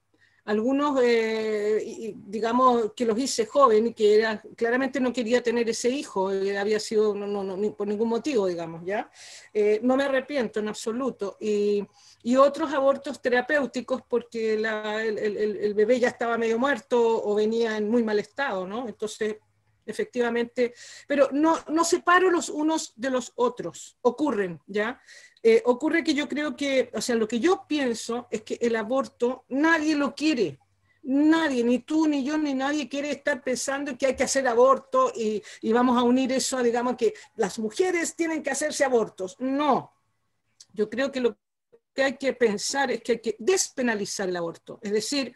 Algunos, 0.44 1.00
eh, 1.04 2.16
digamos, 2.16 2.94
que 2.96 3.06
los 3.06 3.18
hice 3.18 3.46
joven 3.46 3.88
y 3.88 3.94
que 3.94 4.16
era, 4.16 4.42
claramente 4.58 5.00
no 5.00 5.14
quería 5.14 5.44
tener 5.44 5.70
ese 5.70 5.90
hijo, 5.90 6.32
eh, 6.32 6.58
había 6.58 6.80
sido 6.80 7.14
no, 7.14 7.28
no, 7.28 7.76
por 7.76 7.88
ningún 7.88 8.10
motivo, 8.10 8.48
digamos, 8.48 8.84
¿ya? 8.84 9.12
Eh, 9.54 9.80
no 9.84 9.96
me 9.96 10.04
arrepiento 10.04 10.60
en 10.60 10.70
absoluto. 10.70 11.38
Y, 11.40 11.86
otros 12.38 12.74
abortos 12.74 13.22
terapéuticos 13.22 14.02
porque 14.08 14.54
el- 14.54 14.66
el 14.66 15.74
bebé 15.76 16.00
ya 16.00 16.08
estaba 16.08 16.38
medio 16.38 16.58
muerto 16.58 17.24
o 17.24 17.36
venía 17.36 17.78
en 17.78 17.90
muy 17.90 18.04
mal 18.04 18.20
estado, 18.20 18.66
¿no? 18.68 18.88
Entonces, 18.88 19.38
efectivamente, 19.86 20.74
pero 21.08 21.30
no, 21.32 21.60
no 21.70 21.84
separo 21.84 22.30
los 22.30 22.50
unos 22.50 22.94
de 22.96 23.10
los 23.10 23.32
otros, 23.36 23.98
ocurren, 24.02 24.60
¿ya? 24.68 25.02
Eh, 25.44 25.62
ocurre 25.66 26.04
que 26.04 26.14
yo 26.14 26.28
creo 26.28 26.56
que, 26.56 26.92
o 26.94 27.02
sea, 27.02 27.16
lo 27.16 27.28
que 27.28 27.40
yo 27.40 27.66
pienso 27.68 28.28
es 28.30 28.44
que 28.44 28.60
el 28.62 28.76
aborto 28.76 29.46
nadie 29.50 29.96
lo 29.96 30.14
quiere. 30.14 30.60
Nadie, 31.04 31.64
ni 31.64 31.80
tú, 31.80 32.08
ni 32.08 32.24
yo, 32.24 32.38
ni 32.38 32.54
nadie 32.54 32.88
quiere 32.88 33.10
estar 33.10 33.42
pensando 33.44 33.98
que 33.98 34.06
hay 34.06 34.16
que 34.16 34.24
hacer 34.24 34.48
aborto 34.48 35.12
y, 35.16 35.42
y 35.62 35.74
vamos 35.74 35.98
a 35.98 36.04
unir 36.04 36.32
eso, 36.32 36.58
a, 36.58 36.64
digamos, 36.64 36.96
que 36.96 37.16
las 37.38 37.58
mujeres 37.58 38.16
tienen 38.16 38.44
que 38.44 38.52
hacerse 38.52 38.86
abortos. 38.86 39.36
No. 39.40 39.94
Yo 40.74 40.92
creo 40.92 41.12
que 41.12 41.20
lo 41.20 41.36
que 41.96 42.04
hay 42.04 42.18
que 42.18 42.34
pensar 42.34 42.92
es 42.92 43.02
que 43.02 43.14
hay 43.14 43.20
que 43.20 43.36
despenalizar 43.40 44.30
el 44.30 44.38
aborto. 44.38 44.80
Es 44.84 44.92
decir, 44.92 45.36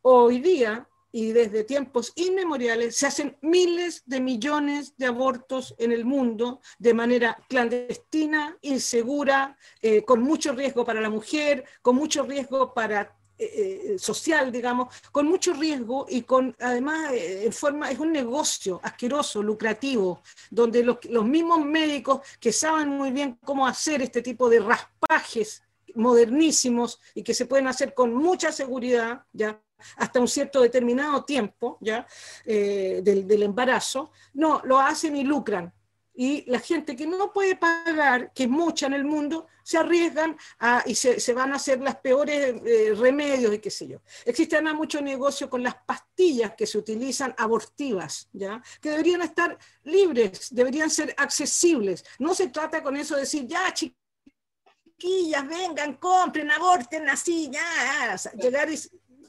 hoy 0.00 0.40
día 0.40 0.88
y 1.12 1.32
desde 1.32 1.64
tiempos 1.64 2.12
inmemoriales 2.16 2.96
se 2.96 3.06
hacen 3.06 3.36
miles 3.42 4.02
de 4.06 4.20
millones 4.20 4.96
de 4.96 5.06
abortos 5.06 5.74
en 5.78 5.92
el 5.92 6.04
mundo 6.04 6.60
de 6.78 6.94
manera 6.94 7.38
clandestina, 7.48 8.56
insegura, 8.62 9.56
eh, 9.80 10.02
con 10.02 10.22
mucho 10.22 10.52
riesgo 10.52 10.84
para 10.84 11.00
la 11.00 11.10
mujer, 11.10 11.64
con 11.82 11.96
mucho 11.96 12.24
riesgo 12.24 12.72
para 12.74 13.16
eh, 13.42 13.94
eh, 13.94 13.98
social, 13.98 14.52
digamos, 14.52 14.94
con 15.10 15.26
mucho 15.26 15.52
riesgo 15.52 16.06
y 16.08 16.22
con 16.22 16.54
además 16.60 17.12
eh, 17.12 17.44
en 17.46 17.52
forma 17.52 17.90
es 17.90 17.98
un 17.98 18.12
negocio 18.12 18.78
asqueroso, 18.84 19.42
lucrativo, 19.42 20.22
donde 20.50 20.84
los, 20.84 20.98
los 21.06 21.24
mismos 21.24 21.64
médicos 21.64 22.20
que 22.38 22.52
saben 22.52 22.90
muy 22.90 23.10
bien 23.10 23.38
cómo 23.42 23.66
hacer 23.66 24.00
este 24.00 24.22
tipo 24.22 24.48
de 24.48 24.60
raspajes 24.60 25.64
modernísimos 25.94 27.00
y 27.14 27.24
que 27.24 27.34
se 27.34 27.46
pueden 27.46 27.66
hacer 27.66 27.94
con 27.94 28.14
mucha 28.14 28.52
seguridad, 28.52 29.24
ya 29.32 29.60
hasta 29.96 30.20
un 30.20 30.28
cierto 30.28 30.60
determinado 30.60 31.24
tiempo 31.24 31.78
ya 31.80 32.06
eh, 32.44 33.00
del, 33.02 33.26
del 33.26 33.42
embarazo, 33.42 34.10
no, 34.34 34.60
lo 34.64 34.80
hacen 34.80 35.16
y 35.16 35.24
lucran. 35.24 35.72
Y 36.14 36.44
la 36.50 36.60
gente 36.60 36.94
que 36.94 37.06
no 37.06 37.32
puede 37.32 37.56
pagar, 37.56 38.32
que 38.34 38.42
es 38.42 38.48
mucha 38.48 38.86
en 38.86 38.92
el 38.92 39.04
mundo, 39.04 39.46
se 39.62 39.78
arriesgan 39.78 40.36
a, 40.58 40.82
y 40.84 40.94
se, 40.94 41.18
se, 41.18 41.32
van 41.32 41.52
a 41.52 41.56
hacer 41.56 41.80
las 41.80 41.96
peores 41.96 42.54
eh, 42.66 42.94
remedios 42.94 43.54
y 43.54 43.58
qué 43.58 43.70
sé 43.70 43.88
yo. 43.88 44.02
Existe 44.26 44.56
además 44.56 44.74
mucho 44.74 45.00
negocio 45.00 45.48
con 45.48 45.62
las 45.62 45.74
pastillas 45.74 46.54
que 46.54 46.66
se 46.66 46.76
utilizan 46.76 47.34
abortivas, 47.38 48.28
¿ya? 48.32 48.62
que 48.80 48.90
deberían 48.90 49.22
estar 49.22 49.56
libres, 49.84 50.54
deberían 50.54 50.90
ser 50.90 51.14
accesibles. 51.16 52.04
No 52.18 52.34
se 52.34 52.48
trata 52.48 52.82
con 52.82 52.96
eso 52.96 53.14
de 53.14 53.22
decir, 53.22 53.46
ya 53.46 53.72
chiquillas, 53.72 55.48
vengan, 55.48 55.94
compren, 55.94 56.50
aborten 56.50 57.08
así, 57.08 57.50
ya, 57.50 58.16
llegar 58.36 58.70
y 58.70 58.78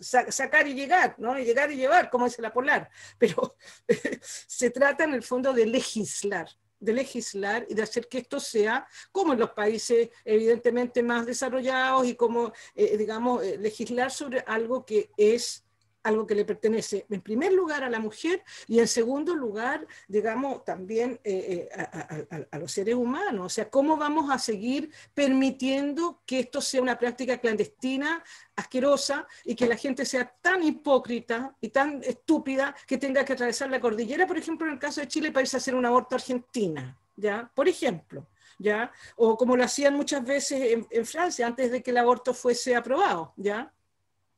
sacar 0.03 0.67
y 0.67 0.73
llegar, 0.73 1.15
¿no? 1.17 1.37
Y 1.39 1.45
llegar 1.45 1.71
y 1.71 1.75
llevar, 1.75 2.09
como 2.09 2.25
dice 2.25 2.41
la 2.41 2.53
polar. 2.53 2.89
Pero 3.17 3.55
se 4.21 4.69
trata 4.69 5.03
en 5.03 5.13
el 5.13 5.23
fondo 5.23 5.53
de 5.53 5.65
legislar, 5.65 6.47
de 6.79 6.93
legislar 6.93 7.65
y 7.69 7.73
de 7.73 7.83
hacer 7.83 8.07
que 8.07 8.19
esto 8.19 8.39
sea 8.39 8.85
como 9.11 9.33
en 9.33 9.39
los 9.39 9.51
países 9.51 10.09
evidentemente 10.25 11.01
más 11.01 11.25
desarrollados 11.25 12.05
y 12.05 12.15
como, 12.15 12.51
eh, 12.75 12.97
digamos, 12.97 13.43
eh, 13.43 13.57
legislar 13.57 14.11
sobre 14.11 14.43
algo 14.45 14.85
que 14.85 15.09
es 15.17 15.62
algo 16.03 16.27
que 16.27 16.35
le 16.35 16.45
pertenece 16.45 17.05
en 17.09 17.21
primer 17.21 17.53
lugar 17.53 17.83
a 17.83 17.89
la 17.89 17.99
mujer 17.99 18.43
y 18.67 18.79
en 18.79 18.87
segundo 18.87 19.35
lugar, 19.35 19.87
digamos, 20.07 20.63
también 20.63 21.19
eh, 21.23 21.69
eh, 21.73 21.79
a, 21.79 22.35
a, 22.35 22.47
a, 22.51 22.59
los 22.59 22.71
seres 22.71 22.95
humanos. 22.95 23.45
O 23.45 23.49
sea, 23.49 23.69
¿cómo 23.69 23.97
vamos 23.97 24.29
a 24.29 24.37
seguir 24.37 24.91
permitiendo 25.13 26.21
que 26.25 26.41
esto 26.41 26.61
sea 26.61 26.81
una 26.81 26.97
práctica 26.97 27.37
clandestina, 27.37 28.23
asquerosa, 28.55 29.25
y 29.45 29.55
que 29.55 29.67
la 29.67 29.77
gente 29.77 30.05
sea 30.05 30.27
tan 30.41 30.63
hipócrita 30.63 31.55
y 31.61 31.69
tan 31.69 32.03
estúpida 32.03 32.75
que 32.85 32.97
tenga 32.97 33.23
que 33.23 33.33
atravesar 33.33 33.69
la 33.69 33.79
cordillera, 33.79 34.27
por 34.27 34.37
ejemplo, 34.37 34.67
en 34.67 34.73
el 34.73 34.79
caso 34.79 35.01
de 35.01 35.07
Chile, 35.07 35.31
para 35.31 35.43
irse 35.43 35.57
a 35.57 35.59
hacer 35.59 35.75
un 35.75 35.85
aborto 35.85 36.15
Argentina? 36.15 36.97
¿Ya? 37.15 37.49
Por 37.53 37.67
ejemplo. 37.67 38.27
¿Ya? 38.59 38.91
O 39.15 39.35
como 39.35 39.57
lo 39.57 39.63
hacían 39.63 39.95
muchas 39.95 40.23
veces 40.23 40.73
en, 40.73 40.87
en 40.89 41.05
Francia, 41.05 41.47
antes 41.47 41.71
de 41.71 41.81
que 41.81 41.91
el 41.91 41.97
aborto 41.97 42.33
fuese 42.33 42.75
aprobado, 42.75 43.33
¿ya? 43.35 43.73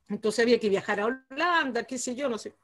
Entonces 0.08 0.44
había 0.44 0.60
que 0.60 0.70
viajar 0.70 1.00
a 1.00 1.06
Holanda, 1.06 1.84
qué 1.84 1.98
sé 1.98 2.16
yo, 2.16 2.30
no 2.30 2.38
sé, 2.38 2.56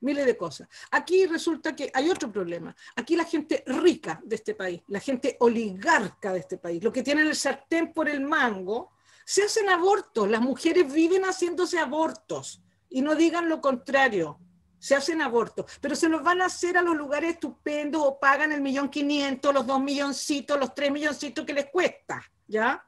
miles 0.00 0.26
de 0.26 0.36
cosas. 0.36 0.68
Aquí 0.90 1.26
resulta 1.26 1.74
que 1.74 1.90
hay 1.94 2.10
otro 2.10 2.30
problema. 2.30 2.74
Aquí 2.96 3.16
la 3.16 3.24
gente 3.24 3.62
rica 3.66 4.20
de 4.24 4.36
este 4.36 4.54
país, 4.54 4.82
la 4.88 5.00
gente 5.00 5.36
oligarca 5.40 6.32
de 6.32 6.40
este 6.40 6.58
país, 6.58 6.82
lo 6.82 6.92
que 6.92 7.02
tienen 7.02 7.26
el 7.26 7.36
sartén 7.36 7.92
por 7.92 8.08
el 8.08 8.20
mango, 8.20 8.92
se 9.24 9.44
hacen 9.44 9.68
abortos. 9.68 10.28
Las 10.28 10.40
mujeres 10.40 10.92
viven 10.92 11.22
haciéndose 11.22 11.78
abortos 11.78 12.62
y 12.88 13.00
no 13.00 13.14
digan 13.14 13.48
lo 13.48 13.60
contrario. 13.60 14.38
Se 14.78 14.94
hacen 14.94 15.20
abortos, 15.20 15.66
pero 15.80 15.94
se 15.94 16.08
los 16.08 16.22
van 16.22 16.40
a 16.40 16.46
hacer 16.46 16.78
a 16.78 16.82
los 16.82 16.96
lugares 16.96 17.34
estupendos 17.34 18.02
o 18.02 18.18
pagan 18.18 18.50
el 18.50 18.62
millón 18.62 18.88
quinientos, 18.88 19.52
los 19.52 19.66
dos 19.66 19.80
milloncitos, 19.80 20.58
los 20.58 20.74
tres 20.74 20.90
milloncitos 20.90 21.44
que 21.44 21.52
les 21.52 21.66
cuesta, 21.66 22.22
¿ya? 22.48 22.82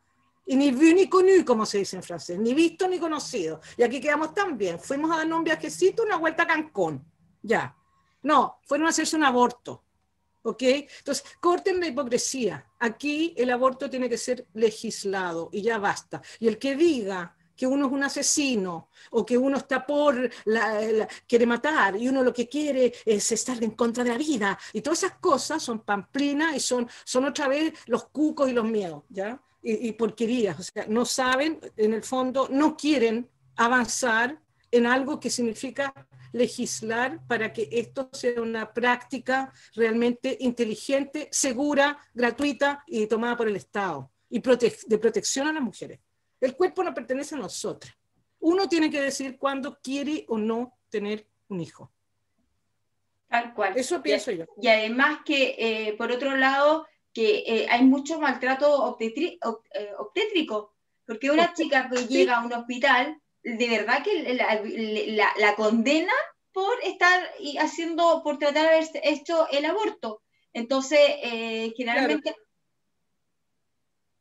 Y 0.47 0.57
ni 0.57 0.73
vu 0.73 0.93
ni 0.95 1.09
connu, 1.09 1.45
como 1.45 1.65
se 1.65 1.79
dice 1.79 1.97
en 1.97 2.03
francés, 2.03 2.39
ni 2.39 2.53
visto 2.53 2.89
ni 2.89 2.99
conocido. 2.99 3.61
Y 3.77 3.83
aquí 3.83 4.01
quedamos 4.01 4.35
tan 4.35 4.59
bien. 4.59 4.79
Fuimos 4.79 5.11
a 5.11 5.19
darnos 5.19 5.39
un 5.39 5.45
viajecito, 5.45 6.03
una 6.03 6.17
vuelta 6.17 6.43
a 6.43 6.47
Cancún. 6.47 7.05
Ya. 7.43 7.77
No, 8.23 8.59
fueron 8.65 8.87
a 8.87 8.91
hacerse 8.91 9.17
un 9.17 9.25
aborto. 9.25 9.85
¿Ok? 10.43 10.63
Entonces, 10.63 11.25
corten 11.41 11.79
la 11.79 11.87
hipocresía. 11.87 12.67
Aquí 12.81 13.33
el 13.37 13.51
aborto 13.51 13.89
tiene 13.89 14.09
que 14.09 14.19
ser 14.19 14.47
legislado 14.55 15.49
y 15.53 15.63
ya 15.63 15.79
basta. 15.79 16.21
Y 16.41 16.49
el 16.49 16.59
que 16.59 16.75
diga 16.75 17.37
que 17.57 17.67
uno 17.67 17.87
es 17.87 17.93
un 17.93 18.03
asesino 18.03 18.89
o 19.11 19.25
que 19.25 19.39
uno 19.39 19.59
está 19.59 19.87
por, 19.87 20.29
la, 20.47 20.81
la, 20.81 21.09
quiere 21.29 21.47
matar 21.47 21.97
y 21.97 22.09
uno 22.09 22.25
lo 22.25 22.33
que 22.33 22.49
quiere 22.49 22.93
es 23.05 23.31
estar 23.31 23.63
en 23.63 23.73
contra 23.73 24.03
de 24.03 24.11
la 24.11 24.19
vida 24.19 24.59
y 24.73 24.81
todas 24.81 25.05
esas 25.05 25.19
cosas 25.19 25.63
son 25.63 25.81
pamplinas 25.81 26.57
y 26.57 26.61
son, 26.61 26.89
son 27.05 27.27
otra 27.27 27.47
vez 27.47 27.73
los 27.87 28.07
cucos 28.07 28.49
y 28.49 28.53
los 28.53 28.65
miedos, 28.65 29.05
¿ya? 29.11 29.41
Y, 29.63 29.89
y, 29.89 29.93
porquerías, 29.93 30.59
o 30.59 30.63
sea, 30.63 30.87
no 30.89 31.05
saben, 31.05 31.61
en 31.77 31.95
el 31.95 32.03
fondo, 32.03 32.49
no 32.51 32.77
quieren 32.77 33.31
avanzar 33.55 34.41
en 34.73 34.87
algo 34.87 35.21
que 35.21 35.31
significa 35.31 35.95
legislar 36.33 37.25
para 37.27 37.53
que 37.53 37.69
esto 37.71 38.09
sea 38.13 38.41
una 38.41 38.73
práctica 38.73 39.53
realmente 39.75 40.37
inteligente, 40.41 41.29
segura, 41.31 41.99
gratuita 42.13 42.83
y 42.87 43.07
tomada 43.07 43.37
por 43.37 43.49
el 43.49 43.57
Estado 43.57 44.11
y 44.29 44.41
de 44.41 44.99
protección 44.99 45.47
a 45.47 45.53
las 45.53 45.63
mujeres. 45.63 46.01
El 46.41 46.57
cuerpo 46.57 46.83
no 46.83 46.95
pertenece 46.95 47.35
a 47.35 47.39
nosotras. 47.39 47.95
Uno 48.41 48.69
tiene 48.69 48.91
que 48.91 49.01
decir 49.01 49.39
cuándo 49.39 49.79
quiere 49.81 50.25
o 50.29 50.39
no 50.39 50.79
tener 50.89 51.29
un 51.49 51.61
hijo. 51.61 51.93
Tal 53.29 53.55
cual. 53.55 53.75
Eso 53.77 54.03
pienso 54.03 54.33
yo. 54.33 54.47
Y 54.61 54.69
además 54.69 55.21
que, 55.25 55.55
eh, 55.59 55.95
por 55.97 56.11
otro 56.11 56.37
lado, 56.37 56.87
que 57.13 57.45
eh, 57.47 57.67
hay 57.71 57.85
mucho 57.85 58.19
maltrato 58.19 58.97
eh, 59.01 59.39
obstétrico, 59.99 60.75
porque 61.07 61.31
una 61.31 61.53
chica 61.53 61.89
que 61.91 62.07
llega 62.07 62.39
a 62.39 62.45
un 62.45 62.53
hospital, 62.53 63.21
de 63.43 63.69
verdad 63.69 64.03
que 64.03 64.35
la, 65.39 65.55
condena 65.57 66.13
por 66.53 66.75
estar 66.85 67.31
haciendo, 67.59 68.23
por 68.23 68.39
tratar 68.39 68.63
de 68.65 68.77
haber 68.77 68.89
hecho 69.03 69.49
el 69.51 69.65
aborto. 69.65 70.23
Entonces, 70.53 71.01
generalmente 71.77 72.35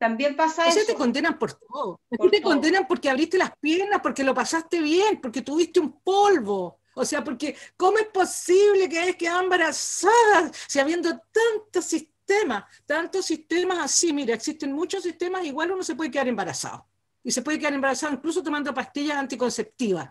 también 0.02 0.36
pasa 0.36 0.68
eso. 0.68 0.80
te 0.88 0.96
condenan 0.96 1.38
por 1.38 1.54
todo. 1.54 2.02
te 2.32 2.42
condenan 2.42 2.88
porque 2.88 3.08
abriste 3.08 3.38
las 3.38 3.56
piernas, 3.58 4.00
porque 4.02 4.24
lo 4.24 4.34
pasaste 4.34 4.82
bien, 4.82 5.22
porque 5.22 5.44
tuviste 5.44 5.80
un 5.80 6.02
polvo. 6.02 6.80
O 6.96 7.06
sea, 7.06 7.24
porque 7.24 7.56
¿cómo 7.78 8.00
es 8.00 8.08
posible 8.08 8.90
que 8.90 8.98
hayas 8.98 9.16
quedado 9.16 9.44
embarazada 9.44 10.52
si 10.68 10.80
habiendo 10.80 11.10
tantos 11.32 11.86
sistemas, 11.86 12.11
tantos 12.86 13.26
sistemas 13.26 13.80
así? 13.80 14.14
Mira, 14.14 14.34
existen 14.34 14.72
muchos 14.72 15.04
sistemas, 15.04 15.46
igual 15.46 15.72
uno 15.72 15.84
se 15.84 15.96
puede 15.96 16.12
quedar 16.12 16.28
embarazado. 16.28 16.88
Y 17.24 17.32
se 17.32 17.42
puede 17.42 17.60
quedar 17.60 17.74
embarazado 17.74 18.14
incluso 18.14 18.42
tomando 18.42 18.74
pastillas 18.74 19.18
anticonceptivas, 19.18 20.10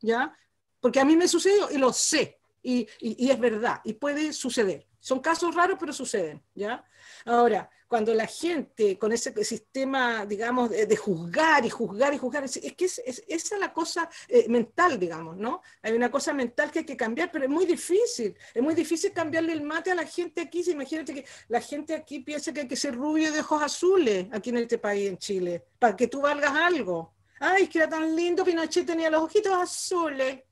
¿ya? 0.00 0.36
Porque 0.80 1.00
a 1.00 1.04
mí 1.04 1.16
me 1.16 1.28
sucedió 1.28 1.70
y 1.70 1.78
lo 1.78 1.92
sé, 1.92 2.38
y, 2.62 2.86
y 3.00 3.30
es 3.30 3.38
verdad, 3.40 3.80
y 3.84 3.94
puede 3.94 4.32
suceder. 4.32 4.86
Son 4.98 5.20
casos 5.20 5.54
raros, 5.54 5.78
pero 5.80 5.92
suceden, 5.92 6.42
¿ya? 6.54 6.84
Ahora, 7.24 7.70
cuando 7.90 8.14
la 8.14 8.28
gente 8.28 8.96
con 8.96 9.10
ese 9.10 9.44
sistema, 9.44 10.24
digamos, 10.24 10.70
de, 10.70 10.96
juzgar 10.96 11.66
y 11.66 11.70
juzgar 11.70 12.14
y 12.14 12.18
juzgar, 12.18 12.44
es, 12.44 12.60
que 12.76 12.84
es, 12.84 13.02
esa 13.04 13.54
es 13.56 13.60
la 13.60 13.72
cosa 13.72 14.08
eh, 14.28 14.46
mental, 14.48 14.96
digamos, 14.96 15.36
¿no? 15.36 15.60
Hay 15.82 15.94
una 15.94 16.08
cosa 16.08 16.32
mental 16.32 16.70
que 16.70 16.78
hay 16.78 16.84
que 16.84 16.96
cambiar, 16.96 17.32
pero 17.32 17.46
es 17.46 17.50
muy 17.50 17.66
difícil. 17.66 18.36
Es 18.54 18.62
muy 18.62 18.76
difícil 18.76 19.12
cambiarle 19.12 19.54
el 19.54 19.62
mate 19.62 19.90
a 19.90 19.96
la 19.96 20.06
gente 20.06 20.40
aquí. 20.40 20.62
Imagínate 20.70 21.12
que 21.12 21.24
la 21.48 21.60
gente 21.60 21.92
aquí 21.92 22.20
piensa 22.20 22.52
que 22.52 22.60
hay 22.60 22.68
que 22.68 22.76
ser 22.76 22.94
rubio 22.94 23.32
de 23.32 23.40
ojos 23.40 23.60
azules 23.60 24.28
aquí 24.30 24.50
en 24.50 24.58
este 24.58 24.78
país, 24.78 25.08
en 25.08 25.18
Chile, 25.18 25.64
para 25.76 25.96
que 25.96 26.06
tú 26.06 26.20
valgas 26.20 26.52
algo. 26.52 27.12
Ay, 27.40 27.64
es 27.64 27.68
que 27.70 27.78
era 27.78 27.88
tan 27.88 28.14
lindo, 28.14 28.44
Pinochet 28.44 28.86
tenía 28.86 29.10
los 29.10 29.22
ojitos 29.22 29.52
azules. 29.52 30.44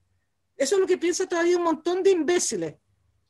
Eso 0.56 0.74
es 0.74 0.80
lo 0.80 0.88
que 0.88 0.98
piensa 0.98 1.24
todavía 1.28 1.56
un 1.56 1.62
montón 1.62 2.02
de 2.02 2.10
imbéciles. 2.10 2.74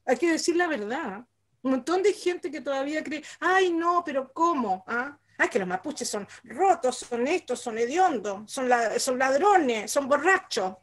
Hay 0.06 0.16
que 0.16 0.32
decir 0.32 0.56
la 0.56 0.66
verdad. 0.66 1.26
Un 1.62 1.72
montón 1.72 2.02
de 2.02 2.12
gente 2.12 2.50
que 2.50 2.60
todavía 2.60 3.02
cree, 3.02 3.22
ay 3.40 3.70
no, 3.70 4.02
pero 4.04 4.32
¿cómo? 4.32 4.84
¿Ah? 4.86 5.18
Ay, 5.38 5.48
que 5.48 5.60
los 5.60 5.68
mapuches 5.68 6.08
son 6.08 6.26
rotos, 6.44 6.98
son 6.98 7.26
estos, 7.28 7.60
son 7.60 7.78
hediondos, 7.78 8.50
son, 8.50 8.68
son 8.98 9.18
ladrones, 9.18 9.90
son 9.90 10.08
borrachos. 10.08 10.74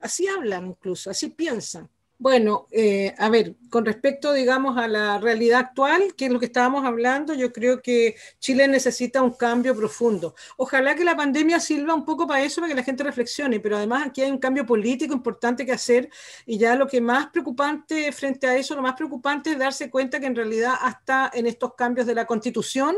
Así 0.00 0.26
hablan 0.26 0.66
incluso, 0.66 1.10
así 1.10 1.28
piensan. 1.28 1.88
Bueno, 2.22 2.68
eh, 2.70 3.12
a 3.18 3.28
ver, 3.30 3.56
con 3.68 3.84
respecto, 3.84 4.32
digamos, 4.32 4.78
a 4.78 4.86
la 4.86 5.18
realidad 5.18 5.58
actual, 5.58 6.14
que 6.16 6.26
es 6.26 6.30
lo 6.32 6.38
que 6.38 6.46
estábamos 6.46 6.84
hablando, 6.84 7.34
yo 7.34 7.52
creo 7.52 7.82
que 7.82 8.14
Chile 8.38 8.68
necesita 8.68 9.20
un 9.22 9.32
cambio 9.32 9.74
profundo. 9.74 10.36
Ojalá 10.56 10.94
que 10.94 11.02
la 11.02 11.16
pandemia 11.16 11.58
sirva 11.58 11.94
un 11.94 12.04
poco 12.04 12.24
para 12.28 12.44
eso, 12.44 12.60
para 12.60 12.68
que 12.68 12.76
la 12.76 12.84
gente 12.84 13.02
reflexione, 13.02 13.58
pero 13.58 13.76
además 13.76 14.06
aquí 14.06 14.22
hay 14.22 14.30
un 14.30 14.38
cambio 14.38 14.64
político 14.64 15.12
importante 15.12 15.66
que 15.66 15.72
hacer 15.72 16.10
y 16.46 16.58
ya 16.58 16.76
lo 16.76 16.86
que 16.86 17.00
más 17.00 17.26
preocupante 17.26 18.12
frente 18.12 18.46
a 18.46 18.56
eso, 18.56 18.76
lo 18.76 18.82
más 18.82 18.94
preocupante 18.94 19.50
es 19.50 19.58
darse 19.58 19.90
cuenta 19.90 20.20
que 20.20 20.26
en 20.26 20.36
realidad 20.36 20.74
hasta 20.80 21.28
en 21.34 21.46
estos 21.46 21.74
cambios 21.74 22.06
de 22.06 22.14
la 22.14 22.24
constitución, 22.24 22.96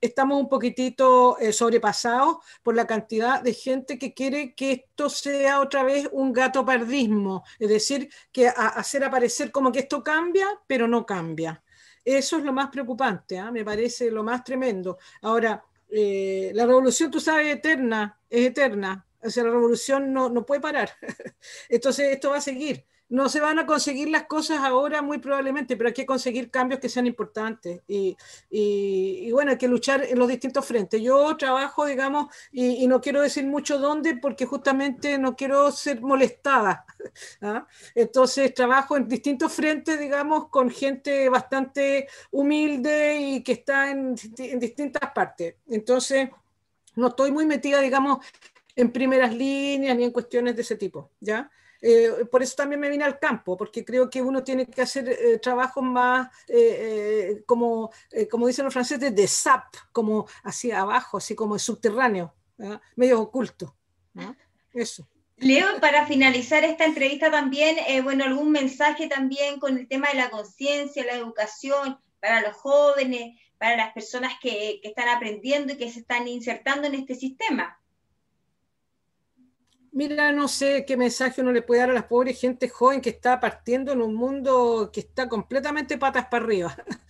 estamos 0.00 0.40
un 0.40 0.48
poquitito 0.48 1.38
eh, 1.38 1.52
sobrepasados 1.52 2.38
por 2.62 2.74
la 2.74 2.86
cantidad 2.86 3.42
de 3.42 3.54
gente 3.54 3.98
que 3.98 4.14
quiere 4.14 4.54
que 4.54 4.72
esto 4.72 5.10
sea 5.10 5.60
otra 5.60 5.82
vez 5.82 6.08
un 6.12 6.32
gato 6.32 6.64
pardismo, 6.64 7.44
es 7.58 7.68
decir, 7.68 8.10
que 8.32 8.48
hacer 8.48 9.04
aparecer 9.04 9.50
como 9.50 9.70
que 9.70 9.80
esto 9.80 10.02
cambia, 10.02 10.46
pero 10.66 10.88
no 10.88 11.04
cambia. 11.04 11.62
Eso 12.04 12.38
es 12.38 12.44
lo 12.44 12.52
más 12.52 12.70
preocupante, 12.70 13.38
¿ah? 13.38 13.50
me 13.50 13.64
parece 13.64 14.10
lo 14.10 14.22
más 14.22 14.42
tremendo. 14.42 14.98
Ahora, 15.22 15.62
eh, 15.90 16.50
la 16.54 16.66
revolución, 16.66 17.10
tú 17.10 17.20
sabes, 17.20 17.54
eterna, 17.54 18.18
es 18.28 18.46
eterna. 18.46 19.06
O 19.22 19.28
sea, 19.28 19.44
la 19.44 19.50
revolución 19.50 20.12
no, 20.12 20.30
no 20.30 20.46
puede 20.46 20.62
parar. 20.62 20.90
Entonces, 21.68 22.08
esto 22.12 22.30
va 22.30 22.38
a 22.38 22.40
seguir 22.40 22.86
no 23.10 23.28
se 23.28 23.40
van 23.40 23.58
a 23.58 23.66
conseguir 23.66 24.08
las 24.08 24.24
cosas 24.24 24.60
ahora 24.60 25.02
muy 25.02 25.18
probablemente, 25.18 25.76
pero 25.76 25.88
hay 25.88 25.94
que 25.94 26.06
conseguir 26.06 26.50
cambios 26.50 26.80
que 26.80 26.88
sean 26.88 27.06
importantes 27.06 27.82
y, 27.88 28.16
y, 28.48 29.30
bueno, 29.32 29.50
hay 29.50 29.58
que 29.58 29.66
luchar 29.68 30.04
en 30.04 30.18
los 30.18 30.28
distintos 30.28 30.64
frentes. 30.64 31.02
Yo 31.02 31.36
trabajo, 31.36 31.84
digamos, 31.84 32.32
y, 32.52 32.86
no 32.86 33.00
quiero 33.00 33.20
decir 33.20 33.46
mucho 33.46 33.78
dónde 33.78 34.16
porque 34.16 34.46
justamente 34.46 35.18
no 35.18 35.36
quiero 35.36 35.70
ser 35.72 36.00
molestada. 36.00 36.84
¿ah? 37.42 37.66
Entonces 37.94 38.54
trabajo 38.54 38.96
en 38.96 39.08
distintos 39.08 39.52
frentes, 39.52 39.98
digamos, 39.98 40.48
con 40.48 40.70
gente 40.70 41.28
bastante 41.28 42.08
humilde 42.30 43.18
y 43.20 43.42
que 43.42 43.52
está 43.52 43.90
en, 43.90 44.14
en 44.38 44.60
distintas 44.60 45.10
partes. 45.12 45.56
Entonces, 45.68 46.28
no 46.94 47.08
estoy 47.08 47.32
muy 47.32 47.44
metida, 47.44 47.80
digamos, 47.80 48.24
en 48.76 48.92
primeras 48.92 49.34
líneas 49.34 49.96
ni 49.96 50.04
en 50.04 50.12
cuestiones 50.12 50.54
de 50.54 50.62
ese 50.62 50.76
tipo, 50.76 51.10
¿ya? 51.20 51.50
Eh, 51.80 52.26
por 52.30 52.42
eso 52.42 52.56
también 52.56 52.80
me 52.80 52.90
vine 52.90 53.04
al 53.04 53.18
campo, 53.18 53.56
porque 53.56 53.84
creo 53.84 54.10
que 54.10 54.20
uno 54.20 54.44
tiene 54.44 54.66
que 54.66 54.82
hacer 54.82 55.08
eh, 55.08 55.38
trabajos 55.38 55.82
más, 55.82 56.28
eh, 56.48 57.42
como, 57.46 57.90
como 58.30 58.46
dicen 58.46 58.64
los 58.64 58.74
franceses, 58.74 59.14
de 59.14 59.26
SAP, 59.26 59.74
como 59.92 60.26
hacia 60.44 60.80
abajo, 60.80 61.18
así 61.18 61.34
como 61.34 61.58
subterráneo, 61.58 62.34
medio 62.96 63.20
oculto. 63.20 63.74
Leo, 65.36 65.80
para 65.80 66.06
finalizar 66.06 66.64
esta 66.64 66.84
entrevista 66.84 67.30
también, 67.30 67.78
bueno, 68.04 68.24
algún 68.24 68.50
mensaje 68.50 69.08
también 69.08 69.58
con 69.58 69.78
el 69.78 69.88
tema 69.88 70.08
de 70.08 70.16
la 70.16 70.30
conciencia, 70.30 71.04
la 71.04 71.14
educación 71.14 71.98
para 72.20 72.42
los 72.42 72.54
jóvenes, 72.56 73.40
para 73.56 73.76
las 73.76 73.94
personas 73.94 74.34
que, 74.42 74.80
que 74.82 74.88
están 74.88 75.08
aprendiendo 75.08 75.72
y 75.72 75.76
que 75.78 75.90
se 75.90 76.00
están 76.00 76.28
insertando 76.28 76.86
en 76.88 76.94
este 76.94 77.14
sistema. 77.14 77.79
Mira, 79.92 80.30
no 80.30 80.46
sé 80.46 80.84
qué 80.86 80.96
mensaje 80.96 81.40
uno 81.40 81.50
le 81.50 81.62
puede 81.62 81.80
dar 81.80 81.90
a 81.90 81.92
la 81.92 82.06
pobre 82.06 82.32
gente 82.32 82.68
joven 82.68 83.00
que 83.00 83.10
está 83.10 83.40
partiendo 83.40 83.90
en 83.90 84.00
un 84.00 84.14
mundo 84.14 84.90
que 84.92 85.00
está 85.00 85.28
completamente 85.28 85.98
patas 85.98 86.26
para 86.26 86.44
arriba. 86.44 86.76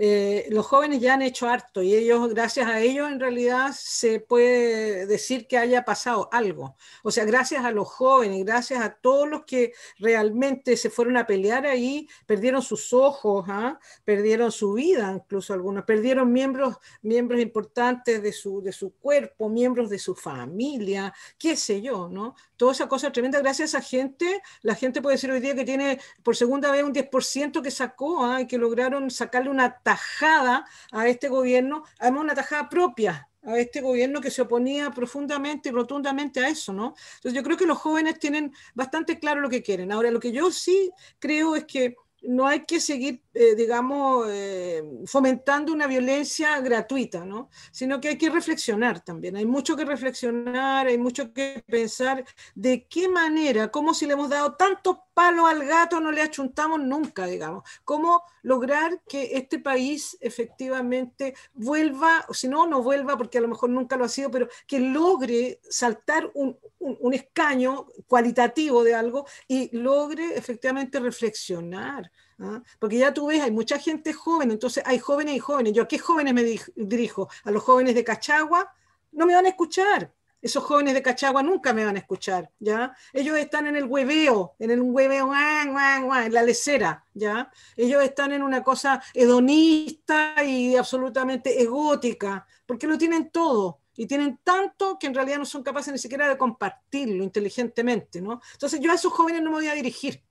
Eh, 0.00 0.46
los 0.50 0.64
jóvenes 0.64 1.00
ya 1.00 1.14
han 1.14 1.22
hecho 1.22 1.48
harto 1.48 1.82
y 1.82 1.92
ellos, 1.92 2.32
gracias 2.32 2.68
a 2.68 2.80
ellos, 2.80 3.10
en 3.10 3.18
realidad 3.18 3.72
se 3.76 4.20
puede 4.20 5.06
decir 5.06 5.48
que 5.48 5.58
haya 5.58 5.84
pasado 5.84 6.28
algo. 6.30 6.76
O 7.02 7.10
sea, 7.10 7.24
gracias 7.24 7.64
a 7.64 7.72
los 7.72 7.88
jóvenes, 7.88 8.44
gracias 8.44 8.80
a 8.80 8.94
todos 8.94 9.28
los 9.28 9.44
que 9.44 9.72
realmente 9.98 10.76
se 10.76 10.88
fueron 10.88 11.16
a 11.16 11.26
pelear 11.26 11.66
ahí, 11.66 12.08
perdieron 12.26 12.62
sus 12.62 12.92
ojos, 12.92 13.46
¿ah? 13.48 13.80
perdieron 14.04 14.52
su 14.52 14.74
vida, 14.74 15.10
incluso 15.12 15.52
algunos, 15.52 15.84
perdieron 15.84 16.32
miembros, 16.32 16.76
miembros 17.02 17.40
importantes 17.40 18.22
de 18.22 18.32
su, 18.32 18.62
de 18.62 18.70
su 18.70 18.92
cuerpo, 18.94 19.48
miembros 19.48 19.90
de 19.90 19.98
su 19.98 20.14
familia, 20.14 21.12
qué 21.36 21.56
sé 21.56 21.82
yo, 21.82 22.08
¿no? 22.08 22.27
Toda 22.56 22.72
esa 22.72 22.88
cosa 22.88 23.12
tremenda, 23.12 23.38
gracias 23.40 23.74
a 23.74 23.80
gente, 23.80 24.42
la 24.62 24.74
gente 24.74 25.02
puede 25.02 25.16
decir 25.16 25.30
hoy 25.30 25.40
día 25.40 25.54
que 25.54 25.64
tiene 25.64 26.00
por 26.22 26.36
segunda 26.36 26.70
vez 26.70 26.82
un 26.82 26.92
10% 26.92 27.62
que 27.62 27.70
sacó 27.70 28.24
¿ah? 28.24 28.40
y 28.40 28.46
que 28.46 28.58
lograron 28.58 29.10
sacarle 29.10 29.50
una 29.50 29.78
tajada 29.78 30.64
a 30.92 31.08
este 31.08 31.28
gobierno, 31.28 31.84
además 31.98 32.24
una 32.24 32.34
tajada 32.34 32.68
propia, 32.68 33.28
a 33.42 33.58
este 33.58 33.80
gobierno 33.80 34.20
que 34.20 34.30
se 34.30 34.42
oponía 34.42 34.90
profundamente 34.90 35.68
y 35.68 35.72
rotundamente 35.72 36.40
a 36.40 36.48
eso, 36.48 36.72
¿no? 36.72 36.94
Entonces 37.16 37.32
yo 37.32 37.42
creo 37.42 37.56
que 37.56 37.66
los 37.66 37.78
jóvenes 37.78 38.18
tienen 38.18 38.52
bastante 38.74 39.18
claro 39.18 39.40
lo 39.40 39.48
que 39.48 39.62
quieren. 39.62 39.92
Ahora, 39.92 40.10
lo 40.10 40.20
que 40.20 40.32
yo 40.32 40.50
sí 40.50 40.90
creo 41.18 41.56
es 41.56 41.64
que 41.64 41.96
no 42.22 42.46
hay 42.46 42.64
que 42.64 42.80
seguir, 42.80 43.22
eh, 43.40 43.54
digamos, 43.54 44.26
eh, 44.30 44.82
fomentando 45.06 45.72
una 45.72 45.86
violencia 45.86 46.58
gratuita, 46.60 47.24
¿no? 47.24 47.50
Sino 47.70 48.00
que 48.00 48.08
hay 48.08 48.18
que 48.18 48.30
reflexionar 48.30 48.98
también. 49.04 49.36
Hay 49.36 49.46
mucho 49.46 49.76
que 49.76 49.84
reflexionar, 49.84 50.88
hay 50.88 50.98
mucho 50.98 51.32
que 51.32 51.62
pensar 51.68 52.24
de 52.56 52.88
qué 52.88 53.08
manera, 53.08 53.70
cómo 53.70 53.94
si 53.94 54.06
le 54.06 54.14
hemos 54.14 54.28
dado 54.28 54.56
tanto 54.56 55.04
palo 55.14 55.46
al 55.46 55.64
gato 55.64 56.00
no 56.00 56.10
le 56.10 56.20
achuntamos 56.22 56.80
nunca, 56.80 57.26
digamos. 57.26 57.62
Cómo 57.84 58.24
lograr 58.42 59.02
que 59.08 59.36
este 59.36 59.60
país 59.60 60.18
efectivamente 60.20 61.34
vuelva, 61.54 62.24
o 62.28 62.34
si 62.34 62.48
no, 62.48 62.66
no 62.66 62.82
vuelva, 62.82 63.16
porque 63.16 63.38
a 63.38 63.42
lo 63.42 63.48
mejor 63.48 63.70
nunca 63.70 63.96
lo 63.96 64.04
ha 64.04 64.08
sido, 64.08 64.32
pero 64.32 64.48
que 64.66 64.80
logre 64.80 65.60
saltar 65.70 66.28
un, 66.34 66.58
un 66.80 67.14
escaño 67.14 67.86
cualitativo 68.08 68.82
de 68.82 68.96
algo 68.96 69.26
y 69.46 69.76
logre 69.76 70.36
efectivamente 70.36 70.98
reflexionar 70.98 72.10
¿ah? 72.40 72.62
Porque 72.78 72.98
ya 72.98 73.12
tú 73.12 73.26
ves, 73.26 73.42
hay 73.42 73.50
mucha 73.50 73.78
gente 73.78 74.12
joven, 74.12 74.50
entonces 74.50 74.82
hay 74.86 74.98
jóvenes 74.98 75.36
y 75.36 75.38
jóvenes. 75.38 75.72
¿Yo 75.72 75.82
a 75.82 75.88
qué 75.88 75.98
jóvenes 75.98 76.34
me 76.34 76.44
dirijo? 76.76 77.28
¿A 77.44 77.50
los 77.50 77.62
jóvenes 77.62 77.94
de 77.94 78.04
Cachagua? 78.04 78.72
No 79.12 79.26
me 79.26 79.34
van 79.34 79.46
a 79.46 79.50
escuchar. 79.50 80.12
Esos 80.40 80.62
jóvenes 80.62 80.94
de 80.94 81.02
Cachagua 81.02 81.42
nunca 81.42 81.72
me 81.72 81.84
van 81.84 81.96
a 81.96 81.98
escuchar, 81.98 82.48
¿ya? 82.60 82.94
Ellos 83.12 83.36
están 83.36 83.66
en 83.66 83.74
el 83.74 83.84
hueveo, 83.84 84.54
en 84.60 84.70
el 84.70 84.80
hueveo, 84.80 85.32
en 85.34 86.32
la 86.32 86.42
lecera, 86.44 87.04
¿ya? 87.12 87.50
Ellos 87.76 88.04
están 88.04 88.30
en 88.30 88.44
una 88.44 88.62
cosa 88.62 89.02
hedonista 89.14 90.44
y 90.44 90.76
absolutamente 90.76 91.60
egótica, 91.60 92.46
porque 92.66 92.86
lo 92.86 92.96
tienen 92.96 93.30
todo 93.30 93.80
y 93.96 94.06
tienen 94.06 94.38
tanto 94.44 94.96
que 94.96 95.08
en 95.08 95.14
realidad 95.14 95.38
no 95.38 95.44
son 95.44 95.64
capaces 95.64 95.92
ni 95.92 95.98
siquiera 95.98 96.28
de 96.28 96.38
compartirlo 96.38 97.24
inteligentemente, 97.24 98.20
¿no? 98.20 98.40
Entonces 98.52 98.78
yo 98.78 98.92
a 98.92 98.94
esos 98.94 99.12
jóvenes 99.12 99.42
no 99.42 99.50
me 99.50 99.56
voy 99.56 99.66
a 99.66 99.74
dirigir, 99.74 100.22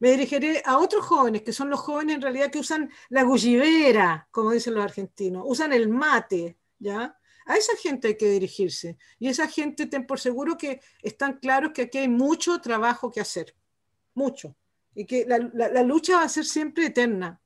Me 0.00 0.10
dirigiré 0.10 0.62
a 0.64 0.78
otros 0.78 1.04
jóvenes, 1.04 1.42
que 1.42 1.52
son 1.52 1.70
los 1.70 1.80
jóvenes 1.80 2.16
en 2.16 2.22
realidad 2.22 2.50
que 2.50 2.58
usan 2.58 2.90
la 3.08 3.22
gullivera, 3.22 4.28
como 4.30 4.52
dicen 4.52 4.74
los 4.74 4.84
argentinos, 4.84 5.44
usan 5.46 5.72
el 5.72 5.88
mate, 5.88 6.58
¿ya? 6.78 7.16
A 7.46 7.56
esa 7.56 7.76
gente 7.76 8.08
hay 8.08 8.16
que 8.16 8.28
dirigirse. 8.28 8.96
Y 9.18 9.28
esa 9.28 9.46
gente, 9.46 9.86
ten 9.86 10.06
por 10.06 10.18
seguro 10.18 10.56
que 10.56 10.80
están 11.02 11.38
claros 11.38 11.72
que 11.72 11.82
aquí 11.82 11.98
hay 11.98 12.08
mucho 12.08 12.60
trabajo 12.60 13.10
que 13.10 13.20
hacer. 13.20 13.54
Mucho. 14.14 14.56
Y 14.94 15.04
que 15.06 15.26
la, 15.26 15.38
lucha 15.82 16.16
va 16.16 16.22
a 16.22 16.28
ser 16.28 16.44
siempre 16.44 16.86
eterna. 16.86 17.40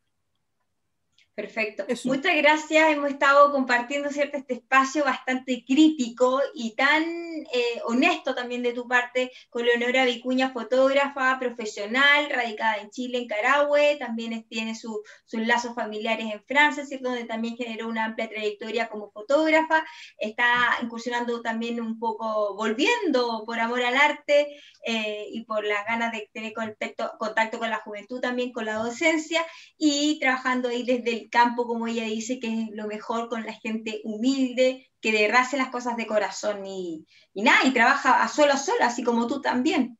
Perfecto. 1.38 1.86
Muchas 2.02 2.36
gracias. 2.36 2.90
Hemos 2.90 3.10
estado 3.10 3.52
compartiendo 3.52 4.10
cierto 4.10 4.38
este 4.38 4.54
espacio 4.54 5.04
bastante 5.04 5.64
crítico 5.64 6.40
y 6.52 6.74
tan 6.74 7.04
eh, 7.04 7.80
honesto 7.84 8.34
también 8.34 8.64
de 8.64 8.72
tu 8.72 8.88
parte 8.88 9.30
con 9.48 9.64
Leonora 9.64 10.04
Vicuña, 10.04 10.50
fotógrafa 10.50 11.38
profesional, 11.38 12.28
radicada 12.28 12.78
en 12.78 12.90
Chile, 12.90 13.18
en 13.18 13.28
Carahue. 13.28 13.94
También 14.00 14.42
tiene 14.48 14.74
sus 14.74 15.00
lazos 15.30 15.76
familiares 15.76 16.26
en 16.28 16.42
Francia, 16.42 16.84
¿cierto? 16.84 17.10
donde 17.10 17.24
también 17.24 17.56
generó 17.56 17.86
una 17.86 18.06
amplia 18.06 18.28
trayectoria 18.28 18.88
como 18.88 19.12
fotógrafa. 19.12 19.84
Está 20.18 20.48
incursionando 20.82 21.40
también 21.40 21.80
un 21.80 22.00
poco, 22.00 22.56
volviendo 22.56 23.44
por 23.46 23.60
amor 23.60 23.82
al 23.82 23.96
arte 23.96 24.56
eh, 24.84 25.28
y 25.30 25.44
por 25.44 25.64
las 25.64 25.86
ganas 25.86 26.10
de 26.10 26.28
tener 26.32 26.52
contacto, 26.52 27.12
contacto 27.16 27.60
con 27.60 27.70
la 27.70 27.78
juventud, 27.78 28.20
también 28.20 28.50
con 28.50 28.64
la 28.64 28.74
docencia 28.74 29.46
y 29.76 30.18
trabajando 30.18 30.68
ahí 30.70 30.82
desde 30.82 31.12
el 31.12 31.27
campo, 31.28 31.66
como 31.66 31.86
ella 31.86 32.04
dice, 32.04 32.38
que 32.38 32.48
es 32.48 32.68
lo 32.72 32.86
mejor 32.86 33.28
con 33.28 33.44
la 33.44 33.52
gente 33.52 34.00
humilde, 34.04 34.90
que 35.00 35.12
derrase 35.12 35.56
las 35.56 35.70
cosas 35.70 35.96
de 35.96 36.06
corazón 36.06 36.66
y, 36.66 37.06
y 37.32 37.42
nada, 37.42 37.60
y 37.64 37.72
trabaja 37.72 38.22
a 38.22 38.28
solo 38.28 38.52
a 38.52 38.56
solo, 38.56 38.84
así 38.84 39.02
como 39.02 39.26
tú 39.26 39.40
también. 39.40 39.98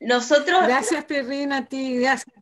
Nosotros. 0.00 0.62
Gracias, 0.62 1.04
Perrina, 1.04 1.58
a 1.58 1.66
ti, 1.66 1.98
gracias. 1.98 2.37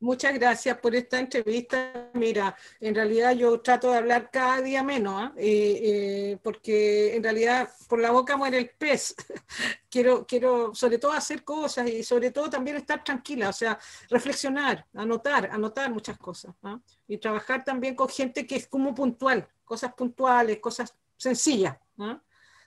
Muchas 0.00 0.32
gracias 0.32 0.78
por 0.78 0.94
esta 0.94 1.18
entrevista. 1.18 2.08
Mira, 2.14 2.56
en 2.80 2.94
realidad 2.94 3.32
yo 3.32 3.60
trato 3.60 3.90
de 3.90 3.98
hablar 3.98 4.30
cada 4.30 4.62
día 4.62 4.82
menos, 4.82 5.14
¿ah? 5.14 5.32
eh, 5.36 5.80
eh, 5.82 6.38
porque 6.42 7.14
en 7.14 7.22
realidad 7.22 7.68
por 7.86 8.00
la 8.00 8.10
boca 8.10 8.34
muere 8.38 8.56
el 8.56 8.70
pez. 8.70 9.14
quiero, 9.90 10.26
quiero 10.26 10.74
sobre 10.74 10.96
todo 10.96 11.12
hacer 11.12 11.44
cosas 11.44 11.86
y 11.86 12.02
sobre 12.02 12.30
todo 12.30 12.48
también 12.48 12.78
estar 12.78 13.04
tranquila, 13.04 13.50
o 13.50 13.52
sea, 13.52 13.78
reflexionar, 14.08 14.86
anotar, 14.94 15.50
anotar 15.52 15.90
muchas 15.92 16.16
cosas. 16.16 16.54
¿ah? 16.62 16.80
Y 17.06 17.18
trabajar 17.18 17.62
también 17.62 17.94
con 17.94 18.08
gente 18.08 18.46
que 18.46 18.56
es 18.56 18.68
como 18.68 18.94
puntual, 18.94 19.46
cosas 19.66 19.92
puntuales, 19.92 20.60
cosas 20.60 20.94
sencillas, 21.18 21.76
¿ah? 21.98 22.18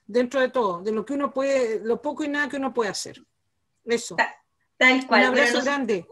dentro 0.05 0.39
de 0.39 0.49
todo, 0.49 0.83
de 0.83 0.91
lo 0.91 1.03
que 1.03 1.13
uno 1.13 1.33
puede, 1.33 1.79
lo 1.79 1.99
poco 1.99 2.23
y 2.23 2.27
nada 2.27 2.47
que 2.47 2.57
uno 2.57 2.71
puede 2.71 2.91
hacer. 2.91 3.25
Eso. 3.85 4.15
Tal 4.77 5.07
cual. 5.07 5.21
Un 5.21 5.27
abrazo 5.29 5.63
grande. 5.63 6.05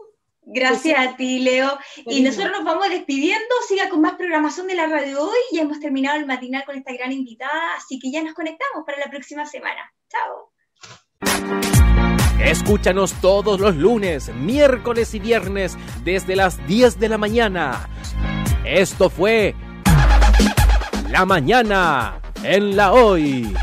Gracias 0.44 0.98
a 0.98 1.16
ti, 1.16 1.38
Leo. 1.40 1.78
Y 2.06 2.22
nosotros 2.22 2.50
nos 2.52 2.64
vamos 2.64 2.88
despidiendo. 2.88 3.54
Siga 3.68 3.88
con 3.88 4.00
más 4.00 4.14
programación 4.14 4.66
de 4.66 4.74
la 4.74 4.86
radio 4.86 5.22
hoy. 5.22 5.38
Ya 5.52 5.62
hemos 5.62 5.80
terminado 5.80 6.18
el 6.18 6.26
matinal 6.26 6.64
con 6.64 6.76
esta 6.76 6.92
gran 6.92 7.12
invitada, 7.12 7.74
así 7.76 7.98
que 7.98 8.10
ya 8.10 8.22
nos 8.22 8.34
conectamos 8.34 8.84
para 8.84 8.98
la 8.98 9.10
próxima 9.10 9.46
semana. 9.46 9.92
Chao. 10.08 10.52
Escúchanos 12.44 13.14
todos 13.20 13.60
los 13.60 13.76
lunes, 13.76 14.34
miércoles 14.34 15.14
y 15.14 15.20
viernes 15.20 15.76
desde 16.02 16.34
las 16.34 16.64
10 16.66 16.98
de 16.98 17.08
la 17.08 17.18
mañana. 17.18 17.88
Esto 18.64 19.08
fue 19.08 19.54
La 21.08 21.24
Mañana 21.24 22.20
en 22.42 22.76
la 22.76 22.92
Hoy. 22.92 23.54